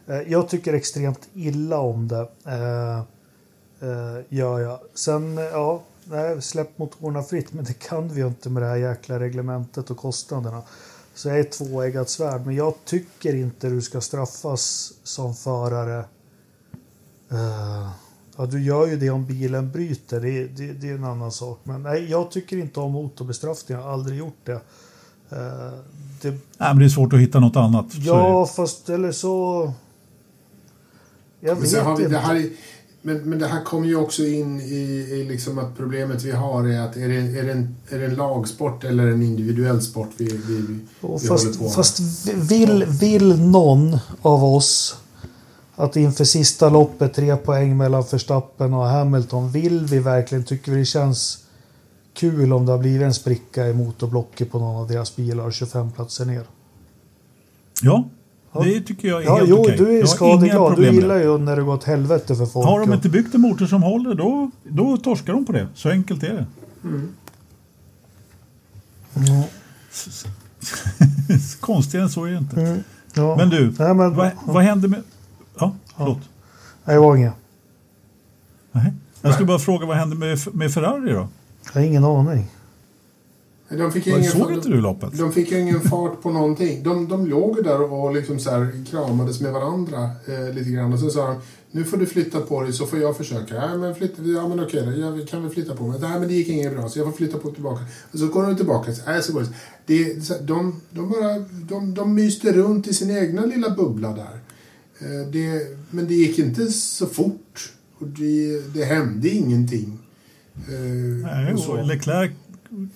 Eh, 0.08 0.22
jag 0.22 0.49
tycker 0.49 0.74
extremt 0.74 1.30
illa 1.34 1.80
om 1.80 2.08
det. 2.08 2.22
Uh, 2.47 3.01
uh, 3.89 4.22
ja, 4.30 4.62
ja. 4.62 4.82
Sen, 4.93 5.38
ja, 5.38 5.82
nej, 6.06 6.41
släpp 6.41 6.78
motorerna 6.78 7.24
fritt, 7.24 7.54
men 7.54 7.66
det 7.66 7.74
kan 7.74 8.10
vi 8.10 8.22
ju 8.22 8.28
inte 8.28 8.49
med 8.49 8.64
det 8.64 8.68
här 8.68 8.76
jäkla 8.76 9.20
reglementet 9.20 9.89
och 9.89 9.97
kostnaderna. 9.97 10.62
Så 11.16 11.30
jag 11.30 11.39
är 11.39 11.43
tvåeggat 11.43 12.10
svärd, 12.10 12.45
men 12.45 12.56
jag 12.56 12.74
tycker 12.86 13.36
inte 13.36 13.70
du 13.70 13.82
ska 13.82 14.01
straffas 14.01 14.93
som 15.04 15.36
förare. 15.36 16.06
Uh, 17.32 17.89
ja, 18.38 18.46
du 18.46 18.64
gör 18.64 18.88
ju 18.88 18.98
det 18.98 19.10
om 19.10 19.26
bilen 19.26 19.72
bryter, 19.72 20.22
det, 20.22 20.48
det, 20.48 20.74
det, 20.74 20.90
är 20.90 20.96
en 20.96 21.04
annan 21.04 21.32
sak. 21.32 21.60
Men 21.64 21.84
nej, 21.84 22.08
jag 22.10 22.32
tycker 22.32 22.58
inte 22.58 22.80
om 22.80 22.92
motorbestraffning, 22.92 23.78
jag 23.78 23.86
har 23.86 23.94
aldrig 23.94 24.18
gjort 24.18 24.40
det. 24.44 24.54
Uh, 24.54 24.60
det... 26.22 26.30
Nej, 26.30 26.40
men 26.58 26.80
det 26.80 26.86
är 26.86 26.90
svårt 26.90 27.14
att 27.14 27.20
hitta 27.20 27.40
något 27.40 27.56
annat. 27.56 27.86
Ja, 27.92 28.46
fast 28.46 28.90
eller 28.90 29.12
så... 29.12 29.74
Jag 31.40 31.56
vet 31.56 31.74
inte. 31.74 32.08
Det 32.08 32.18
här, 32.18 32.50
men, 33.02 33.30
men 33.30 33.40
det 33.40 33.48
här 33.48 33.64
kommer 33.64 33.88
ju 33.88 33.96
också 33.96 34.24
in 34.24 34.62
i, 34.62 35.08
i 35.12 35.24
liksom 35.24 35.60
att 35.60 35.78
problemet 35.78 36.24
vi 36.24 36.32
har 36.32 36.68
är 36.68 36.80
att 36.80 36.98
är 36.98 37.08
det, 37.08 37.16
är 37.16 37.44
det, 37.44 37.52
en, 37.52 37.76
är 37.90 38.00
det 38.00 38.06
en 38.06 38.16
lagsport 38.16 38.84
eller 38.84 39.08
en 39.08 39.22
individuell 39.22 39.82
sport 39.82 40.10
vi, 40.18 40.26
vi, 40.26 40.56
vi 40.58 40.80
fast, 41.02 41.30
håller 41.30 41.58
på 41.58 41.64
med? 41.64 41.74
Fast 41.74 42.00
vill, 42.34 42.86
vill 42.86 43.40
någon 43.42 43.98
av 44.22 44.44
oss 44.44 44.98
att 45.76 45.95
inför 45.95 46.24
sista 46.24 46.69
loppet 46.69 47.13
tre 47.13 47.36
poäng 47.36 47.78
mellan 47.78 48.03
Verstappen 48.11 48.74
och 48.74 48.86
Hamilton. 48.86 49.51
Vill 49.51 49.86
vi 49.86 49.99
verkligen, 49.99 50.43
tycker 50.43 50.71
vi 50.71 50.78
det 50.78 50.86
känns 50.86 51.43
kul 52.13 52.53
om 52.53 52.65
det 52.65 52.71
har 52.71 52.80
blivit 52.80 53.01
en 53.01 53.13
spricka 53.13 53.67
i 53.67 53.74
motorblocket 53.74 54.51
på 54.51 54.59
någon 54.59 54.76
av 54.76 54.88
deras 54.88 55.15
bilar 55.15 55.51
25 55.51 55.91
platser 55.91 56.26
ner? 56.26 56.43
Ja, 57.82 58.09
det 58.63 58.82
tycker 58.82 59.07
jag 59.07 59.21
är 59.21 59.26
ja, 59.26 59.36
helt 59.36 59.49
jo, 59.49 59.59
okej. 59.59 59.78
du 59.78 59.99
är 59.99 60.05
skadeglad. 60.05 60.76
Du 60.76 60.91
gillar 60.91 61.17
ju 61.17 61.38
när 61.38 61.55
det 61.55 61.61
går 61.61 61.74
åt 61.74 61.84
helvete 61.84 62.36
för 62.36 62.45
folk. 62.45 62.67
Har 62.67 62.80
de 62.80 62.93
inte 62.93 63.09
byggt 63.09 63.36
en 63.36 63.41
motor 63.41 63.65
som 63.65 63.84
håller, 63.84 64.15
då, 64.15 64.51
då 64.63 64.97
torskar 64.97 65.34
de 65.34 65.45
på 65.45 65.51
det. 65.51 65.67
Så 65.76 65.89
enkelt 65.89 66.24
är 66.24 66.34
det. 66.34 66.45
Mm. 66.84 67.09
Mm. 69.15 69.43
Konstigare 71.59 72.03
än 72.03 72.09
så 72.09 72.26
är 72.26 72.32
det 72.32 72.38
inte. 72.38 72.61
Mm. 72.61 72.84
Ja. 73.13 73.36
Men 73.36 73.49
du, 73.49 73.74
Nej, 73.80 73.93
men, 73.93 74.15
vad, 74.15 74.32
vad 74.45 74.63
händer 74.63 74.88
med... 74.88 75.03
Ja, 75.98 76.06
förlåt. 76.06 76.18
Nej, 76.86 76.96
det 76.96 77.00
var 77.00 77.16
inget. 77.16 77.34
Nej. 78.72 78.94
Jag 79.22 79.34
skulle 79.34 79.48
bara 79.48 79.60
fråga, 79.60 79.86
vad 79.86 79.98
händer 79.98 80.18
med, 80.18 80.39
med 80.54 80.74
Ferrari 80.74 81.14
då? 81.14 81.28
Jag 81.74 81.82
har 81.82 81.88
ingen 81.88 82.04
aning. 82.04 82.48
De 83.70 83.91
fick 83.91 84.08
ingen, 84.08 84.24
såg 84.24 84.52
inte 84.52 84.70
du 84.70 84.82
loppet? 84.82 85.18
De 85.18 85.32
fick 85.32 85.52
ingen 85.52 85.82
fart 85.82 86.22
på 86.22 86.32
någonting. 86.32 86.84
De, 86.84 87.08
de 87.08 87.28
låg 87.28 87.64
där 87.64 87.94
och 87.94 88.14
liksom 88.14 88.39
så 88.39 88.50
här 88.52 88.86
kramades 88.89 89.41
med 89.41 89.54
varandra 89.54 90.10
eh, 90.28 90.56
lite 90.56 90.70
grann. 90.70 90.94
Och 90.94 91.00
så 91.00 91.10
sa 91.10 91.28
de, 91.28 91.36
nu 91.72 91.84
får 91.84 91.98
du 91.98 92.06
flytta 92.06 92.41
på 92.41 92.62
dig 92.62 92.74
så 92.74 92.86
får 92.86 93.00
jag 93.00 93.18
försöka. 93.18 93.56
Ja 93.56 93.78
men, 93.78 93.96
flytta, 93.96 94.24
ja, 94.24 94.48
men 94.48 94.64
okej, 94.64 94.86
då, 94.86 94.91
jag 94.91 95.28
kan 95.28 95.44
väl 95.44 95.52
flytta 95.52 95.76
på 95.76 95.84
mig. 95.84 96.00
Nej 96.02 96.20
men 96.20 96.28
det 96.28 96.34
gick 96.34 96.48
inget 96.48 96.78
bra 96.78 96.89
så 96.89 97.00
jag 97.00 97.06
får 97.06 97.14
flytta 97.14 97.38
på 97.38 97.52
tillbaka. 97.52 97.84
Och 98.12 98.20
så 98.20 98.28
går 98.28 98.44
de 98.44 98.56
tillbaka. 98.56 98.91
Nej, 99.06 99.24
så 99.24 99.34
går 99.34 99.41
det. 99.41 99.48
det 99.86 100.48
de, 100.48 100.82
de, 100.89 101.10
bara, 101.10 101.39
de, 101.70 101.94
de 101.94 102.14
myste 102.16 102.54
runt 102.54 102.88
i 102.88 102.94
sin 102.94 103.18
egna 103.18 103.46
lilla 103.46 103.70
bubbla 103.70 104.14
där. 104.14 104.39
Eh, 105.00 105.28
det, 105.32 105.78
men 105.89 106.08
det 106.08 106.14
gick 106.14 106.39
inte 106.39 106.72
så 106.72 107.06
fort. 107.08 107.74
Och 107.98 108.08
det, 108.08 108.60
det 108.74 108.86
hände 108.86 109.30
ingenting. 109.30 110.00
Eh, 110.56 110.74
Nej, 111.24 111.54
och 111.54 111.88
Leclerc 111.88 112.32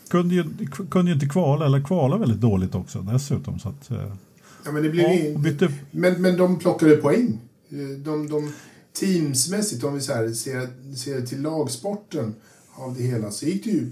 kunde 0.09 0.35
ju, 0.35 0.43
kunde 0.89 1.11
ju 1.11 1.13
inte 1.13 1.25
kvala, 1.25 1.65
eller 1.65 1.83
kvala 1.83 2.17
väldigt 2.17 2.41
dåligt 2.41 2.75
också 2.75 3.01
dessutom. 3.01 3.59
Så 3.59 3.69
att, 3.69 3.91
eh, 3.91 4.15
ja, 4.65 4.71
men, 4.71 4.83
det 4.83 4.89
blev 4.89 5.05
ja, 5.05 5.37
bytte... 5.39 5.73
men, 5.91 6.21
men 6.21 6.37
de 6.37 6.59
plockade 6.59 6.95
poäng. 6.95 7.39
De, 8.03 8.27
de, 8.29 8.51
teamsmässigt, 8.99 9.83
om 9.83 9.93
vi 9.93 10.01
så 10.01 10.13
här, 10.13 10.29
ser, 10.29 10.67
ser 10.95 11.21
till 11.21 11.41
lagsporten 11.41 12.35
av 12.73 12.95
det 12.97 13.03
hela, 13.03 13.31
så 13.31 13.45
gick 13.45 13.63
det 13.63 13.69
ju 13.69 13.89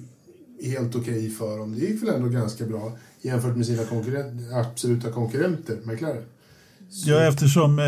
helt 0.62 0.96
okej 0.96 1.18
okay 1.18 1.30
för 1.30 1.58
dem. 1.58 1.76
Det 1.80 1.86
gick 1.86 2.04
väl 2.04 2.10
ändå 2.10 2.30
ganska 2.30 2.66
bra 2.66 2.98
jämfört 3.22 3.56
med 3.56 3.66
sina 3.66 3.84
konkurrent, 3.84 4.42
absoluta 4.54 5.12
konkurrenter, 5.12 5.78
McLaren. 5.84 6.24
Så. 6.90 7.10
Ja, 7.10 7.20
eftersom 7.20 7.80
eh, 7.80 7.86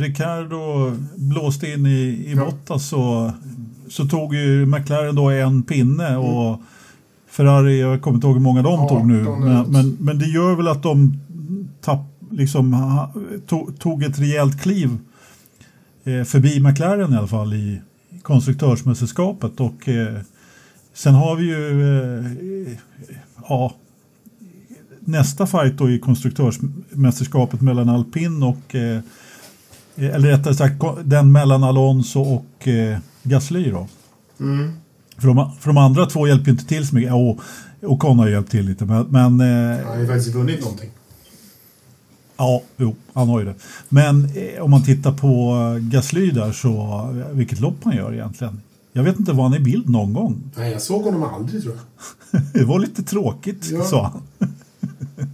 Ricardo 0.00 0.92
blåste 1.16 1.72
in 1.72 1.86
i, 1.86 1.90
i 1.90 2.34
ja. 2.36 2.44
Bottas 2.44 2.88
så, 2.88 3.32
så 3.88 4.04
tog 4.04 4.34
ju 4.34 4.66
McLaren 4.66 5.14
då 5.14 5.30
en 5.30 5.62
pinne 5.62 6.16
och 6.16 6.48
mm 6.48 6.64
Ferrari, 7.30 7.80
jag 7.80 8.02
kommer 8.02 8.14
inte 8.14 8.26
ihåg 8.26 8.36
hur 8.36 8.42
många 8.42 8.62
de 8.62 8.80
ja, 8.80 8.88
tog 8.88 9.06
nu, 9.06 9.24
de 9.24 9.44
men, 9.44 9.70
men, 9.70 9.96
men, 10.00 10.18
det 10.18 10.26
gör 10.26 10.54
väl 10.54 10.68
att 10.68 10.82
de 10.82 11.20
tapp, 11.80 12.06
liksom, 12.30 12.76
tog, 13.46 13.78
tog 13.78 14.02
ett 14.02 14.18
rejält 14.18 14.60
kliv 14.60 14.98
eh, 16.04 16.24
förbi 16.24 16.60
McLaren 16.60 17.12
i 17.12 17.16
alla 17.16 17.26
fall 17.26 17.54
i 17.54 17.80
konstruktörsmästerskapet 18.22 19.60
och 19.60 19.88
eh, 19.88 20.20
sen 20.94 21.14
har 21.14 21.36
vi 21.36 21.44
ju 21.44 21.82
eh, 22.66 22.72
ja, 23.48 23.74
nästa 25.08 25.46
fight 25.46 25.78
då 25.78 25.90
i 25.90 25.98
konstruktörsmästerskapet 25.98 27.60
mellan 27.60 27.88
Alpin 27.88 28.42
och 28.42 28.74
eh, 28.74 29.00
eller 29.96 30.28
rättare 30.28 30.54
sagt 30.54 30.82
den 31.04 31.32
mellan 31.32 31.64
Alonso 31.64 32.20
och 32.20 32.68
eh, 32.68 32.98
Gasly 33.22 33.70
då. 33.70 33.88
Mm. 34.40 34.72
För 35.16 35.28
de, 35.28 35.52
för 35.60 35.66
de 35.66 35.76
andra 35.76 36.06
två 36.06 36.28
hjälper 36.28 36.50
inte 36.50 36.64
till 36.64 36.86
så 36.86 36.94
mycket. 36.94 37.12
Och, 37.12 37.40
och 37.90 37.98
Con 37.98 38.18
har 38.18 38.28
hjälpt 38.28 38.50
till 38.50 38.66
lite. 38.66 38.84
Men, 38.84 39.06
men, 39.06 39.40
eh, 39.40 39.84
han 39.84 39.86
har 39.86 40.00
ju 40.00 40.06
faktiskt 40.06 40.34
vunnit 40.34 40.60
någonting. 40.60 40.90
Ja, 42.36 42.62
jo, 42.76 42.96
han 43.12 43.28
har 43.28 43.38
ju 43.38 43.44
det. 43.44 43.54
Men 43.88 44.24
eh, 44.24 44.62
om 44.62 44.70
man 44.70 44.84
tittar 44.84 45.12
på 45.12 45.54
Gasly 45.80 46.30
där 46.30 46.52
så, 46.52 47.08
vilket 47.32 47.60
lopp 47.60 47.76
han 47.84 47.96
gör 47.96 48.14
egentligen. 48.14 48.60
Jag 48.92 49.02
vet 49.02 49.18
inte, 49.18 49.32
var 49.32 49.44
han 49.44 49.54
i 49.54 49.60
bild 49.60 49.88
någon 49.88 50.12
gång? 50.12 50.42
Nej, 50.56 50.72
jag 50.72 50.82
såg 50.82 51.02
honom 51.02 51.22
aldrig 51.22 51.62
tror 51.62 51.74
jag. 51.74 52.42
det 52.52 52.64
var 52.64 52.78
lite 52.78 53.02
tråkigt, 53.02 53.70
ja. 53.70 53.84
sa 53.84 54.12
han. 54.38 54.48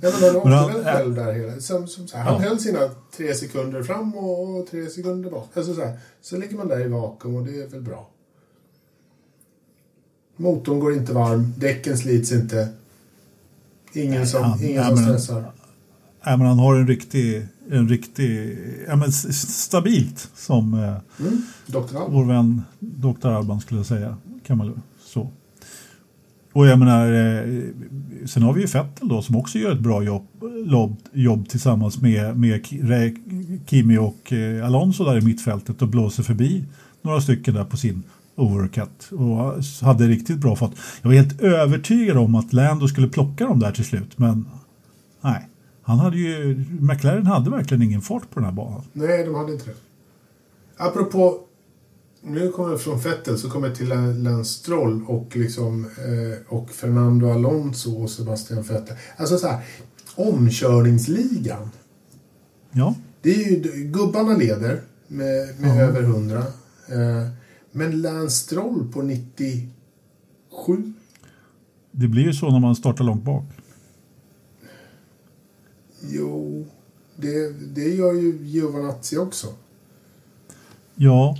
Ja, 0.02 0.40
men 0.44 0.52
han 0.52 0.84
själv 0.84 1.14
där 1.14 1.32
hela 1.32 1.60
som, 1.60 1.88
som, 1.88 2.08
så 2.08 2.16
här, 2.16 2.24
Han 2.24 2.42
ja. 2.42 2.48
höll 2.48 2.58
sina 2.58 2.78
tre 3.16 3.34
sekunder 3.34 3.82
fram 3.82 4.14
och, 4.14 4.58
och 4.58 4.66
tre 4.66 4.90
sekunder 4.90 5.30
bak. 5.30 5.56
Alltså, 5.56 5.74
så, 5.74 5.80
här, 5.80 5.98
så 6.22 6.36
ligger 6.36 6.56
man 6.56 6.68
där 6.68 6.80
i 6.80 6.88
vakuum 6.88 7.34
och 7.34 7.44
det 7.44 7.62
är 7.62 7.66
väl 7.66 7.80
bra. 7.80 8.10
Motorn 10.36 10.80
går 10.80 10.94
inte 10.94 11.12
varm, 11.12 11.52
däcken 11.58 11.98
slits 11.98 12.32
inte. 12.32 12.68
Ingen 13.92 14.26
som, 14.26 14.42
han, 14.42 14.64
ingen 14.64 14.84
som 14.84 14.96
stressar. 14.96 15.52
Nej, 16.26 16.38
men 16.38 16.46
han 16.46 16.58
har 16.58 16.74
en 16.74 16.86
riktig, 16.86 17.46
en 17.70 17.88
riktig 17.88 18.58
ja, 18.88 18.96
men 18.96 19.12
stabilt 19.12 20.30
som 20.36 20.74
eh, 20.74 21.26
mm, 21.26 21.42
vår 22.08 22.24
vän 22.24 22.62
Dr. 22.78 23.28
Alban 23.28 23.60
skulle 23.60 23.84
säga. 23.84 24.16
Kan 24.46 24.58
man. 24.58 24.82
Och 26.54 26.66
jag 26.66 26.78
menar, 26.78 27.12
eh, 27.12 27.64
sen 28.26 28.42
har 28.42 28.52
vi 28.52 28.60
ju 28.60 28.66
Fettel 28.66 29.08
då 29.08 29.22
som 29.22 29.36
också 29.36 29.58
gör 29.58 29.72
ett 29.72 29.80
bra 29.80 30.02
jobb, 30.02 30.26
jobb, 30.66 30.96
jobb 31.12 31.48
tillsammans 31.48 32.00
med, 32.00 32.38
med 32.38 32.66
Kimi 33.66 33.98
och 33.98 34.32
eh, 34.32 34.66
Alonso 34.66 35.04
där 35.04 35.18
i 35.18 35.20
mittfältet 35.20 35.82
och 35.82 35.88
blåser 35.88 36.22
förbi 36.22 36.64
några 37.02 37.20
stycken 37.20 37.54
där 37.54 37.64
på 37.64 37.76
sin 37.76 38.02
overcut 38.36 39.10
och 39.10 39.64
hade 39.86 40.08
riktigt 40.08 40.38
bra 40.38 40.56
fart. 40.56 40.72
Jag 41.02 41.08
var 41.08 41.14
helt 41.14 41.40
övertygad 41.40 42.16
om 42.16 42.34
att 42.34 42.52
Lando 42.52 42.88
skulle 42.88 43.08
plocka 43.08 43.44
dem 43.46 43.60
där 43.60 43.72
till 43.72 43.84
slut, 43.84 44.18
men 44.18 44.48
nej. 45.20 45.48
Han 45.82 45.98
hade 45.98 46.16
ju, 46.16 46.64
McLaren 46.80 47.26
hade 47.26 47.50
verkligen 47.50 47.82
ingen 47.82 48.00
fart 48.00 48.30
på 48.30 48.40
den 48.40 48.44
här 48.44 48.52
banan. 48.52 48.82
Nej, 48.92 49.24
de 49.24 49.34
hade 49.34 49.52
inte 49.52 49.64
det. 49.64 49.76
Apropå, 50.76 51.38
nu 52.26 52.52
kommer 52.52 52.70
jag 52.70 52.80
från 52.80 52.98
Vettel 52.98 53.38
så 53.38 53.50
kommer 53.50 53.68
jag 53.68 53.76
till 53.76 53.88
Lance 54.22 54.54
Stroll 54.58 55.04
och, 55.06 55.36
liksom, 55.36 55.84
eh, 55.84 56.54
och 56.54 56.70
Fernando 56.70 57.30
Alonso 57.30 58.02
och 58.02 58.10
Sebastian 58.10 58.62
Vettel. 58.62 58.96
Alltså 59.16 59.38
så 59.38 59.46
här, 59.46 59.64
omkörningsligan. 60.14 61.70
Ja. 62.72 62.94
Det 63.22 63.34
är 63.34 63.50
ju, 63.50 63.84
gubbarna 63.84 64.36
leder 64.36 64.82
med, 65.08 65.60
med 65.60 65.80
över 65.80 66.02
100. 66.02 66.38
Eh, 66.38 67.28
men 67.72 68.02
Lance 68.02 68.36
Stroll 68.36 68.92
på 68.92 69.02
97? 69.02 70.92
Det 71.90 72.08
blir 72.08 72.22
ju 72.22 72.32
så 72.32 72.50
när 72.50 72.60
man 72.60 72.76
startar 72.76 73.04
långt 73.04 73.24
bak. 73.24 73.44
Jo, 76.00 76.66
det, 77.16 77.50
det 77.74 77.88
gör 77.88 78.12
ju 78.12 78.38
Giovanazzi 78.42 79.18
också. 79.18 79.46
Ja. 80.94 81.38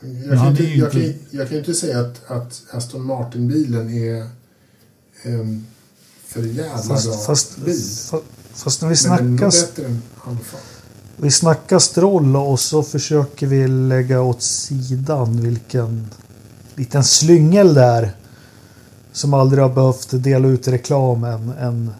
Jag 0.00 0.38
kan, 0.38 0.48
inte, 0.48 0.64
jag, 0.64 0.92
kan, 0.92 1.14
jag 1.30 1.48
kan 1.48 1.58
inte 1.58 1.74
säga 1.74 2.00
att, 2.00 2.30
att 2.30 2.62
Aston 2.70 3.06
Martin-bilen 3.06 3.90
är 3.90 4.28
en 5.22 5.66
för 6.26 6.42
jävla 6.42 6.78
fast, 6.78 7.06
bra 7.06 7.16
fast, 7.16 7.56
bil. 7.56 7.74
Fast, 8.10 8.24
fast 8.54 8.82
när 8.82 8.88
vi 8.88 8.96
snackar... 8.96 9.46
Är. 9.46 9.96
Vi 11.16 11.30
snackar 11.30 11.78
Stroll 11.78 12.36
och 12.36 12.60
så 12.60 12.82
försöker 12.82 13.46
vi 13.46 13.68
lägga 13.68 14.20
åt 14.20 14.42
sidan 14.42 15.40
vilken 15.40 16.10
liten 16.74 17.04
slyngel 17.04 17.74
där. 17.74 18.16
Som 19.12 19.34
aldrig 19.34 19.62
har 19.62 19.74
behövt 19.74 20.08
dela 20.12 20.48
ut 20.48 20.68
reklam 20.68 21.24
en, 21.24 21.52
en 21.58 21.92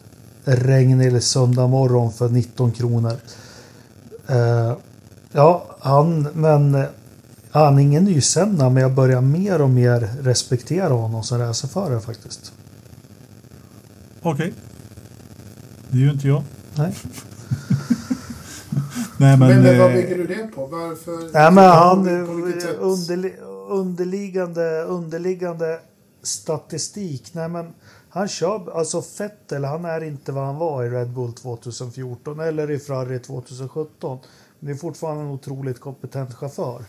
regnig 0.44 1.22
söndag 1.22 1.66
morgon 1.66 2.12
för 2.12 2.28
19 2.28 2.72
kronor. 2.72 3.16
Uh, 4.30 4.76
ja, 5.32 5.76
han, 5.80 6.28
men 6.34 6.86
Han 7.56 7.78
är 7.78 7.82
ingen 7.82 8.04
nysämna, 8.04 8.70
men 8.70 8.82
jag 8.82 8.94
börjar 8.94 9.20
mer 9.20 9.62
och 9.62 9.70
mer 9.70 10.00
respektera 10.20 10.92
honom 10.92 11.22
som 11.22 11.38
racerförare 11.38 12.00
faktiskt. 12.00 12.52
Okej. 14.22 14.52
Det 15.88 15.98
är 15.98 16.02
ju 16.02 16.10
inte 16.10 16.28
jag. 16.28 16.42
Nej. 16.74 16.96
Nej, 19.18 19.38
men, 19.38 19.38
Men, 19.38 19.62
men 19.62 19.78
vad 19.78 19.90
eh, 19.90 19.96
bygger 19.96 20.18
du 20.18 20.26
det 20.26 20.46
på? 20.54 20.66
Varför? 20.66 21.32
Nej, 21.32 21.52
men 21.52 21.64
han 21.64 22.08
underli, 22.78 23.34
underliggande, 23.68 24.82
underliggande 24.82 25.78
statistik. 26.22 27.34
Nej, 27.34 27.48
men 27.48 27.72
han 28.08 28.28
kör, 28.28 28.78
alltså 28.78 29.02
Vettel, 29.18 29.64
han 29.64 29.84
är 29.84 30.02
inte 30.02 30.32
vad 30.32 30.46
han 30.46 30.56
var 30.56 30.84
i 30.84 30.90
Red 30.90 31.10
Bull 31.10 31.32
2014 31.32 32.40
eller 32.40 32.70
i 32.70 32.78
Ferrari 32.78 33.18
2017. 33.18 34.18
Men 34.58 34.66
det 34.66 34.72
är 34.72 34.78
fortfarande 34.78 35.22
en 35.22 35.30
otroligt 35.30 35.80
kompetent 35.80 36.34
chaufför. 36.34 36.84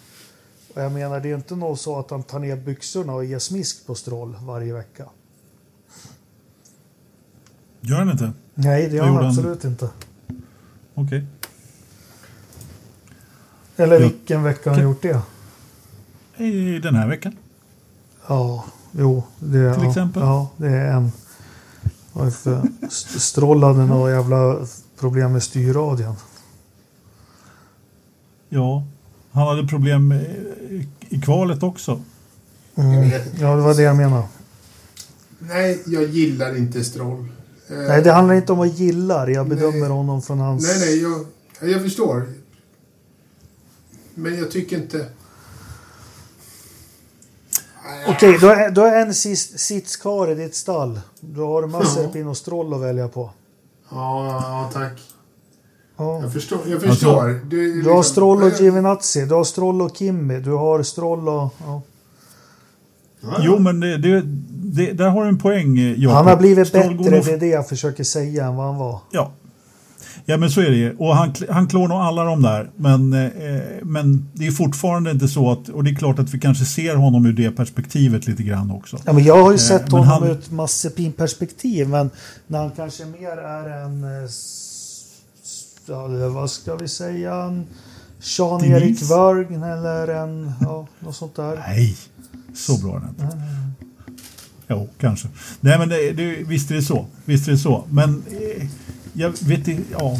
Och 0.77 0.83
jag 0.83 0.91
menar, 0.91 1.19
det 1.19 1.31
är 1.31 1.35
inte 1.35 1.55
nog 1.55 1.79
så 1.79 1.99
att 1.99 2.11
han 2.11 2.23
tar 2.23 2.39
ner 2.39 2.55
byxorna 2.55 3.13
och 3.13 3.25
ger 3.25 3.39
smisk 3.39 3.85
på 3.87 3.95
strål 3.95 4.35
varje 4.41 4.73
vecka. 4.73 5.05
Gör 7.81 7.97
han 7.97 8.09
inte? 8.11 8.31
Nej, 8.53 8.89
det 8.89 8.95
gör 8.95 9.03
han 9.03 9.13
gjorde 9.13 9.25
han? 9.25 9.33
absolut 9.33 9.63
inte. 9.63 9.89
Okej. 10.93 11.25
Eller 13.75 13.99
Ja. 13.99 14.07
vilken 14.07 14.43
vecka 14.43 14.69
har 14.69 14.75
han 14.77 14.83
gjort 14.83 15.01
det? 15.01 15.21
I 16.43 16.79
den 16.79 16.95
här 16.95 17.07
veckan. 17.07 17.37
Ja, 18.27 18.65
jo. 18.91 19.23
Det, 19.39 19.73
Till 19.73 19.83
ja, 19.83 19.89
exempel? 19.89 20.21
Ja, 20.23 20.49
det 20.57 20.67
är 20.69 20.91
en. 20.91 21.11
Vad 22.13 22.21
är 22.27 22.29
det 22.31 22.35
för 22.37 22.61
st- 22.87 23.19
Stroll 23.19 23.63
hade 23.63 23.85
några 23.85 24.11
jävla 24.11 24.67
problem 24.99 25.31
med 25.33 25.43
styrradion. 25.43 26.15
Ja. 28.49 28.83
Han 29.37 29.47
hade 29.47 29.67
problem 29.67 30.13
i 31.09 31.21
kvalet 31.21 31.63
också. 31.63 32.01
Mm. 32.75 33.09
Ja, 33.39 33.55
det 33.55 33.61
var 33.61 33.73
det 33.73 33.81
jag 33.81 33.95
menade. 33.95 34.23
Nej, 35.39 35.83
jag 35.85 36.03
gillar 36.03 36.57
inte 36.57 36.83
Stroll. 36.83 37.27
Nej, 37.67 38.01
det 38.01 38.11
handlar 38.11 38.35
inte 38.35 38.51
om 38.51 38.57
vad 38.57 38.67
jag 38.67 38.75
gillar. 38.75 39.27
Jag 39.27 39.47
bedömer 39.47 39.79
Nej. 39.79 39.89
honom 39.89 40.21
från 40.21 40.39
hans... 40.39 40.63
Nej, 40.63 40.79
nej, 40.79 41.01
jag, 41.01 41.71
jag 41.71 41.81
förstår. 41.81 42.25
Men 44.15 44.37
jag 44.37 44.51
tycker 44.51 44.77
inte... 44.77 45.05
Okej, 48.07 48.37
du 48.39 48.47
har, 48.47 48.69
du 48.69 48.81
har 48.81 48.95
en 48.95 49.13
sist, 49.13 49.59
sits 49.59 49.95
kvar 49.95 50.31
i 50.31 50.35
ditt 50.35 50.55
stall. 50.55 50.99
Du 51.19 51.41
har 51.41 51.67
Mazepin 51.67 52.27
och 52.27 52.37
Stroll 52.37 52.73
att 52.73 52.81
välja 52.81 53.07
på. 53.07 53.31
Ja, 53.89 54.25
ja, 54.41 54.69
tack. 54.73 55.16
Ja. 55.97 56.19
Jag 56.21 56.33
förstår. 56.33 56.59
Jag 56.67 56.81
förstår. 56.81 57.29
Är 57.29 57.39
Du 57.49 57.69
har 57.69 57.75
liksom- 57.75 58.03
Stroll 58.03 58.43
och 58.43 58.51
Giovinazzi, 58.59 59.25
du 59.25 59.33
har 59.33 59.43
Stroll 59.43 59.81
och 59.81 59.97
Kimmy, 59.97 60.39
du 60.39 60.51
har 60.51 60.83
Stroll 60.83 61.29
och... 61.29 61.53
Ja. 61.65 61.81
ja, 63.21 63.37
Jo, 63.41 63.59
men 63.59 63.79
det, 63.79 63.97
det, 63.97 64.21
det, 64.49 64.91
där 64.91 65.09
har 65.09 65.23
du 65.23 65.29
en 65.29 65.37
poäng, 65.37 65.77
eh, 65.79 65.99
Jakob. 65.99 66.15
Han 66.15 66.27
har 66.27 66.37
blivit 66.37 66.67
Stroll 66.67 66.97
bättre, 66.97 67.11
nog- 67.15 67.25
det 67.25 67.31
är 67.33 67.37
det 67.37 67.47
jag 67.47 67.69
försöker 67.69 68.03
säga, 68.03 68.45
än 68.45 68.55
vad 68.55 68.65
han 68.65 68.77
var. 68.77 68.99
Ja. 69.11 69.31
Ja, 70.29 70.37
men 70.37 70.49
så 70.51 70.61
är 70.61 70.69
det 70.69 70.75
ju. 70.75 70.95
Och 70.97 71.15
han, 71.15 71.33
han 71.49 71.67
klår 71.67 71.87
nog 71.87 71.97
alla 71.97 72.23
de 72.23 72.41
där. 72.41 72.69
Men, 72.75 73.13
eh, 73.13 73.31
men 73.83 74.29
det 74.33 74.47
är 74.47 74.51
fortfarande 74.51 75.11
inte 75.11 75.27
så 75.27 75.51
att... 75.51 75.69
Och 75.69 75.83
det 75.83 75.89
är 75.89 75.95
klart 75.95 76.19
att 76.19 76.33
vi 76.33 76.39
kanske 76.39 76.65
ser 76.65 76.95
honom 76.95 77.25
ur 77.25 77.33
det 77.33 77.51
perspektivet 77.51 78.27
lite 78.27 78.43
grann 78.43 78.71
också. 78.71 78.97
Ja, 79.05 79.13
men 79.13 79.23
jag 79.23 79.43
har 79.43 79.51
ju 79.51 79.55
Eh, 79.55 79.59
sett 79.59 79.81
men 79.81 79.91
honom 79.91 80.07
han- 80.07 80.23
ur 80.23 80.31
ett 80.31 80.51
Mazepin-perspektiv, 80.51 81.89
men 81.89 82.09
när 82.47 82.59
han 82.59 82.71
kanske 82.71 83.05
mer 83.05 83.37
är 83.37 83.69
en... 83.85 84.03
eh, 84.03 84.29
Ja, 85.87 86.07
vad 86.29 86.51
ska 86.51 86.75
vi 86.75 86.87
säga? 86.87 87.35
En 87.35 87.67
Jean-Erik? 88.21 89.01
Wörgn 89.01 89.63
eller 89.63 90.07
en... 90.07 90.51
Ja, 90.61 90.87
något 90.99 91.15
sånt 91.15 91.35
där. 91.35 91.55
Nej, 91.67 91.97
så 92.55 92.77
bra 92.77 92.95
är 92.95 92.99
det 92.99 93.07
inte. 93.09 93.37
Jo, 94.67 94.89
kanske. 94.99 95.27
Nej, 95.59 95.79
men 95.79 95.89
det, 95.89 96.11
det, 96.11 96.35
visst 96.43 96.71
är 96.71 96.75
det 96.75 96.81
så. 96.81 97.05
Visst 97.25 97.47
är 97.47 97.51
det 97.51 97.57
så. 97.57 97.83
Men 97.89 98.23
eh, 98.31 98.67
jag 99.13 99.33
vet 99.41 99.67
inte... 99.67 99.83
Ja. 99.91 100.19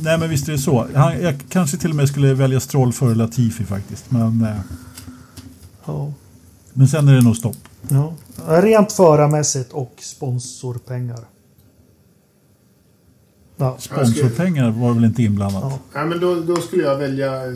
Nej, 0.00 0.18
men 0.18 0.30
visst 0.30 0.48
är 0.48 0.52
det 0.52 0.58
så. 0.58 0.86
Han, 0.94 1.22
jag 1.22 1.34
kanske 1.48 1.76
till 1.76 1.90
och 1.90 1.96
med 1.96 2.08
skulle 2.08 2.34
välja 2.34 2.60
Stroll 2.60 2.92
före 2.92 3.14
Latifi 3.14 3.64
faktiskt. 3.64 4.10
Men, 4.10 4.44
eh, 4.44 4.56
Ja. 5.84 6.12
men 6.72 6.88
sen 6.88 7.08
är 7.08 7.14
det 7.14 7.22
nog 7.22 7.36
stopp. 7.36 7.56
Ja. 7.88 8.12
Rent 8.48 8.92
förarmässigt 8.92 9.72
och 9.72 9.94
sponsorpengar. 10.00 11.18
Ja. 13.62 13.76
Sponsorpengar 13.78 14.70
var 14.70 14.92
väl 14.94 15.04
inte 15.04 15.22
inblandat? 15.22 15.62
Ja. 15.62 15.78
Nej, 15.94 16.06
men 16.06 16.20
då, 16.20 16.34
då 16.34 16.56
skulle 16.56 16.82
jag 16.82 16.96
välja 16.98 17.46
eh, 17.46 17.52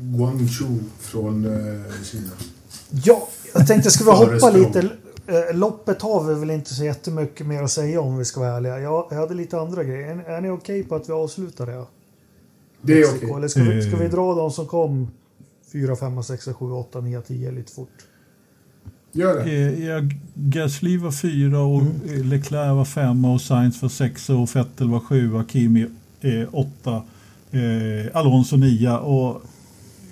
Guangzhou 0.00 0.78
från 1.00 1.44
eh, 1.44 1.80
Kina. 2.04 2.30
ja, 3.04 3.28
jag 3.54 3.66
tänkte 3.66 3.90
ska 3.90 4.04
vi 4.04 4.10
hoppa 4.10 4.50
lite. 4.50 4.88
Eh, 5.26 5.56
Loppet 5.56 6.02
har 6.02 6.24
vi 6.24 6.34
väl 6.34 6.50
inte 6.50 6.74
så 6.74 6.84
jättemycket 6.84 7.46
mer 7.46 7.62
att 7.62 7.70
säga 7.70 8.00
om 8.00 8.18
vi 8.18 8.24
ska 8.24 8.40
vara 8.40 8.50
ärliga. 8.56 8.78
Jag, 8.80 9.10
hade 9.10 9.34
lite 9.34 9.58
andra 9.60 9.84
grejer. 9.84 10.08
Är, 10.08 10.30
är 10.30 10.40
ni 10.40 10.50
okej 10.50 10.82
på 10.82 10.94
att 10.94 11.08
vi 11.08 11.12
avslutar 11.12 11.66
det? 11.66 11.84
Det 12.82 13.00
är 13.02 13.06
okej. 13.16 13.30
Eller 13.36 13.48
ska 13.48 13.60
vi, 13.62 13.82
ska 13.82 13.96
vi 13.96 14.04
Eh. 14.04 14.10
dra 14.10 14.34
de 14.34 14.50
som 14.50 14.66
kom 14.66 15.08
4, 15.72 15.96
5, 15.96 16.22
6, 16.22 16.44
7, 16.44 16.64
8, 16.72 17.00
9, 17.00 17.20
10 17.20 17.50
lite 17.50 17.72
fort? 17.72 17.88
Gör 19.16 19.44
det. 19.44 19.90
Eh, 19.90 20.04
Gasly 20.34 20.98
var 20.98 21.12
fyra 21.12 21.60
och 21.60 21.80
mm. 21.80 22.28
Leclerc 22.28 22.76
var 22.76 22.84
femma 22.84 23.32
och 23.32 23.40
Sainz 23.40 23.82
var 23.82 23.88
sexa 23.88 24.34
och 24.34 24.56
Vettel 24.56 24.90
var 24.90 25.00
sjua, 25.00 25.44
Kimi 25.48 25.86
eh, 26.20 26.48
åtta, 26.52 27.02
eh, 27.50 28.16
Alonso 28.16 28.56
nia 28.56 28.98
och 28.98 29.42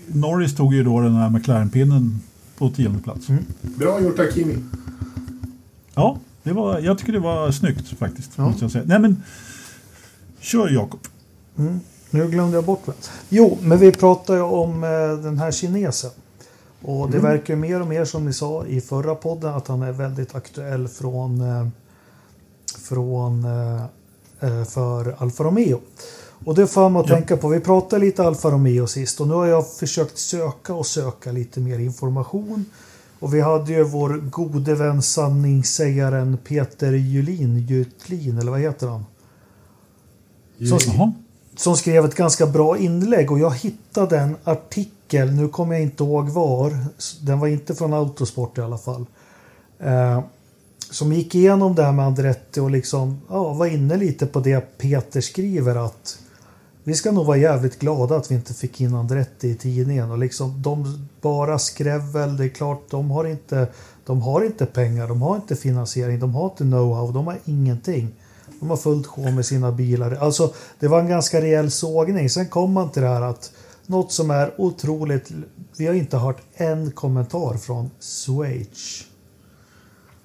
Norris 0.06 0.56
tog 0.56 0.74
ju 0.74 0.84
då 0.84 1.00
den 1.00 1.14
här 1.14 1.30
McLaren-pinnen 1.30 2.20
på 2.58 2.70
tionde 2.70 3.02
plats. 3.02 3.28
Mm. 3.28 3.44
Bra 3.60 4.00
gjort 4.00 4.18
Akimi. 4.18 4.56
Ja, 5.94 6.18
det 6.42 6.52
var, 6.52 6.78
jag 6.78 6.98
tycker 6.98 7.12
det 7.12 7.18
var 7.18 7.50
snyggt 7.50 7.88
faktiskt. 7.98 8.30
Ja. 8.36 8.44
Måste 8.44 8.64
jag 8.64 8.72
säga. 8.72 8.84
Nej 8.86 8.98
men, 8.98 9.22
kör 10.40 10.68
Jakob. 10.68 11.00
Mm. 11.58 11.80
Nu 12.10 12.28
glömde 12.28 12.56
jag 12.56 12.64
bort 12.64 12.86
det. 12.86 12.92
Jo, 13.28 13.58
men 13.62 13.78
vi 13.78 13.92
pratar 13.92 14.34
ju 14.34 14.40
om 14.40 14.84
eh, 14.84 15.24
den 15.24 15.38
här 15.38 15.52
kinesen. 15.52 16.10
Och 16.84 17.10
det 17.10 17.18
verkar 17.18 17.54
ju 17.54 17.60
mer 17.60 17.80
och 17.80 17.86
mer 17.86 18.04
som 18.04 18.24
ni 18.24 18.32
sa 18.32 18.66
i 18.66 18.80
förra 18.80 19.14
podden 19.14 19.54
att 19.54 19.68
han 19.68 19.82
är 19.82 19.92
väldigt 19.92 20.34
aktuell 20.34 20.88
från, 20.88 21.40
eh, 21.40 21.66
från 22.78 23.44
eh, 23.44 23.82
eh, 24.40 24.64
för 24.64 25.16
Alfa 25.18 25.44
Romeo. 25.44 25.80
Och 26.44 26.54
det 26.54 26.66
får 26.66 27.00
att 27.00 27.08
Ja. 27.08 27.14
tänka 27.16 27.36
på, 27.36 27.48
vi 27.48 27.60
pratade 27.60 28.04
lite 28.04 28.22
Alfa 28.22 28.50
Romeo 28.50 28.86
sist 28.86 29.20
och 29.20 29.28
nu 29.28 29.34
har 29.34 29.46
jag 29.46 29.70
försökt 29.70 30.18
söka 30.18 30.74
och 30.74 30.86
söka 30.86 31.32
lite 31.32 31.60
mer 31.60 31.78
information. 31.78 32.64
Och 33.20 33.34
vi 33.34 33.40
hade 33.40 33.72
ju 33.72 33.84
vår 33.84 34.10
gode 34.30 34.74
vän 34.74 35.02
sanningssägaren 35.02 36.38
Peter 36.44 36.92
Julin, 36.92 37.58
Jutlin 37.58 38.38
eller 38.38 38.50
vad 38.50 38.60
heter 38.60 38.86
han? 38.88 39.04
Jaha. 40.58 41.12
som 41.56 41.76
skrev 41.76 42.04
ett 42.04 42.14
ganska 42.14 42.46
bra 42.46 42.78
inlägg 42.78 43.30
och 43.32 43.38
jag 43.38 43.50
hittade 43.50 44.18
en 44.18 44.36
artikel, 44.44 44.92
nu 45.12 45.48
kommer 45.48 45.74
jag 45.74 45.82
inte 45.82 46.04
ihåg 46.04 46.28
var, 46.28 46.76
den 47.20 47.40
var 47.40 47.48
inte 47.48 47.74
från 47.74 47.94
Autosport 47.94 48.58
i 48.58 48.60
alla 48.60 48.78
fall. 48.78 49.06
Eh, 49.78 50.20
som 50.90 51.12
gick 51.12 51.34
igenom 51.34 51.74
det 51.74 51.82
här 51.82 51.92
med 51.92 52.06
Andretti 52.06 52.60
och 52.60 52.70
liksom 52.70 53.20
ja, 53.28 53.52
var 53.52 53.66
inne 53.66 53.96
lite 53.96 54.26
på 54.26 54.40
det 54.40 54.78
Peter 54.78 55.20
skriver 55.20 55.86
att 55.86 56.18
vi 56.84 56.94
ska 56.94 57.12
nog 57.12 57.26
vara 57.26 57.36
jävligt 57.36 57.78
glada 57.78 58.16
att 58.16 58.30
vi 58.30 58.34
inte 58.34 58.54
fick 58.54 58.80
in 58.80 58.94
Andretti 58.94 59.48
i 59.48 59.54
tidningen 59.54 60.10
och 60.10 60.18
liksom 60.18 60.62
de 60.62 61.08
bara 61.20 61.58
skrev 61.58 62.00
väl, 62.00 62.36
det 62.36 62.44
är 62.44 62.48
klart 62.48 62.90
de 62.90 63.10
har 63.10 63.24
inte 63.24 63.66
de 64.06 64.22
har 64.22 64.44
inte 64.44 64.66
pengar, 64.66 65.08
de 65.08 65.22
har 65.22 65.36
inte 65.36 65.56
finansiering, 65.56 66.20
de 66.20 66.34
har 66.34 66.44
inte 66.44 66.64
know-how, 66.64 67.12
de 67.12 67.26
har 67.26 67.38
ingenting. 67.44 68.14
De 68.60 68.70
har 68.70 68.76
fullt 68.76 69.06
sjå 69.06 69.30
med 69.30 69.46
sina 69.46 69.72
bilar. 69.72 70.12
Alltså, 70.20 70.54
det 70.78 70.88
var 70.88 71.00
en 71.00 71.08
ganska 71.08 71.40
rejäl 71.40 71.70
sågning. 71.70 72.30
Sen 72.30 72.48
kom 72.48 72.72
man 72.72 72.90
till 72.90 73.02
det 73.02 73.08
här 73.08 73.22
att 73.22 73.52
något 73.92 74.12
som 74.12 74.30
är 74.30 74.60
otroligt... 74.60 75.32
Vi 75.78 75.86
har 75.86 75.94
inte 75.94 76.16
hört 76.16 76.40
en 76.54 76.90
kommentar 76.90 77.56
från 77.56 77.90
Schweiz. 78.00 79.04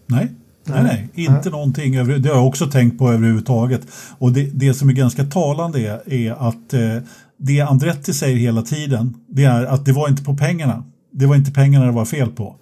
Nej. 0.06 0.32
Nej, 0.64 0.84
Nej. 0.84 1.10
inte 1.14 1.34
Nej. 1.34 1.52
någonting. 1.52 1.92
Det 2.22 2.30
har 2.30 2.36
jag 2.36 2.48
också 2.48 2.68
tänkt 2.68 3.00
på 3.00 3.12
överhuvudtaget. 3.12 3.82
Och 4.18 4.32
det, 4.32 4.44
det 4.44 4.74
som 4.74 4.90
är 4.90 4.94
ganska 4.94 5.24
talande 5.24 5.80
är, 5.80 6.14
är 6.14 6.32
att 6.32 6.74
eh, 6.74 6.98
det 7.38 7.62
Andretti 7.62 8.14
säger 8.14 8.38
hela 8.38 8.62
tiden, 8.62 9.14
det 9.28 9.44
är 9.44 9.66
att 9.66 9.86
det 9.86 9.92
var 9.92 10.10
inte 10.10 10.24
på 10.24 10.38
pengarna. 10.38 10.84
Det 11.12 11.26
var 11.26 11.36
inte 11.36 11.52
pengarna 11.52 11.86
det 11.86 11.92
var 11.92 12.06
fel 12.06 12.32
på. 12.32 12.56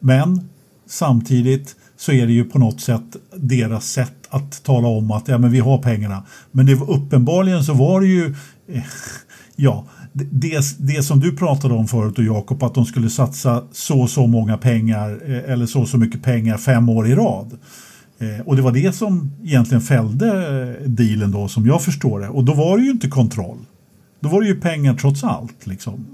Men 0.00 0.48
samtidigt 0.86 1.76
så 1.96 2.12
är 2.12 2.26
det 2.26 2.32
ju 2.32 2.44
på 2.44 2.58
något 2.58 2.80
sätt 2.80 3.16
deras 3.36 3.86
sätt 3.86 4.14
att 4.28 4.62
tala 4.62 4.88
om 4.88 5.10
att 5.10 5.28
ja, 5.28 5.38
men 5.38 5.50
vi 5.50 5.58
har 5.60 5.78
pengarna. 5.78 6.24
Men 6.50 6.66
det 6.66 6.74
var, 6.74 6.90
uppenbarligen 6.90 7.64
så 7.64 7.74
var 7.74 8.00
det 8.00 8.06
ju 8.06 8.34
eh, 8.68 8.82
ja, 9.62 9.84
det, 10.12 10.60
det, 10.78 11.02
som 11.02 11.20
du 11.20 11.36
pratade 11.36 11.74
om 11.74 11.88
förut 11.88 12.18
och 12.18 12.24
Jakob, 12.24 12.62
att 12.62 12.74
de 12.74 12.84
skulle 12.84 13.10
satsa 13.10 13.62
så 13.72 14.00
och 14.00 14.10
så 14.10 14.26
många 14.26 14.56
pengar 14.58 15.20
eh, 15.26 15.52
eller 15.52 15.66
så 15.66 15.80
och 15.80 15.88
så 15.88 15.98
mycket 15.98 16.22
pengar 16.22 16.56
fem 16.56 16.88
år 16.88 17.08
i 17.08 17.14
rad. 17.14 17.58
Eh, 18.18 18.46
och 18.46 18.56
det 18.56 18.62
var 18.62 18.72
det 18.72 18.94
som 18.94 19.32
egentligen 19.44 19.80
fällde 19.80 20.26
eh, 20.26 20.88
dealen 20.88 21.30
då 21.30 21.48
som 21.48 21.66
jag 21.66 21.82
förstår 21.82 22.20
det. 22.20 22.28
Och 22.28 22.44
då 22.44 22.54
var 22.54 22.78
det 22.78 22.84
ju 22.84 22.90
inte 22.90 23.08
kontroll. 23.08 23.58
Då 24.20 24.28
var 24.28 24.40
det 24.40 24.46
ju 24.46 24.60
pengar 24.60 24.94
trots 24.94 25.24
allt. 25.24 25.66
Liksom. 25.66 26.06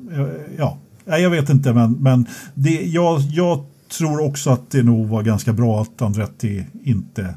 Ja, 0.58 0.78
jag 1.04 1.30
vet 1.30 1.50
inte, 1.50 1.72
men, 1.72 1.92
men 1.92 2.26
det, 2.54 2.86
jag, 2.86 3.20
jag 3.20 3.64
tror 3.98 4.26
också 4.26 4.50
att 4.50 4.70
det 4.70 4.82
nog 4.82 5.08
var 5.08 5.22
ganska 5.22 5.52
bra 5.52 5.82
att 5.82 6.02
Andretti 6.02 6.64
inte 6.84 7.34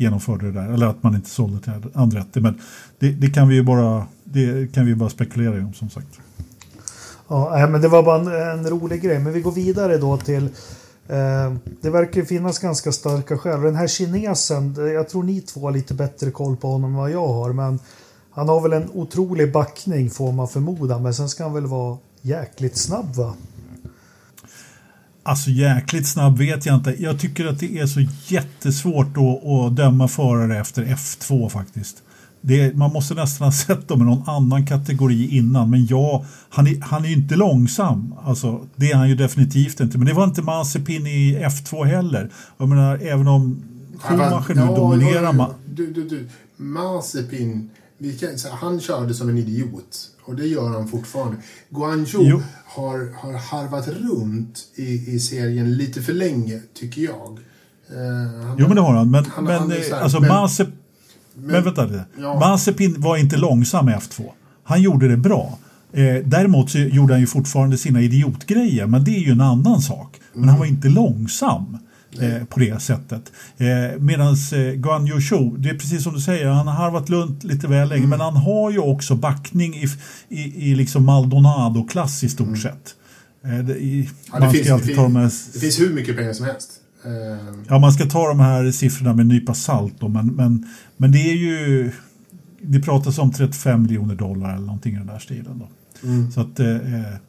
genomförde 0.00 0.46
det 0.46 0.52
där, 0.52 0.72
eller 0.72 0.86
att 0.86 1.02
man 1.02 1.14
inte 1.14 1.30
sålde 1.30 1.60
till 1.60 1.72
Andretti. 1.94 2.40
Men 2.40 2.58
det, 2.98 3.10
det 3.10 3.30
kan 3.30 3.48
vi 3.48 3.54
ju 3.54 3.62
bara, 3.62 4.06
det 4.32 4.72
kan 4.74 4.86
vi 4.86 4.94
bara 4.94 5.10
spekulera 5.10 5.64
om 5.64 5.74
som 5.74 5.90
sagt. 5.90 6.20
Ja, 7.28 7.66
men 7.70 7.80
det 7.80 7.88
var 7.88 8.02
bara 8.02 8.20
en, 8.20 8.58
en 8.58 8.70
rolig 8.70 9.02
grej. 9.02 9.18
Men 9.18 9.32
vi 9.32 9.40
går 9.40 9.52
vidare 9.52 9.98
då 9.98 10.16
till 10.16 10.44
eh, 11.08 11.54
det 11.82 11.90
verkar 11.90 12.22
finnas 12.22 12.58
ganska 12.58 12.92
starka 12.92 13.38
skäl. 13.38 13.60
Den 13.60 13.76
här 13.76 13.86
kinesen, 13.86 14.74
jag 14.94 15.08
tror 15.08 15.22
ni 15.22 15.40
två 15.40 15.60
har 15.60 15.72
lite 15.72 15.94
bättre 15.94 16.30
koll 16.30 16.56
på 16.56 16.68
honom 16.68 16.90
än 16.90 16.96
vad 16.96 17.10
jag 17.10 17.28
har. 17.28 17.52
Men 17.52 17.78
han 18.30 18.48
har 18.48 18.60
väl 18.60 18.72
en 18.72 18.90
otrolig 18.94 19.52
backning 19.52 20.10
får 20.10 20.32
man 20.32 20.48
förmoda. 20.48 20.98
Men 20.98 21.14
sen 21.14 21.28
ska 21.28 21.42
han 21.42 21.54
väl 21.54 21.66
vara 21.66 21.98
jäkligt 22.22 22.76
snabb 22.76 23.14
va? 23.14 23.34
Alltså 25.22 25.50
jäkligt 25.50 26.08
snabb 26.08 26.38
vet 26.38 26.66
jag 26.66 26.74
inte. 26.74 27.02
Jag 27.02 27.20
tycker 27.20 27.46
att 27.46 27.60
det 27.60 27.78
är 27.78 27.86
så 27.86 28.00
jättesvårt 28.26 29.16
att, 29.16 29.46
att 29.46 29.76
döma 29.76 30.08
förare 30.08 30.60
efter 30.60 30.84
F2 30.84 31.48
faktiskt. 31.48 32.02
Det, 32.40 32.76
man 32.76 32.92
måste 32.92 33.14
nästan 33.14 33.44
ha 33.46 33.52
sett 33.52 33.88
dem 33.88 34.02
i 34.02 34.04
någon 34.04 34.28
annan 34.28 34.66
kategori 34.66 35.36
innan. 35.36 35.70
Men 35.70 35.86
ja, 35.86 36.24
han 36.48 36.66
är, 36.66 36.80
han 36.80 37.04
är 37.04 37.08
ju 37.08 37.14
inte 37.14 37.36
långsam. 37.36 38.14
Alltså, 38.24 38.66
det 38.76 38.90
är 38.90 38.96
han 38.96 39.08
ju 39.08 39.14
definitivt 39.14 39.80
inte. 39.80 39.98
Men 39.98 40.06
det 40.06 40.12
var 40.12 40.24
inte 40.24 40.42
Mazepin 40.42 41.06
i 41.06 41.38
F2 41.44 41.84
heller. 41.84 42.30
Jag 42.58 42.68
menar, 42.68 42.98
även 42.98 43.28
om 43.28 43.62
Schumacher 43.98 44.54
nu 44.54 44.60
ja, 44.60 44.76
dominerar... 44.76 45.34
Ja, 45.34 45.54
du, 45.74 45.92
du, 45.92 46.08
du. 46.08 46.28
Mazepin, 46.56 47.70
han 48.50 48.80
körde 48.80 49.14
som 49.14 49.28
en 49.28 49.38
idiot. 49.38 50.10
Och 50.24 50.36
det 50.36 50.46
gör 50.46 50.68
han 50.68 50.88
fortfarande. 50.88 51.36
Guangzhou 51.70 52.42
har, 52.64 53.12
har 53.16 53.32
harvat 53.32 53.88
runt 53.88 54.58
i, 54.74 55.14
i 55.14 55.20
serien 55.20 55.76
lite 55.76 56.02
för 56.02 56.12
länge, 56.12 56.60
tycker 56.74 57.02
jag. 57.02 57.38
Uh, 57.90 58.46
han, 58.46 58.56
jo, 58.58 58.66
men 58.66 58.76
det 58.76 58.82
har 58.82 58.94
han. 58.94 59.10
Men, 59.10 59.24
han, 59.24 59.44
men, 59.44 59.58
han 59.58 59.70
här, 59.70 60.02
alltså, 60.02 60.20
men, 60.20 60.28
Mazepin 60.28 60.79
men, 61.34 61.52
men 61.52 61.64
vänta 61.64 61.84
lite. 61.84 62.04
Ja. 62.20 62.38
Mazepin 62.40 63.00
var 63.00 63.16
inte 63.16 63.36
långsam 63.36 63.88
i 63.88 63.92
F2. 63.92 64.22
Han 64.64 64.82
gjorde 64.82 65.08
det 65.08 65.16
bra. 65.16 65.58
Eh, 65.92 66.16
däremot 66.24 66.70
så 66.70 66.78
gjorde 66.78 67.14
han 67.14 67.20
ju 67.20 67.26
fortfarande 67.26 67.78
sina 67.78 68.02
idiotgrejer, 68.02 68.86
men 68.86 69.04
det 69.04 69.10
är 69.10 69.20
ju 69.20 69.32
en 69.32 69.40
annan 69.40 69.80
sak. 69.80 70.16
Men 70.32 70.48
han 70.48 70.58
var 70.58 70.66
inte 70.66 70.88
långsam 70.88 71.78
eh, 72.18 72.44
på 72.44 72.60
det 72.60 72.82
sättet. 72.82 73.32
Eh, 73.56 74.00
Medan 74.00 74.36
eh, 74.52 74.72
Guan 74.74 75.08
Yu 75.08 75.20
Zhou, 75.20 75.56
det 75.56 75.68
är 75.68 75.74
precis 75.74 76.02
som 76.02 76.14
du 76.14 76.20
säger, 76.20 76.46
han 76.46 76.66
har 76.66 76.74
harvat 76.74 77.08
lunt 77.08 77.44
lite 77.44 77.66
väl 77.66 77.88
länge, 77.88 77.98
mm. 77.98 78.10
men 78.10 78.20
han 78.20 78.36
har 78.36 78.70
ju 78.70 78.78
också 78.78 79.14
backning 79.14 79.74
i, 79.74 79.86
i, 80.28 80.70
i 80.70 80.74
liksom 80.74 81.04
Maldonado-klass 81.04 82.24
i 82.24 82.28
stort 82.28 82.46
mm. 82.46 82.60
sett. 82.60 82.94
Eh, 83.44 83.58
det, 83.58 83.74
i, 83.74 84.08
ja, 84.32 84.40
det, 84.40 84.50
finns, 84.50 84.68
det, 84.68 84.94
finns, 84.94 85.52
det 85.52 85.58
finns 85.58 85.80
hur 85.80 85.94
mycket 85.94 86.16
pengar 86.16 86.32
som 86.32 86.46
helst. 86.46 86.70
Ja, 87.68 87.78
man 87.78 87.92
ska 87.92 88.06
ta 88.06 88.28
de 88.28 88.40
här 88.40 88.70
siffrorna 88.70 89.12
med 89.12 89.22
en 89.22 89.28
nypa 89.28 89.54
salt 89.54 89.94
då, 90.00 90.08
men, 90.08 90.26
men, 90.26 90.66
men 91.00 91.12
det 91.12 91.30
är 91.30 91.36
ju... 91.36 91.92
Det 92.62 92.80
pratas 92.80 93.18
om 93.18 93.32
35 93.32 93.82
miljoner 93.82 94.14
dollar 94.14 94.54
eller 94.54 94.66
någonting 94.66 94.94
i 94.94 94.98
den 94.98 95.06
där 95.06 95.18
stilen. 95.18 95.58
Då. 95.58 95.68
Mm. 96.08 96.30
Så 96.30 96.40
att, 96.40 96.60
eh, 96.60 96.76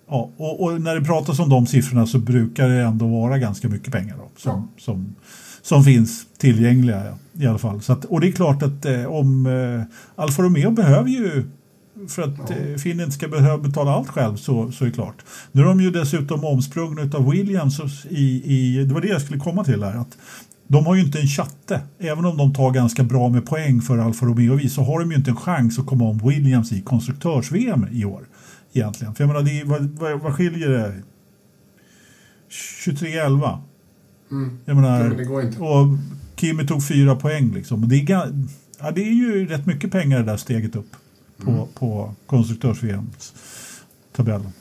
ja, 0.10 0.32
och, 0.38 0.64
och, 0.64 0.82
när 0.82 0.96
det 0.96 1.06
pratas 1.06 1.40
om 1.40 1.50
de 1.50 1.68
siffrorna 1.68 2.08
så 2.08 2.20
brukar 2.20 2.70
det 2.70 2.82
ändå 2.82 3.08
vara 3.08 3.38
ganska 3.38 3.70
mycket 3.70 3.94
pengar 3.94 4.16
då, 4.18 4.32
som, 4.38 4.52
ja. 4.52 4.82
som, 4.82 5.16
som 5.62 5.84
finns 5.84 6.26
tillgängliga 6.38 7.18
i 7.34 7.48
alla 7.48 7.58
fall. 7.58 7.82
Så 7.82 7.94
att, 7.94 8.06
och 8.06 8.22
det 8.22 8.28
är 8.28 8.32
klart 8.32 8.64
att 8.64 8.86
eh, 8.86 9.06
om 9.06 9.46
eh, 9.46 10.24
Alfa 10.24 10.42
Romeo 10.42 10.72
behöver 10.72 11.10
ju 11.10 11.44
för 12.08 12.22
att 12.22 12.50
ja. 12.50 12.56
Eh, 12.56 12.78
Finn 12.78 13.00
inte 13.00 13.12
ska 13.12 13.28
behöva 13.28 13.58
betala 13.58 13.92
allt 13.92 14.10
själv 14.10 14.36
så, 14.36 14.72
så 14.72 14.84
är 14.84 14.90
det 14.90 14.96
klart. 14.96 15.26
Nu 15.52 15.62
är 15.62 15.66
de 15.66 15.82
ju 15.82 15.92
dessutom 15.92 16.46
omsprungna 16.46 17.18
av 17.18 17.32
Williams 17.32 18.06
i, 18.10 18.44
i, 18.46 18.84
det 18.86 18.94
var 18.94 19.02
det 19.02 19.08
jag 19.08 19.22
skulle 19.22 19.40
komma 19.40 19.64
till 19.64 19.84
här. 19.84 19.98
Att 19.98 20.18
de 20.72 20.86
har 20.86 20.96
ju 20.96 21.02
inte 21.02 21.20
en 21.20 21.28
chatte, 21.28 21.82
även 22.00 22.26
om 22.26 22.38
de 22.38 22.54
tar 22.54 22.72
ganska 22.72 23.04
bra 23.04 23.30
med 23.30 23.46
poäng 23.46 23.82
för 23.82 23.98
Alfa 23.98 24.26
Romeo 24.26 24.70
så 24.70 24.82
har 24.82 25.00
de 25.00 25.12
ju 25.12 25.18
inte 25.18 25.32
en 25.32 25.36
chans 25.36 25.80
att 25.80 25.86
komma 25.86 26.06
om 26.06 26.18
Williams 26.18 26.72
i 26.72 26.82
konstruktörs-VM 26.82 27.88
i 27.92 28.06
år. 28.06 28.28
Egentligen. 28.74 29.16
För 29.16 29.24
jag 29.24 29.28
menar, 29.28 29.42
det, 29.42 29.64
vad, 29.64 29.82
vad, 29.82 30.20
vad 30.20 30.36
skiljer 30.36 30.70
det? 30.70 31.02
23-11. 32.50 33.60
Mm. 34.32 34.58
Jag 34.66 34.76
menar, 34.76 35.10
det 35.10 35.26
går 35.26 35.42
inte. 35.42 35.60
Och 35.60 35.88
Kimi 36.36 36.68
tog 36.68 36.88
fyra 36.88 37.16
poäng 37.16 37.54
liksom. 37.54 37.90
Det 37.90 37.96
är, 37.96 38.34
ja, 38.80 38.92
det 38.92 39.02
är 39.02 39.14
ju 39.14 39.48
rätt 39.48 39.66
mycket 39.66 39.92
pengar 39.92 40.20
det 40.20 40.26
där 40.26 40.38
steget 40.38 40.76
upp 40.76 40.96
på, 41.38 41.52
mm. 41.52 41.68
på 41.74 42.14
konstruktörs-VM-tabellen. 42.26 44.54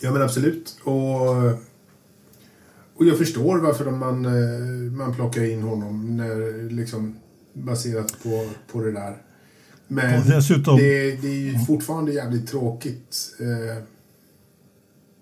Ja 0.00 0.12
men 0.12 0.22
absolut. 0.22 0.80
Och, 0.84 1.28
och 2.96 3.04
jag 3.04 3.18
förstår 3.18 3.58
varför 3.58 3.90
man, 3.90 4.24
eh, 4.24 4.92
man 4.92 5.14
plockar 5.14 5.44
in 5.50 5.62
honom 5.62 6.16
när, 6.16 6.70
liksom, 6.70 7.16
baserat 7.52 8.16
på, 8.22 8.48
på 8.72 8.80
det 8.80 8.92
där. 8.92 9.16
Men 9.88 10.28
dessutom, 10.28 10.76
det, 10.76 11.16
det, 11.22 11.28
är 11.28 11.52
ju 11.52 11.58
fortfarande 11.58 12.12
jävligt 12.12 12.48
tråkigt. 12.48 13.16
Eh. 13.40 13.82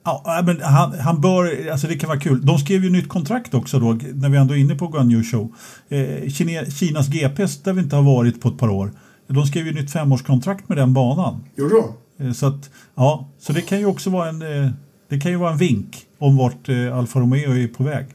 Ja, 0.04 0.42
men 0.46 0.60
han, 0.60 0.98
han 0.98 1.20
bör, 1.20 1.70
alltså 1.70 1.86
det 1.86 1.98
kan 1.98 2.08
vara 2.08 2.20
kul. 2.20 2.46
De 2.46 2.58
skrev 2.58 2.84
ju 2.84 2.90
nytt 2.90 3.08
kontrakt 3.08 3.54
också 3.54 3.78
då, 3.78 3.98
när 4.14 4.28
vi 4.28 4.36
ändå 4.36 4.54
är 4.54 4.58
inne 4.58 4.74
på 4.74 4.88
Guan 4.88 5.24
Show. 5.24 5.54
Eh, 5.88 6.28
Kine, 6.28 6.70
Kinas 6.70 7.08
GPS, 7.08 7.62
där 7.62 7.72
vi 7.72 7.80
inte 7.80 7.96
har 7.96 8.02
varit 8.02 8.40
på 8.40 8.48
ett 8.48 8.58
par 8.58 8.68
år. 8.68 8.92
De 9.26 9.46
skrev 9.46 9.66
ju 9.66 9.72
nytt 9.72 9.92
femårskontrakt 9.92 10.68
med 10.68 10.78
den 10.78 10.94
banan. 10.94 11.44
Gjorde 11.56 11.74
de? 11.74 12.26
Eh, 12.26 12.32
så, 12.32 12.46
att, 12.46 12.70
ja, 12.94 13.28
så 13.38 13.52
det 13.52 13.60
kan 13.60 13.78
ju 13.78 13.86
också 13.86 14.10
vara 14.10 14.28
en, 14.28 14.42
eh, 14.42 14.70
det 15.12 15.20
kan 15.20 15.30
ju 15.30 15.36
vara 15.36 15.52
en 15.52 15.58
vink 15.58 16.06
om 16.18 16.36
vart 16.36 16.68
eh, 16.68 16.98
Alfa 16.98 17.20
Romeo 17.20 17.56
är 17.56 17.68
på 17.68 17.84
väg. 17.84 18.06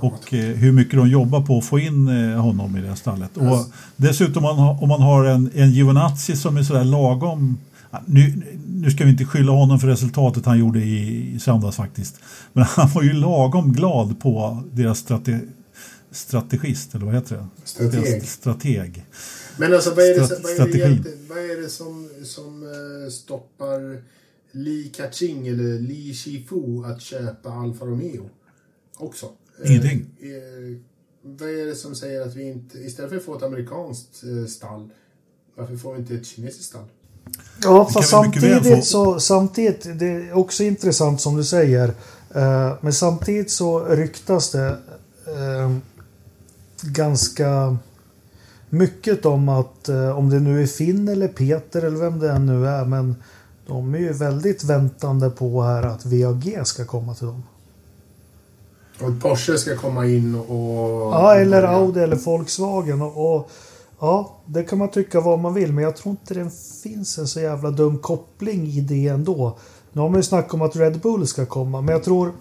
Och 0.00 0.30
hur 0.30 0.72
mycket 0.72 0.98
de 0.98 1.08
jobbar 1.08 1.42
på 1.42 1.58
att 1.58 1.64
få 1.64 1.78
in 1.78 2.08
honom 2.34 2.76
i 2.76 2.80
det 2.80 2.96
stallet. 2.96 3.30
Yes. 3.36 3.52
Och 3.52 3.66
dessutom 3.96 4.44
om 4.44 4.88
man 4.88 5.02
har, 5.02 5.24
en, 5.24 5.50
en 5.54 5.70
Giovinazzi 5.70 6.36
som 6.36 6.56
är 6.56 6.62
sådär 6.62 6.84
lagom 6.84 7.58
nu, 8.06 8.42
nu 8.66 8.90
ska 8.90 9.04
vi 9.04 9.10
inte 9.10 9.24
skylla 9.24 9.52
honom 9.52 9.80
för 9.80 9.88
resultatet 9.88 10.46
han 10.46 10.58
gjorde 10.58 10.80
i, 10.80 11.34
i 11.34 11.40
söndags 11.40 11.76
faktiskt. 11.76 12.20
Men 12.52 12.64
han 12.68 12.90
var 12.94 13.02
ju 13.02 13.12
lagom 13.12 13.72
glad 13.72 14.20
på 14.20 14.62
deras 14.72 14.98
strate, 14.98 15.40
strategist, 16.10 16.94
eller 16.94 17.06
vad 17.06 17.14
heter 17.14 17.36
det? 17.36 17.46
Strateg. 17.64 18.28
strateg. 18.28 19.04
Men 19.56 19.74
alltså 19.74 19.90
vad 19.90 20.04
är 20.04 20.14
det, 20.14 20.20
vad 20.42 20.52
är 20.52 20.88
det, 20.88 21.28
vad 21.28 21.38
är 21.38 21.62
det 21.62 21.68
som, 21.68 22.08
som 22.24 22.64
stoppar 23.10 24.02
Li 24.58 24.92
Kaching 24.96 25.48
eller 25.48 25.78
Li 25.78 26.14
Shifu 26.14 26.84
att 26.84 27.02
köpa 27.02 27.50
Alfa 27.50 27.84
Romeo 27.84 28.30
också? 28.96 29.26
Ingenting. 29.64 30.06
Uh, 30.22 30.28
uh, 30.28 30.76
vad 31.22 31.48
är 31.48 31.66
det 31.66 31.74
som 31.74 31.94
säger 31.94 32.20
att 32.20 32.36
vi 32.36 32.42
inte, 32.42 32.78
istället 32.78 33.10
för 33.10 33.16
att 33.16 33.24
få 33.24 33.36
ett 33.36 33.42
amerikanskt 33.42 34.24
stall, 34.48 34.90
varför 35.56 35.76
får 35.76 35.94
vi 35.94 36.00
inte 36.00 36.14
ett 36.14 36.26
kinesiskt 36.26 36.64
stall? 36.64 36.84
Ja, 37.62 37.90
fast 37.94 38.10
samtidigt 38.10 38.84
så, 38.84 39.20
samtidigt, 39.20 39.98
det 39.98 40.06
är 40.06 40.32
också 40.32 40.64
intressant 40.64 41.20
som 41.20 41.36
du 41.36 41.44
säger, 41.44 41.94
men 42.80 42.92
samtidigt 42.92 43.50
så 43.50 43.84
ryktas 43.84 44.50
det 44.50 44.78
ganska 46.82 47.78
mycket 48.70 49.26
om 49.26 49.48
att 49.48 49.88
eh, 49.88 50.18
om 50.18 50.30
det 50.30 50.40
nu 50.40 50.62
är 50.62 50.66
Finn 50.66 51.08
eller 51.08 51.28
Peter 51.28 51.82
eller 51.82 51.98
vem 51.98 52.18
det 52.18 52.30
än 52.30 52.46
nu 52.46 52.66
är 52.66 52.84
men 52.84 53.16
de 53.68 53.94
är 53.94 53.98
ju 53.98 54.12
väldigt 54.12 54.64
väntande 54.64 55.30
på 55.30 55.62
här 55.62 55.82
att 55.82 56.06
VAG 56.06 56.60
ska 56.64 56.84
komma 56.84 57.14
till 57.14 57.26
dem. 57.26 57.42
Och 59.00 59.22
Porsche 59.22 59.58
ska 59.58 59.76
komma 59.76 60.06
in 60.06 60.34
och... 60.34 61.14
Ja, 61.14 61.34
eller 61.34 61.62
Audi 61.62 62.00
eller 62.00 62.16
Volkswagen. 62.16 63.02
Och, 63.02 63.34
och, 63.34 63.50
ja, 64.00 64.36
det 64.46 64.62
kan 64.62 64.78
man 64.78 64.90
tycka 64.90 65.20
vad 65.20 65.38
man 65.38 65.54
vill 65.54 65.72
men 65.72 65.84
jag 65.84 65.96
tror 65.96 66.10
inte 66.10 66.34
det 66.34 66.50
finns 66.82 67.18
en 67.18 67.28
så 67.28 67.40
jävla 67.40 67.70
dum 67.70 67.98
koppling 67.98 68.66
i 68.66 68.80
det 68.80 69.08
ändå. 69.08 69.58
Nu 69.92 70.00
har 70.00 70.08
man 70.08 70.18
ju 70.18 70.22
snackat 70.22 70.54
om 70.54 70.62
att 70.62 70.76
Red 70.76 71.00
Bull 71.00 71.26
ska 71.26 71.46
komma 71.46 71.80
men 71.80 71.92
jag 71.92 72.04
tror... 72.04 72.32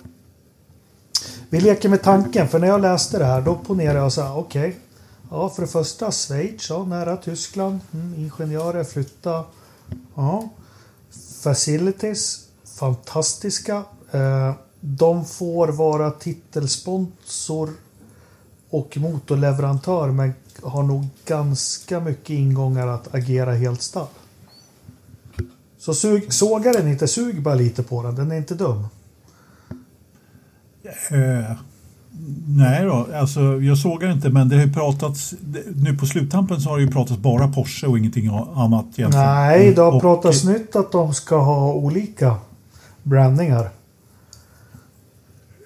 Vi 1.49 1.59
leker 1.59 1.89
med 1.89 2.03
tanken 2.03 2.47
för 2.47 2.59
när 2.59 2.67
jag 2.67 2.81
läste 2.81 3.17
det 3.17 3.25
här 3.25 3.41
då 3.41 3.55
ponerade 3.55 3.99
jag 3.99 4.13
så 4.13 4.21
här, 4.21 4.37
okej. 4.37 4.69
Okay, 4.69 4.81
Ja, 5.31 5.49
för 5.49 5.61
det 5.61 5.67
första 5.67 6.11
Schweiz, 6.11 6.69
ja, 6.69 6.85
nära 6.85 7.17
Tyskland. 7.17 7.79
Mm, 7.93 8.13
ingenjörer 8.15 8.83
flytta. 8.83 9.43
Ja. 10.15 10.49
Facilities, 11.47 12.47
fantastiska. 12.79 13.83
Eh, 14.11 14.53
de 14.79 15.25
får 15.25 15.67
vara 15.67 16.11
titelsponsor 16.11 17.69
och 18.69 18.97
motorleverantör 18.97 20.11
men 20.11 20.33
har 20.61 20.83
nog 20.83 21.07
ganska 21.25 21.99
mycket 21.99 22.29
ingångar 22.29 22.87
att 22.87 23.15
agera 23.15 23.53
helt 23.53 23.81
stall. 23.81 24.07
Så 25.77 25.93
sug, 25.93 26.33
såga 26.33 26.73
den 26.73 26.87
inte, 26.87 27.07
sug 27.07 27.41
bara 27.41 27.55
lite 27.55 27.83
på 27.83 28.03
den. 28.03 28.15
Den 28.15 28.31
är 28.31 28.37
inte 28.37 28.55
dum. 28.55 28.87
Eh, 31.09 31.51
Nej 32.47 32.85
då, 32.85 33.07
alltså 33.15 33.41
jag 33.41 33.77
sågar 33.77 34.11
inte 34.11 34.29
men 34.29 34.49
det 34.49 34.55
har 34.55 34.63
ju 34.63 34.73
pratats, 34.73 35.33
nu 35.75 35.97
på 35.97 36.05
sluttampen 36.05 36.61
så 36.61 36.69
har 36.69 36.77
det 36.77 36.83
ju 36.83 36.91
pratats 36.91 37.19
bara 37.19 37.47
Porsche 37.47 37.87
och 37.87 37.97
ingenting 37.97 38.27
annat 38.55 38.85
egentligen. 38.85 39.25
Nej, 39.25 39.73
det 39.73 39.81
har 39.81 39.91
och, 39.91 40.01
pratats 40.01 40.43
och, 40.43 40.51
nytt 40.51 40.75
att 40.75 40.91
de 40.91 41.13
ska 41.13 41.37
ha 41.37 41.73
olika 41.73 42.35
brandningar. 43.03 43.69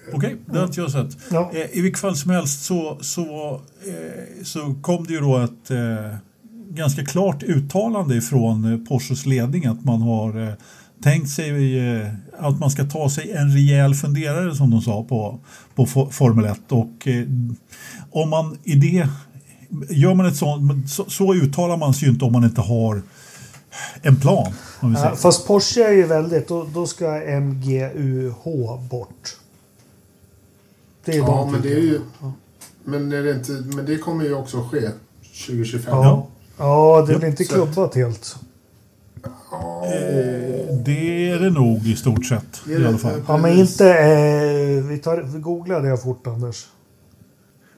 Okej, 0.08 0.18
okay, 0.18 0.36
det 0.46 0.58
har 0.60 0.66
inte 0.66 0.82
jag 0.82 0.92
sett. 0.92 1.18
Ja. 1.32 1.52
Eh, 1.54 1.78
I 1.78 1.82
vilket 1.82 2.02
fall 2.02 2.16
som 2.16 2.32
helst 2.32 2.66
så, 2.66 2.98
så, 3.02 3.54
eh, 3.88 4.44
så 4.44 4.76
kom 4.82 5.06
det 5.08 5.14
ju 5.14 5.20
då 5.20 5.38
ett 5.38 5.72
eh, 5.72 6.16
ganska 6.70 7.06
klart 7.06 7.44
uttalande 7.44 8.22
från 8.22 8.74
eh, 8.74 8.80
Porsches 8.88 9.26
ledning 9.26 9.66
att 9.66 9.86
man 9.86 10.02
har 10.02 10.56
eh, 11.06 11.12
tänkt 11.12 11.30
sig 11.30 11.80
eh, 11.80 12.08
att 12.40 12.60
man 12.60 12.72
ska 12.72 12.84
ta 12.84 13.10
sig 13.10 13.32
en 13.32 13.54
rejäl 13.54 13.96
funderare 13.96 14.56
som 14.56 14.72
de 14.72 14.82
sa 14.82 15.04
på, 15.04 15.40
på 15.76 15.86
Formel 16.12 16.46
1 16.46 16.72
och 16.72 17.08
om 18.12 18.30
man 18.30 18.58
i 18.64 18.76
det 18.76 19.08
gör 19.90 20.14
man 20.14 20.26
ett 20.26 20.36
sånt, 20.36 20.90
så, 20.90 21.06
så 21.10 21.34
uttalar 21.34 21.78
man 21.78 21.94
sig 21.94 22.08
ju 22.08 22.14
inte 22.14 22.26
om 22.26 22.32
man 22.32 22.44
inte 22.44 22.62
har 22.62 23.02
en 24.02 24.16
plan. 24.16 24.54
Ja, 24.82 25.16
fast 25.16 25.48
Porsche 25.48 25.84
är 25.84 25.92
ju 25.92 26.04
väldigt, 26.04 26.48
då, 26.48 26.68
då 26.74 26.88
ska 26.88 27.06
MGUH 27.42 28.80
bort. 28.90 29.38
Det 31.06 31.12
är 31.12 31.18
ja, 31.18 31.50
men 31.52 31.62
det 31.62 31.74
är 31.74 31.82
ju... 31.82 32.02
Men, 32.84 33.12
är 33.12 33.24
det 33.24 33.32
inte, 33.32 33.52
men 33.52 33.86
det 33.86 33.98
kommer 33.98 34.26
ju 34.26 34.34
också 34.34 34.64
ske 34.72 34.90
2025. 35.48 35.94
Ja, 35.94 36.28
ja 36.58 37.06
det 37.08 37.18
blir 37.18 37.30
inte 37.30 37.44
klubbat 37.44 37.96
helt. 37.96 38.36
Eh, 39.24 40.76
det 40.86 41.30
är 41.30 41.40
det 41.40 41.50
nog 41.50 41.88
i 41.88 41.96
stort 41.96 42.26
sett. 42.26 42.62
I 42.68 42.76
alla 42.76 42.98
fall. 42.98 43.22
Ja, 43.28 43.38
men 43.38 43.52
inte... 43.58 43.90
Eh, 43.90 44.84
vi, 44.84 45.00
tar, 45.04 45.22
vi 45.34 45.40
googlar 45.40 45.82
det 45.82 45.98
fort, 45.98 46.28
Anders. 46.28 46.68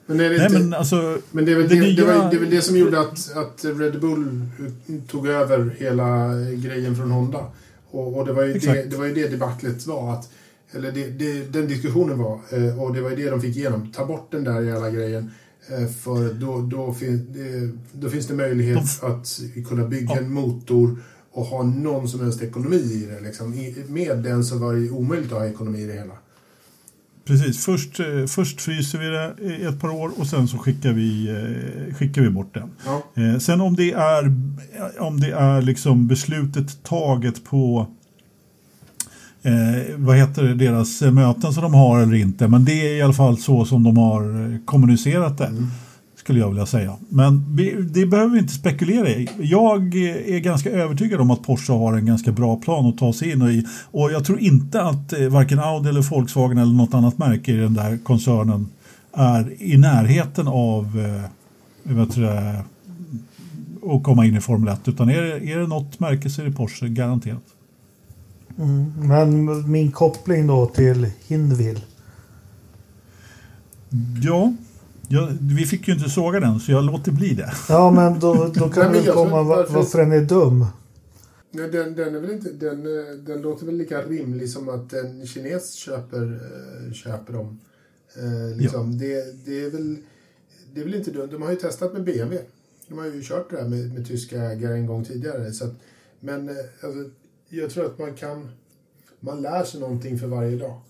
Men, 0.05 0.19
är 0.19 0.29
det 0.29 0.37
Nej, 0.37 0.45
inte, 0.45 0.59
men, 0.59 0.73
alltså, 0.73 1.17
men 1.31 1.45
det, 1.45 1.51
är 1.51 1.55
väl 1.55 1.69
det, 1.69 1.79
nya... 1.79 1.95
det, 1.95 2.13
var, 2.13 2.31
det 2.31 2.37
väl 2.37 2.49
det 2.49 2.61
som 2.61 2.77
gjorde 2.77 2.99
att, 2.99 3.37
att 3.37 3.65
Red 3.65 3.99
Bull 3.99 4.45
tog 5.07 5.27
över 5.27 5.75
hela 5.79 6.35
grejen 6.55 6.95
från 6.95 7.11
Honda. 7.11 7.45
Och, 7.91 8.17
och 8.17 8.25
det, 8.25 8.33
var 8.33 8.43
ju 8.43 8.53
det, 8.53 8.83
det 8.89 8.95
var 8.95 9.05
ju 9.05 9.13
det 9.13 9.27
debaclet 9.27 9.87
var. 9.87 10.13
Att, 10.13 10.29
eller 10.71 10.91
det, 10.91 11.09
det, 11.09 11.53
den 11.53 11.67
diskussionen 11.67 12.19
var, 12.19 12.39
eh, 12.49 12.81
och 12.81 12.93
det 12.93 13.01
var 13.01 13.09
ju 13.09 13.15
det 13.15 13.29
de 13.29 13.41
fick 13.41 13.57
igenom. 13.57 13.91
Ta 13.91 14.05
bort 14.05 14.31
den 14.31 14.43
där 14.43 14.61
jävla 14.61 14.89
grejen. 14.89 15.31
Eh, 15.67 15.87
för 15.87 16.33
då, 16.33 16.61
då, 16.61 16.93
fin, 16.93 17.77
då 17.91 18.09
finns 18.09 18.27
det 18.27 18.33
möjlighet 18.33 19.01
de... 19.01 19.07
att 19.07 19.39
kunna 19.69 19.87
bygga 19.87 20.15
ja. 20.15 20.17
en 20.17 20.33
motor 20.33 20.97
och 21.33 21.45
ha 21.45 21.63
någon 21.63 22.07
som 22.07 22.19
helst 22.19 22.41
ekonomi 22.41 22.75
i 22.75 23.05
det. 23.11 23.19
Liksom. 23.19 23.71
Med 23.87 24.17
den 24.17 24.43
så 24.43 24.57
var 24.57 24.73
det 24.73 24.89
omöjligt 24.89 25.31
att 25.31 25.39
ha 25.39 25.45
ekonomi 25.45 25.79
i 25.79 25.85
det 25.85 25.93
hela. 25.93 26.13
Precis, 27.25 27.65
först, 27.65 27.99
eh, 27.99 28.25
först 28.27 28.61
fryser 28.61 28.99
vi 28.99 29.05
det 29.05 29.55
i 29.55 29.65
ett 29.65 29.79
par 29.79 29.89
år 29.89 30.11
och 30.17 30.27
sen 30.27 30.47
så 30.47 30.57
skickar 30.57 30.93
vi, 30.93 31.29
eh, 31.29 31.95
skickar 31.95 32.21
vi 32.21 32.29
bort 32.29 32.53
den. 32.53 32.69
Ja. 32.85 33.23
Eh, 33.23 33.39
sen 33.39 33.61
om 33.61 33.75
det 33.75 33.91
är, 33.91 34.35
om 34.99 35.19
det 35.19 35.31
är 35.31 35.61
liksom 35.61 36.07
beslutet 36.07 36.83
taget 36.83 37.43
på 37.43 37.87
eh, 39.41 39.95
vad 39.95 40.17
heter 40.17 40.43
det, 40.43 40.53
deras 40.53 41.01
möten 41.01 41.53
som 41.53 41.63
de 41.63 41.73
har 41.73 41.99
eller 41.99 42.15
inte, 42.15 42.47
men 42.47 42.65
det 42.65 42.73
är 42.73 42.95
i 42.95 43.01
alla 43.01 43.13
fall 43.13 43.37
så 43.37 43.65
som 43.65 43.83
de 43.83 43.97
har 43.97 44.57
kommunicerat 44.65 45.37
det. 45.37 45.47
Mm 45.47 45.67
skulle 46.23 46.39
jag 46.39 46.49
vilja 46.49 46.65
säga. 46.65 46.95
Men 47.09 47.55
det 47.93 48.05
behöver 48.05 48.33
vi 48.33 48.39
inte 48.39 48.53
spekulera 48.53 49.09
i. 49.09 49.29
Jag 49.39 49.95
är 49.95 50.39
ganska 50.39 50.69
övertygad 50.71 51.21
om 51.21 51.31
att 51.31 51.43
Porsche 51.43 51.73
har 51.73 51.93
en 51.93 52.05
ganska 52.05 52.31
bra 52.31 52.55
plan 52.55 52.85
att 52.85 52.97
ta 52.97 53.13
sig 53.13 53.31
in 53.31 53.41
i. 53.41 53.65
Och 53.91 54.11
jag 54.11 54.25
tror 54.25 54.39
inte 54.39 54.81
att 54.81 55.13
eh, 55.13 55.27
varken 55.27 55.59
Audi 55.59 55.89
eller 55.89 56.01
Volkswagen 56.01 56.57
eller 56.57 56.73
något 56.73 56.93
annat 56.93 57.17
märke 57.17 57.51
i 57.51 57.55
den 57.55 57.73
där 57.73 57.97
koncernen 58.03 58.67
är 59.13 59.63
i 59.63 59.77
närheten 59.77 60.47
av 60.47 60.99
eh, 60.99 61.93
vet 61.95 62.15
du, 62.15 62.27
att 63.91 64.03
komma 64.03 64.25
in 64.25 64.37
i 64.37 64.41
Formel 64.41 64.73
1. 64.73 64.87
Utan 64.87 65.09
är 65.09 65.21
det, 65.21 65.51
är 65.51 65.59
det 65.59 65.67
något 65.67 65.99
märke 65.99 66.29
så 66.29 66.41
är 66.41 66.45
det 66.45 66.51
Porsche, 66.51 66.87
garanterat. 66.87 67.43
Mm, 68.57 68.93
men 68.97 69.71
min 69.71 69.91
koppling 69.91 70.47
då 70.47 70.65
till 70.65 71.11
Hindville? 71.27 71.81
Ja, 74.23 74.53
jag, 75.07 75.37
vi 75.41 75.65
fick 75.65 75.87
ju 75.87 75.93
inte 75.93 76.09
såga 76.09 76.39
den 76.39 76.59
så 76.59 76.71
jag 76.71 76.83
låter 76.83 77.11
bli 77.11 77.33
det. 77.33 77.53
Ja 77.69 77.91
men 77.91 78.19
då, 78.19 78.51
då 78.55 78.69
kan 78.69 78.93
det 78.93 79.05
komma 79.05 79.43
varför, 79.43 79.73
varför 79.73 79.99
den 79.99 80.11
är 80.11 80.21
dum. 80.21 80.65
Nej, 81.51 81.69
den, 81.69 81.95
den, 81.95 82.15
är 82.15 82.19
väl 82.19 82.31
inte, 82.31 82.51
den, 82.51 82.85
eh, 82.85 83.15
den 83.15 83.41
låter 83.41 83.65
väl 83.65 83.75
lika 83.75 84.01
rimlig 84.01 84.49
som 84.49 84.69
att 84.69 84.93
en 84.93 85.27
kines 85.27 85.73
köper, 85.73 86.39
äh, 86.87 86.93
köper 86.93 87.33
dem. 87.33 87.59
Äh, 88.15 88.57
liksom. 88.57 88.91
ja. 88.91 88.97
det, 88.99 89.45
det, 89.45 89.65
är 89.65 89.71
väl, 89.71 89.97
det 90.73 90.81
är 90.81 90.85
väl 90.85 90.95
inte 90.95 91.11
dumt. 91.11 91.29
De 91.31 91.41
har 91.41 91.49
ju 91.49 91.55
testat 91.55 91.93
med 91.93 92.03
BMW. 92.03 92.45
De 92.87 92.97
har 92.97 93.05
ju 93.05 93.21
kört 93.23 93.49
det 93.49 93.57
här 93.57 93.69
med, 93.69 93.93
med 93.93 94.07
tyska 94.07 94.41
ägare 94.41 94.73
en 94.73 94.85
gång 94.85 95.05
tidigare. 95.05 95.53
Så 95.53 95.65
att, 95.65 95.73
men 96.19 96.49
alltså, 96.49 97.09
jag 97.49 97.69
tror 97.69 97.85
att 97.85 97.99
man 97.99 98.13
kan... 98.13 98.49
Man 99.19 99.41
lär 99.41 99.63
sig 99.63 99.79
någonting 99.79 100.19
för 100.19 100.27
varje 100.27 100.57
dag. 100.57 100.81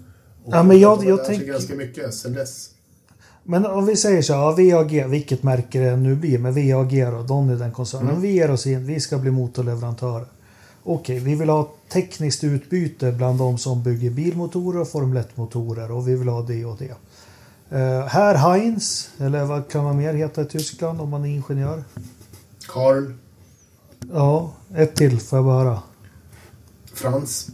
Och 0.44 0.54
ja, 0.54 0.64
men 0.64 0.80
jag, 0.80 1.06
jag 1.06 1.18
lär 1.18 1.24
sig 1.24 1.46
ganska 1.46 1.76
mycket 1.76 2.14
sen 2.14 2.34
dess. 2.34 2.73
Men 3.44 3.66
om 3.66 3.86
vi 3.86 3.96
säger 3.96 4.22
så 4.22 4.34
här, 4.34 4.62
ja, 4.62 4.78
VAG, 4.78 5.10
vilket 5.10 5.44
märke 5.44 5.80
det 5.80 5.96
nu 5.96 6.16
blir, 6.16 6.40
men 6.40 6.54
VAG 6.54 6.92
då, 7.28 7.54
är 7.54 7.60
den 7.60 7.72
koncernen. 7.72 8.10
Mm. 8.10 8.22
Vi 8.22 8.32
ger 8.32 8.52
oss 8.52 8.68
in, 8.68 8.86
vi 8.86 9.00
ska 9.00 9.18
bli 9.18 9.32
motorleverantörer. 9.32 10.26
Okej, 10.84 11.20
vi 11.20 11.36
vill 11.36 11.50
ha 11.50 11.70
tekniskt 11.90 12.44
utbyte 12.44 13.12
bland 13.12 13.40
de 13.40 13.58
som 13.58 13.84
bygger 13.84 14.10
bilmotorer 14.10 14.82
och 14.82 14.88
Formel 14.88 15.24
1-motorer 15.24 15.92
och 15.92 16.08
vi 16.08 16.16
vill 16.16 16.28
ha 16.28 16.42
det 16.42 16.66
och 16.66 16.78
det. 16.78 16.96
Uh, 17.78 18.06
här 18.06 18.36
Heinz, 18.36 19.10
eller 19.18 19.46
vad 19.46 19.68
kan 19.68 19.84
man 19.84 19.98
mer 19.98 20.14
heta 20.14 20.42
i 20.42 20.46
Tyskland 20.46 21.02
om 21.02 21.10
man 21.10 21.26
är 21.26 21.30
ingenjör? 21.30 21.84
Karl. 22.68 23.14
Ja, 24.14 24.52
ett 24.76 24.96
till 24.96 25.20
får 25.20 25.38
jag 25.38 25.46
bara 25.46 25.64
höra. 25.64 25.80
Frans. 26.94 27.50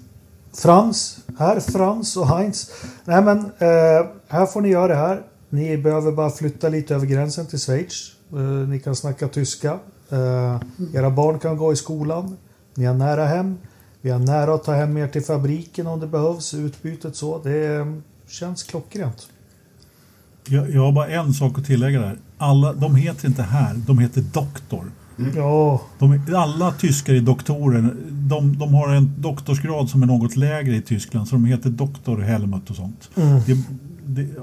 Frans. 0.54 1.18
Här 1.40 1.60
Frans 1.60 2.18
och 2.18 2.28
Heinz. 2.28 2.72
Nej 3.06 3.22
men, 3.22 3.38
uh, 3.40 4.10
här 4.28 4.46
får 4.46 4.62
ni 4.62 4.70
göra 4.70 4.88
det 4.88 4.96
här. 4.96 5.24
Ni 5.50 5.78
behöver 5.78 6.12
bara 6.12 6.30
flytta 6.30 6.70
lite 6.70 6.96
över 6.96 7.06
gränsen 7.06 7.46
till 7.46 7.60
Schweiz. 7.60 8.12
Eh, 8.34 8.40
ni 8.40 8.80
kan 8.80 8.96
snacka 8.96 9.28
tyska. 9.28 9.80
Eh, 10.10 10.60
era 10.94 11.10
barn 11.10 11.40
kan 11.40 11.58
gå 11.58 11.74
i 11.74 11.76
skolan. 11.76 12.38
Ni 12.76 12.86
har 12.86 12.94
nära 12.94 13.26
hem. 13.26 13.58
Vi 14.02 14.10
har 14.10 14.20
nära 14.20 14.54
att 14.54 14.64
ta 14.64 14.74
hem 14.74 14.98
er 14.98 15.08
till 15.08 15.24
fabriken 15.24 15.88
om 15.88 16.00
det 16.00 16.08
behövs. 16.08 16.54
Utbytet 16.54 17.16
så. 17.16 17.42
Det 17.44 17.76
eh, 17.76 17.86
känns 18.28 18.64
klockrent. 18.64 19.28
Jag, 20.48 20.70
jag 20.70 20.82
har 20.82 20.92
bara 20.92 21.08
en 21.08 21.34
sak 21.34 21.60
att 21.60 21.66
tillägga 21.66 22.00
där. 22.00 22.18
Alla, 22.38 22.74
de 22.74 22.96
heter 22.96 23.28
inte 23.28 23.44
här, 23.44 23.76
de 23.88 24.00
heter 24.00 24.22
doktor. 24.22 24.92
Mm. 25.20 25.38
Ja. 25.38 25.82
De, 26.00 26.22
alla 26.36 26.72
tyskar 26.72 27.14
är 27.14 27.22
doktorer. 27.22 27.96
De, 28.10 28.58
de, 28.58 28.74
har 28.74 28.90
en 28.90 29.14
doktorsgrad 29.18 29.90
som 29.90 30.04
är 30.04 30.08
något 30.08 30.36
lägre 30.36 30.76
i 30.76 30.82
Tyskland 30.82 31.28
så 31.28 31.36
de 31.36 31.46
heter 31.46 31.70
doktor 31.70 32.18
Helmut 32.18 32.70
och 32.70 32.76
sånt. 32.76 33.10
Mm. 33.16 33.40
Det, 33.46 33.58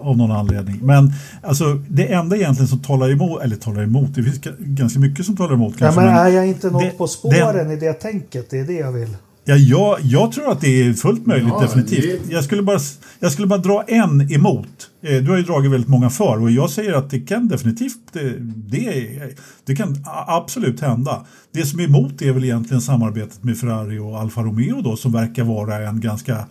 av 0.01 0.17
någon 0.17 0.31
anledning. 0.31 0.79
Men 0.83 1.13
alltså, 1.43 1.83
det 1.89 2.13
enda 2.13 2.37
egentligen 2.37 2.69
som 2.69 2.83
talar 2.83 3.11
emot, 3.11 3.43
eller 3.43 3.57
talar 3.57 3.83
emot, 3.83 4.15
det 4.15 4.23
finns 4.23 4.41
ganska 4.59 5.01
mycket 5.01 5.27
som 5.27 5.37
talar 5.37 5.55
emot. 5.55 5.79
Kanske, 5.79 6.01
ja, 6.01 6.07
men 6.07 6.17
är 6.17 6.29
jag 6.29 6.47
inte 6.47 6.71
något 6.71 6.83
det, 6.83 6.91
på 6.91 7.07
spåren 7.07 7.69
det, 7.69 7.75
i 7.75 7.77
det 7.77 7.93
tänket? 7.93 8.51
Det 8.51 8.59
är 8.59 8.65
det 8.65 8.73
jag 8.73 8.93
vill. 8.93 9.17
Ja, 9.49 9.57
jag, 9.57 9.99
jag 10.03 10.33
tror 10.33 10.53
att 10.53 10.61
det 10.61 10.83
är 10.83 10.93
fullt 10.93 11.27
möjligt, 11.27 11.49
ja, 11.49 11.61
definitivt. 11.61 12.21
Det... 12.29 12.33
Jag, 12.33 12.45
skulle 12.45 12.63
bara, 12.63 12.79
jag 13.21 13.33
skulle 13.33 13.49
bara 13.49 13.59
dra 13.59 13.85
en 13.87 14.33
emot. 14.33 14.91
Eh, 15.03 15.23
du 15.23 15.31
har 15.31 15.37
ju 15.37 15.43
dragit 15.43 15.71
väldigt 15.71 15.89
många 15.89 16.11
för 16.11 16.43
och 16.43 16.51
jag 16.51 16.71
säger 16.71 16.93
att 16.93 17.11
det 17.11 17.21
kan 17.21 17.49
definitivt, 17.49 17.99
det, 18.13 18.35
det, 18.57 19.19
det 19.65 19.77
kan 19.77 20.05
absolut 20.27 20.81
hända. 20.81 21.27
Det 21.53 21.67
som 21.67 21.81
är 21.81 21.85
emot 21.85 22.23
är 22.23 22.33
väl 22.33 22.45
egentligen 22.45 22.81
samarbetet 22.81 23.45
med 23.45 23.59
Ferrari 23.59 23.99
och 23.99 24.19
Alfa 24.21 24.41
Romeo 24.41 24.81
då 24.83 24.97
som 24.97 25.13
verkar 25.13 25.45
vara 25.45 25.89
en 25.89 26.01
ganska 26.01 26.47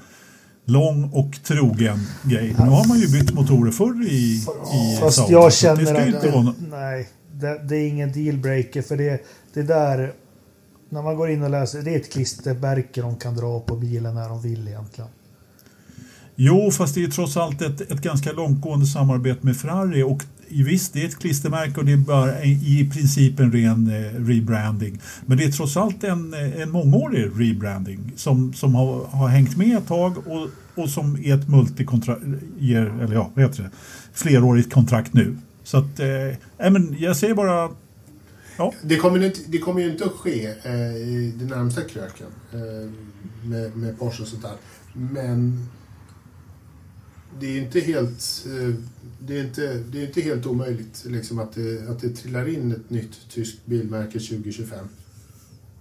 lång 0.66 1.10
och 1.14 1.44
trogen 1.44 2.00
grej. 2.24 2.56
Nu 2.60 2.66
har 2.66 2.88
man 2.88 3.00
ju 3.00 3.08
bytt 3.08 3.34
motorer 3.34 3.72
förr 3.72 4.04
i, 4.04 4.44
i 4.74 4.98
Fast 5.00 5.18
Saudi, 5.18 5.34
jag 5.34 5.54
känner 5.54 5.94
det 5.94 6.18
att 6.18 6.22
det, 6.22 6.32
vara... 6.32 6.54
nej, 6.70 7.10
det, 7.32 7.64
det, 7.64 7.78
är 7.78 7.88
ingen 7.88 8.12
dealbreaker 8.12 8.82
för 8.82 8.98
det, 8.98 9.26
det 9.54 9.64
där 9.64 10.14
när 10.90 11.02
man 11.02 11.16
går 11.16 11.30
in 11.30 11.44
och 11.44 11.50
läser, 11.50 11.82
det 11.82 11.96
är 11.96 12.00
ett 12.00 12.12
klistermärke 12.12 13.02
de 13.02 13.16
kan 13.16 13.36
dra 13.36 13.60
på 13.60 13.76
bilen 13.76 14.16
när 14.16 14.30
de 14.30 14.42
vill 14.42 14.68
egentligen. 14.68 15.10
Jo, 16.36 16.72
fast 16.72 16.96
det 16.96 17.04
är 17.04 17.08
trots 17.08 17.38
allt 17.38 17.62
ett, 17.62 17.82
ett 17.82 18.02
ganska 18.02 18.32
långtgående 18.32 18.86
samarbete 18.86 19.40
med 19.46 19.58
Ferrari 19.58 20.04
och 20.04 20.24
visst, 20.50 20.94
det 20.94 21.02
är 21.02 21.06
ett 21.06 21.20
klistermärke 21.20 21.80
och 21.80 21.86
det 21.86 21.92
är 21.92 21.98
bara 21.98 22.44
i 22.44 22.90
princip 22.94 23.40
en 23.40 23.52
ren 23.52 23.88
eh, 23.88 24.26
rebranding. 24.26 25.02
Men 25.26 25.38
det 25.38 25.44
är 25.44 25.52
trots 25.52 25.78
allt 25.78 26.04
en, 26.04 26.34
eh, 26.34 26.62
en 26.62 26.72
mångårig 26.72 27.32
rebranding 27.36 28.12
som, 28.16 28.54
som 28.54 28.76
har, 28.76 29.06
har 29.06 29.28
hängt 29.28 29.58
med 29.58 29.78
ett 29.78 29.88
tag 29.88 30.18
och, 30.28 30.48
och 30.76 30.90
som 30.90 31.16
är 31.24 31.36
ett 31.36 31.50
multikontrakt, 31.50 32.22
eller 32.24 33.14
ja, 33.14 33.32
vad 33.34 33.46
heter 33.46 33.64
det, 33.64 33.70
flerårigt 34.14 34.74
kontrakt 34.74 35.14
nu. 35.14 35.38
Så 35.64 35.78
att, 35.78 36.00
eh, 36.00 36.72
men 36.72 36.96
jag 37.00 37.18
säger 37.18 37.34
bara 37.34 37.70
Ja. 38.58 38.74
Det, 38.82 38.98
kommer 38.98 39.24
inte, 39.24 39.40
det 39.48 39.58
kommer 39.58 39.82
ju 39.82 39.92
inte 39.92 40.06
att 40.06 40.12
ske 40.12 40.46
eh, 40.64 40.96
i 40.96 41.34
den 41.40 41.48
närmsta 41.48 41.82
kröken 41.82 42.28
eh, 42.54 42.92
med, 43.50 43.78
med 43.78 44.00
Porsche 44.00 44.22
och 44.22 44.28
sånt 44.28 44.42
där. 44.42 44.56
Men 44.94 45.70
det 47.40 47.46
är 47.48 47.62
inte 47.62 47.80
helt, 47.80 48.46
eh, 48.46 48.76
det 49.20 49.40
är 49.40 49.44
inte, 49.44 49.74
det 49.92 50.02
är 50.02 50.08
inte 50.08 50.22
helt 50.22 50.46
omöjligt 50.46 51.04
liksom, 51.06 51.40
att, 51.40 51.54
det, 51.56 51.90
att 51.90 52.00
det 52.02 52.10
trillar 52.10 52.54
in 52.54 52.72
ett 52.72 52.90
nytt 52.90 53.30
tyskt 53.30 53.66
bilmärke 53.66 54.20
2025. 54.20 54.80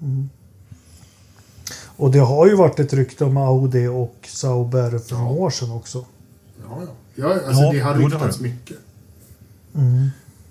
Mm. 0.03 0.29
Och 1.97 2.11
det 2.11 2.19
har 2.19 2.47
ju 2.47 2.55
varit 2.57 2.79
ett 2.81 2.93
rykte 2.93 3.25
om 3.25 3.37
Audi 3.37 3.87
och 3.87 4.17
Sauber 4.29 4.99
för 4.99 5.17
några 5.17 5.31
år 5.33 5.51
sedan 5.51 5.71
också. 5.71 6.05
Ja, 6.69 6.83
ja. 6.83 6.89
ja 7.15 7.35
alltså, 7.47 7.63
Ja, 7.63 7.73
det 7.73 7.81
har 7.81 7.95
ryktats 7.95 8.37
det. 8.39 8.43
mycket. 8.45 8.77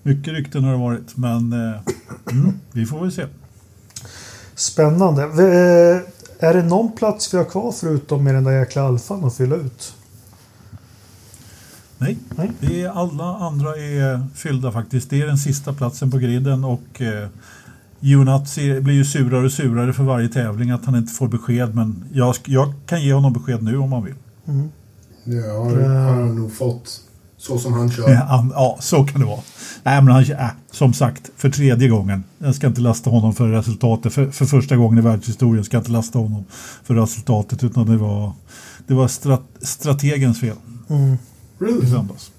Mycket 0.03 0.33
rykten 0.33 0.63
har 0.63 0.71
det 0.71 0.77
varit, 0.79 1.17
men 1.17 1.53
eh, 1.53 1.81
mm, 2.31 2.59
vi 2.71 2.85
får 2.85 2.99
väl 3.01 3.11
se. 3.11 3.25
Spännande. 4.55 5.27
V- 5.27 5.43
eh, 5.43 6.01
Är 6.49 6.53
det 6.53 6.63
någon 6.63 6.91
plats 6.91 7.33
vi 7.33 7.37
har 7.37 7.45
kvar 7.45 7.71
förutom 7.71 8.23
med 8.23 8.35
den 8.35 8.43
där 8.43 8.59
jäkla 8.59 8.81
alfan 8.83 9.25
att 9.25 9.35
fylla 9.37 9.55
ut? 9.55 9.93
Nej, 12.03 12.17
Nej. 12.35 12.51
Det 12.59 12.81
är, 12.81 12.89
alla 12.89 13.23
andra 13.23 13.69
är 13.69 14.27
fyllda 14.35 14.71
faktiskt. 14.71 15.09
Det 15.09 15.21
är 15.21 15.27
den 15.27 15.37
sista 15.37 15.73
platsen 15.73 16.11
på 16.11 16.17
griden 16.17 16.63
och 16.63 17.01
eh, 17.01 17.27
Giovinazzi 17.99 18.81
blir 18.81 18.93
ju 18.93 19.05
surare 19.05 19.45
och 19.45 19.51
surare 19.51 19.93
för 19.93 20.03
varje 20.03 20.29
tävling 20.29 20.71
att 20.71 20.85
han 20.85 20.95
inte 20.95 21.13
får 21.13 21.27
besked. 21.27 21.75
Men 21.75 22.05
jag, 22.13 22.35
jag 22.45 22.73
kan 22.85 23.01
ge 23.01 23.13
honom 23.13 23.33
besked 23.33 23.63
nu 23.63 23.77
om 23.77 23.93
han 23.93 24.03
vill. 24.03 24.15
Det 25.23 25.49
har, 25.49 25.81
har 25.81 26.13
han 26.13 26.35
nog 26.35 26.53
fått. 26.53 27.01
Så 27.37 27.57
som 27.57 27.73
han 27.73 27.91
kör. 27.91 28.09
Ja, 28.09 28.47
ja, 28.53 28.77
så 28.79 29.03
kan 29.03 29.21
det 29.21 29.27
vara. 29.27 29.41
Nej, 29.83 30.01
men 30.01 30.13
han, 30.13 30.23
äh, 30.23 30.47
som 30.71 30.93
sagt, 30.93 31.31
för 31.35 31.49
tredje 31.49 31.89
gången. 31.89 32.23
Jag 32.37 32.55
ska 32.55 32.67
inte 32.67 32.81
lasta 32.81 33.09
honom 33.09 33.33
för 33.33 33.47
resultatet. 33.47 34.13
För, 34.13 34.31
för 34.31 34.45
första 34.45 34.75
gången 34.75 34.97
i 34.97 35.01
världshistorien 35.01 35.63
ska 35.63 35.77
jag 35.77 35.81
inte 35.81 35.91
lasta 35.91 36.19
honom 36.19 36.45
för 36.83 36.93
resultatet. 36.93 37.63
Utan 37.63 37.85
det 37.85 37.97
var, 37.97 38.31
det 38.87 38.93
var 38.93 39.07
strat, 39.07 39.43
strategens 39.61 40.39
fel 40.39 40.55
i 40.89 41.32
Ruth. 41.65 41.91
söndags. 41.91 42.31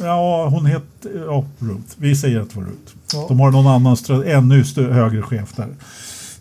Ja, 0.00 0.48
hon 0.48 0.66
heter... 0.66 1.24
Ja, 1.26 1.44
Ruth. 1.58 1.94
Vi 1.96 2.16
säger 2.16 2.40
att 2.40 2.50
det 2.50 2.56
var 2.56 2.64
Ruth. 2.64 2.92
Ja. 3.12 3.24
De 3.28 3.40
har 3.40 3.50
någon 3.50 3.66
annan, 3.66 3.96
ännu 4.26 4.64
högre 4.92 5.22
chef 5.22 5.52
där. 5.56 5.68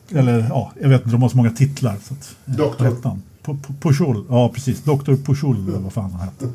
Eller 0.10 0.40
ja, 0.50 0.72
jag 0.82 0.90
vet 0.90 1.02
inte, 1.02 1.12
de 1.12 1.22
har 1.22 1.30
så 1.30 1.38
många 1.38 1.52
titlar. 1.52 1.98
Så 2.04 2.14
att, 2.14 2.36
eh, 2.46 2.54
Doktor. 2.56 2.86
vad 2.86 2.94
hette 2.94 3.08
han? 3.08 3.22
Pu- 3.44 3.60
Pu- 3.62 3.74
Pujol, 3.82 4.26
ja 4.30 4.50
precis. 4.50 4.84
Doktor 4.84 5.16
Pujol, 5.16 5.70
eller 5.70 5.80
vad 5.80 5.94
fan 5.94 6.12
han 6.12 6.22
hette. 6.22 6.50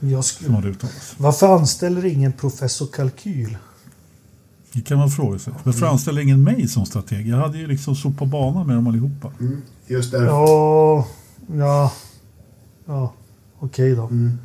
Jag 0.00 0.24
Som 0.24 0.44
skulle... 0.44 0.60
det 0.60 0.68
uttalas. 0.68 1.14
Varför 1.18 1.46
anställer 1.58 2.04
ingen 2.06 2.32
professor 2.32 2.86
Kalkyl? 2.86 3.56
Det 4.72 4.80
kan 4.82 4.98
man 4.98 5.10
fråga 5.10 5.38
sig. 5.38 5.52
Varför 5.64 5.86
anställer 5.86 6.22
ingen 6.22 6.42
mig 6.42 6.68
som 6.68 6.86
strateg? 6.86 7.28
Jag 7.28 7.36
hade 7.36 7.58
ju 7.58 7.66
liksom 7.66 7.96
sopat 7.96 8.28
banan 8.28 8.66
med 8.66 8.76
dem 8.76 8.86
allihopa. 8.86 9.30
Mm, 9.40 9.62
just 9.86 10.12
därför. 10.12 10.26
Ja, 10.26 11.06
ja, 11.52 11.92
ja. 12.86 13.12
okej 13.58 13.94
då. 13.96 14.02
Mm. 14.06 14.38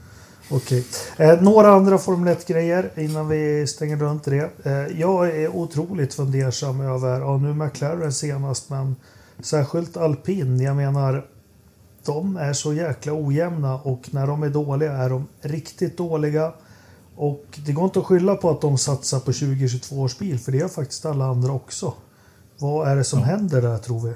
Okej. 0.52 0.86
Eh, 1.18 1.42
några 1.42 1.70
andra 1.72 1.98
Formel 1.98 2.36
1-grejer 2.36 2.92
innan 2.96 3.28
vi 3.28 3.68
stänger 3.68 3.98
runt 3.98 4.24
det. 4.24 4.50
Eh, 4.64 5.00
jag 5.00 5.30
är 5.38 5.56
otroligt 5.56 6.14
fundersam 6.14 6.82
över, 6.82 7.20
ja 7.20 7.38
nu 7.38 7.54
McLaren 7.54 8.14
senast, 8.14 8.70
men 8.70 8.96
särskilt 9.40 9.98
alpin. 9.98 10.62
Jag 10.62 10.76
menar, 10.76 11.26
de 12.06 12.38
är 12.38 12.54
så 12.54 12.74
jäkla 12.74 13.14
ojämna 13.14 13.76
och 13.76 14.02
när 14.14 14.28
de 14.28 14.44
är 14.44 14.50
dåliga 14.50 14.92
är 14.94 15.10
de 15.10 15.28
riktigt 15.42 15.98
dåliga. 15.98 16.54
Och 17.16 17.46
det 17.66 17.72
går 17.72 17.86
inte 17.86 18.00
att 18.00 18.06
skylla 18.06 18.36
på 18.36 18.50
att 18.50 18.62
de 18.62 18.78
satsar 18.78 19.20
på 19.20 19.26
2022 19.26 19.96
års 20.02 20.18
bil, 20.18 20.40
för 20.40 20.52
det 20.52 20.58
gör 20.58 20.68
faktiskt 20.68 21.06
alla 21.06 21.26
andra 21.26 21.52
också. 21.52 21.94
Vad 22.60 22.88
är 22.88 22.96
det 22.96 23.04
som 23.04 23.20
Ja. 23.20 23.26
händer 23.26 23.62
där 23.62 23.78
tror 23.78 24.00
vi? 24.08 24.14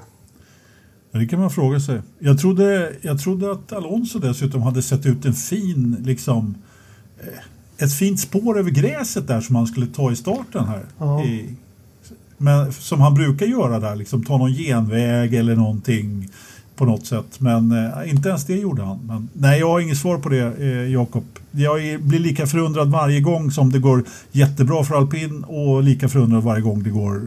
Det 1.18 1.26
kan 1.26 1.40
man 1.40 1.50
fråga 1.50 1.80
sig. 1.80 2.00
Jag 2.18 2.38
trodde, 2.38 2.92
jag 3.02 3.20
trodde 3.20 3.52
att 3.52 3.72
Alonso 3.72 4.18
dessutom 4.18 4.62
hade 4.62 4.82
sett 4.82 5.06
ut 5.06 5.24
en 5.24 5.34
fin, 5.34 5.96
liksom, 6.04 6.54
eh, 7.20 7.84
ett 7.84 7.92
fint 7.92 8.20
spår 8.20 8.58
över 8.58 8.70
gräset 8.70 9.28
där 9.28 9.40
som 9.40 9.56
han 9.56 9.66
skulle 9.66 9.86
ta 9.86 10.12
i 10.12 10.16
starten 10.16 10.64
här. 10.64 10.82
Ja. 10.98 11.24
I, 11.24 11.54
men, 12.38 12.72
som 12.72 13.00
han 13.00 13.14
brukar 13.14 13.46
göra 13.46 13.80
där, 13.80 13.96
liksom 13.96 14.24
ta 14.24 14.38
någon 14.38 14.52
genväg 14.52 15.34
eller 15.34 15.56
någonting 15.56 16.28
på 16.76 16.84
något 16.84 17.06
sätt. 17.06 17.40
Men 17.40 17.72
eh, 17.72 18.10
inte 18.10 18.28
ens 18.28 18.44
det 18.44 18.56
gjorde 18.56 18.82
han. 18.82 18.98
Men, 19.06 19.28
nej, 19.32 19.60
jag 19.60 19.68
har 19.68 19.80
inget 19.80 19.98
svar 19.98 20.18
på 20.18 20.28
det, 20.28 20.54
eh, 20.58 20.92
Jakob. 20.92 21.24
Jag 21.50 21.84
är, 21.84 21.98
blir 21.98 22.18
lika 22.18 22.46
förundrad 22.46 22.90
varje 22.90 23.20
gång 23.20 23.50
som 23.50 23.72
det 23.72 23.78
går 23.78 24.04
jättebra 24.32 24.84
för 24.84 24.94
alpin 24.94 25.44
och 25.44 25.82
lika 25.82 26.08
förundrad 26.08 26.42
varje 26.42 26.62
gång 26.62 26.82
det 26.82 26.90
går 26.90 27.22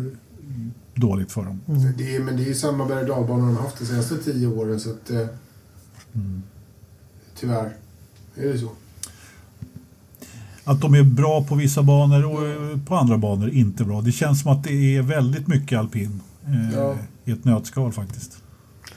dåligt 1.00 1.32
för 1.32 1.44
dem. 1.44 1.62
Det 1.98 2.16
är, 2.16 2.20
men 2.20 2.38
det 2.38 2.44
är 2.44 2.48
ju 2.48 2.56
samma 2.56 2.86
berg 2.86 3.06
dalbana 3.08 3.46
de 3.46 3.56
har 3.56 3.64
haft 3.64 3.80
de 3.80 3.86
senaste 3.86 4.18
tio 4.18 4.48
åren. 4.48 4.80
Så 4.80 4.90
att, 4.90 5.10
eh, 5.10 5.26
Tyvärr 7.40 7.74
är 8.36 8.48
det 8.54 8.58
så. 8.60 8.70
Att 10.64 10.82
de 10.82 10.94
är 10.96 11.04
bra 11.04 11.44
på 11.44 11.56
vissa 11.56 11.84
banor 11.84 12.26
och 12.26 12.48
eh, 12.48 12.80
på 12.88 12.96
andra 12.96 13.18
banor 13.18 13.50
inte 13.50 13.84
bra. 13.84 14.02
Det 14.02 14.12
känns 14.12 14.42
som 14.42 14.52
att 14.52 14.64
det 14.64 14.96
är 14.98 15.02
väldigt 15.02 15.48
mycket 15.48 15.80
alpin 15.80 16.22
eh, 16.48 16.76
Ja. 16.80 16.96
i 17.26 17.32
ett 17.32 17.46
nötskal 17.46 17.92
faktiskt. 17.92 18.38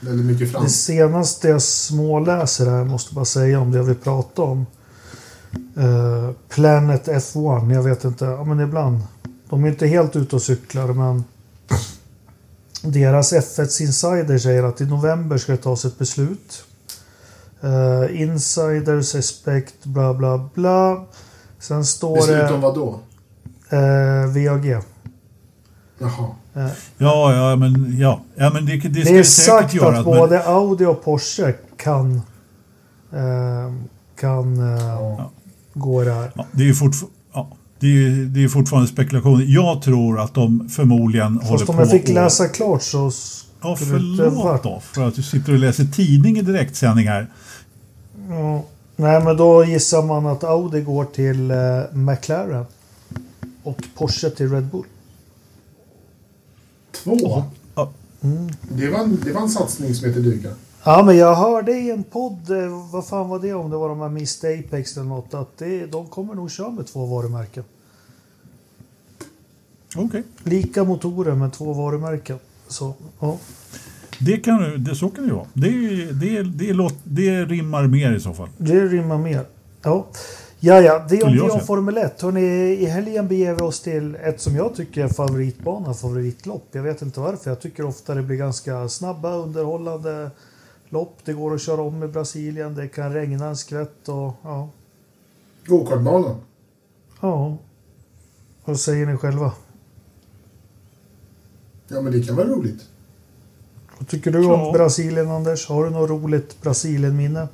Väldigt 0.01 0.27
mycket 0.27 0.47
Det 0.47 0.53
frans. 0.59 0.85
senaste 0.85 1.49
jag 1.49 1.63
småläser 1.63 2.67
här, 2.71 2.85
måste 2.85 3.15
bara 3.15 3.25
säga 3.25 3.61
om 3.61 3.71
det 3.73 3.83
vi 3.83 3.95
pratade 3.95 4.49
om. 4.49 4.67
Eh, 5.77 6.31
Planet 6.49 7.09
F1, 7.09 7.75
jag 7.75 7.83
vet 7.83 8.05
inte, 8.05 8.25
ja, 8.25 8.45
men 8.45 8.61
ibland. 8.61 8.99
De 9.49 9.65
är 9.65 9.69
inte 9.69 9.87
helt 9.87 10.17
ute 10.17 10.37
och 10.37 10.43
cyklar 10.43 10.93
men 10.93 11.25
deras 12.83 13.33
F1 13.33 13.83
Insider 13.83 14.39
säger 14.39 14.63
att 14.63 14.81
i 14.81 14.87
november 14.87 15.39
ska 15.39 15.53
det 15.53 15.59
tas 15.59 15.85
ett 15.85 15.99
beslut. 15.99 16.65
Uh, 17.65 18.21
insiders 18.23 19.15
expect 19.15 19.85
bla 19.85 20.15
bla 20.15 20.49
bla. 20.55 21.05
Sen 21.59 21.85
står 21.85 22.17
Beslut 22.17 22.43
om 22.51 22.61
det 22.61 22.67
vad 22.67 22.75
då? 22.75 23.01
eh, 23.77 24.27
VAG. 24.27 24.83
Jaha. 25.99 26.29
Eh, 26.55 26.67
Ja, 26.99 27.35
ja, 27.35 27.57
men, 27.57 27.99
ja. 27.99 28.21
ja, 28.35 28.51
men 28.55 28.67
det, 28.67 28.73
det 28.77 28.81
ska 28.81 28.89
Det 28.89 29.03
det, 29.05 29.19
är 29.19 29.23
sagt 29.23 29.75
göra. 29.75 29.89
att 29.89 29.95
men- 29.95 30.19
både 30.19 30.45
Audi 30.45 30.85
och 30.85 31.05
Porsche 31.05 31.55
kan, 31.77 32.15
eh, 33.13 33.73
kan 34.21 34.77
eh, 34.77 34.83
Ja. 34.87 35.31
gå 35.75 36.03
där. 36.05 36.33
ja, 36.35 36.47
det 36.53 36.63
är 36.63 36.67
ju 36.67 36.73
fortfar- 36.75 37.09
ja, 37.09 37.22
det 37.83 37.87
är, 37.89 37.91
ju- 37.91 38.27
det 38.27 38.45
är 38.45 38.49
fortfarande 38.49 38.89
spekulation. 38.89 39.45
Jag 39.47 39.83
tror 39.83 40.21
att 40.21 40.35
de 40.35 40.69
förmodligen 40.69 41.33
håller 41.37 41.49
Fast 41.59 41.67
på 41.67 41.73
om 41.73 41.79
jag 41.79 41.91
fick 41.91 42.03
och- 42.09 42.15
läsa 42.15 42.49
klart 42.49 42.83
så 42.83 43.11
Ja, 43.63 43.77
förlåt 43.77 44.63
då 44.63 44.81
för 44.93 45.09
att 45.09 45.15
du 45.15 45.23
sitter 45.23 45.53
och 45.53 45.59
läser 45.59 45.85
tidning 45.85 46.39
i 46.39 46.43
direktsändning 46.43 47.09
här. 47.09 47.27
Ja. 48.29 48.65
Nej, 48.97 49.25
men 49.25 49.37
då 49.37 49.65
gissar 49.65 50.03
man 50.03 50.27
att 50.27 50.45
Audi 50.45 50.81
går 50.81 51.05
till 51.05 51.51
eh, 51.51 51.57
McLaren. 51.93 52.65
Och 53.63 53.83
Porsche 53.97 54.31
till 54.31 54.51
Red 54.51 54.67
Bull. 54.67 54.85
Två? 57.05 57.45
Ja, 57.75 57.91
Det 58.69 58.89
var, 58.91 58.99
en, 58.99 59.19
det 59.25 59.33
var 59.33 59.41
en 59.43 59.49
satsning 59.49 59.95
som 59.95 60.09
heter 60.09 60.21
duga. 60.21 60.51
Ja, 60.85 61.03
men 61.03 61.17
jag 61.17 61.35
hörde 61.35 61.73
i 61.73 61.91
en 61.91 62.03
podd, 62.03 62.51
eh, 62.51 62.91
vad 62.93 63.07
fan 63.07 63.29
var 63.29 63.39
det 63.39 63.55
om 63.55 63.71
det 63.71 63.77
var 63.77 63.89
de 63.89 64.01
här 64.01 64.07
Mr 64.07 64.59
Apex 64.59 64.97
eller 64.97 65.07
något, 65.07 65.35
att 65.35 65.59
det, 65.59 65.87
de 65.87 66.07
kommer 66.07 66.35
nog 66.35 66.51
köra 66.51 66.71
med 66.71 66.87
två 66.87 67.07
varumärken. 67.07 67.65
Okej, 69.97 70.23
Lika 70.43 70.85
motorer 70.85 71.35
med 71.35 71.53
två 71.53 71.73
varumärken. 71.73 72.39
Så, 72.69 72.95
ja. 73.21 73.39
det 74.19 74.37
kan, 74.37 74.85
det, 74.85 74.95
så 74.95 75.09
kan 75.09 75.29
det 75.29 75.35
vara. 75.35 75.47
Det, 75.53 75.71
det, 76.13 76.43
det, 76.43 76.73
låt, 76.73 76.95
det 77.05 77.45
rimmar 77.45 77.87
mer 77.87 78.13
i 78.13 78.21
så 78.21 78.33
fall. 78.35 78.49
Det 78.59 78.87
rimmar 78.87 79.19
mer. 79.19 79.47
Ja, 79.83 80.07
ja, 80.61 80.81
ja 80.81 81.07
det 81.09 81.17
är 81.17 81.27
om 81.27 81.37
det 81.37 81.41
om. 81.41 81.61
Formel 81.61 81.97
1. 81.99 82.23
Hörrni, 82.23 82.43
I 82.81 82.85
helgen 82.85 83.29
beger 83.29 83.55
vi 83.55 83.63
oss 83.63 83.81
till 83.81 84.15
ett 84.15 84.41
som 84.41 84.57
jag 84.57 84.75
tycker 84.75 85.05
är 85.05 85.09
favoritbana, 85.09 85.95
favoritlopp. 85.95 86.69
Jag 86.73 86.83
vet 86.83 87.03
inte 87.03 87.21
varför. 87.21 87.51
Jag 87.51 87.61
tycker 87.61 87.85
ofta 87.85 88.15
det 88.15 88.23
blir 88.23 88.37
ganska 88.37 88.89
snabba, 88.89 89.35
underhållande 89.35 90.31
lopp. 90.93 91.19
Det 91.25 91.33
går 91.33 91.55
att 91.55 91.63
köra 91.63 91.83
om 91.83 92.03
i 92.03 92.09
Brasilien. 92.09 92.75
Det 92.75 92.89
kan 92.89 93.13
regna 93.13 93.47
en 93.47 93.57
skvätt 93.57 94.09
och 94.09 94.37
ja. 94.43 94.69
Gokartbanan. 95.67 96.37
Ja. 97.21 97.57
Vad 98.65 98.81
säger 98.81 99.07
ni 99.07 99.17
själva? 99.17 99.53
Ja, 101.89 102.01
men 102.01 102.13
det 102.13 102.23
kan 102.23 102.37
vara 102.37 102.47
roligt. 102.49 102.89
Vad 103.99 104.09
tycker 104.09 104.31
du 104.33 104.43
Ja. 104.43 104.67
om 104.67 104.73
Brasilien, 104.73 105.31
Anders? 105.31 105.69
Har 105.69 105.85
du 105.85 105.91
något 105.91 106.11
roligt 106.11 106.63
Brasilien-minne? 106.63 107.49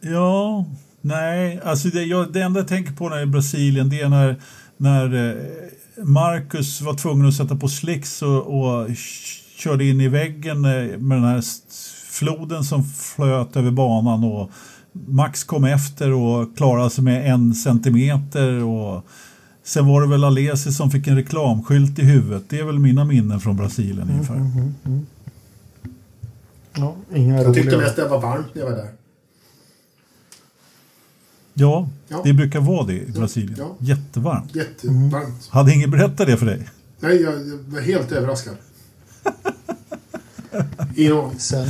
Ja, 0.00 0.64
nej, 1.00 1.60
alltså 1.64 1.88
det, 1.88 2.02
jag, 2.04 2.32
det 2.32 2.40
enda 2.42 2.60
jag 2.60 2.68
tänker 2.68 2.92
på 2.92 3.08
när 3.08 3.16
det 3.16 3.22
är 3.22 3.26
Brasilien 3.26 3.88
det 3.88 4.00
är 4.00 4.08
när, 4.08 4.36
när 4.76 5.28
eh, 5.28 6.04
Marcus 6.04 6.80
var 6.80 6.94
tvungen 6.94 7.28
att 7.28 7.34
sätta 7.34 7.56
på 7.56 7.68
slicks 7.68 8.22
och, 8.22 8.60
och 8.60 8.88
körde 9.56 9.84
in 9.84 10.00
i 10.00 10.08
väggen 10.08 10.64
eh, 10.64 10.98
med 10.98 11.18
den 11.18 11.24
här 11.24 11.42
floden 12.18 12.64
som 12.64 12.84
flöt 12.84 13.56
över 13.56 13.70
banan 13.70 14.24
och 14.24 14.50
Max 14.92 15.44
kom 15.44 15.64
efter 15.64 16.12
och 16.12 16.56
klarade 16.56 16.90
sig 16.90 17.04
med 17.04 17.30
en 17.34 17.54
centimeter 17.54 18.64
och 18.64 19.04
sen 19.64 19.86
var 19.86 20.02
det 20.02 20.08
väl 20.08 20.24
Alesi 20.24 20.72
som 20.72 20.90
fick 20.90 21.06
en 21.06 21.16
reklamskylt 21.16 21.98
i 21.98 22.02
huvudet. 22.02 22.42
Det 22.48 22.58
är 22.58 22.64
väl 22.64 22.78
mina 22.78 23.04
minnen 23.04 23.40
från 23.40 23.56
Brasilien 23.56 24.10
ungefär. 24.10 24.50
Ja, 26.76 26.94
inga 27.14 27.42
Jag 27.42 27.54
tyckte 27.54 27.76
mest 27.76 27.96
det 27.96 28.08
var 28.08 28.20
varmt 28.20 28.46
när 28.54 28.62
jag 28.62 28.70
var 28.70 28.76
där. 28.76 28.88
Ja, 31.54 31.88
Ja. 32.08 32.20
det 32.24 32.32
brukar 32.32 32.60
vara 32.60 32.86
det 32.86 32.92
i 33.08 33.10
Brasilien. 33.12 33.54
Ja. 33.58 33.76
Jättevarmt. 33.78 34.54
Jättevarmt. 34.54 35.48
Hade 35.50 35.72
ingen 35.72 35.90
berättat 35.90 36.26
det 36.26 36.36
för 36.36 36.46
dig? 36.46 36.68
Nej, 37.00 37.22
jag, 37.22 37.32
jag 37.34 37.56
var 37.66 37.80
helt 37.80 38.12
överraskad. 38.12 38.56
sen, 41.38 41.66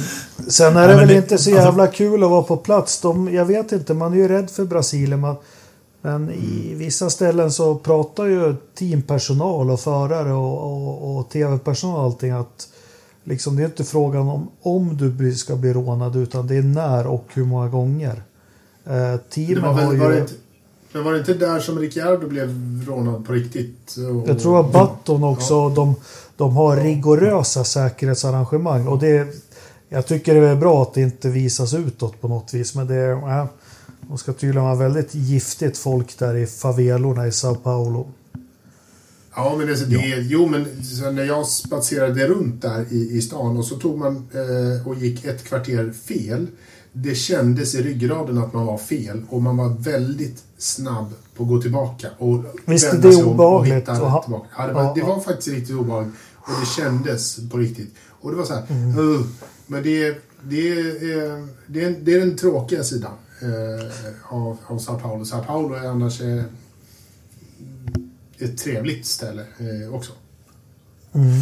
sen 0.49 0.77
är 0.77 0.89
det 0.89 0.97
väl 0.97 1.09
det, 1.09 1.15
inte 1.15 1.29
så 1.29 1.35
alltså- 1.35 1.51
jävla 1.51 1.83
alltså, 1.83 1.97
kul 1.97 2.25
att 2.25 2.31
vara 2.31 2.43
på 2.43 2.57
plats. 2.57 3.01
De, 3.01 3.35
jag 3.35 3.45
vet 3.45 3.73
inte, 3.73 3.95
man 3.95 4.13
är 4.13 4.17
ju 4.17 4.29
rädd 4.29 4.51
för 4.51 4.65
Brasilien. 4.65 5.21
Man, 5.21 5.37
men 6.03 6.31
i 6.31 6.75
vissa 6.75 7.11
ställen 7.11 7.53
så 7.53 7.75
pratar 7.75 8.25
ju 8.25 8.55
teampersonal 8.75 9.71
och 9.71 9.81
förare 9.81 10.33
och, 10.33 10.59
och, 10.63 11.17
och 11.17 11.31
tv-personal 11.31 11.99
och 11.99 12.05
allting 12.05 12.31
att 12.31 12.69
liksom, 13.25 13.57
det 13.57 13.63
är 13.63 13.67
inte 13.67 13.85
frågan 13.85 14.29
om 14.29 14.49
om 14.63 14.97
du 14.97 15.35
ska 15.35 15.57
bli 15.57 15.73
rånad 15.73 16.17
utan 16.17 16.47
det 16.47 16.57
är 16.57 16.63
när 16.63 17.07
och 17.07 17.27
hur 17.35 17.45
många 17.45 17.69
gånger. 17.69 18.23
Eh, 18.87 19.17
teamen 19.31 19.63
var 19.63 19.83
har 19.83 19.93
ju... 19.93 19.99
Var 19.99 20.11
det 20.11 20.19
inte, 20.19 20.35
men 20.93 21.05
var 21.05 21.13
det 21.13 21.19
inte 21.19 21.35
där 21.35 21.61
som 21.61 21.79
Ricciardo 21.79 22.29
blev 22.29 22.51
rånad 22.87 23.27
på 23.27 23.33
riktigt? 23.33 23.97
Och, 23.97 24.29
jag 24.29 24.41
tror 24.41 24.61
att 24.61 24.73
Button 24.73 25.25
också, 25.25 25.55
ja. 25.55 25.73
de, 25.77 25.95
de 26.37 26.57
har 26.57 26.77
rigorösa 26.77 27.65
säkerhetsarrangemang 27.65 28.87
och 28.87 28.99
det 28.99 29.29
jag 29.89 30.07
tycker 30.07 30.35
det 30.35 30.49
är 30.49 30.57
bra 30.57 30.83
att 30.83 30.95
det 30.95 31.01
inte 31.01 31.29
visas 31.29 31.75
utåt 31.75 32.21
på 32.21 32.29
något 32.29 32.55
vis 32.55 32.75
men 32.75 32.87
det 32.87 32.95
är, 32.95 33.41
äh, 33.41 33.47
de 34.01 34.19
ska 34.19 34.33
tydligen 34.33 34.65
vara 34.65 34.75
väldigt 34.75 35.15
giftigt 35.15 35.79
folk 35.79 36.19
där 36.19 36.37
i 36.37 36.47
favelorna 36.47 37.27
i 37.27 37.33
Sao 37.33 37.55
Paulo. 37.55 38.09
Ja, 39.37 39.55
men 39.59 39.67
det, 39.67 39.85
det, 39.87 39.95
ja. 39.95 40.17
jo, 40.21 40.49
men 40.49 40.67
när 41.15 41.25
jag 41.25 41.47
spatserade 41.47 42.27
runt 42.27 42.63
där 42.63 42.85
i, 42.91 43.17
i 43.17 43.23
stan 43.23 43.57
och 43.57 43.65
så 43.65 43.77
tog 43.77 43.99
man 43.99 44.29
eh, 44.33 44.89
och 44.89 44.95
gick 44.95 45.25
ett 45.25 45.45
kvarter 45.45 45.93
fel. 45.93 46.47
Det 46.97 47.15
kändes 47.15 47.75
i 47.75 47.83
ryggraden 47.83 48.39
att 48.39 48.53
man 48.53 48.67
var 48.67 48.79
fel 48.79 49.23
och 49.29 49.43
man 49.43 49.57
var 49.57 49.69
väldigt 49.69 50.45
snabb 50.59 51.15
på 51.37 51.43
att 51.43 51.49
gå 51.49 51.63
tillbaka. 51.63 52.09
Och 52.19 52.45
Visst 52.65 52.93
är 52.93 52.99
det 52.99 53.25
obehagligt? 53.25 53.89
Och 53.89 54.17
och 54.17 54.23
tillbaka. 54.23 54.47
Ja, 54.57 54.67
det, 54.67 54.73
var, 54.73 54.83
ja, 54.83 54.93
det 54.95 55.03
var 55.03 55.21
faktiskt 55.21 55.49
riktigt 55.49 55.77
obehagligt. 55.77 56.15
Och 56.37 56.53
det 56.61 56.83
kändes 56.83 57.51
på 57.51 57.57
riktigt. 57.57 57.95
Och 58.21 58.31
det 58.31 58.37
var 58.37 58.45
så 58.45 58.55
här, 58.55 58.67
mm. 58.69 58.99
uh, 58.99 59.21
men 59.67 59.83
det, 59.83 60.19
det, 60.43 60.69
är, 60.69 61.47
det, 61.67 61.85
är, 61.85 61.97
det 62.03 62.15
är 62.15 62.21
den 62.21 62.37
tråkiga 62.37 62.85
sidan 62.85 63.13
eh, 63.43 64.35
av, 64.35 64.59
av 64.67 64.79
Sao 64.79 64.99
Paulo. 64.99 65.25
Sao 65.25 65.43
Paulo 65.43 65.75
är 65.75 65.89
annars 65.89 66.21
eh, 66.21 66.45
ett 68.39 68.59
trevligt 68.59 69.07
ställe 69.07 69.43
eh, 69.59 69.95
också. 69.95 70.13
Mm. 71.13 71.41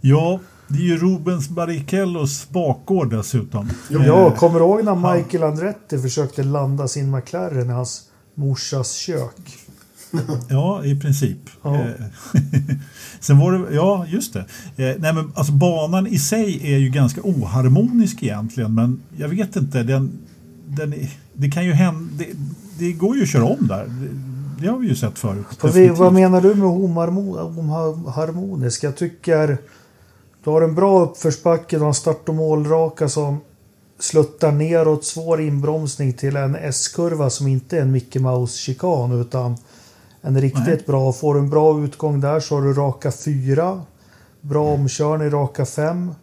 Ja, 0.00 0.40
det 0.70 0.78
är 0.78 0.82
ju 0.82 0.96
Rubens 0.96 1.48
Barrichellos 1.48 2.48
bakgård 2.48 3.10
dessutom. 3.10 3.70
Ja, 3.88 4.26
eh, 4.26 4.34
kommer 4.34 4.58
du 4.58 4.64
ihåg 4.64 4.84
när 4.84 5.14
Michael 5.14 5.42
Andretti 5.42 5.98
försökte 5.98 6.42
landa 6.42 6.88
sin 6.88 7.10
McLaren 7.10 7.70
i 7.70 7.72
hans 7.72 8.02
morsas 8.34 8.92
kök? 8.92 9.58
Ja, 10.48 10.84
i 10.84 11.00
princip. 11.00 11.38
Ja. 11.62 11.74
Eh, 11.74 11.90
sen 13.20 13.38
var 13.38 13.52
det, 13.52 13.74
ja 13.74 14.06
just 14.08 14.32
det. 14.32 14.44
Nej, 14.76 15.14
men 15.14 15.32
alltså, 15.34 15.52
banan 15.52 16.06
i 16.06 16.18
sig 16.18 16.74
är 16.74 16.78
ju 16.78 16.88
ganska 16.88 17.20
oharmonisk 17.20 18.22
egentligen, 18.22 18.74
men 18.74 19.00
jag 19.16 19.28
vet 19.28 19.56
inte, 19.56 19.82
den, 19.82 20.12
den, 20.66 20.94
det 21.32 21.50
kan 21.50 21.64
ju 21.64 21.72
hända, 21.72 22.10
det, 22.18 22.26
det 22.78 22.92
går 22.92 23.16
ju 23.16 23.22
att 23.22 23.28
köra 23.28 23.44
om 23.44 23.66
där. 23.66 23.84
Det, 23.84 24.08
det 24.60 24.68
har 24.68 24.78
vi 24.78 24.88
ju 24.88 24.94
sett 24.94 25.18
förut. 25.18 25.46
Vi, 25.74 25.88
vad 25.88 26.12
menar 26.12 26.40
du 26.40 26.54
med 26.54 26.66
oharmonisk? 26.66 28.84
Jag 28.84 28.96
tycker 28.96 29.58
du 30.44 30.50
har 30.50 30.62
en 30.62 30.74
bra 30.74 31.00
uppförsbacke, 31.00 31.76
du 31.76 31.80
har 31.80 31.88
en 31.88 31.94
start 31.94 32.28
och 32.28 32.34
målraka 32.34 33.08
som 33.08 33.40
sluttar 33.98 34.52
neråt, 34.52 35.04
svår 35.04 35.40
inbromsning 35.40 36.12
till 36.12 36.36
en 36.36 36.56
S-kurva 36.56 37.30
som 37.30 37.46
inte 37.46 37.76
är 37.76 37.82
en 37.82 37.92
Mickey 37.92 38.18
Mouse-chikan 38.18 39.20
utan 39.20 39.56
en 40.22 40.40
riktigt 40.40 40.66
Nej. 40.66 40.84
bra. 40.86 41.12
Får 41.12 41.34
du 41.34 41.40
en 41.40 41.50
bra 41.50 41.84
utgång 41.84 42.20
där 42.20 42.40
så 42.40 42.54
har 42.54 42.62
du 42.62 42.72
raka 42.72 43.12
fyra. 43.12 43.82
Bra 44.40 44.68
omkörning, 44.68 45.30
raka 45.30 45.66
fem. 45.66 46.14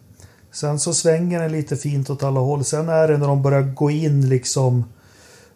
Sen 0.52 0.78
så 0.78 0.94
svänger 0.94 1.40
den 1.40 1.52
lite 1.52 1.76
fint 1.76 2.10
åt 2.10 2.22
alla 2.22 2.40
håll. 2.40 2.64
Sen 2.64 2.88
är 2.88 3.08
det 3.08 3.18
när 3.18 3.26
de 3.26 3.42
börjar 3.42 3.62
gå 3.62 3.90
in 3.90 4.28
liksom 4.28 4.84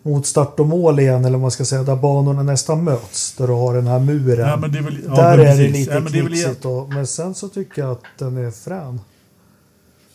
mot 0.02 0.26
start 0.26 0.60
och 0.60 0.66
mål 0.66 1.00
igen, 1.00 1.24
eller 1.24 1.30
vad 1.30 1.40
man 1.40 1.50
ska 1.50 1.64
säga, 1.64 1.82
där 1.82 1.96
banorna 1.96 2.42
nästan 2.42 2.84
möts. 2.84 3.34
Där 3.36 3.46
du 3.46 3.52
har 3.52 3.74
den 3.74 3.86
här 3.86 3.98
muren. 3.98 4.48
Ja, 4.48 4.78
är 4.78 4.82
väl, 4.82 4.98
ja, 5.08 5.14
där 5.14 5.38
är 5.38 5.56
det 5.56 5.68
lite 5.68 5.94
ja, 5.94 6.00
knixigt. 6.00 6.64
Och, 6.64 6.88
men 6.88 7.06
sen 7.06 7.34
så 7.34 7.48
tycker 7.48 7.82
jag 7.82 7.90
att 7.90 8.02
den 8.18 8.36
är 8.36 8.50
frän. 8.50 9.00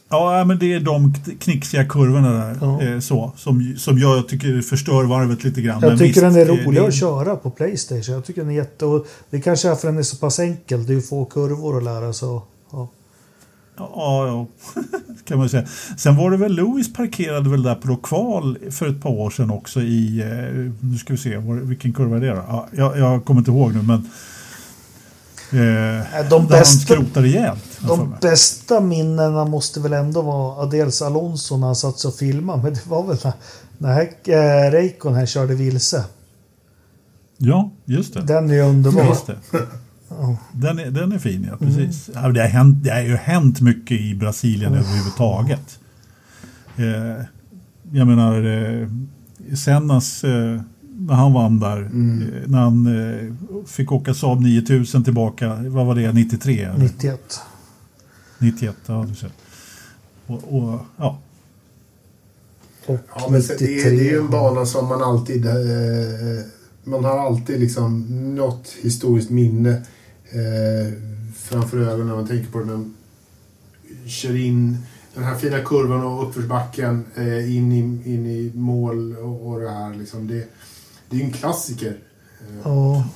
Ja, 0.09 0.43
men 0.47 0.59
det 0.59 0.73
är 0.73 0.79
de 0.79 1.13
knixiga 1.39 1.85
kurvorna 1.85 2.31
där 2.31 2.57
ja. 2.61 2.81
Eh, 2.81 2.99
så, 2.99 3.31
som, 3.37 3.75
som 3.77 3.97
jag 3.97 4.27
tycker 4.27 4.61
förstör 4.61 5.03
varvet 5.03 5.43
lite 5.43 5.61
grann. 5.61 5.81
Jag 5.81 5.91
tycker 5.91 6.05
visst, 6.05 6.21
den 6.21 6.35
är 6.35 6.45
rolig 6.45 6.81
det, 6.81 6.87
att 6.87 6.95
köra 6.95 7.35
på 7.35 7.49
Playstation. 7.49 8.15
Jag 8.15 8.25
tycker 8.25 8.41
den 8.41 8.51
är 8.51 8.55
jätte... 8.55 8.85
Det 9.29 9.41
kanske 9.41 9.69
är 9.69 9.75
för 9.75 9.87
att 9.87 9.93
den 9.93 9.97
är 9.97 10.03
så 10.03 10.17
pass 10.17 10.39
enkel. 10.39 10.85
Det 10.85 10.93
är 10.93 10.95
ju 10.95 11.01
få 11.01 11.25
kurvor 11.25 11.77
att 11.77 11.83
lära 11.83 12.13
sig. 12.13 12.27
Ja, 13.77 14.27
ja, 14.27 14.47
kan 15.25 15.37
man 15.37 15.49
säga. 15.49 15.67
Sen 15.97 16.15
var 16.15 16.31
det 16.31 16.37
väl 16.37 16.55
Lewis 16.55 16.93
parkerade 16.93 17.49
väl 17.49 17.63
där 17.63 17.75
på 17.75 17.95
kval 17.95 18.57
för 18.71 18.87
ett 18.87 19.01
par 19.01 19.09
år 19.09 19.29
sedan 19.29 19.51
också 19.51 19.81
i, 19.81 20.21
eh, 20.21 20.71
nu 20.79 20.97
ska 20.97 21.13
vi 21.13 21.19
se, 21.19 21.37
vilken 21.37 21.93
kurva 21.93 22.15
är 22.15 22.21
det 22.21 22.29
då? 22.29 22.43
Ja, 22.47 22.67
jag, 22.71 22.99
jag 22.99 23.25
kommer 23.25 23.41
inte 23.41 23.51
ihåg 23.51 23.73
nu 23.73 23.81
men 23.81 24.09
Eh, 25.51 26.29
de 26.29 26.47
bästa, 26.47 26.95
rejält. 27.13 27.79
De 27.79 28.15
bästa 28.21 28.81
minnena 28.81 29.45
måste 29.45 29.79
väl 29.79 29.93
ändå 29.93 30.21
vara 30.21 30.65
dels 30.65 31.01
Alonso 31.01 31.57
när 31.57 31.67
han 31.67 31.75
satt 31.75 32.03
och 32.03 32.15
filmade. 32.15 32.63
Men 32.63 32.73
det 32.73 32.85
var 32.85 33.03
väl 33.03 33.17
när, 33.23 33.33
när 33.77 34.67
eh, 34.67 34.71
Reikkonen 34.71 35.27
körde 35.27 35.55
vilse. 35.55 36.03
Ja, 37.37 37.71
just 37.85 38.13
det. 38.13 38.21
Den 38.21 38.51
är 38.51 38.61
underbar. 38.61 39.05
Just 39.05 39.27
det. 39.27 39.37
Den, 40.51 40.79
är, 40.79 40.91
den 40.91 41.11
är 41.11 41.19
fin, 41.19 41.47
ja. 41.51 41.57
Precis. 41.57 42.09
Mm. 42.09 42.33
det, 42.33 42.41
har 42.41 42.47
hänt, 42.47 42.83
det 42.83 42.89
har 42.89 43.01
ju 43.01 43.15
hänt 43.15 43.61
mycket 43.61 44.01
i 44.01 44.15
Brasilien 44.15 44.73
mm. 44.73 44.85
överhuvudtaget. 44.85 45.79
Eh, 46.77 47.25
jag 47.91 48.07
menar, 48.07 48.43
eh, 48.43 48.87
Sennas, 49.55 50.23
eh, 50.23 50.61
när 50.81 51.15
han 51.15 51.33
vann 51.33 51.59
där, 51.59 51.77
mm. 51.77 52.21
eh, 52.21 52.49
när 52.49 52.59
han 52.59 52.87
eh, 52.87 53.33
fick 53.65 53.91
åka 53.91 54.13
Saab 54.13 54.41
9000 54.41 55.03
tillbaka, 55.03 55.55
vad 55.55 55.85
var 55.85 55.95
det, 55.95 56.11
93? 56.11 56.61
Eller? 56.61 56.77
91. 56.77 57.39
91, 58.37 58.75
ja 58.85 59.05
du 59.09 59.15
ser. 59.15 59.29
Och, 60.27 60.57
och 60.57 60.79
ja. 60.97 61.19
ja 62.87 63.27
men 63.29 63.41
det, 63.41 63.59
det 63.59 63.81
är 63.81 63.91
ju 63.91 64.19
en 64.19 64.29
bana 64.29 64.65
som 64.65 64.87
man 64.87 65.03
alltid 65.03 65.45
eh, 65.45 65.53
man 66.87 67.05
har 67.05 67.17
alltid 67.17 67.59
liksom 67.59 68.05
något 68.35 68.69
historiskt 68.81 69.29
minne 69.29 69.81
eh, 70.31 70.93
framför 71.35 71.77
ögonen 71.77 72.07
när 72.07 72.15
man 72.15 72.27
tänker 72.27 72.51
på 72.51 72.59
den. 72.59 72.93
Kör 74.05 74.35
in 74.35 74.77
den 75.13 75.23
här 75.23 75.35
fina 75.35 75.59
kurvan 75.59 76.03
och 76.03 76.27
uppförsbacken 76.27 77.05
eh, 77.15 77.55
in, 77.55 77.71
i, 77.71 77.79
in 78.13 78.25
i 78.25 78.51
mål 78.55 79.15
och, 79.17 79.47
och 79.47 79.59
det 79.59 79.69
här. 79.69 79.93
Liksom. 79.93 80.27
Det, 80.27 80.47
det 81.09 81.15
är 81.15 81.19
ju 81.19 81.25
en 81.25 81.33
klassiker. 81.33 81.97
Eh, 82.41 82.57
ja. 82.63 83.07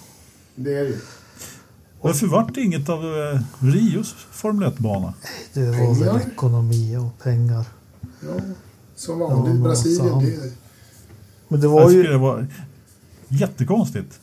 Det 0.56 0.74
är 0.74 0.84
det. 0.84 0.98
Varför 2.02 2.28
vart 2.28 2.56
det 2.56 2.62
inget 2.62 2.90
av 2.90 3.04
eh, 3.04 3.42
Rios 3.60 4.14
Formel 4.32 4.72
1-bana? 4.72 5.14
Det 5.54 5.66
var 5.66 5.76
pengar. 5.76 6.14
väl 6.14 6.22
ekonomi 6.32 6.98
och 6.98 7.24
pengar. 7.24 7.66
Ja, 8.02 8.42
som 8.96 9.20
vanligt. 9.20 9.56
Ja, 9.56 9.64
Brasilien. 9.64 10.20
Det... 10.20 10.52
Men 11.48 11.62
det 11.62 11.68
var 11.68 11.92
ju... 11.92 12.04
Det 12.04 12.18
var 12.18 12.48
jättekonstigt. 13.28 14.20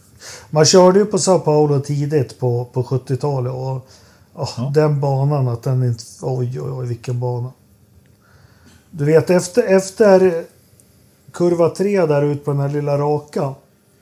Man 0.50 0.64
körde 0.64 0.98
ju 0.98 1.04
på 1.04 1.18
Sao 1.18 1.38
Paulo 1.38 1.80
tidigt 1.80 2.38
på, 2.38 2.64
på 2.64 2.82
70-talet 2.82 3.52
och 3.52 3.88
oh, 4.34 4.50
ja. 4.56 4.70
den 4.74 5.00
banan 5.00 5.48
att 5.48 5.62
den 5.62 5.84
inte... 5.84 6.04
Oj, 6.22 6.60
oj, 6.60 6.70
oj, 6.70 6.86
vilken 6.86 7.20
bana. 7.20 7.52
Du 8.90 9.04
vet 9.04 9.30
efter, 9.30 9.62
efter 9.62 10.44
kurva 11.32 11.70
3 11.70 12.06
där 12.06 12.22
ut 12.22 12.44
på 12.44 12.50
den 12.50 12.60
här 12.60 12.68
lilla 12.68 12.98
raka. 12.98 13.54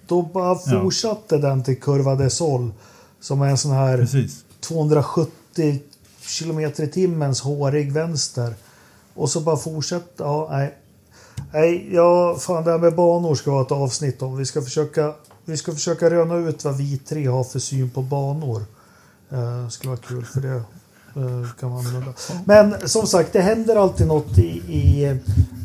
Då 0.07 0.23
bara 0.23 0.55
fortsatte 0.55 1.35
ja. 1.35 1.39
den 1.39 1.62
till 1.62 1.81
kurva 1.81 2.14
de 2.14 2.31
Sol. 2.31 2.71
Som 3.21 3.43
är 3.43 3.49
en 3.49 3.59
sån 3.59 3.73
här 3.73 3.99
Precis. 3.99 4.45
270 4.61 5.81
kilometer 6.21 6.85
i 6.85 6.89
timmens 6.89 7.41
hårig 7.41 7.93
vänster. 7.93 8.55
Och 9.14 9.31
så 9.31 9.41
bara 9.41 9.57
fortsätta. 9.57 10.25
Ja, 10.25 10.49
nej. 10.51 10.75
Nej, 11.53 11.95
ja, 11.95 12.37
fan 12.39 12.64
det 12.64 12.71
här 12.71 12.79
med 12.79 12.95
banor 12.95 13.35
ska 13.35 13.51
vi 13.51 13.57
ha 13.57 13.62
ett 13.62 13.73
avsnitt 13.73 14.23
om. 14.23 14.37
Vi 14.37 14.47
ska 14.47 14.62
försöka 14.62 15.12
vi 15.47 15.57
ska 15.57 15.73
försöka 15.73 16.11
röna 16.11 16.37
ut 16.37 16.65
vad 16.65 16.77
vi 16.77 16.99
tre 16.99 17.27
har 17.27 17.45
för 17.45 17.59
syn 17.59 17.91
på 17.91 18.03
banor. 18.03 18.63
Eh, 19.31 19.69
skulle 19.69 19.91
vara 19.91 20.01
kul 20.01 20.25
för 20.25 20.41
det. 20.41 20.63
Eh, 21.17 21.53
kan 21.61 21.71
man 21.71 21.87
använda. 21.87 22.13
Men 22.45 22.89
som 22.89 23.07
sagt, 23.07 23.33
det 23.33 23.41
händer 23.41 23.77
alltid 23.77 24.07
något 24.07 24.39
i, 24.39 24.51
i... 24.77 25.19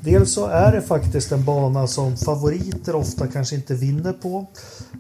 Dels 0.04 0.34
så 0.34 0.46
är 0.46 0.72
det 0.72 0.82
faktiskt 0.82 1.32
en 1.32 1.46
bana 1.46 1.88
som 1.88 2.18
favoriter 2.18 2.96
ofta 2.96 3.28
kanske 3.28 3.56
inte 3.56 3.74
vinner 3.74 4.14
på. 4.14 4.46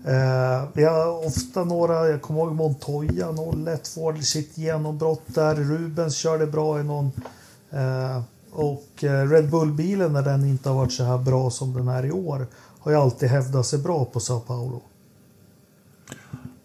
Eh, 0.05 0.67
vi 0.73 0.83
har 0.83 1.25
ofta 1.27 1.63
några, 1.63 2.07
jag 2.07 2.21
kommer 2.21 2.39
ihåg 2.39 2.51
Montoya 2.51 3.27
01 3.67 3.87
får 3.87 4.13
sitt 4.13 4.57
genombrott 4.57 5.23
där. 5.25 5.55
Rubens 5.55 6.15
körde 6.15 6.47
bra 6.47 6.79
i 6.79 6.83
någon. 6.83 7.11
Eh, 7.71 8.21
och 8.51 9.03
eh, 9.03 9.29
Red 9.29 9.49
Bull-bilen 9.49 10.13
när 10.13 10.21
den 10.21 10.45
inte 10.45 10.69
har 10.69 10.75
varit 10.75 10.93
så 10.93 11.03
här 11.03 11.17
bra 11.17 11.49
som 11.49 11.73
den 11.73 11.87
är 11.87 12.05
i 12.05 12.11
år 12.11 12.47
har 12.81 12.91
ju 12.91 12.97
alltid 12.97 13.29
hävdat 13.29 13.65
sig 13.65 13.79
bra 13.79 14.05
på 14.05 14.19
Sao 14.19 14.39
Paulo. 14.39 14.81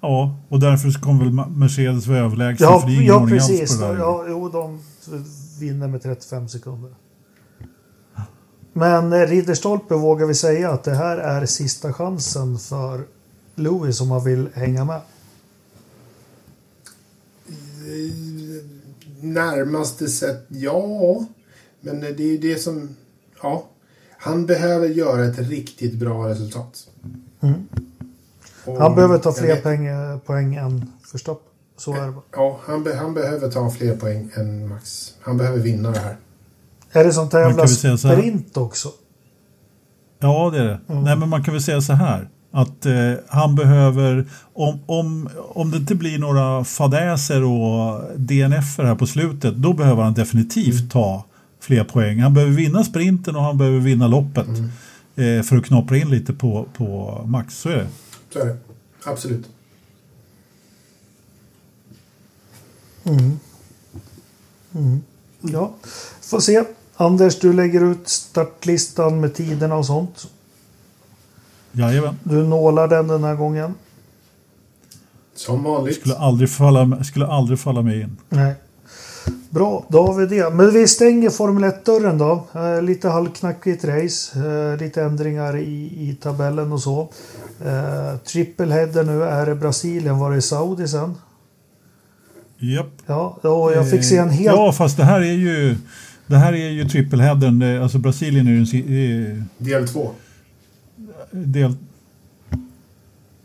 Ja, 0.01 0.37
och 0.49 0.61
därför 0.61 1.01
kommer 1.01 1.25
väl 1.25 1.51
Mercedes 1.57 2.07
vara 2.07 2.19
överlägsen 2.19 2.67
ja, 2.71 2.81
för 2.81 2.89
det 2.89 2.93
är 2.93 2.97
ingen 2.97 3.07
ja, 3.07 3.27
precis. 3.29 3.61
Alls 3.61 3.81
på 3.81 3.87
det 3.87 3.93
där. 3.93 3.99
Ja, 3.99 4.25
jo, 4.29 4.49
de 4.49 4.81
vinner 5.61 5.89
med 5.89 6.03
35 6.03 6.49
sekunder. 6.49 6.91
Men 8.73 9.13
eh, 9.13 9.27
Ridderstolpe 9.27 9.95
vågar 9.95 10.27
vi 10.27 10.35
säga 10.35 10.71
att 10.71 10.85
det 10.85 10.95
här 10.95 11.17
är 11.17 11.47
sista 11.47 11.93
chansen 11.93 12.59
för 12.59 13.05
Lewis 13.55 14.01
om 14.01 14.11
han 14.11 14.25
vill 14.25 14.49
hänga 14.55 14.85
med. 14.85 15.01
Närmaste 19.21 20.09
sätt, 20.09 20.47
ja. 20.49 21.25
Men 21.81 22.01
det 22.01 22.07
är 22.07 22.21
ju 22.21 22.39
det 22.39 22.59
som... 22.59 22.97
Ja. 23.43 23.65
Han 24.19 24.47
behöver 24.47 24.89
göra 24.89 25.25
ett 25.25 25.39
riktigt 25.39 25.95
bra 25.95 26.29
resultat. 26.29 26.89
Mm. 27.41 27.69
Han 28.79 28.95
behöver 28.95 29.19
ta 29.19 29.33
fler 29.33 29.57
poäng, 29.57 29.89
poäng 30.27 30.55
än 30.55 30.91
Verstappen. 31.13 31.43
Så 31.79 31.95
är 31.95 32.07
det 32.07 32.13
bara. 32.13 32.23
Ja, 32.33 32.61
han, 32.67 32.85
be, 32.85 32.97
han 32.97 33.15
behöver 33.15 33.51
ta 33.51 33.71
fler 33.71 33.97
poäng 33.97 34.31
än 34.35 34.69
Max. 34.69 35.15
Han 35.21 35.37
behöver 35.37 35.59
vinna 35.59 35.91
det 35.91 35.99
här. 35.99 36.17
Är 36.93 37.05
det 37.05 37.13
som 37.13 37.29
kan 37.29 37.41
tävlar 37.41 37.57
väl 37.57 37.69
säga 37.69 37.97
så 37.97 38.09
här. 38.09 38.17
sprint 38.17 38.57
också? 38.57 38.89
Ja, 40.19 40.51
det 40.51 40.59
är 40.59 40.65
det. 40.65 40.81
Mm. 40.89 41.05
Nej, 41.05 41.17
men 41.17 41.29
man 41.29 41.45
kan 41.45 41.55
väl 41.55 41.63
säga 41.63 41.81
så 41.81 41.93
här. 41.93 42.29
Att 42.53 42.87
eh, 42.87 43.13
han 43.29 43.55
behöver, 43.55 44.27
om, 44.55 44.79
om, 44.87 45.29
om 45.49 45.71
det 45.71 45.77
inte 45.77 45.95
blir 45.95 46.19
några 46.19 46.65
fadäser 46.65 47.43
och 47.45 48.01
DNF 48.17 48.79
här 48.79 48.95
på 48.95 49.07
slutet, 49.07 49.55
då 49.57 49.73
behöver 49.73 50.03
han 50.03 50.15
definitivt 50.15 50.79
Mm. 50.81 50.89
ta 50.89 51.25
fler 51.67 51.85
poäng. 51.85 52.19
Han 52.21 52.35
behöver 52.35 52.53
vinna 52.53 52.85
sprinten 52.85 53.37
och 53.37 53.43
han 53.43 53.59
behöver 53.59 53.79
vinna 53.79 54.07
loppet 54.09 54.47
Mm. 54.47 55.39
eh, 55.39 55.43
för 55.43 55.57
att 55.57 55.65
knapra 55.65 55.97
in 55.97 56.11
lite 56.11 56.33
på, 56.33 56.67
på 56.77 57.21
Max. 57.27 57.59
Så 57.59 57.69
är 57.69 57.77
det. 57.77 57.87
Så 58.33 58.39
är 58.39 58.47
det. 58.47 58.57
Absolut. 59.05 59.49
Mm. 63.05 63.39
Mm. 64.75 65.03
Ja, 65.41 65.75
får 66.21 66.41
se. 66.41 66.65
Anders, 66.97 67.39
du 67.39 67.53
lägger 67.53 67.85
ut 67.93 68.09
startlistan 68.09 69.21
med 69.21 69.35
tiderna 69.35 69.75
och 69.77 69.87
sånt. 69.87 70.27
Jajamän. 71.73 72.19
Du 72.25 72.35
nålar 72.45 72.89
den 72.89 73.09
den 73.09 73.25
här 73.25 73.35
gången. 73.35 73.75
Som 75.35 75.63
vanligt. 75.63 76.01
Skulle 76.01 76.17
aldrig 76.17 76.51
falla, 76.51 77.05
skulle 77.05 77.27
aldrig 77.27 77.59
falla 77.59 77.83
mig 77.83 78.01
in. 78.01 78.17
Nej. 78.29 78.55
Bra, 79.51 79.85
då 79.89 80.07
har 80.07 80.15
vi 80.15 80.27
det. 80.27 80.51
Men 80.51 80.71
vi 80.71 80.89
stänger 80.89 81.31
Formel 81.31 81.65
1-dörren 81.65 82.19
då. 82.19 82.47
Eh, 82.55 82.83
lite 82.83 83.09
halvknackigt 83.09 83.85
race. 83.85 84.39
Eh, 84.73 84.81
lite 84.81 85.03
ändringar 85.03 85.57
i, 85.57 85.93
i 86.11 86.17
tabellen 86.23 86.73
och 86.73 86.81
så. 86.83 87.09
Eh, 87.65 88.17
triple 88.17 88.75
header 88.75 89.05
nu 89.05 89.23
är 89.23 89.47
det 89.47 89.55
Brasilien. 89.55 90.19
Var 90.19 90.31
det 90.31 90.43
Saudi 90.43 90.89
sen? 90.89 91.15
Japp. 92.59 92.87
Ja, 93.07 93.39
och 93.43 93.73
jag 93.73 93.91
fick 93.91 94.05
se 94.05 94.17
en 94.17 94.29
Eh, 94.29 94.35
helt... 94.35 94.57
Ja, 94.57 94.73
fast 94.73 94.97
det 94.97 95.05
här 95.05 95.21
är 95.21 95.33
ju 95.33 95.77
det 96.27 96.37
här 96.37 96.53
är 96.53 96.71
ju 96.71 96.89
trippelheadern. 96.89 97.83
Alltså 97.83 97.99
Brasilien 97.99 98.47
är 98.47 98.51
ju 98.51 98.59
en 98.59 99.37
eh, 99.37 99.43
Del 99.59 99.89
två. 99.89 100.11
del... 101.31 101.75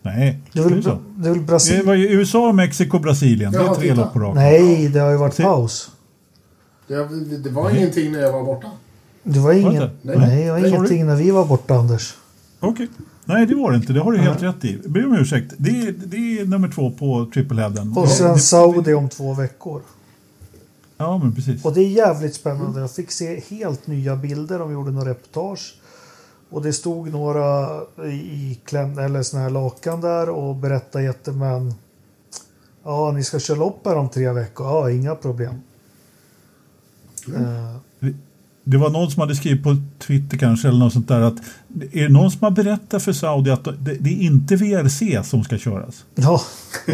Nej, 0.02 0.40
det 0.54 0.60
är 0.60 0.64
det 0.64 0.70
väl, 0.70 0.84
det 1.16 1.28
är 1.28 1.32
väl 1.32 1.40
Det 1.40 1.46
Brasilien? 1.46 1.86
var 1.86 1.94
ju 1.94 2.08
USA, 2.10 2.52
Mexiko, 2.52 3.00
Brasilien. 3.00 3.52
Det 3.52 3.58
är 3.58 3.76
tre 3.76 3.94
lopp 3.96 4.14
på 4.14 4.20
raken. 4.20 4.36
Nej, 4.36 4.88
det 4.90 5.00
har 5.00 5.12
ju 5.12 5.18
varit 5.18 5.34
Se- 5.34 5.44
paus. 5.44 5.92
Det, 6.88 7.38
det 7.38 7.50
var 7.50 7.70
ingenting 7.78 8.12
när 8.12 8.20
jag 8.20 8.32
var 8.32 8.44
borta. 8.44 8.68
Det 9.24 9.40
var 9.40 9.54
ingen... 9.54 9.74
det? 9.74 9.92
Nej, 10.02 10.18
Nej. 10.18 10.44
det 10.46 10.52
var 10.52 10.60
Nej, 10.60 10.70
ingenting 10.70 11.06
när 11.06 11.16
vi 11.16 11.32
var 11.32 11.46
borta, 11.46 11.74
Anders. 11.76 12.14
Okej. 12.60 12.88
Nej, 13.26 13.46
det 13.46 13.56
var 13.56 13.72
det 13.72 13.78
inte. 13.78 13.94
Det 13.94 14.00
har 14.00 14.12
du 14.12 14.18
helt 14.18 14.42
rätt 14.44 14.66
i. 14.66 14.80
Be 14.88 15.06
om 15.06 15.14
ursäkt. 15.14 15.54
Det 15.58 15.70
är, 15.70 15.92
det 16.06 16.18
är 16.42 16.46
nummer 16.46 16.68
två 16.68 16.92
på 16.92 17.30
trippelheaden. 17.34 17.94
Och 17.98 18.08
sen 18.10 18.34
det- 18.34 18.40
Saudi 18.40 18.94
om 18.94 19.10
två 19.10 19.34
veckor. 19.34 19.82
Ja, 20.98 21.18
men 21.18 21.36
precis. 21.36 21.66
Och 21.66 21.74
det 21.74 21.82
är 21.82 21.88
jävligt 21.88 22.36
spännande. 22.36 22.80
Jag 22.82 22.92
fick 22.92 23.12
se 23.12 23.42
helt 23.50 23.88
nya 23.88 24.16
bilder. 24.16 24.60
De 24.60 24.74
gjorde 24.74 24.92
några 24.92 25.10
reportage. 25.10 25.74
Och 26.52 26.62
det 26.62 26.74
stod 26.74 27.12
några 27.12 27.68
i, 28.12 28.60
kläm, 28.66 29.00
eller 29.00 29.24
såna 29.24 29.44
här 29.44 29.50
lakan 29.50 30.02
där 30.02 30.30
och 30.30 30.56
berättade 30.56 31.04
jättemän. 31.04 31.74
Ja, 32.84 33.12
ni 33.12 33.24
ska 33.24 33.40
köra 33.40 33.58
lopp 33.58 33.82
här 33.86 33.96
om 33.96 34.10
tre 34.10 34.32
veckor. 34.32 34.68
Ja, 34.68 34.90
inga 34.92 35.16
problem. 35.16 35.62
Eh, 37.36 37.76
Det 38.64 38.78
var 38.78 38.90
någon 38.90 39.12
som 39.12 39.20
hade 39.22 39.36
skrivit 39.36 39.64
på 39.64 39.76
Twitter 40.00 40.38
kanske 40.38 40.68
eller 40.68 40.80
något 40.80 40.94
sånt 40.94 41.08
där 41.08 41.22
att 41.22 41.38
är 41.92 42.04
det 42.04 42.10
någon 42.10 42.32
som 42.32 42.40
har 42.44 42.52
berättat 42.52 43.04
för 43.04 43.14
Saudi 43.14 43.52
att 43.52 43.64
det, 43.64 43.98
det 44.00 44.10
är 44.10 44.22
inte 44.22 44.56
VRC 44.56 45.24
som 45.24 45.44
ska 45.44 45.58
köras? 45.58 46.06
ja, 46.16 46.42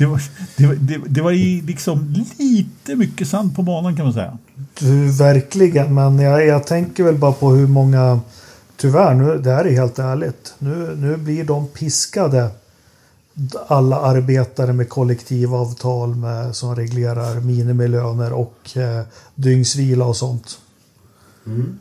Det 0.00 0.06
var, 0.06 0.22
det, 0.56 0.66
var- 0.66 0.74
det, 0.74 0.98
det 1.08 1.20
var 1.22 1.32
liksom 1.66 2.14
lite 2.38 2.96
mycket 2.96 3.28
sand 3.28 3.56
på 3.56 3.62
banan 3.62 3.96
kan 3.96 4.04
man 4.04 4.14
säga. 4.14 4.38
du, 4.78 5.10
verkligen. 5.12 5.94
Men 5.94 6.18
jag, 6.18 6.46
jag 6.46 6.66
tänker 6.66 7.04
väl 7.04 7.14
bara 7.18 7.32
på 7.32 7.50
hur 7.50 7.66
många. 7.66 8.20
Tyvärr, 8.76 9.14
nu, 9.14 9.38
det 9.38 9.50
här 9.50 9.64
är 9.64 9.72
helt 9.72 9.98
ärligt. 9.98 10.54
Nu, 10.58 10.96
nu 10.96 11.16
blir 11.16 11.44
de 11.44 11.66
piskade. 11.66 12.48
Alla 13.66 14.00
arbetare 14.00 14.72
med 14.72 14.88
kollektivavtal 14.88 16.14
med, 16.16 16.56
som 16.56 16.76
reglerar 16.76 17.40
minimilöner 17.40 18.32
och 18.32 18.76
eh, 18.76 19.02
dygnsvila 19.34 20.04
och 20.04 20.16
sånt. 20.16 20.58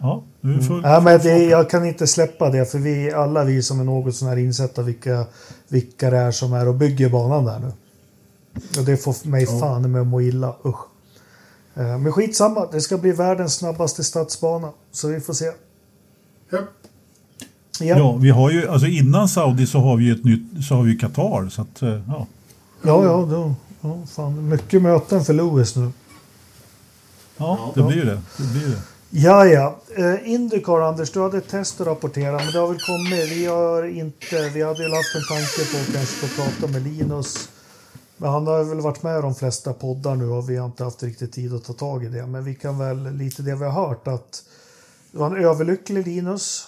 Ja, 0.02 0.24
nu 0.42 0.54
är 0.56 0.62
full, 0.62 0.82
Ja, 0.84 1.00
men 1.00 1.20
det, 1.20 1.44
jag 1.44 1.70
kan 1.70 1.86
inte 1.86 2.08
släppa 2.08 2.50
det 2.50 2.66
för 2.72 2.80
vi 2.80 3.14
alla 3.14 3.44
vi 3.44 3.64
som 3.64 3.80
är 3.80 3.84
något 3.84 4.16
sån 4.16 4.28
här 4.28 4.38
insatta 4.38 4.82
vilka, 4.82 5.26
vilka 5.68 6.10
det 6.10 6.18
är 6.18 6.32
som 6.32 6.54
är 6.54 6.68
och 6.68 6.76
bygger 6.76 7.10
banan 7.10 7.46
där 7.46 7.60
nu. 7.60 7.72
Och 8.78 8.84
det 8.86 8.98
får 8.98 9.28
mig 9.28 9.44
Ja. 9.44 9.60
fan 9.60 9.92
med 9.92 10.02
att 10.02 10.08
må 10.08 10.22
illa. 10.22 10.56
Usch. 10.66 10.80
Eh, 11.76 11.98
Men 11.98 12.12
skitsamma, 12.14 12.66
det 12.72 12.82
ska 12.82 12.98
bli 12.98 13.12
världens 13.12 13.56
snabbaste 13.56 14.04
stadsbana. 14.04 14.72
Så 14.92 15.08
vi 15.08 15.20
får 15.20 15.34
se. 15.34 15.46
Ja. 15.46 16.58
Ja, 17.80 17.98
Ja, 17.98 18.16
vi 18.16 18.30
har 18.30 18.52
ju, 18.52 18.68
alltså 18.68 18.88
innan 18.88 19.30
Saudi 19.30 19.68
så 19.68 19.80
har 19.80 19.98
vi 19.98 20.04
ju 20.06 20.12
ett 20.14 20.24
nytt, 20.24 20.66
så 20.68 20.76
har 20.76 20.84
vi 20.84 20.92
ju 20.92 20.98
Qatar. 20.98 21.50
Så 21.50 21.62
att, 21.62 21.82
eh, 21.82 21.90
ja. 21.90 22.28
ja, 22.82 23.04
ja, 23.04 23.28
då, 23.32 23.54
ja 23.82 24.00
fan, 24.16 24.50
mycket 24.50 24.82
möten 24.82 25.26
för 25.26 25.34
Lewis 25.34 25.76
nu. 25.76 25.92
ja, 27.38 27.72
det 27.76 27.84
blir 27.84 27.98
ju 27.98 28.06
det. 28.06 28.22
det, 28.38 28.44
blir 28.54 28.68
det. 28.68 28.82
Ja, 29.12 29.46
ja. 29.46 29.80
Eh, 29.98 30.32
Indycar, 30.34 30.82
Anders, 30.82 31.12
du 31.12 31.22
hade 31.22 31.38
ett 31.38 31.48
test 31.50 31.82
att 31.82 31.88
rapportera, 31.88 32.32
men 32.38 32.52
det 32.54 32.60
har 32.60 32.68
väl 32.68 32.78
kommit. 32.80 33.32
Vi 33.32 33.46
har 33.46 33.84
inte, 33.88 34.50
vi 34.54 34.62
hade 34.64 34.84
ju 34.84 34.96
haft 34.96 35.16
en 35.16 35.36
tanke 35.36 35.72
på 35.72 35.78
att 35.78 35.94
kanske 35.96 36.28
få 36.28 36.42
prata 36.42 36.68
med 36.74 36.82
Linus. 36.84 37.50
Men 38.22 38.30
han 38.30 38.48
har 38.48 38.64
väl 38.64 38.82
varit 38.82 39.04
med 39.04 39.20
i 39.20 39.22
de 39.22 39.36
flesta 39.36 39.74
poddar 39.74 40.16
nu 40.16 40.30
och 40.30 40.50
vi 40.50 40.58
har 40.58 40.66
inte 40.66 40.84
haft 40.84 41.04
riktigt 41.04 41.34
tid 41.34 41.54
att 41.54 41.64
ta 41.64 41.74
tag 41.74 42.04
i 42.04 42.08
det. 42.08 42.28
Men 42.28 42.44
vi 42.44 42.56
kan 42.56 42.80
väl, 42.80 43.14
lite 43.14 43.42
det 43.42 43.56
vi 43.56 43.66
har 43.66 43.88
hört, 43.88 44.08
att 44.08 44.44
det 45.12 45.18
var 45.18 45.28
en 45.28 45.46
överlycklig 45.46 46.08
Linus. 46.08 46.68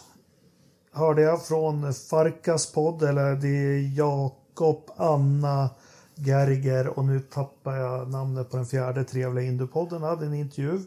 Hörde 0.92 1.22
jag 1.22 1.46
från 1.46 1.94
Farkas 1.94 2.72
podd, 2.72 3.04
eller 3.04 3.36
det 3.36 3.48
är 3.48 3.98
Jakob, 3.98 4.92
Anna, 4.96 5.70
Gerger 6.16 6.88
och 6.88 7.06
nu 7.06 7.20
tappar 7.20 7.78
jag 7.78 8.12
namnet 8.12 8.52
på 8.52 8.58
den 8.58 8.66
fjärde 8.66 9.04
trevliga 9.04 9.46
Indupodden. 9.46 10.04
hade 10.04 10.26
en 10.26 10.34
intervju. 10.34 10.80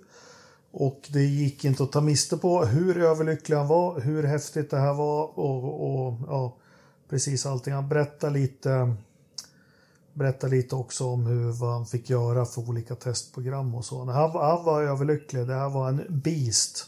Och 0.73 1.01
det 1.13 1.25
gick 1.25 1.65
inte 1.65 1.83
att 1.83 1.93
ta 1.93 2.01
miste 2.01 2.37
på 2.37 2.65
hur 2.65 2.99
överlycklig 3.03 3.57
han 3.57 3.69
var, 3.69 4.01
hur 4.01 4.23
häftigt 4.23 4.71
det 4.71 4.79
här 4.79 4.95
var 4.95 5.39
och, 5.39 6.05
och 6.05 6.15
ja, 6.29 6.57
precis 7.09 7.47
allting. 7.47 7.75
Han 7.75 7.89
berättade 7.89 8.33
lite, 8.33 8.95
berättar 10.15 10.49
lite 10.49 10.75
också 10.75 11.05
om 11.07 11.27
hur 11.27 11.53
vad 11.53 11.73
han 11.73 11.87
fick 11.87 12.11
göra 12.11 12.45
för 12.45 12.69
olika 12.69 12.95
testprogram 12.95 13.75
och 13.75 13.85
så. 13.85 14.05
Han, 14.05 14.31
han 14.31 14.65
var 14.65 14.83
överlycklig. 14.83 15.47
Det 15.47 15.55
här 15.55 15.69
var 15.69 15.89
en 15.89 16.03
beast. 16.09 16.87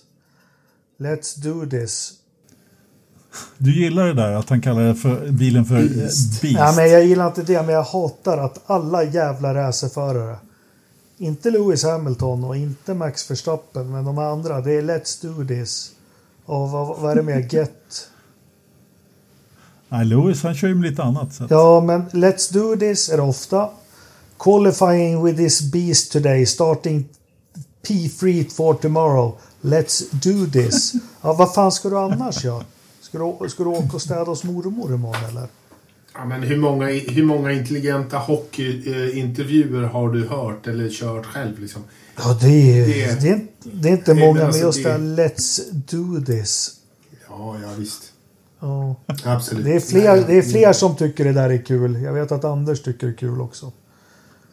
Let's 0.98 1.38
do 1.38 1.70
this. 1.70 2.12
Du 3.58 3.82
gillar 3.82 4.06
det 4.06 4.14
där 4.14 4.32
att 4.32 4.48
han 4.48 4.60
kallar 4.60 4.94
för, 4.94 5.30
bilen 5.30 5.64
för 5.64 5.74
Beast. 5.74 6.42
Beast. 6.42 6.58
Ja, 6.58 6.72
men 6.76 6.90
jag 6.90 7.04
gillar 7.04 7.26
inte 7.26 7.42
det, 7.42 7.62
men 7.62 7.74
jag 7.74 7.82
hatar 7.82 8.38
att 8.38 8.62
alla 8.66 9.04
jävla 9.04 9.54
racerförare, 9.54 10.38
inte 11.18 11.50
Lewis 11.50 11.84
Hamilton 11.84 12.44
och 12.44 12.56
inte 12.56 12.94
Max 12.94 13.30
Verstappen, 13.30 13.90
men 13.90 14.04
de 14.04 14.18
andra, 14.18 14.60
det 14.60 14.72
är 14.72 14.82
Let's 14.82 15.22
do 15.22 15.46
this. 15.46 15.92
Och 16.44 16.70
vad, 16.70 16.98
vad 16.98 17.10
är 17.10 17.14
det 17.16 17.22
mer? 17.22 17.54
Get? 17.54 18.10
Nej, 19.96 20.04
Lewis 20.06 20.42
han 20.42 20.54
kör 20.54 20.68
ju 20.68 20.74
med 20.74 20.90
lite 20.90 21.02
annat. 21.02 21.34
Så 21.34 21.46
Ja, 21.50 21.80
men 21.80 22.02
Let's 22.10 22.52
do 22.52 22.76
this 22.76 23.08
är 23.08 23.16
det 23.16 23.22
ofta. 23.22 23.68
Qualifying 24.38 25.24
with 25.24 25.36
this 25.38 25.62
beast 25.72 26.12
today, 26.12 26.46
starting 26.46 27.08
P3 27.88 28.50
for 28.54 28.74
tomorrow. 28.74 29.38
Let's 29.60 30.02
do 30.10 30.46
this. 30.52 30.92
Ja, 31.22 31.32
vad 31.32 31.54
fan 31.54 31.72
ska 31.72 31.88
du 31.88 31.98
annars 31.98 32.44
göra? 32.44 32.64
Ska 33.00 33.18
du, 33.18 33.48
ska 33.48 33.62
du 33.64 33.68
åka 33.70 33.88
och 33.96 34.02
städa 34.02 34.24
hos 34.24 34.44
mormor 34.44 34.94
imorgon 34.94 35.24
eller? 35.30 35.46
Ja, 36.14 36.24
men 36.24 36.42
hur 36.42 36.56
många, 36.56 36.86
hur 36.88 37.24
många 37.24 37.52
intelligenta 37.52 38.18
hockeyintervjuer 38.18 39.82
har 39.82 40.10
du 40.10 40.26
hört 40.28 40.66
eller 40.66 40.88
kört 40.90 41.26
själv? 41.26 41.58
Liksom? 41.60 41.82
Ja, 42.16 42.38
det 42.40 42.46
är, 42.48 42.86
Det- 42.86 43.20
det 43.20 43.28
är, 43.28 43.34
inte- 43.34 43.68
det 43.72 43.88
är 43.88 43.92
inte 43.92 44.14
men 44.14 44.24
många, 44.26 44.34
men 44.38 44.46
alltså 44.46 44.60
just 44.66 44.78
det 44.84 44.84
det- 44.84 44.90
här 44.90 44.98
Let's 44.98 45.60
do 45.72 46.24
this. 46.26 46.70
Ja, 47.28 47.56
ja 47.62 47.68
visst. 47.78 48.02
Ja. 48.66 48.94
Absolut. 49.24 49.64
Det, 49.64 49.74
är 49.74 49.80
fler, 49.80 50.24
det 50.26 50.38
är 50.38 50.42
fler 50.42 50.72
som 50.72 50.96
tycker 50.96 51.24
det 51.24 51.32
där 51.32 51.50
är 51.50 51.58
kul. 51.58 52.02
Jag 52.02 52.12
vet 52.12 52.32
att 52.32 52.44
Anders 52.44 52.82
tycker 52.82 53.06
det 53.06 53.12
är 53.12 53.16
kul 53.16 53.40
också. 53.40 53.72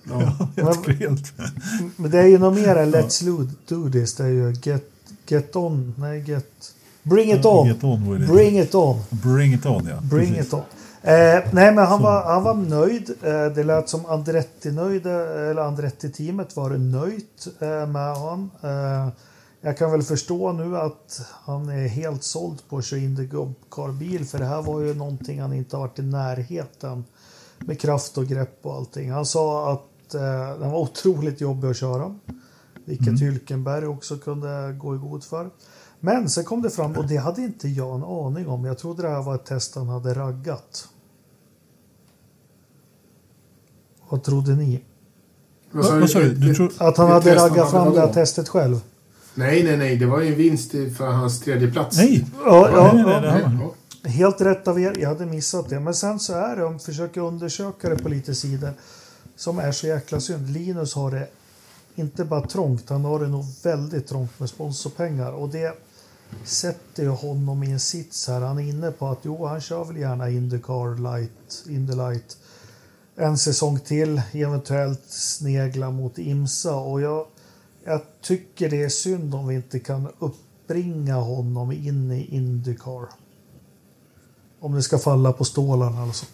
Ja. 0.10 0.19
Helt 0.64 0.88
helt. 0.99 1.34
Men 1.95 2.11
det 2.11 2.19
är 2.19 2.27
ju 2.27 2.38
något 2.38 2.56
mer 2.56 2.76
än 2.76 2.95
Let's 2.95 3.48
do 3.68 3.90
this. 3.90 4.15
Det 4.15 4.23
är 4.23 4.27
ju 4.27 4.53
Get, 4.64 4.84
get 5.27 5.56
on. 5.56 5.94
Nej, 5.98 6.19
get... 6.19 6.73
Bring 7.03 7.31
it 7.31 7.45
on. 7.45 7.68
Get 7.68 7.84
on. 7.84 8.27
Bring 8.27 8.60
it 8.60 8.76
on. 8.76 9.02
Bring 9.10 9.53
it 9.53 9.65
on, 9.65 9.88
ja. 9.90 9.99
Bring 10.02 10.34
Precis. 10.34 10.48
it 10.48 10.53
on. 10.53 10.64
Eh, 11.06 11.44
nej, 11.52 11.72
men 11.72 11.77
han 11.77 11.98
Så. 11.98 12.03
var, 12.03 12.23
han 12.23 12.44
var 12.44 12.53
nöjd. 12.53 13.10
Eh, 13.22 13.45
det 13.45 13.64
lät 13.64 13.90
som 13.90 14.06
Andretti 14.06 14.69
Andretti-teamet 15.60 16.56
var 16.56 16.69
nöjt 16.69 17.48
eh, 17.60 17.88
med 17.88 18.15
honom. 18.15 18.49
Jag 19.65 19.77
kan 19.77 19.91
väl 19.91 20.03
förstå 20.03 20.52
nu 20.52 20.77
att 20.77 21.22
han 21.31 21.69
är 21.69 21.88
helt 21.88 22.23
såld 22.23 22.68
på 22.69 22.77
att 22.77 22.85
köra 22.85 22.99
Indycar-bil 22.99 24.26
för 24.26 24.38
det 24.38 24.45
här 24.45 24.61
var 24.61 24.81
ju 24.81 24.94
någonting 24.94 25.41
han 25.41 25.53
inte 25.53 25.76
har 25.76 25.88
varit 25.88 25.99
i 25.99 26.02
närheten 26.02 27.06
med 27.60 27.80
kraft 27.80 28.18
och 28.18 28.26
grepp 28.26 28.60
och 28.61 28.73
allting. 28.73 29.11
Han 29.11 29.26
sa 29.26 29.73
att 29.73 30.14
eh, 30.14 30.60
den 30.60 30.72
var 30.72 30.80
otroligt 30.80 31.41
jobbig 31.41 31.68
att 31.68 31.77
köra. 31.77 32.19
Vilket 32.85 33.22
Hylkenberg 33.22 33.85
också 33.85 34.18
kunde 34.18 34.76
gå 34.80 34.95
i 34.95 34.98
god 34.98 35.23
för. 35.23 35.49
Men 35.99 36.30
sen 36.30 36.44
kom 36.44 36.61
det 36.61 36.69
fram, 36.69 36.95
och 36.95 37.07
det 37.07 37.18
hade 37.18 37.41
inte 37.41 37.68
jag 37.68 37.95
en 37.95 38.03
aning 38.03 38.48
om. 38.48 38.65
Jag 38.65 38.77
trodde 38.77 39.02
det 39.02 39.10
här 39.10 39.22
var 39.22 39.35
ett 39.35 39.45
test 39.45 39.76
han 39.76 39.90
hade 39.90 40.14
raggat. 40.14 40.88
Vad 44.10 44.23
trodde 44.23 44.56
ni? 44.56 44.84
Vad 45.72 46.10
sa 46.10 46.19
du? 46.19 46.69
Att 46.77 46.98
han 46.98 47.11
hade 47.11 47.35
raggat 47.35 47.72
fram 47.72 47.94
det 47.94 47.99
här 47.99 48.14
testet 48.14 48.49
själv? 48.49 48.81
Nej, 49.35 49.64
nej, 49.64 49.77
nej. 49.77 49.97
Det 49.97 50.05
var 50.05 50.22
ju 50.22 50.27
en 50.27 50.35
vinst 50.35 50.72
för 50.72 51.07
hans 51.07 51.39
tredje 51.39 51.72
plats. 51.72 51.97
Nej! 51.97 52.26
Ja, 52.45 52.69
ja, 52.72 52.93
nej, 52.93 53.22
nej. 53.22 54.11
Helt 54.11 54.41
rätt 54.41 54.68
av 54.68 54.80
er, 54.80 54.95
jag 54.99 55.10
hade 55.10 55.26
missat 55.26 55.69
det. 55.69 55.80
Men 55.80 55.93
sen 55.93 56.19
så 56.19 56.34
är 56.34 56.55
det, 56.55 56.65
om 56.65 56.73
vi 56.73 56.80
försöker 56.80 57.22
undersöka 57.22 57.89
det 57.89 57.95
på 57.95 58.10
lite 58.10 58.35
sidor, 58.35 58.73
som 59.35 59.60
är 59.60 59.72
så 59.72 59.88
jäkla 59.88 60.19
synd. 60.19 60.49
Linus 60.49 60.93
har 60.93 61.11
det 61.11 61.27
inte 61.95 62.26
bara 62.26 62.41
trångt, 62.41 62.89
han 62.89 63.05
har 63.05 63.19
det 63.19 63.27
nog 63.27 63.45
väldigt 63.64 64.07
trångt 64.07 64.39
med 64.39 64.49
sponsorpengar. 64.49 65.31
Och 65.31 65.49
det 65.49 65.73
sätter 66.43 67.03
ju 67.03 67.10
honom 67.10 67.64
i 67.64 67.72
en 67.72 67.80
sits 67.80 68.27
här. 68.27 68.41
Han 68.41 68.60
är 68.60 68.69
inne 68.69 68.91
på 68.91 69.07
att 69.07 69.19
jo, 69.22 69.45
han 69.45 69.61
kör 69.61 69.84
väl 69.84 69.97
gärna 69.97 70.30
Indycar 70.30 71.18
Light, 71.18 71.65
Indy 71.68 71.95
Light 71.95 72.38
en 73.15 73.38
säsong 73.38 73.80
till, 73.80 74.22
eventuellt 74.31 75.03
snegla 75.07 75.91
mot 75.91 76.18
Imsa. 76.18 76.76
Och 76.76 77.01
jag, 77.01 77.26
jag 77.85 78.01
tycker 78.22 78.69
det 78.69 78.84
är 78.84 78.89
synd 78.89 79.35
om 79.35 79.47
vi 79.47 79.55
inte 79.55 79.80
kan 79.80 80.07
uppbringa 80.19 81.15
honom 81.15 81.72
in 81.72 82.11
i 82.11 82.35
Indycar. 82.35 83.07
Om 84.60 84.73
det 84.73 84.81
ska 84.81 84.97
falla 84.97 85.34
på 85.34 85.43
stålarna 85.43 86.01
alltså. 86.01 86.26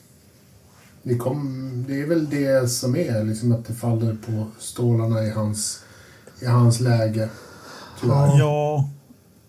Det, 1.04 1.16
kom, 1.16 1.86
det 1.88 2.02
är 2.02 2.08
väl 2.08 2.30
det 2.30 2.72
som 2.72 2.96
är, 2.96 3.24
liksom 3.24 3.52
att 3.52 3.66
det 3.66 3.74
faller 3.74 4.18
på 4.26 4.46
stålarna 4.60 5.24
i 5.24 5.30
hans, 5.30 5.84
i 6.42 6.46
hans 6.46 6.80
läge. 6.80 7.30
Tyvärr. 8.02 8.40
Ja, 8.40 8.90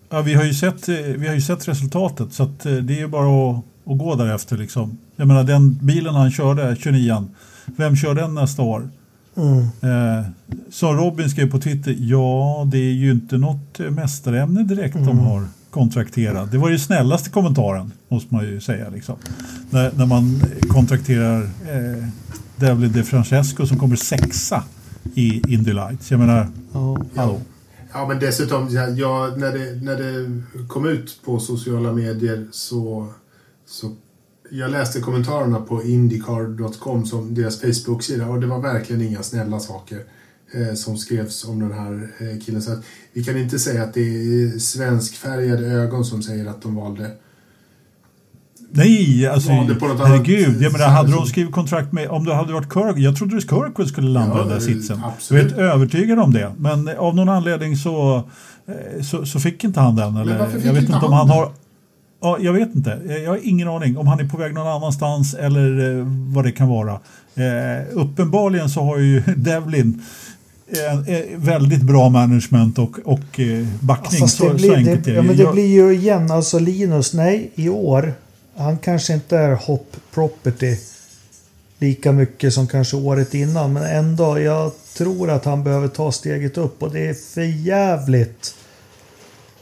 ja 0.09 0.21
vi, 0.21 0.33
har 0.33 0.43
ju 0.43 0.53
sett, 0.53 0.89
vi 0.89 1.27
har 1.27 1.35
ju 1.35 1.41
sett 1.41 1.67
resultatet 1.67 2.33
så 2.33 2.43
att 2.43 2.65
eh, 2.65 2.73
det 2.73 2.93
är 2.93 2.99
ju 2.99 3.07
bara 3.07 3.51
att, 3.51 3.63
att 3.85 3.97
gå 3.97 4.15
därefter. 4.15 4.57
Liksom. 4.57 4.97
Jag 5.15 5.27
menar 5.27 5.43
den 5.43 5.79
bilen 5.81 6.15
han 6.15 6.31
körde, 6.31 6.75
29 6.79 7.27
vem 7.65 7.95
kör 7.95 8.15
den 8.15 8.33
nästa 8.33 8.61
år? 8.61 8.89
Mm. 9.35 9.59
Eh, 9.59 10.25
som 10.69 10.97
Robin 10.97 11.29
skrev 11.29 11.51
på 11.51 11.59
Twitter, 11.59 11.95
ja 11.99 12.67
det 12.71 12.77
är 12.77 12.91
ju 12.93 13.11
inte 13.11 13.37
något 13.37 13.79
eh, 13.79 13.89
mästarämne 13.91 14.63
direkt 14.63 14.93
de 14.95 15.19
har 15.19 15.45
kontrakterat. 15.69 16.51
Det 16.51 16.57
var 16.57 16.69
ju 16.69 16.79
snällaste 16.79 17.29
kommentaren 17.29 17.91
måste 18.07 18.33
man 18.33 18.45
ju 18.45 18.61
säga. 18.61 18.89
Liksom. 18.89 19.15
När, 19.69 19.91
när 19.95 20.05
man 20.05 20.41
kontrakterar 20.67 21.41
eh, 21.43 22.07
Devlin 22.55 22.91
De 22.91 23.03
Francesco 23.03 23.67
som 23.67 23.79
kommer 23.79 23.95
sexa 23.95 24.63
i 25.15 25.53
Indy 25.53 25.73
Lights. 25.73 26.11
Jag 26.11 26.19
menar, 26.19 26.47
Ja. 26.73 26.97
hallå. 27.15 27.41
Ja, 27.93 28.07
men 28.07 28.19
dessutom, 28.19 28.67
ja, 28.95 29.33
när, 29.37 29.51
det, 29.57 29.81
när 29.81 29.95
det 29.95 30.41
kom 30.67 30.85
ut 30.87 31.19
på 31.25 31.39
sociala 31.39 31.93
medier 31.93 32.47
så, 32.51 33.07
så 33.67 33.95
jag 34.53 34.71
läste 34.71 34.99
kommentarerna 34.99 35.59
på 35.59 35.83
Indycar.com 35.83 37.05
som 37.05 37.33
deras 37.33 37.61
Facebook-sida 37.61 38.27
och 38.27 38.41
det 38.41 38.47
var 38.47 38.59
verkligen 38.59 39.01
inga 39.01 39.23
snälla 39.23 39.59
saker 39.59 39.99
eh, 40.53 40.73
som 40.73 40.97
skrevs 40.97 41.45
om 41.45 41.59
den 41.59 41.71
här 41.71 42.09
eh, 42.19 42.39
killen. 42.45 42.61
Så 42.61 42.71
att 42.71 42.83
vi 43.13 43.23
kan 43.23 43.37
inte 43.37 43.59
säga 43.59 43.83
att 43.83 43.93
det 43.93 44.01
är 44.01 44.59
svenskfärgade 44.59 45.65
ögon 45.65 46.05
som 46.05 46.23
säger 46.23 46.45
att 46.45 46.61
de 46.61 46.75
valde. 46.75 47.11
Nej, 48.73 49.27
alltså 49.27 49.49
Valde 49.49 49.75
på 49.75 49.87
något 49.87 50.07
herregud. 50.07 50.47
annat 50.47 50.61
Jag 50.61 50.71
menar, 50.71 50.87
hade 50.87 51.11
de 51.11 51.25
skrivit 51.25 51.53
kontrakt 51.53 51.91
med, 51.91 52.09
om 52.09 52.25
det 52.25 52.33
hade 52.35 52.53
varit 52.53 52.73
Kirk, 52.73 52.97
jag 52.97 53.17
trodde 53.17 53.37
att 53.37 53.43
Kirkwood 53.43 53.87
skulle 53.87 54.09
landa 54.09 54.35
Ja, 54.35 54.39
den 54.39 54.47
där 54.49 54.55
eh, 54.55 54.61
sitsen. 54.61 54.97
Jag 54.99 55.09
är 55.09 55.13
absolut. 55.13 55.43
helt 55.43 55.57
övertygad 55.57 56.19
om 56.19 56.33
det. 56.33 56.51
Men 56.57 56.87
av 56.97 57.15
någon 57.15 57.29
anledning 57.29 57.77
så, 57.77 58.15
eh, 58.65 59.03
så, 59.03 59.25
så 59.25 59.39
fick 59.39 59.63
inte 59.63 59.79
han 59.79 59.95
den. 59.95 60.17
Eller, 60.17 60.39
jag 60.65 60.73
vet 60.73 60.83
inte 60.83 60.93
om 61.05 61.13
han 61.13 61.29
han 61.29 61.29
har... 61.29 61.51
Ja, 62.21 62.37
jag 62.41 62.53
vet 62.53 62.75
inte. 62.75 62.99
Eh, 63.09 63.17
Jag 63.17 63.29
har 63.31 63.39
ingen 63.43 63.67
aning 63.67 63.97
om 63.97 64.07
han 64.07 64.19
är 64.19 64.25
på 64.29 64.37
väg 64.37 64.53
någon 64.53 64.67
annanstans 64.67 65.33
eller 65.33 65.99
eh, 65.99 66.05
vad 66.33 66.45
det 66.45 66.51
kan 66.51 66.67
vara. 66.67 66.99
Eh, 67.35 67.83
uppenbarligen 67.91 68.69
så 68.69 68.81
har 68.81 68.97
ju 68.97 69.19
Devlin 69.37 70.01
eh, 71.07 71.15
eh, 71.15 71.25
väldigt 71.35 71.81
bra 71.81 72.09
management 72.09 72.79
och, 72.79 72.99
och 73.05 73.39
eh, 73.39 73.67
backning. 73.79 74.19
Fast 74.21 74.37
så, 74.37 74.53
blir, 74.53 74.69
så 74.69 74.75
enkelt 74.75 75.05
det, 75.05 75.11
ja, 75.11 75.21
men 75.21 75.37
det 75.37 75.43
Jag- 75.43 75.53
blir 75.53 75.67
ju 75.67 75.93
igen, 75.93 76.31
alltså 76.31 76.59
Linus, 76.59 77.13
nej 77.13 77.51
i 77.55 77.69
år, 77.69 78.13
han 78.57 78.77
kanske 78.77 79.13
inte 79.13 79.37
är 79.37 79.55
hop 79.55 79.95
property 80.13 80.75
lika 81.79 82.11
mycket 82.11 82.53
som 82.53 82.67
kanske 82.67 82.97
året 82.97 83.33
innan, 83.33 83.73
men 83.73 83.83
ändå, 83.83 84.39
jag 84.39 84.71
tror 84.97 85.29
att 85.29 85.45
han 85.45 85.63
behöver 85.63 85.87
ta 85.87 86.11
steget 86.11 86.57
upp 86.57 86.83
och 86.83 86.91
det 86.91 87.07
är 87.09 87.13
för 87.13 87.41
jävligt 87.41 88.55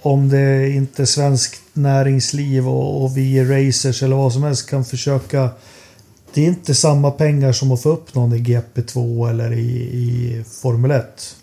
om 0.02 0.30
det 0.30 0.70
inte 0.70 1.06
svenskt 1.06 1.62
näringsliv 1.74 2.68
och, 2.70 3.04
och 3.04 3.18
vi 3.18 3.44
racers 3.44 4.04
eller 4.04 4.16
vad 4.16 4.34
som 4.34 4.44
helst 4.44 4.70
kan 4.70 4.86
försöka 4.86 5.50
det 6.34 6.42
är 6.42 6.48
inte 6.48 6.76
samma 6.76 7.12
pengar 7.12 7.52
som 7.52 7.72
att 7.72 7.82
få 7.82 7.90
upp 7.90 8.16
någon 8.16 8.34
i 8.34 8.38
GP2 8.38 9.30
eller 9.30 9.54
i, 9.54 9.72
i 9.82 10.44
Formel 10.62 10.92
1. 10.92 11.36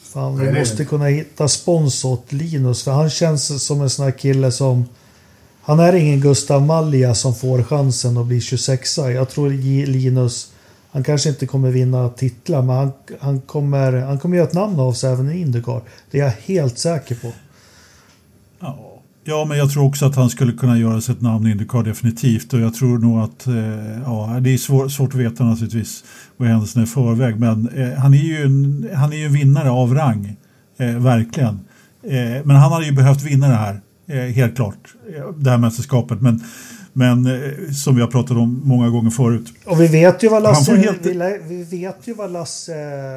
Fan, 0.00 0.38
vi 0.38 0.58
måste 0.58 0.84
kunna 0.84 1.04
hitta 1.04 1.48
spons 1.48 2.04
åt 2.04 2.32
Linus 2.32 2.82
för 2.82 2.90
han 2.90 3.10
känns 3.10 3.64
som 3.64 3.80
en 3.80 3.90
sån 3.90 4.04
här 4.04 4.12
kille 4.12 4.52
som 4.52 4.84
han 5.62 5.80
är 5.80 5.92
ingen 5.92 6.20
Gustav 6.20 6.62
Malja 6.62 7.14
som 7.14 7.34
får 7.34 7.62
chansen 7.62 8.16
att 8.16 8.26
bli 8.26 8.40
26 8.40 8.98
Jag 8.98 9.30
tror 9.30 9.50
Linus 9.86 10.52
han 10.92 11.04
kanske 11.04 11.28
inte 11.28 11.46
kommer 11.46 11.70
vinna 11.70 12.08
titlar 12.08 12.62
men 12.62 12.76
han, 12.76 12.92
han, 13.20 13.40
kommer, 13.40 13.92
han 13.92 14.18
kommer 14.18 14.36
göra 14.36 14.46
ett 14.46 14.54
namn 14.54 14.80
av 14.80 14.92
sig 14.92 15.12
även 15.12 15.32
i 15.32 15.40
Indycar. 15.40 15.82
Det 16.10 16.20
är 16.20 16.24
jag 16.24 16.32
helt 16.44 16.78
säker 16.78 17.14
på. 17.14 17.32
Ja. 19.24 19.44
Men 19.44 19.58
jag 19.58 19.70
tror 19.70 19.84
också 19.84 20.06
att 20.06 20.16
han 20.16 20.30
skulle 20.30 20.52
kunna 20.52 20.78
göra 20.78 21.00
sig 21.00 21.14
ett 21.14 21.20
namn 21.20 21.46
i 21.46 21.50
Indycar 21.50 21.82
definitivt 21.82 22.52
och 22.52 22.60
jag 22.60 22.74
tror 22.74 22.98
nog 22.98 23.18
att, 23.20 23.46
eh, 23.46 24.00
ja, 24.04 24.38
det 24.40 24.50
är 24.54 24.58
svår, 24.58 24.88
svårt 24.88 25.14
att 25.14 25.20
veta 25.20 25.44
naturligtvis 25.44 26.04
vad 26.36 26.48
händelserna 26.48 26.82
är 26.82 26.86
i 26.86 26.90
förväg, 26.90 27.40
men 27.40 27.68
eh, 27.68 27.92
han 27.98 28.14
är 28.14 28.18
ju 28.18 28.42
en, 28.42 28.88
han 28.94 29.12
är 29.12 29.16
ju 29.16 29.28
vinnare 29.28 29.70
av 29.70 29.94
rang, 29.94 30.36
eh, 30.78 30.86
verkligen. 30.86 31.60
Eh, 32.02 32.44
men 32.44 32.56
han 32.56 32.72
hade 32.72 32.84
ju 32.86 32.92
behövt 32.92 33.22
vinna 33.22 33.48
det 33.48 33.54
här, 33.54 33.80
eh, 34.06 34.16
helt 34.34 34.56
klart, 34.56 34.94
eh, 35.16 35.28
det 35.38 35.50
här 35.50 35.58
mästerskapet, 35.58 36.20
men, 36.20 36.44
men 36.92 37.28
som 37.74 37.94
vi 37.94 38.00
har 38.00 38.08
pratat 38.08 38.36
om 38.36 38.60
många 38.64 38.88
gånger 38.88 39.10
förut. 39.10 39.52
Och 39.66 39.80
vi 39.80 39.86
vet 39.86 40.22
ju 40.24 40.28
vad 40.28 40.42
Lasse, 40.42 40.76
helt- 40.76 41.06
vi 41.48 41.64
vet 41.70 42.08
ju 42.08 42.14
vad 42.14 42.32
Lasse, 42.32 42.74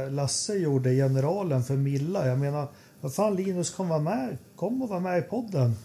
Lasse 0.10 0.54
gjorde, 0.54 0.90
generalen 0.96 1.64
för 1.64 1.76
Milla. 1.76 2.28
Jag 2.28 2.40
menar, 2.40 2.68
vad 3.02 3.14
fan 3.14 3.36
Linus 3.36 3.70
kom 3.70 3.88
vara 3.90 4.00
med, 4.00 4.38
kom 4.56 4.82
och 4.82 4.90
var 4.90 5.00
med 5.00 5.20
i 5.20 5.22
podden. 5.22 5.76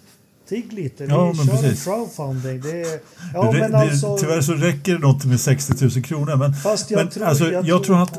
Tigg 0.50 0.72
lite, 0.72 1.04
vi 1.04 1.10
Ja, 1.10 1.32
men 1.36 1.46
kör 1.46 1.54
en 1.54 1.60
precis. 1.62 1.84
crowdfunding. 1.84 2.60
Det 2.60 2.80
är, 2.80 3.00
ja, 3.34 3.52
det, 3.52 3.58
men 3.58 3.72
det, 3.72 3.78
alltså, 3.78 4.16
tyvärr 4.18 4.40
så 4.40 4.52
räcker 4.52 4.98
det 4.98 5.06
inte 5.08 5.28
med 5.28 5.40
60 5.40 5.74
000 5.84 5.90
kronor. 6.04 6.36
Men, 6.36 6.54
Fast 6.54 6.90
jag 6.90 6.98
men 6.98 7.08
tror- 7.08 7.24
alltså, 7.24 7.44
jag 7.44 7.52
jag, 7.68 7.84
tror- 7.84 7.84
tror 7.84 8.02
att, 8.02 8.18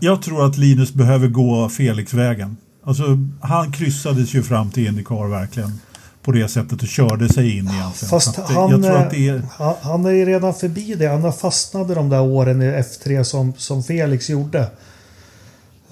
jag 0.00 0.22
tror 0.22 0.46
att 0.46 0.58
Linus 0.58 0.92
behöver 0.92 1.28
gå 1.28 1.68
Felix-vägen. 1.68 2.56
Alltså, 2.84 3.04
han 3.40 3.72
kryssades 3.72 4.34
ju 4.34 4.42
fram 4.42 4.70
till 4.70 4.86
Indycar 4.86 5.28
verkligen 5.28 5.80
på 6.22 6.32
det 6.32 6.48
sättet 6.48 6.82
och 6.82 6.88
körde 6.88 7.28
sig 7.28 7.50
in 7.58 7.68
egentligen. 7.68 8.10
Fast 8.10 8.38
att, 8.38 8.50
han, 8.50 8.70
jag 8.70 8.82
tror 8.82 8.96
att 8.96 9.10
det 9.10 9.28
är, 9.28 9.36
eh, 9.36 9.42
han, 9.58 9.74
han 9.82 10.04
är 10.04 10.10
ju 10.10 10.24
redan 10.24 10.54
förbi 10.54 10.94
det. 10.94 11.06
Han 11.08 11.22
har 11.22 11.32
fastnat 11.32 11.90
i 11.90 11.94
de 11.94 12.08
där 12.08 12.20
åren 12.22 12.62
i 12.62 12.64
F3 12.66 13.22
som, 13.22 13.52
som 13.56 13.82
Felix 13.82 14.30
gjorde. 14.30 14.60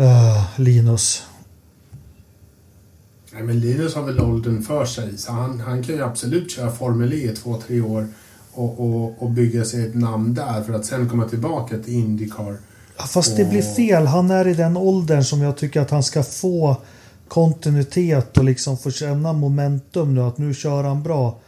Uh, 0.01 0.45
Linus. 0.57 1.23
Nej, 3.39 3.47
men 3.47 3.61
Linus 3.61 3.95
har 3.95 4.03
väl 4.03 4.21
åldern 4.21 4.63
för 4.63 4.85
sig, 4.85 5.19
så 5.19 5.33
han, 5.33 5.61
han 5.61 5.83
kan 5.83 5.95
ju 5.95 6.03
absolut 6.05 6.51
köra 6.51 6.71
Formel 6.73 7.13
E 7.13 7.17
i 7.17 7.29
två, 7.37 7.57
tre 7.67 7.81
år 7.81 8.09
och, 8.53 8.81
och, 8.81 9.23
och 9.23 9.31
bygga 9.31 9.65
sig 9.65 9.87
ett 9.87 9.95
namn 9.95 10.35
där 10.35 10.63
för 10.63 10.73
att 10.73 10.85
sen 10.87 11.09
komma 11.09 11.29
tillbaka 11.29 11.79
till 11.79 11.95
Indycar. 11.95 12.57
Ja, 12.99 13.05
Fast 13.05 13.37
det 13.37 13.45
blir 13.45 13.59
Och- 13.71 13.77
fel. 13.77 14.07
Han 14.07 14.31
är 14.31 14.49
i 14.49 14.55
den 14.55 14.77
åldern 14.77 15.25
som 15.25 15.43
jag 15.43 15.57
tycker 15.57 15.81
att 15.81 15.91
han 15.91 16.03
ska 16.03 16.23
få 16.23 16.77
kontinuitet 17.29 18.39
och 18.39 18.45
liksom 18.45 18.79
få 18.79 18.91
känna 18.91 19.33
momentum 19.33 20.15
nu. 20.15 20.21
Att 20.21 20.39
nu 20.39 20.55
kör 20.55 20.85
han 20.85 21.03
bra. 21.03 21.39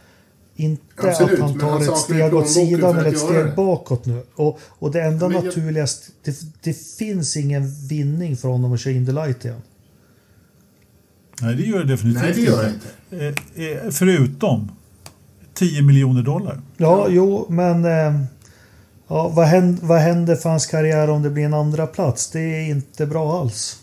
Inte 0.57 0.83
Absolut, 0.97 1.33
att 1.33 1.41
han 1.41 1.59
tar 1.59 1.71
han 1.71 1.83
ett 1.83 1.97
steg 1.99 2.35
åt 2.35 2.51
sidan 2.51 2.97
eller 2.99 3.09
ett 3.13 3.19
steg 3.19 3.37
det. 3.47 3.53
bakåt 3.57 4.07
nu. 4.07 4.23
Och, 4.35 4.59
och 4.69 4.91
det 4.91 5.03
enda 5.03 5.29
Men 5.29 5.37
jag- 5.37 5.45
naturligaste, 5.45 6.07
det, 6.25 6.37
det 6.63 6.73
finns 6.99 7.37
ingen 7.37 7.75
vinning 7.89 8.37
för 8.37 8.49
honom 8.49 8.73
att 8.73 8.81
köra 8.81 8.95
in 8.95 9.07
the 9.07 9.13
light 9.13 9.45
igen. 9.45 9.63
Nej, 11.43 11.55
det 11.55 11.63
gör 11.63 11.79
det 11.79 11.85
definitivt 11.85 12.23
Nej, 12.23 12.33
det 12.33 12.41
gör 12.41 12.63
det 12.63 12.71
inte. 12.71 13.37
Eh, 13.57 13.67
eh, 13.67 13.91
förutom 13.91 14.71
10 15.55 15.83
miljoner 15.83 16.23
dollar. 16.23 16.61
Ja, 16.77 17.07
jo, 17.09 17.47
men 17.49 17.85
eh, 17.85 18.21
ja, 19.09 19.29
vad, 19.29 19.47
händer, 19.47 19.87
vad 19.87 19.99
händer 19.99 20.37
för 20.37 20.51
hans 20.51 20.67
karriär 20.67 21.11
om 21.11 21.23
det 21.23 21.31
blir 21.31 21.45
en 21.45 21.55
andra 21.55 21.87
plats? 21.87 22.31
Det 22.31 22.41
är 22.41 22.71
inte 22.71 23.07
bra 23.07 23.41
alls. 23.41 23.81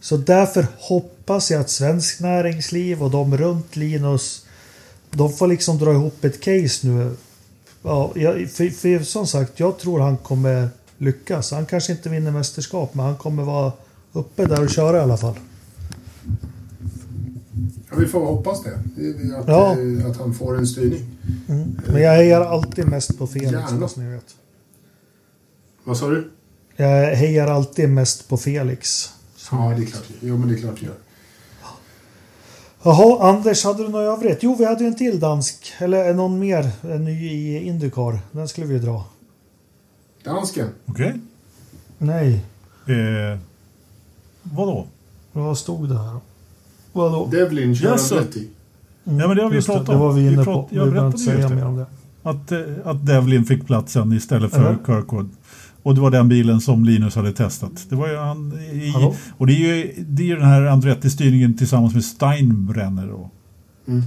Så 0.00 0.16
därför 0.16 0.66
hoppas 0.78 1.50
jag 1.50 1.60
att 1.60 1.70
svensk 1.70 2.20
näringsliv 2.20 3.02
och 3.02 3.10
de 3.10 3.36
runt 3.36 3.76
Linus, 3.76 4.46
de 5.10 5.32
får 5.32 5.46
liksom 5.46 5.78
dra 5.78 5.92
ihop 5.92 6.24
ett 6.24 6.40
case 6.40 6.86
nu. 6.86 7.16
Ja, 7.82 8.12
jag, 8.14 8.50
för, 8.50 8.70
för 8.70 9.04
som 9.04 9.26
sagt, 9.26 9.60
jag 9.60 9.78
tror 9.78 10.00
han 10.00 10.16
kommer 10.16 10.68
lyckas. 10.98 11.50
Han 11.50 11.66
kanske 11.66 11.92
inte 11.92 12.08
vinner 12.08 12.30
mästerskap, 12.30 12.94
men 12.94 13.06
han 13.06 13.16
kommer 13.16 13.42
vara 13.42 13.72
uppe 14.12 14.46
där 14.46 14.62
och 14.62 14.70
köra 14.70 14.96
i 14.96 15.00
alla 15.00 15.16
fall. 15.16 15.34
Ja, 17.90 17.96
vi 17.98 18.06
får 18.06 18.26
hoppas 18.26 18.62
det. 18.62 18.74
Att, 19.38 19.48
Ja. 19.48 19.76
eh, 19.78 20.06
att 20.10 20.16
han 20.16 20.34
får 20.34 20.58
en 20.58 20.66
styrning. 20.66 21.16
Mm. 21.48 21.80
Men 21.86 22.02
jag 22.02 22.12
hejar 22.12 22.40
alltid 22.40 22.86
mest 22.88 23.18
på 23.18 23.26
Felix, 23.26 23.52
Gärna. 23.52 23.88
så 23.88 24.00
ni 24.00 24.10
vet. 24.14 24.34
Vad 25.84 25.96
sa 25.96 26.08
du? 26.08 26.30
Jag 26.76 27.14
hejar 27.16 27.46
alltid 27.46 27.88
mest 27.88 28.28
på 28.28 28.36
Felix. 28.36 29.10
Ja, 29.50 29.74
det 29.76 29.82
är 29.82 29.86
klart. 29.86 30.04
Jo, 30.20 30.36
men 30.38 30.48
det 30.48 30.54
är 30.54 30.58
klart 30.58 30.80
du 30.80 30.86
gör. 30.86 30.94
Jaha, 32.82 33.30
Anders, 33.30 33.64
hade 33.64 33.82
du 33.82 33.88
något 33.88 34.18
övrigt? 34.18 34.38
Jo, 34.42 34.54
vi 34.58 34.64
hade 34.64 34.80
ju 34.84 34.88
en 34.88 34.96
till 34.96 35.20
dansk. 35.20 35.72
Eller 35.78 36.14
någon 36.14 36.38
mer 36.38 36.70
en 36.82 37.04
ny 37.04 37.30
i 37.30 37.62
Indycar. 37.66 38.20
Den 38.32 38.48
skulle 38.48 38.66
vi 38.66 38.74
ju 38.74 38.80
dra. 38.80 39.04
Dansken. 40.24 40.68
Okej? 40.86 41.14
Nej, 41.98 42.44
Eh, 42.86 43.38
vadå? 44.42 44.86
vad 45.32 45.58
stod 45.58 45.88
det 45.88 45.98
här? 45.98 46.20
Vadå? 47.02 47.28
Devlin 47.32 47.76
kör 47.76 47.88
Jaså. 47.90 48.14
Andretti. 48.16 48.48
Mm, 49.06 49.18
Ja, 49.20 49.28
men 49.28 49.36
det 49.36 49.42
har 49.42 49.50
vi 49.50 49.56
just 49.56 49.68
pratat 49.68 49.86
det, 49.86 49.92
om. 49.92 49.98
Det 49.98 50.04
var 50.06 50.12
vi 50.12 50.22
Vi 50.22 50.28
inne 50.34 50.44
prat- 50.44 50.68
på. 50.68 50.68
jag 50.70 50.84
Vi 50.84 50.90
berättade 50.90 51.06
inte 51.06 51.18
säga 51.18 51.48
mer 51.48 51.66
om 51.66 51.76
det. 51.76 51.86
Att, 52.22 52.52
eh, 52.52 52.60
att 52.84 53.06
Devlin 53.06 53.44
fick 53.44 53.66
platsen 53.66 54.12
istället 54.12 54.50
för 54.50 54.62
Ja. 54.62 54.76
Kirkwood. 54.86 55.30
Och 55.82 55.94
det 55.94 56.00
var 56.00 56.10
den 56.10 56.28
bilen 56.28 56.60
som 56.60 56.84
Linus 56.84 57.14
hade 57.14 57.32
testat. 57.32 57.86
Det 57.88 57.96
var 57.96 58.08
ju 58.08 58.16
han 58.16 58.52
i, 58.60 58.92
och 59.38 59.46
det 59.46 59.52
är 59.52 59.76
ju 59.76 59.94
det 60.08 60.22
är 60.22 60.26
ju 60.26 60.36
den 60.36 60.44
här 60.44 60.62
Andretti-styrningen 60.66 61.56
tillsammans 61.58 61.94
med 61.94 62.04
Steinbrenner. 62.04 63.10
Och 63.10 63.30
Mm. 63.88 64.02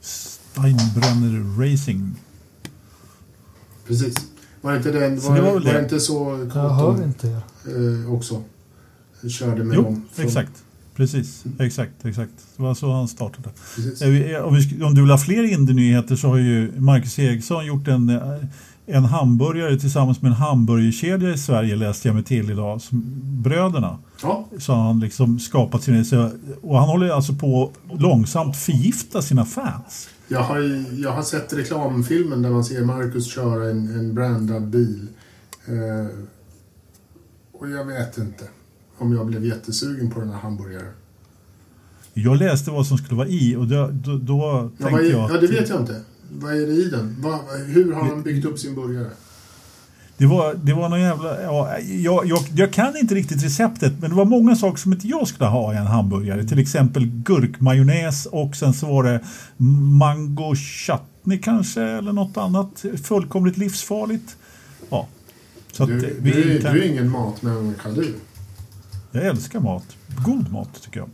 Steinbrenner 0.00 1.60
Racing. 1.72 2.14
Precis. 3.86 4.14
Var 4.60 4.76
inte, 4.76 4.90
den, 4.92 5.20
Så 5.20 5.28
var, 5.28 5.36
det 5.36 5.40
det 5.42 5.46
var 5.46 5.60
var 5.60 5.72
det. 5.72 5.82
inte 5.82 6.00
så 6.00 6.48
Jag 6.54 6.68
hör 6.68 7.04
inte 7.04 7.28
er. 7.28 7.40
eh, 8.04 8.14
också 8.14 8.42
körde 9.30 9.64
med 9.64 9.76
Jo, 9.76 9.82
dem? 9.82 10.02
från- 10.12 10.24
exakt. 10.26 10.52
Precis, 10.96 11.44
exakt, 11.58 12.04
exakt. 12.04 12.32
Det 12.56 12.62
var 12.62 12.74
så 12.74 12.92
han 12.92 13.08
startade. 13.08 13.48
Eh, 14.02 14.08
vi- 14.08 14.36
Om, 14.36 14.54
vi, 14.54 14.82
om 14.84 14.94
du 14.94 15.00
vill 15.00 15.10
ha 15.10 15.18
fler 15.18 15.42
Indy-nyheter 15.52 16.16
så 16.16 16.28
har 16.28 16.36
ju 16.36 16.72
Marcus 16.80 17.18
Eriksson 17.18 17.66
gjort 17.66 17.88
en, 17.88 18.08
eh, 18.08 18.32
en 18.86 19.04
hamburgare 19.04 19.78
tillsammans 19.80 20.22
med 20.22 20.28
en 20.28 20.36
hamburgerkedja 20.36 21.30
i 21.34 21.38
Sverige 21.38 21.76
läste 21.76 22.08
jag 22.08 22.14
mig 22.14 22.24
till 22.24 22.50
idag. 22.50 22.80
Som, 22.80 23.02
bröderna. 23.22 23.98
Ja, 24.22 24.48
Så 24.58 24.74
han 24.74 25.00
liksom 25.00 25.38
skapat 25.40 25.82
sin... 25.82 26.04
Och 26.62 26.78
han 26.78 26.88
håller 26.88 27.08
alltså 27.08 27.34
på 27.34 27.70
långsamt 27.98 28.56
förgifta 28.56 29.22
sina 29.22 29.44
fans. 29.44 30.08
jag 30.28 30.40
har, 30.40 30.84
jag 31.02 31.12
har 31.12 31.22
sett 31.22 31.52
reklamfilmen 31.52 32.42
där 32.42 32.50
man 32.50 32.64
ser 32.64 32.84
Marcus 32.84 33.26
köra 33.34 33.70
en, 33.70 33.98
en 33.98 34.14
brandad 34.14 34.68
bil. 34.70 35.08
Eh, 35.66 36.06
och 37.52 37.70
jag 37.70 37.84
vet 37.84 38.18
inte 38.18 38.44
om 39.02 39.12
jag 39.12 39.26
blev 39.26 39.44
jättesugen 39.44 40.10
på 40.10 40.20
den 40.20 40.30
här 40.30 40.38
hamburgaren. 40.38 40.92
Jag 42.14 42.36
läste 42.36 42.70
vad 42.70 42.86
som 42.86 42.98
skulle 42.98 43.16
vara 43.18 43.28
i 43.28 43.56
och 43.56 43.66
då, 43.66 43.90
då, 43.92 44.16
då 44.18 44.70
Ja, 44.78 44.86
tänkte 44.88 45.04
jag... 45.06 45.20
ja, 45.30 45.34
att- 45.34 45.40
det 45.40 45.46
vet 45.46 45.68
jag 45.68 45.80
inte. 45.80 46.00
Vad 46.40 46.52
är 46.52 46.66
det 46.66 46.72
i 46.72 46.84
den? 46.84 47.16
Vad- 47.18 47.60
hur 47.66 47.92
har 47.92 48.04
han 48.04 48.22
byggt 48.22 48.46
upp 48.46 48.58
sin 48.58 48.74
burgare? 48.74 49.10
Det 50.16 50.26
var, 50.26 50.54
det 50.54 50.72
var 50.74 50.88
någon 50.88 51.00
jävla... 51.00 51.42
Ja, 51.42 51.78
jag, 51.78 52.26
jag, 52.26 52.38
jag 52.54 52.72
kan 52.72 52.96
inte 52.96 53.14
riktigt 53.14 53.44
receptet, 53.44 53.92
men 54.00 54.10
det 54.10 54.16
var 54.16 54.24
många 54.24 54.56
saker 54.56 54.78
som 54.78 54.92
inte 54.92 55.06
jag 55.08 55.28
skulle 55.28 55.48
ha 55.48 55.74
i 55.74 55.76
en 55.76 55.86
hamburgare. 55.86 56.44
Till 56.44 56.58
exempel 56.58 57.06
gurkmajonnäs 57.06 58.26
och 58.26 58.56
sen 58.56 58.74
så 58.74 58.86
var 58.86 59.04
det 59.04 59.20
mango 59.98 60.54
chutney 60.56 61.38
kanske, 61.38 61.82
eller 61.82 62.12
något 62.12 62.36
annat 62.36 62.84
fullkomligt 63.02 63.56
livsfarligt. 63.58 64.36
Ja. 64.90 65.08
Så 65.72 65.82
att 65.82 65.88
Du, 65.88 66.00
du, 66.00 66.16
vi 66.20 66.30
är- 66.56 66.60
kan, 66.60 66.74
du 66.74 66.82
är 66.82 66.86
ingen 66.88 67.10
matmänniska 67.10 67.88
du. 67.90 68.14
Jag 69.12 69.26
älskar 69.26 69.60
mat. 69.60 69.96
God 70.24 70.52
mat 70.52 70.82
tycker 70.82 71.00
jag. 71.00 71.08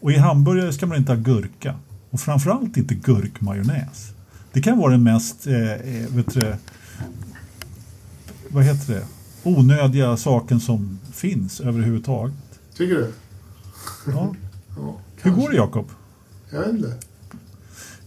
Och 0.00 0.12
i 0.12 0.16
hamburgare 0.16 0.72
ska 0.72 0.86
man 0.86 0.98
inte 0.98 1.12
ha 1.12 1.20
gurka. 1.20 1.74
Och 2.10 2.20
framförallt 2.20 2.76
inte 2.76 2.94
gurkmajonnäs. 2.94 4.12
Det 4.52 4.62
kan 4.62 4.78
vara 4.78 4.92
den 4.92 5.02
mest, 5.02 5.46
eh, 5.46 5.72
eh, 5.72 6.08
vet 6.08 6.34
du, 6.34 6.54
vad 8.48 8.64
heter 8.64 8.94
det, 8.94 9.04
onödiga 9.42 10.16
saken 10.16 10.60
som 10.60 10.98
finns 11.12 11.60
överhuvudtaget. 11.60 12.34
Tycker 12.76 12.94
du? 12.94 13.12
Ja. 14.06 14.34
Ja, 14.76 14.96
Hur 15.22 15.30
går 15.30 15.50
det 15.50 15.56
Jakob? 15.56 15.86
Jag 16.50 16.60
vet 16.60 16.68
inte. 16.68 16.94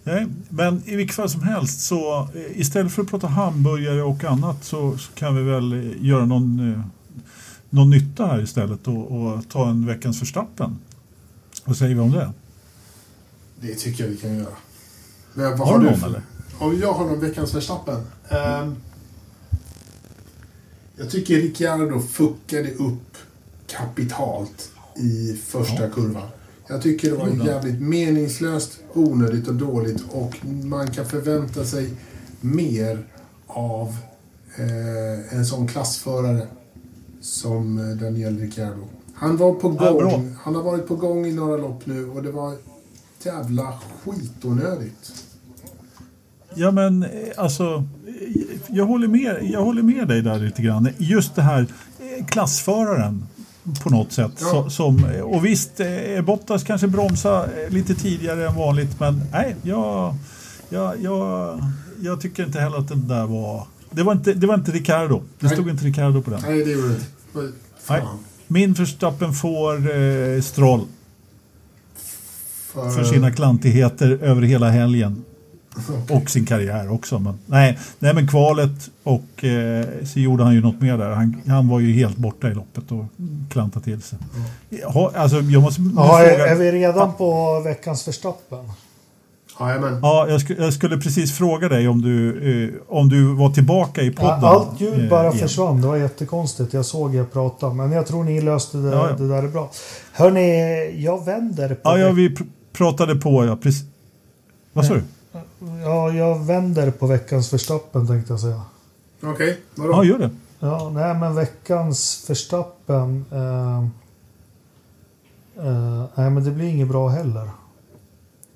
Nej, 0.03 0.27
men 0.49 0.81
i 0.85 0.95
vilket 0.95 1.15
fall 1.15 1.29
som 1.29 1.43
helst 1.43 1.81
så 1.81 2.29
eh, 2.35 2.59
istället 2.59 2.91
för 2.91 3.01
att 3.01 3.09
prata 3.09 3.27
hamburgare 3.27 4.01
och 4.01 4.23
annat 4.23 4.63
så, 4.63 4.97
så 4.97 5.11
kan 5.11 5.35
vi 5.35 5.43
väl 5.43 5.73
eh, 5.73 6.05
göra 6.05 6.25
någon, 6.25 6.83
någon 7.71 7.89
nytta 7.89 8.25
här 8.25 8.43
istället 8.43 8.87
och, 8.87 9.11
och 9.11 9.49
ta 9.49 9.69
en 9.69 9.85
veckans 9.85 10.19
förstappen. 10.19 10.77
Vad 11.65 11.77
säger 11.77 11.95
vi 11.95 12.01
om 12.01 12.11
det? 12.11 12.31
Det 13.61 13.75
tycker 13.75 14.03
jag 14.03 14.11
vi 14.11 14.17
kan 14.17 14.35
göra. 14.37 14.53
Men, 15.33 15.57
vad 15.57 15.67
Har 15.67 15.79
du 15.79 15.83
du 15.85 15.89
någon 15.91 15.99
för- 15.99 16.07
eller? 16.07 16.21
Om 16.59 16.79
jag 16.79 16.93
har 16.93 17.05
någon 17.05 17.19
veckans 17.19 17.53
Verstappen? 17.55 17.99
Ehm, 18.29 18.75
jag 20.97 21.09
tycker 21.09 21.35
Ricciardo 21.35 21.99
fuckade 21.99 22.71
upp 22.73 23.17
kapitalt 23.67 24.69
i 24.95 25.37
första 25.45 25.83
Ja. 25.83 25.89
kurvan. 25.89 26.27
Jag 26.67 26.81
tycker 26.81 27.11
det 27.11 27.17
var 27.17 27.45
jävligt 27.47 27.81
meningslöst, 27.81 28.79
onödigt 28.93 29.47
och 29.47 29.55
dåligt 29.55 30.03
och 30.09 30.45
man 30.45 30.91
kan 30.91 31.05
förvänta 31.05 31.65
sig 31.65 31.93
mer 32.41 33.03
av 33.47 33.97
eh, 34.55 35.35
en 35.37 35.45
sån 35.45 35.67
klassförare 35.67 36.47
som 37.21 37.77
eh, 37.77 37.97
Daniel 37.97 38.39
Ricciardo. 38.39 38.87
Han 39.13 39.37
var 39.37 39.53
på 39.53 39.77
Ja, 39.79 39.91
gång. 39.91 40.35
Han 40.43 40.55
har 40.55 40.63
varit 40.63 40.87
på 40.87 40.95
gång 40.95 41.25
i 41.25 41.33
några 41.33 41.57
lopp 41.57 41.85
nu 41.85 42.05
och 42.09 42.23
det 42.23 42.31
var 42.31 42.53
jävla 43.23 43.73
skitonödigt. 44.03 45.13
Ja 46.55 46.71
men 46.71 47.03
eh, 47.03 47.09
alltså, 47.37 47.83
eh, 48.07 48.57
jag 48.69 48.85
håller, 48.85 49.07
med, 49.07 49.37
jag 49.41 49.63
håller 49.63 49.83
med 49.83 50.07
dig 50.07 50.21
där 50.21 50.39
lite 50.39 50.61
grann. 50.61 50.89
Just 50.97 51.35
det 51.35 51.41
här 51.41 51.67
klassföraren 52.27 53.25
på 53.83 53.89
något 53.89 54.11
sätt. 54.11 54.31
Ja. 54.39 54.47
Så, 54.47 54.69
som, 54.69 55.05
och 55.23 55.45
visst, 55.45 55.81
Bottas 56.25 56.63
kanske 56.63 56.87
bromsade 56.87 57.63
eh, 57.63 57.69
lite 57.69 57.95
tidigare 57.95 58.47
än 58.47 58.55
vanligt 58.55 58.99
men 58.99 59.21
nej, 59.31 59.55
jag, 59.61 60.15
jag, 60.69 61.01
jag, 61.01 61.59
jag 62.01 62.21
tycker 62.21 62.45
inte 62.45 62.59
heller 62.59 62.77
att 62.77 62.87
den 62.87 63.07
där 63.07 63.25
var... 63.25 63.67
Det 63.91 64.03
var 64.03 64.11
inte, 64.13 64.33
det 64.33 64.47
var 64.47 64.55
inte 64.55 64.71
Ricardo. 64.71 65.21
Det 65.39 65.47
Nej. 65.47 65.55
stod 65.55 65.69
inte 65.69 65.85
Ricardo 65.85 66.21
på 66.21 66.31
den. 66.31 66.41
Nej, 66.41 66.65
det 66.65 66.71
gjorde 66.71 66.87
det 66.87 66.93
inte. 66.93 67.53
Nej. 67.89 68.01
Min 68.47 68.75
förstappen 68.75 69.33
får 69.33 69.75
eh, 69.75 70.41
Stroll 70.41 70.85
För, 72.73 72.89
för 72.89 73.03
sina 73.03 73.31
klantigheter 73.31 74.19
över 74.21 74.41
hela 74.41 74.69
helgen. 74.69 75.23
Och 76.09 76.29
sin 76.29 76.45
karriär 76.45 76.91
också. 76.91 77.19
Men, 77.19 77.39
nej, 77.45 77.79
nej, 77.99 78.13
men 78.13 78.27
kvalet 78.27 78.89
och 79.03 79.43
eh, 79.43 79.85
så 80.05 80.19
gjorde 80.19 80.43
han 80.43 80.53
ju 80.53 80.61
något 80.61 80.81
mer 80.81 80.97
där. 80.97 81.09
Han, 81.09 81.41
han 81.47 81.67
var 81.67 81.79
ju 81.79 81.93
helt 81.93 82.17
borta 82.17 82.47
i 82.49 82.53
loppet 82.53 82.91
och 82.91 83.05
klantade 83.49 83.85
till 83.85 84.01
sig. 84.01 84.19
Ja, 84.69 85.11
alltså, 85.15 85.41
jag 85.41 85.61
måste 85.61 85.81
Ja, 85.95 86.23
är, 86.23 86.29
fråga, 86.29 86.47
är 86.47 86.55
vi 86.55 86.71
redan 86.71 87.13
på 87.13 87.59
veckans 87.59 88.07
Verstappen? 88.07 88.71
Jajamän. 89.67 89.99
ja, 90.01 90.27
jag, 90.29 90.41
sk 90.41 90.49
jag 90.49 90.73
skulle 90.73 90.97
precis 90.97 91.37
fråga 91.37 91.69
dig 91.69 91.87
om 91.87 92.01
du, 92.01 92.37
eh, 92.65 92.73
om 92.87 93.09
du 93.09 93.35
var 93.35 93.49
tillbaka 93.49 94.01
i 94.01 94.11
podden. 94.11 94.39
Ja, 94.41 94.49
allt 94.49 94.81
ljud 94.81 95.03
eh, 95.03 95.09
bara 95.09 95.27
igen. 95.27 95.39
försvann. 95.39 95.81
Det 95.81 95.87
var 95.87 95.97
jättekonstigt. 95.97 96.73
Jag 96.73 96.85
såg 96.85 97.15
er 97.15 97.23
prata. 97.23 97.73
Men 97.73 97.91
jag 97.91 98.07
tror 98.07 98.23
ni 98.23 98.41
löste 98.41 98.77
det, 98.77 98.89
Ja, 98.89 99.09
ja. 99.09 99.15
det 99.17 99.27
där 99.27 99.43
är 99.43 99.47
bra. 99.47 99.71
Hörni, 100.13 101.03
jag 101.03 101.25
vänder 101.25 101.69
på, 101.69 101.81
Ja, 101.83 101.97
ja, 101.97 102.11
vi 102.11 102.35
pr 102.35 102.43
pratade 102.73 103.15
på, 103.15 103.45
ja. 103.45 103.55
Precis. 103.55 103.83
Vad 104.73 104.85
sa 104.85 104.93
du? 104.93 105.03
ja, 105.83 106.11
jag 106.11 106.45
vänder 106.45 106.91
på 106.91 107.07
veckans 107.07 107.53
Verstappen 107.53 108.07
tänkte 108.07 108.33
jag 108.33 108.39
säga. 108.39 108.61
Okej, 109.23 109.59
vadå? 109.75 109.91
Ja, 109.93 110.03
gör 110.03 110.19
det. 110.19 110.29
Ja, 110.59 110.91
nej 110.93 111.15
men 111.15 111.35
veckans 111.35 112.25
Verstappen. 112.29 113.25
Eh, 113.31 113.77
eh, 115.67 116.03
nej 116.15 116.29
men 116.29 116.43
det 116.43 116.51
blir 116.51 116.67
inget 116.67 116.87
bra 116.87 117.09
heller. 117.09 117.49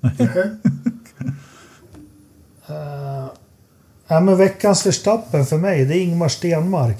Uh, 2.70 3.26
ja, 4.06 4.20
men 4.20 4.36
veckans 4.36 4.86
Verstappen 4.86 5.46
för 5.46 5.58
mig, 5.58 5.84
det 5.84 5.94
är 5.96 6.00
Ingmar 6.00 6.28
Stenmark. 6.28 6.98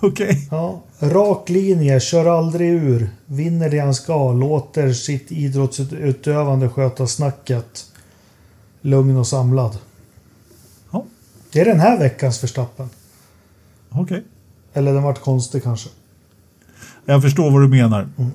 Okej. 0.00 0.48
Ja, 0.50 0.82
rak 0.98 1.48
linje, 1.48 2.00
kör 2.00 2.38
aldrig 2.38 2.70
ur, 2.70 3.10
vinner 3.26 3.70
det 3.70 3.78
han 3.78 3.94
ska, 3.94 4.32
låter 4.32 4.92
sitt 4.92 5.32
idrottsutövande 5.32 6.68
sköta 6.68 7.06
snacket. 7.06 7.86
Lugn 8.80 9.16
och 9.16 9.26
samlad. 9.26 9.78
Ja, 10.90 11.04
Det 11.52 11.60
är 11.60 11.64
den 11.64 11.80
här 11.80 11.98
veckans 11.98 12.42
Verstappen. 12.42 12.90
okej. 13.90 14.24
Eller 14.72 14.92
den 14.92 15.02
vart 15.02 15.20
konstig 15.20 15.62
kanske. 15.62 15.88
Jag 17.04 17.22
förstår 17.22 17.50
vad 17.50 17.62
du 17.62 17.68
menar. 17.68 18.08
Det 18.16 18.30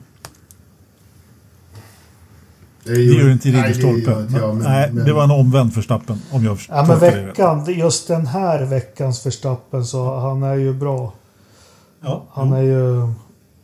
Det 2.88 3.02
gör 3.02 3.30
inte 3.32 3.48
nej, 3.50 3.62
det 3.62 3.68
Ridderstolpe. 3.68 4.60
Nej, 4.70 4.92
men- 4.94 5.06
det 5.06 5.14
var 5.14 5.24
en 5.24 5.32
omvänd 5.32 5.74
förstappen 5.74 6.22
om 6.32 6.44
jag 6.46 6.58
Ja, 6.70 6.76
men 6.76 6.88
tolkar 6.88 7.12
det 7.16 7.22
rätt. 7.22 7.30
veckan, 7.30 7.66
just 7.74 8.08
den 8.08 8.28
här 8.28 8.66
veckans 8.66 9.26
Verstappen 9.26 9.86
så 9.86 10.20
han 10.20 10.44
är 10.44 10.56
ju 10.56 10.74
bra. 10.74 11.14
Ja, 12.02 12.24
Han 12.32 12.54
är 12.54 12.62
ju... 12.62 13.14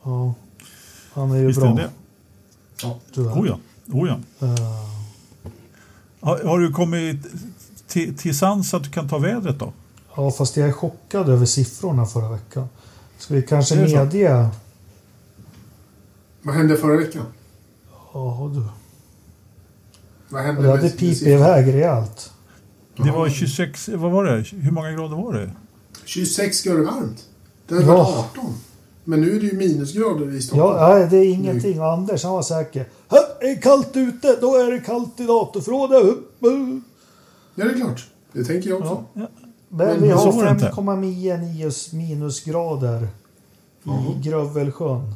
Ja, 0.03 0.33
han 1.13 1.31
är 1.31 1.35
ju 1.37 1.47
visst 1.47 1.57
är 1.59 1.61
bra. 1.65 1.73
det. 1.75 1.89
Ja. 2.83 2.99
Tyvärr. 3.13 3.31
Oh 3.33 3.47
ja. 3.47 3.57
Oh 3.91 4.07
ja. 4.09 4.47
Eh, 4.47 4.55
Har, 6.19 6.39
har 6.43 6.59
du 6.59 6.71
kommit 6.73 7.17
till, 7.87 8.17
till 8.17 8.37
sans 8.37 8.73
att 8.73 8.83
du 8.83 8.89
kan 8.89 9.09
ta 9.09 9.17
vädret 9.17 9.59
då? 9.59 9.73
ja, 10.15 10.31
fast 10.31 10.57
jag 10.57 10.67
är 10.69 10.71
chockad 10.73 11.29
över 11.29 11.45
siffrorna 11.45 12.05
förra 12.05 12.29
veckan. 12.29 12.67
Ska 13.17 13.33
vi 13.33 13.41
kanske 13.41 13.75
Är 13.75 14.05
medge... 14.05 14.49
Vad 16.41 16.55
hände 16.55 16.77
förra 16.77 16.97
veckan? 16.97 17.25
Ja, 18.13 18.51
du. 18.53 18.63
Vad 20.34 20.41
hände 20.43 20.61
Det 20.61 20.72
hade 20.72 21.30
iväg 21.30 21.73
rejält. 21.73 22.31
Det 22.97 23.11
var 23.11 23.26
Jaha. 23.27 23.30
26, 23.30 23.89
vad 23.89 24.11
var 24.11 24.23
det? 24.26 24.43
Hur 24.57 24.72
många 24.72 24.91
grader 24.91 25.15
var 25.15 25.34
det? 25.34 25.51
26 26.05 26.61
grader 26.64 26.81
varmt. 26.84 27.23
Det 27.68 27.76
hade 27.76 27.88
Ja. 27.88 27.93
varit 27.93 28.15
18. 28.38 28.53
Men 29.03 29.22
nu 29.22 29.35
är 29.35 29.39
det 29.39 29.45
ju 29.45 29.57
minusgrader 29.57 30.35
i 30.35 30.41
Stockholm. 30.41 30.77
Ja, 30.77 30.88
nej, 30.95 31.07
det 31.10 31.18
är 31.18 31.34
ingenting. 31.34 31.81
Och 31.81 31.91
Anders 31.93 32.23
han 32.23 32.34
var 32.34 32.41
säker. 32.41 32.85
"Hö, 33.07 33.18
Är 33.41 33.47
det 33.49 33.55
kallt 33.55 33.97
ute, 33.97 34.38
då 34.41 34.55
är 34.55 34.72
det 34.72 34.80
kallt 34.80 35.19
i 35.19 35.26
datorförrådet. 35.26 36.03
Hup, 36.03 36.18
hup." 36.39 36.84
Ja, 37.55 37.65
det 37.65 37.72
är 37.72 37.76
klart. 37.76 38.07
Det 38.31 38.43
tänker 38.43 38.69
jag 38.69 38.80
också. 38.81 39.03
Ja. 39.14 39.27
Men 39.69 39.88
Men 39.88 40.01
vi 40.01 40.10
har 40.10 40.31
var 40.31 40.43
det 40.45 40.51
inte. 40.51 40.65
5,9 40.65 41.93
minusgrader 41.95 43.07
i 43.84 44.22
Grövelsjön. 44.30 45.14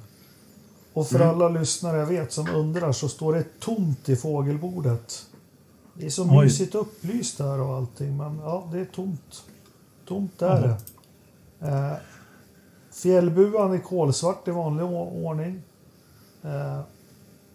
Och 0.97 1.07
för 1.07 1.15
Mm. 1.15 1.29
alla 1.29 1.49
lyssnare 1.49 1.97
jag 1.97 2.05
vet 2.05 2.31
som 2.33 2.49
undrar 2.55 2.91
så 2.91 3.09
står 3.09 3.33
det 3.33 3.59
tomt 3.59 4.09
i 4.09 4.15
fågelbordet. 4.15 5.25
Det 5.93 6.05
är 6.05 6.09
så 6.09 6.23
Oj. 6.23 6.43
mysigt 6.45 6.75
upplyst 6.75 7.37
där 7.37 7.59
och 7.61 7.75
allting 7.75 8.17
men 8.17 8.37
ja, 8.39 8.69
det 8.71 8.79
är 8.79 8.85
tomt. 8.85 9.43
Tomt 10.07 10.41
är 10.41 10.61
det. 10.61 10.77
Eh, 11.67 11.93
fjällbuan 12.91 13.73
är 13.73 13.79
kolsvart 13.79 14.47
i 14.47 14.51
vanlig 14.51 14.85
ordning. 14.85 15.61
Eh, 16.43 16.79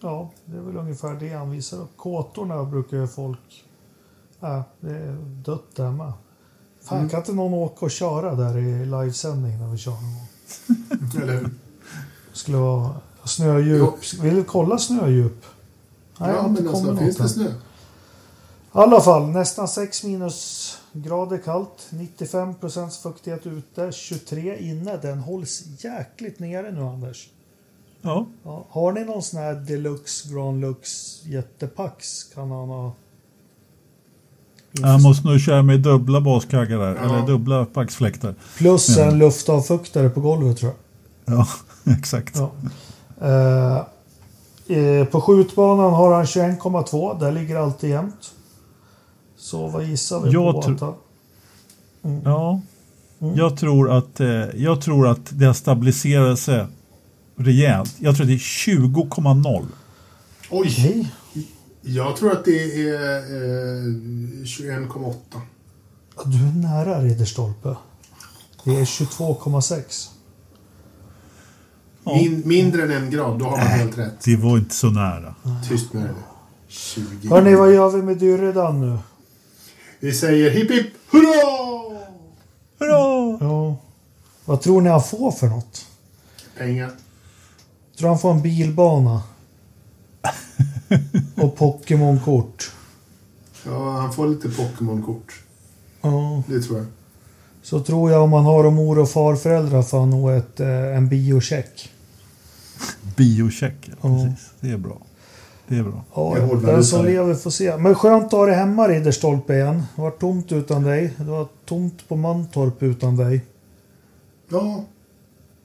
ja, 0.00 0.30
det 0.44 0.56
är 0.56 0.60
väl 0.60 0.76
ungefär 0.76 1.14
det 1.14 1.28
han 1.28 1.50
visar 1.50 1.76
upp. 1.80 1.96
Kåtorna 1.96 2.64
brukar 2.64 2.96
ju 2.96 3.06
folk... 3.06 3.64
Ja, 4.40 4.64
det 4.80 4.90
är 4.96 5.12
dött 5.44 5.76
där 5.76 5.90
med. 5.90 6.12
Fan, 6.82 6.98
Mm. 6.98 7.10
kan 7.10 7.20
inte 7.20 7.32
någon 7.32 7.54
åka 7.54 7.84
och 7.84 7.90
köra 7.90 8.34
där 8.34 8.58
i 8.58 8.86
livesändning 8.86 9.58
när 9.58 9.68
vi 9.68 9.78
kör 9.78 9.92
någon 9.92 10.02
gång? 10.14 11.22
Eller 11.22 11.32
hur? 11.32 11.50
skulle 12.32 12.56
vara 12.56 12.90
snödjup. 13.24 13.94
Vill 14.22 14.34
du 14.34 14.44
kolla 14.44 14.78
snödjup? 14.78 15.44
Nej, 16.18 16.30
ja, 16.34 16.48
men 16.48 16.68
alltså, 16.68 16.96
finns 16.96 17.16
det 17.16 17.28
snö? 17.28 17.44
I 17.48 18.78
alla 18.78 19.00
fall, 19.00 19.28
nästan 19.28 19.68
6 19.68 20.04
minusgrader 20.04 21.38
kallt. 21.38 21.86
95 21.90 22.54
procents 22.54 22.98
fuktighet 22.98 23.46
ute. 23.46 23.92
23 23.92 24.58
inne. 24.70 24.96
Den 24.96 25.18
hålls 25.18 25.62
jäkligt 25.78 26.38
nere 26.38 26.70
nu, 26.70 26.80
Anders. 26.82 27.28
Ja, 28.02 28.26
Ja, 28.44 28.66
har 28.70 28.92
ni 28.92 29.04
någon 29.04 29.22
sån 29.22 29.40
här 29.40 29.54
Deluxe 29.54 30.28
Grand 30.34 30.60
Lux 30.60 30.90
jättepax? 31.24 32.24
Kan 32.24 32.50
han 32.50 32.68
ha... 32.68 32.92
jag 34.72 35.02
måste 35.02 35.26
nog 35.28 35.40
köra 35.40 35.62
med 35.62 35.80
dubbla 35.80 36.20
baskaggar 36.20 36.78
där, 36.78 36.94
Ja. 36.94 37.00
eller 37.02 37.26
dubbla 37.26 37.64
paxfläktar. 37.64 38.34
Plus 38.56 38.88
Ja. 38.96 39.04
en 39.04 39.18
luftavfuktare 39.18 40.08
på 40.10 40.20
golvet 40.20 40.56
tror 40.58 40.72
jag. 41.24 41.34
Ja, 41.38 41.48
exakt. 41.98 42.36
Ja. 42.36 42.50
Eh, 43.22 43.76
eh, 44.78 45.04
på 45.06 45.20
skjutbanan 45.20 45.92
har 45.92 46.14
han 46.14 46.24
21,2. 46.26 47.18
Där 47.20 47.32
ligger 47.32 47.56
alltid 47.56 47.90
jämnt. 47.90 48.30
Så 49.36 49.66
vad 49.68 49.84
gissar 49.84 50.20
vi 50.20 50.30
Jag 50.30 50.54
på? 50.54 50.62
tror- 50.62 50.74
att 50.74 50.80
han- 50.80 52.20
Ja, 52.24 52.60
Mm. 53.20 53.36
jag 53.36 53.56
tror 53.56 53.90
att, 53.90 54.20
eh, 54.20 54.26
jag 54.54 54.80
tror 54.82 55.08
att 55.08 55.20
det 55.38 55.44
har 55.44 55.52
stabiliserat 55.54 56.38
sig 56.38 56.66
rejält. 57.36 57.94
Jag 57.98 58.16
tror 58.16 58.24
att 58.24 58.28
det 58.28 58.34
är 58.34 58.38
20,0 58.38 59.66
Oj! 60.50 60.68
Okej. 60.68 61.12
Jag 61.82 62.16
tror 62.16 62.32
att 62.32 62.44
det 62.44 62.88
är 62.88 63.16
eh, 63.16 64.44
21,8. 64.44 65.40
Ja, 66.16 66.22
Du 66.26 66.36
är 66.48 66.52
nära 66.52 67.02
Ridderstolpe. 67.02 67.76
Det 68.64 68.70
är 68.76 68.84
22,6. 68.84 70.10
Ja. 72.04 72.14
Min, 72.14 72.42
mindre 72.48 72.82
än 72.82 72.90
en 72.90 73.10
grad, 73.10 73.38
då 73.38 73.44
har 73.44 73.56
man 73.56 73.66
helt 73.66 73.98
rätt. 73.98 74.20
Det 74.24 74.36
var 74.36 74.58
inte 74.58 74.74
så 74.74 74.90
nära. 74.90 75.34
Tyst 75.68 75.92
med 75.92 76.02
det 76.02 76.08
nu. 76.08 76.14
20. 76.68 77.28
Hörni, 77.28 77.54
vad 77.54 77.74
gör 77.74 77.90
vi 77.90 78.02
med 78.02 78.16
Dyrredan 78.18 78.80
nu? 78.80 78.98
Vi 80.00 80.12
säger 80.12 80.50
hipp 80.50 80.70
hipp 80.70 80.92
hurra! 81.10 81.98
Hurra! 82.78 83.38
Ja. 83.40 83.76
Vad 84.44 84.60
tror 84.60 84.80
ni 84.80 84.88
han 84.90 85.02
får 85.02 85.32
för 85.32 85.46
något? 85.46 85.86
Pengar. 86.58 86.90
Tror 87.98 88.08
han 88.08 88.18
får 88.18 88.30
en 88.30 88.42
bilbana? 88.42 89.22
Och 91.36 91.56
Pokémon-kort? 91.56 92.70
Ja, 93.66 93.90
han 93.90 94.12
får 94.12 94.28
lite 94.28 94.48
Pokémon-kort. 94.48 95.32
Ja. 96.02 96.42
Det 96.46 96.60
tror 96.60 96.78
jag. 96.78 96.86
Så 97.62 97.80
tror 97.80 98.10
jag 98.10 98.22
om 98.22 98.30
man 98.30 98.44
har 98.44 98.70
mor 98.70 98.98
och 98.98 99.10
farföräldrar 99.10 99.82
får 99.82 99.98
han 100.00 100.10
nog 100.10 100.30
ett, 100.32 100.60
eh, 100.60 100.96
en 100.96 101.08
biocheck. 101.08 101.90
Biocheck, 103.16 103.74
ja, 103.84 103.94
Ja. 104.02 104.24
precis. 104.24 104.50
Det 104.60 104.70
är 104.70 104.76
bra. 104.76 104.98
Det 105.68 105.76
är 105.76 105.82
bra. 105.82 106.04
Ja, 106.14 106.36
den 106.62 106.84
som 106.84 107.02
det. 107.04 107.08
lever 107.10 107.34
får 107.34 107.50
se. 107.50 107.76
Men 107.76 107.94
skönt 107.94 108.24
att 108.24 108.32
ha 108.32 108.46
det 108.46 108.54
hemma 108.54 108.88
Ridderstolpe 108.88 109.54
igen. 109.54 109.82
Det 109.96 110.02
var 110.02 110.10
tomt 110.10 110.52
utan 110.52 110.82
dig. 110.82 111.12
Det 111.16 111.24
var 111.30 111.46
tomt 111.64 112.08
på 112.08 112.16
Mantorp 112.16 112.82
utan 112.82 113.16
dig. 113.16 113.40
Ja. 114.48 114.84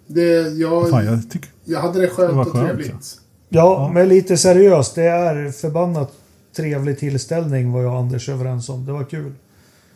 Det, 0.08 0.24
jag, 0.58 0.90
Fan, 0.90 1.06
jag 1.06 1.32
tycker... 1.32 1.50
jag 1.64 1.80
hade 1.82 2.02
det 2.02 2.08
skönt 2.08 2.30
Det 2.30 2.36
var 2.36 2.46
och 2.46 2.52
skönt, 2.52 2.68
trevligt. 2.68 3.20
Ja, 3.50 3.60
Ja. 3.60 3.92
men 3.94 4.10
lite 4.10 4.38
seriöst. 4.38 4.96
Det 4.96 5.04
är 5.04 5.52
förbannat 5.52 6.12
trevlig 6.56 7.00
tillställning 7.00 7.72
var 7.72 7.82
jag 7.82 7.92
och 7.94 8.00
Anders 8.00 8.30
överens 8.30 8.70
om. 8.70 8.86
Det 8.86 8.92
var 8.92 9.04
kul. 9.04 9.34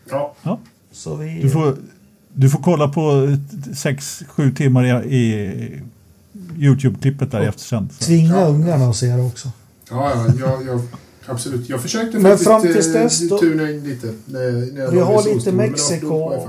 Ja. 0.09 0.33
Ja. 0.43 0.59
Så 0.91 1.15
vi... 1.15 1.41
Du 1.41 1.49
får, 1.49 1.77
du 2.33 2.49
får 2.49 2.59
kolla 2.59 2.87
på 2.87 3.01
6-7 3.01 4.55
timmar 4.55 5.05
i, 5.05 5.15
i 5.15 5.81
Youtube-klippet 6.57 7.31
där 7.31 7.43
i 7.43 7.45
eftersänd. 7.45 7.99
Tvinga 7.99 8.39
Ja. 8.39 8.47
ungarna 8.47 8.89
att 8.89 8.95
se 8.95 9.05
det 9.07 9.21
också. 9.23 9.51
Ja, 9.89 10.11
ja 10.15 10.33
jag, 10.39 10.65
jag, 10.67 10.81
absolut. 11.25 11.69
Jag 11.69 11.81
försökte 11.81 12.19
Men 12.19 12.23
faktiskt 12.31 12.47
fram 12.49 12.61
tills 12.61 12.87
eh, 12.95 13.03
dess 13.03 13.29
då- 13.29 13.37
tuna 13.37 13.71
in 13.71 13.83
lite. 13.83 14.13
När, 14.25 14.73
när 14.73 14.81
jag 14.83 14.91
Vi 14.91 14.99
har 14.99 15.35
lite 15.35 15.51
Mexiko. 15.51 16.47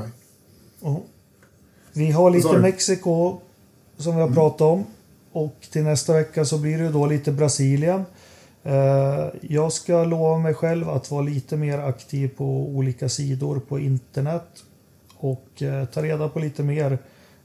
Vi 1.92 2.10
har 2.10 2.30
lite? 2.30 2.58
Mexiko 2.58 3.38
som 3.98 4.14
vi 4.16 4.20
har 4.22 4.28
pratat 4.30 4.60
om. 4.60 4.84
Och 5.32 5.56
till 5.72 5.82
nästa 5.82 6.12
vecka 6.12 6.44
så 6.44 6.58
blir 6.58 6.78
det 6.78 6.88
då 6.88 7.06
lite 7.06 7.32
Brasilien. 7.32 8.04
Eh, 8.64 9.26
Jag 9.42 9.72
ska 9.72 10.04
lova 10.04 10.38
mig 10.38 10.54
själv 10.54 10.88
att 10.88 11.10
vara 11.10 11.22
lite 11.22 11.56
mer 11.56 11.78
aktiv 11.78 12.28
på 12.36 12.44
olika 12.68 13.08
sidor 13.08 13.60
på 13.60 13.78
internet. 13.78 14.64
Och 15.16 15.62
eh, 15.62 15.84
ta 15.84 16.02
reda 16.02 16.28
på 16.28 16.38
lite 16.38 16.62
mer 16.62 16.98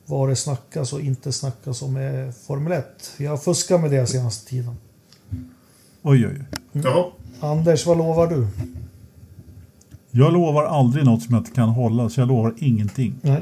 vad 0.06 0.30
det 0.30 0.35
snackas 0.35 0.94
och 0.94 1.02
inte 1.02 1.31
snackas 1.31 1.81
om 1.81 1.94
med 1.94 2.35
Formel 2.35 2.72
1. 2.73 2.85
Jag 3.18 3.30
har 3.30 3.38
fuskat 3.38 3.81
med 3.81 3.91
det 3.91 4.07
senaste 4.07 4.49
tiden. 4.49 4.76
Oj, 6.02 6.27
oj, 6.27 6.34
oj. 6.73 6.81
Jaha. 6.84 7.06
Anders, 7.39 7.85
vad 7.85 7.98
lovar 7.98 8.27
du? 8.27 8.48
Jag 10.11 10.34
lovar 10.34 10.64
aldrig 10.65 11.06
något 11.06 11.23
som 11.23 11.34
jag 11.35 11.41
inte 11.41 11.52
kan 11.52 11.69
hålla, 11.69 12.10
så 12.10 12.22
jag 12.22 12.27
lovar 12.27 12.53
ingenting. 12.57 13.15
Nej. 13.22 13.41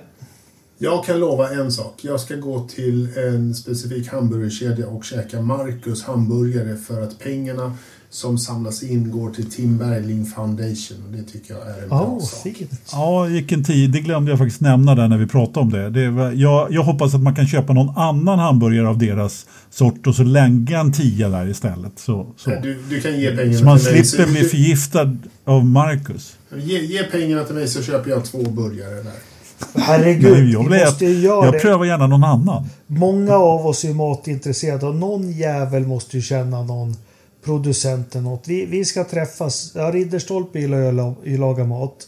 Jag 0.78 1.06
kan 1.06 1.20
lova 1.20 1.50
en 1.50 1.72
sak. 1.72 2.00
Jag 2.02 2.20
ska 2.20 2.36
gå 2.36 2.68
till 2.68 3.18
en 3.18 3.56
specifik 3.56 4.08
hamburgerkedja 4.08 4.88
och 4.88 5.04
käka 5.06 5.42
Marcus 5.42 6.04
hamburgare 6.04 6.78
för 6.78 7.02
att 7.02 7.20
pengarna 7.20 7.78
som 8.10 8.38
samlas 8.38 8.84
in 8.84 9.12
går 9.12 9.30
till 9.32 9.52
Tim 9.52 9.78
Bergling 9.78 10.26
Foundation 10.26 10.98
och 11.08 11.12
det 11.18 11.24
tycker 11.24 11.54
jag 11.54 11.68
är 11.68 11.84
en 11.84 11.90
bra 11.90 12.02
Oh, 12.02 12.24
sak. 12.24 12.64
Ja, 12.92 13.30
gick 13.30 13.52
en 13.52 13.64
tid. 13.64 13.92
Det 13.92 14.00
glömde 14.00 14.32
jag 14.32 14.40
faktiskt 14.40 14.62
nämna 14.62 14.96
där 14.96 15.08
när 15.08 15.18
vi 15.18 15.28
pratade 15.28 15.60
om 15.60 15.70
det. 15.72 15.90
det 15.90 16.10
var, 16.10 16.32
jag, 16.32 16.72
jag 16.72 16.84
hoppas 16.84 17.14
att 17.16 17.22
man 17.22 17.36
kan 17.36 17.48
köpa 17.48 17.74
någon 17.74 17.98
annan 17.98 18.40
hamburgare 18.40 18.88
av 18.88 18.98
deras 18.98 19.46
sort 19.70 20.08
och 20.08 20.16
så 20.16 20.24
lägga 20.24 20.80
en 20.80 20.94
tia 20.94 21.30
där 21.30 21.48
istället. 21.50 22.00
Så, 22.00 22.34
så. 22.38 22.50
Du, 22.50 22.84
du 22.90 23.02
kan 23.02 23.20
ge 23.20 23.36
pengarna 23.36 23.58
så 23.58 23.66
man 23.66 23.80
till 23.80 23.92
mig. 23.92 24.06
slipper 24.06 24.26
så 24.26 24.32
bli 24.32 24.44
förgiftad 24.44 25.18
av 25.46 25.66
Marcus. 25.66 26.38
Ge, 26.58 26.80
ge 26.80 27.04
pengarna 27.04 27.44
till 27.44 27.56
mig 27.56 27.68
så 27.68 27.84
köper 27.84 28.10
jag 28.10 28.26
två 28.26 28.44
burgare 28.44 28.96
där. 29.04 29.35
Herregud, 29.76 30.32
Nej, 30.32 30.52
jag, 30.52 30.69
vi 30.69 30.86
måste 30.86 31.06
ju 31.06 31.19
göra 31.19 31.45
jag 31.45 31.53
det. 31.53 31.60
prövar 31.60 31.86
gärna 31.86 32.07
någon 32.07 32.23
annan. 32.23 32.69
Många 32.88 33.36
av 33.36 33.68
oss 33.68 33.86
är 33.86 33.94
matintresserade 33.94 34.86
och 34.86 34.95
någon 34.95 35.32
jävel 35.32 35.88
måste 35.88 36.18
ju 36.18 36.22
känna 36.22 36.64
någon 36.64 36.95
producent 37.44 38.15
eller 38.15 38.23
något. 38.23 38.48
Vi, 38.48 38.65
vi 38.65 38.86
ska 38.86 39.03
träffas. 39.03 39.72
Ja, 39.76 39.91
Ridderstolpe 39.91 40.60
gillar 40.60 40.77
ju 40.77 40.99
att 40.99 41.40
laga 41.40 41.64
mat. 41.64 42.07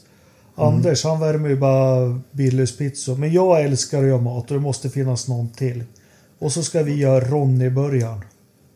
Anders 0.55 1.03
han 1.03 1.19
värmer 1.19 1.49
ju 1.49 1.55
bara 1.55 2.19
Billys 2.31 2.77
pizzor. 2.77 3.15
Men 3.15 3.33
jag 3.33 3.63
älskar 3.63 3.99
att 4.01 4.07
göra 4.07 4.21
mat 4.21 4.51
och 4.51 4.57
det 4.57 4.63
måste 4.63 4.89
finnas 4.89 5.27
någon 5.27 5.49
till. 5.49 5.83
Och 6.39 6.51
så 6.51 6.63
ska 6.63 6.83
vi 6.83 6.95
göra 6.95 7.25
Ronny-burgaren. 7.25 8.21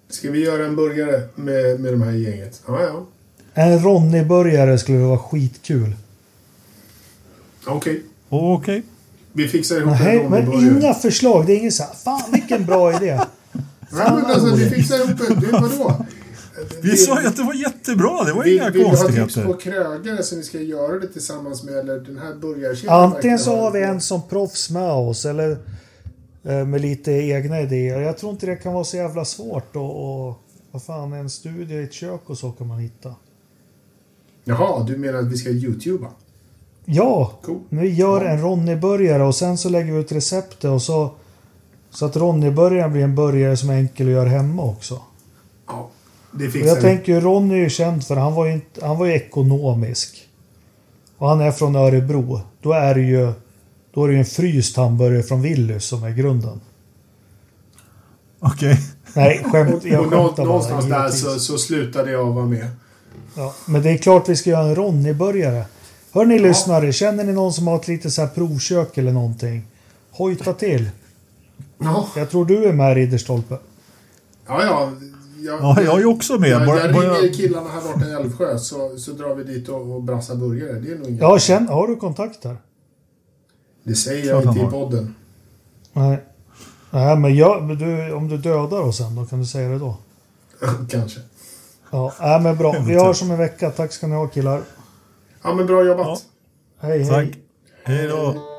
Ska 0.09 0.31
vi 0.31 0.43
göra 0.45 0.65
en 0.65 0.75
burgare 0.75 1.21
med, 1.35 1.79
med 1.79 1.93
de 1.93 2.01
här 2.01 2.11
gänget? 2.11 2.61
Ja, 2.67 2.81
ja. 2.83 3.05
En 3.53 3.79
Ronny-burgare 3.79 4.77
skulle 4.77 4.97
vara 4.97 5.17
skitkul. 5.17 5.95
Okej. 7.67 8.03
Okej. 8.31 8.83
Vi 9.33 9.47
fixar 9.47 9.75
ihop 9.77 9.95
Nej, 9.99 10.19
en 10.19 10.31
men 10.31 10.45
Ronny-burgare. 10.45 10.79
inga 10.85 10.93
förslag. 10.93 11.45
Det 11.45 11.53
är 11.53 11.57
inget 11.57 11.73
så 11.73 11.83
här, 11.83 11.93
fan 11.93 12.31
vilken 12.31 12.65
bra 12.65 12.95
idé. 12.95 13.15
Nej, 13.53 14.11
men 14.11 14.25
alltså, 14.25 14.55
vi 14.55 14.69
fixar 14.69 14.95
ihop 14.97 15.21
en... 15.29 15.39
Du, 15.39 15.47
vadå? 15.51 16.05
Vi 16.81 16.97
sa 16.97 17.21
ju 17.21 17.27
att 17.27 17.35
det 17.35 17.43
var 17.43 17.53
jättebra. 17.53 18.23
Det 18.23 18.33
var 18.33 18.43
Vill, 18.43 18.53
inga 18.55 18.69
vill 18.69 18.81
du 18.81 18.87
ha 18.87 18.95
tips 18.95 19.01
konstigheter. 19.19 19.45
på 19.45 19.53
krögare 19.53 20.23
som 20.23 20.37
vi 20.37 20.43
ska 20.43 20.59
göra 20.61 20.99
det 20.99 21.07
tillsammans 21.07 21.63
med 21.63 21.75
eller 21.75 21.99
den 21.99 22.17
här 22.17 22.35
burgarkedjan? 22.35 23.03
Antingen 23.03 23.39
så 23.39 23.55
har 23.55 23.71
vi 23.71 23.81
en 23.83 24.01
som 24.01 24.21
proffs 24.27 24.69
med 24.69 24.91
oss 24.91 25.25
eller 25.25 25.57
eh, 26.43 26.65
med 26.65 26.81
lite 26.81 27.11
egna 27.11 27.61
idéer. 27.61 28.01
Jag 28.01 28.17
tror 28.17 28.31
inte 28.31 28.45
det 28.45 28.55
kan 28.55 28.73
vara 28.73 28.83
så 28.83 28.97
jävla 28.97 29.25
svårt 29.25 29.75
och, 29.75 30.27
och 30.27 30.39
vad 30.71 30.83
fan, 30.83 31.13
en 31.13 31.29
studio 31.29 31.79
i 31.79 31.83
ett 31.83 31.93
kök 31.93 32.21
och 32.25 32.37
så 32.37 32.51
kan 32.51 32.67
man 32.67 32.79
hitta. 32.79 33.15
Jaha, 34.43 34.83
du 34.87 34.97
menar 34.97 35.19
att 35.19 35.31
vi 35.31 35.37
ska 35.37 35.49
youtuba? 35.49 36.07
Ja, 36.93 37.31
Cool. 37.41 37.59
vi 37.69 37.89
gör 37.89 38.25
en 38.25 38.41
Ronny-burgare 38.41 39.23
och 39.23 39.35
sen 39.35 39.57
så 39.57 39.69
lägger 39.69 39.93
vi 39.93 39.99
ut 39.99 40.11
receptet 40.11 40.63
och 40.63 40.81
så 40.81 41.09
så 41.91 42.05
att 42.05 42.15
Ronny-burgaren 42.17 42.91
blir 42.91 43.03
en 43.03 43.15
burgare 43.15 43.57
som 43.57 43.69
är 43.69 43.73
enkel 43.77 44.07
att 44.07 44.11
göra 44.13 44.29
hemma 44.29 44.63
också. 44.63 44.99
Ja, 45.67 45.89
det 46.31 46.45
Och 46.47 46.53
fixar 46.53 46.67
jag 46.67 46.75
vi. 46.75 46.81
tänker 46.81 47.13
ju 47.13 47.19
Ronny 47.21 47.53
är 47.53 47.57
ju 47.59 47.69
känd 47.69 48.03
för 48.07 48.15
han 48.15 48.33
var 48.33 48.45
ju, 48.45 48.53
inte, 48.53 48.85
han 48.85 48.97
var 48.97 49.05
ju 49.05 49.13
ekonomisk. 49.13 50.27
Och 51.17 51.29
han 51.29 51.41
är 51.41 51.51
från 51.51 51.75
Örebro. 51.75 52.41
Då 52.61 52.73
är 52.73 52.95
det 52.95 53.01
ju 53.01 53.33
då 53.93 54.03
är 54.03 54.07
det 54.07 54.13
ju 54.13 54.19
en 54.19 54.25
fryst 54.25 54.77
hamburgare 54.77 55.23
från 55.23 55.41
Willys 55.41 55.83
som 55.85 56.03
är 56.03 56.09
grunden. 56.11 56.61
Okej. 58.39 58.79
Nej, 59.15 59.43
skämt. 59.51 59.83
Jag 59.85 60.01
och 60.05 60.09
skämtar 60.11 60.35
bara. 60.35 60.45
någonstans 60.45 60.85
där 60.85 61.09
så, 61.09 61.39
så 61.39 61.57
slutade 61.57 62.11
jag 62.11 62.25
vara 62.25 62.45
med. 62.45 62.67
Ja, 63.35 63.53
men 63.65 63.81
det 63.81 63.89
är 63.91 63.97
klart 63.97 64.29
vi 64.29 64.35
ska 64.35 64.49
göra 64.49 64.67
en 64.67 64.75
Ronny-burgare. 64.75 65.65
Hör 66.13 66.25
ni 66.25 66.39
lyssnare, 66.39 66.93
känner 66.93 67.23
ni 67.23 67.33
någon 67.33 67.53
som 67.53 67.67
har 67.67 67.75
ett 67.75 67.87
litet 67.87 68.13
så 68.13 68.21
här 68.21 68.27
provkök 68.29 68.97
eller 68.97 69.11
någonting? 69.11 69.63
Hojta 70.11 70.53
till. 70.53 70.89
Ja, 71.77 72.07
Jag 72.15 72.29
tror 72.29 72.45
du 72.45 72.65
är 72.65 72.73
med 72.73 72.95
Ridderstolpe. 72.95 73.57
ja. 74.47 74.63
ja 74.63 74.91
jag, 75.43 75.61
Ja, 75.61 75.81
jag 75.81 75.99
är 76.01 76.05
också 76.05 76.37
med. 76.39 76.49
Jag, 76.49 76.65
Bara- 76.65 76.79
jag 76.85 76.93
bara- 76.93 77.13
ringer 77.13 77.33
killarna 77.33 77.69
här 77.69 77.81
borta 77.81 78.07
i 78.07 78.11
Älvsjö 78.11 78.57
så, 78.59 78.97
så 78.97 79.11
drar 79.11 79.35
vi 79.35 79.43
dit 79.43 79.69
och, 79.69 79.95
och 79.95 80.03
brassar 80.03 80.35
burgare. 80.35 80.79
Det 80.79 80.91
är 80.91 80.95
nog 80.97 81.07
inget. 81.07 81.21
Ja, 81.21 81.39
känn, 81.39 81.67
har 81.67 81.87
du 81.87 81.95
kontakter? 81.95 82.57
Det 83.83 83.95
säger 83.95 84.29
jag 84.29 84.43
inte 84.43 84.59
i 84.59 84.63
podden. 84.63 85.15
Nej. 85.93 86.17
Nej, 86.91 87.17
men 87.17 87.35
jag, 87.35 87.63
men 87.63 87.77
du, 87.77 88.13
om 88.13 88.27
du 88.27 88.37
dödar 88.37 88.81
oss 88.81 88.97
sen, 88.97 89.15
då 89.15 89.25
kan 89.25 89.39
du 89.39 89.45
säga 89.45 89.69
det 89.69 89.79
då. 89.79 89.97
Kanske. 90.89 91.19
Ja, 91.91 92.13
nej, 92.21 92.41
men 92.41 92.57
bra. 92.57 92.71
Vi 92.87 92.93
hörs 92.95 93.21
om 93.21 93.31
en 93.31 93.37
vecka. 93.37 93.69
Tack 93.71 93.91
ska 93.91 94.07
ni 94.07 94.15
ha 94.15 94.27
killar. 94.27 94.61
Ja, 95.43 95.53
men 95.53 95.65
bra 95.65 95.83
jobbat. 95.83 96.07
Ja. 96.07 96.17
Hej, 96.87 97.05
Tack. 97.07 97.25
hej. 97.25 97.33
Hej 97.83 98.07
då. 98.07 98.50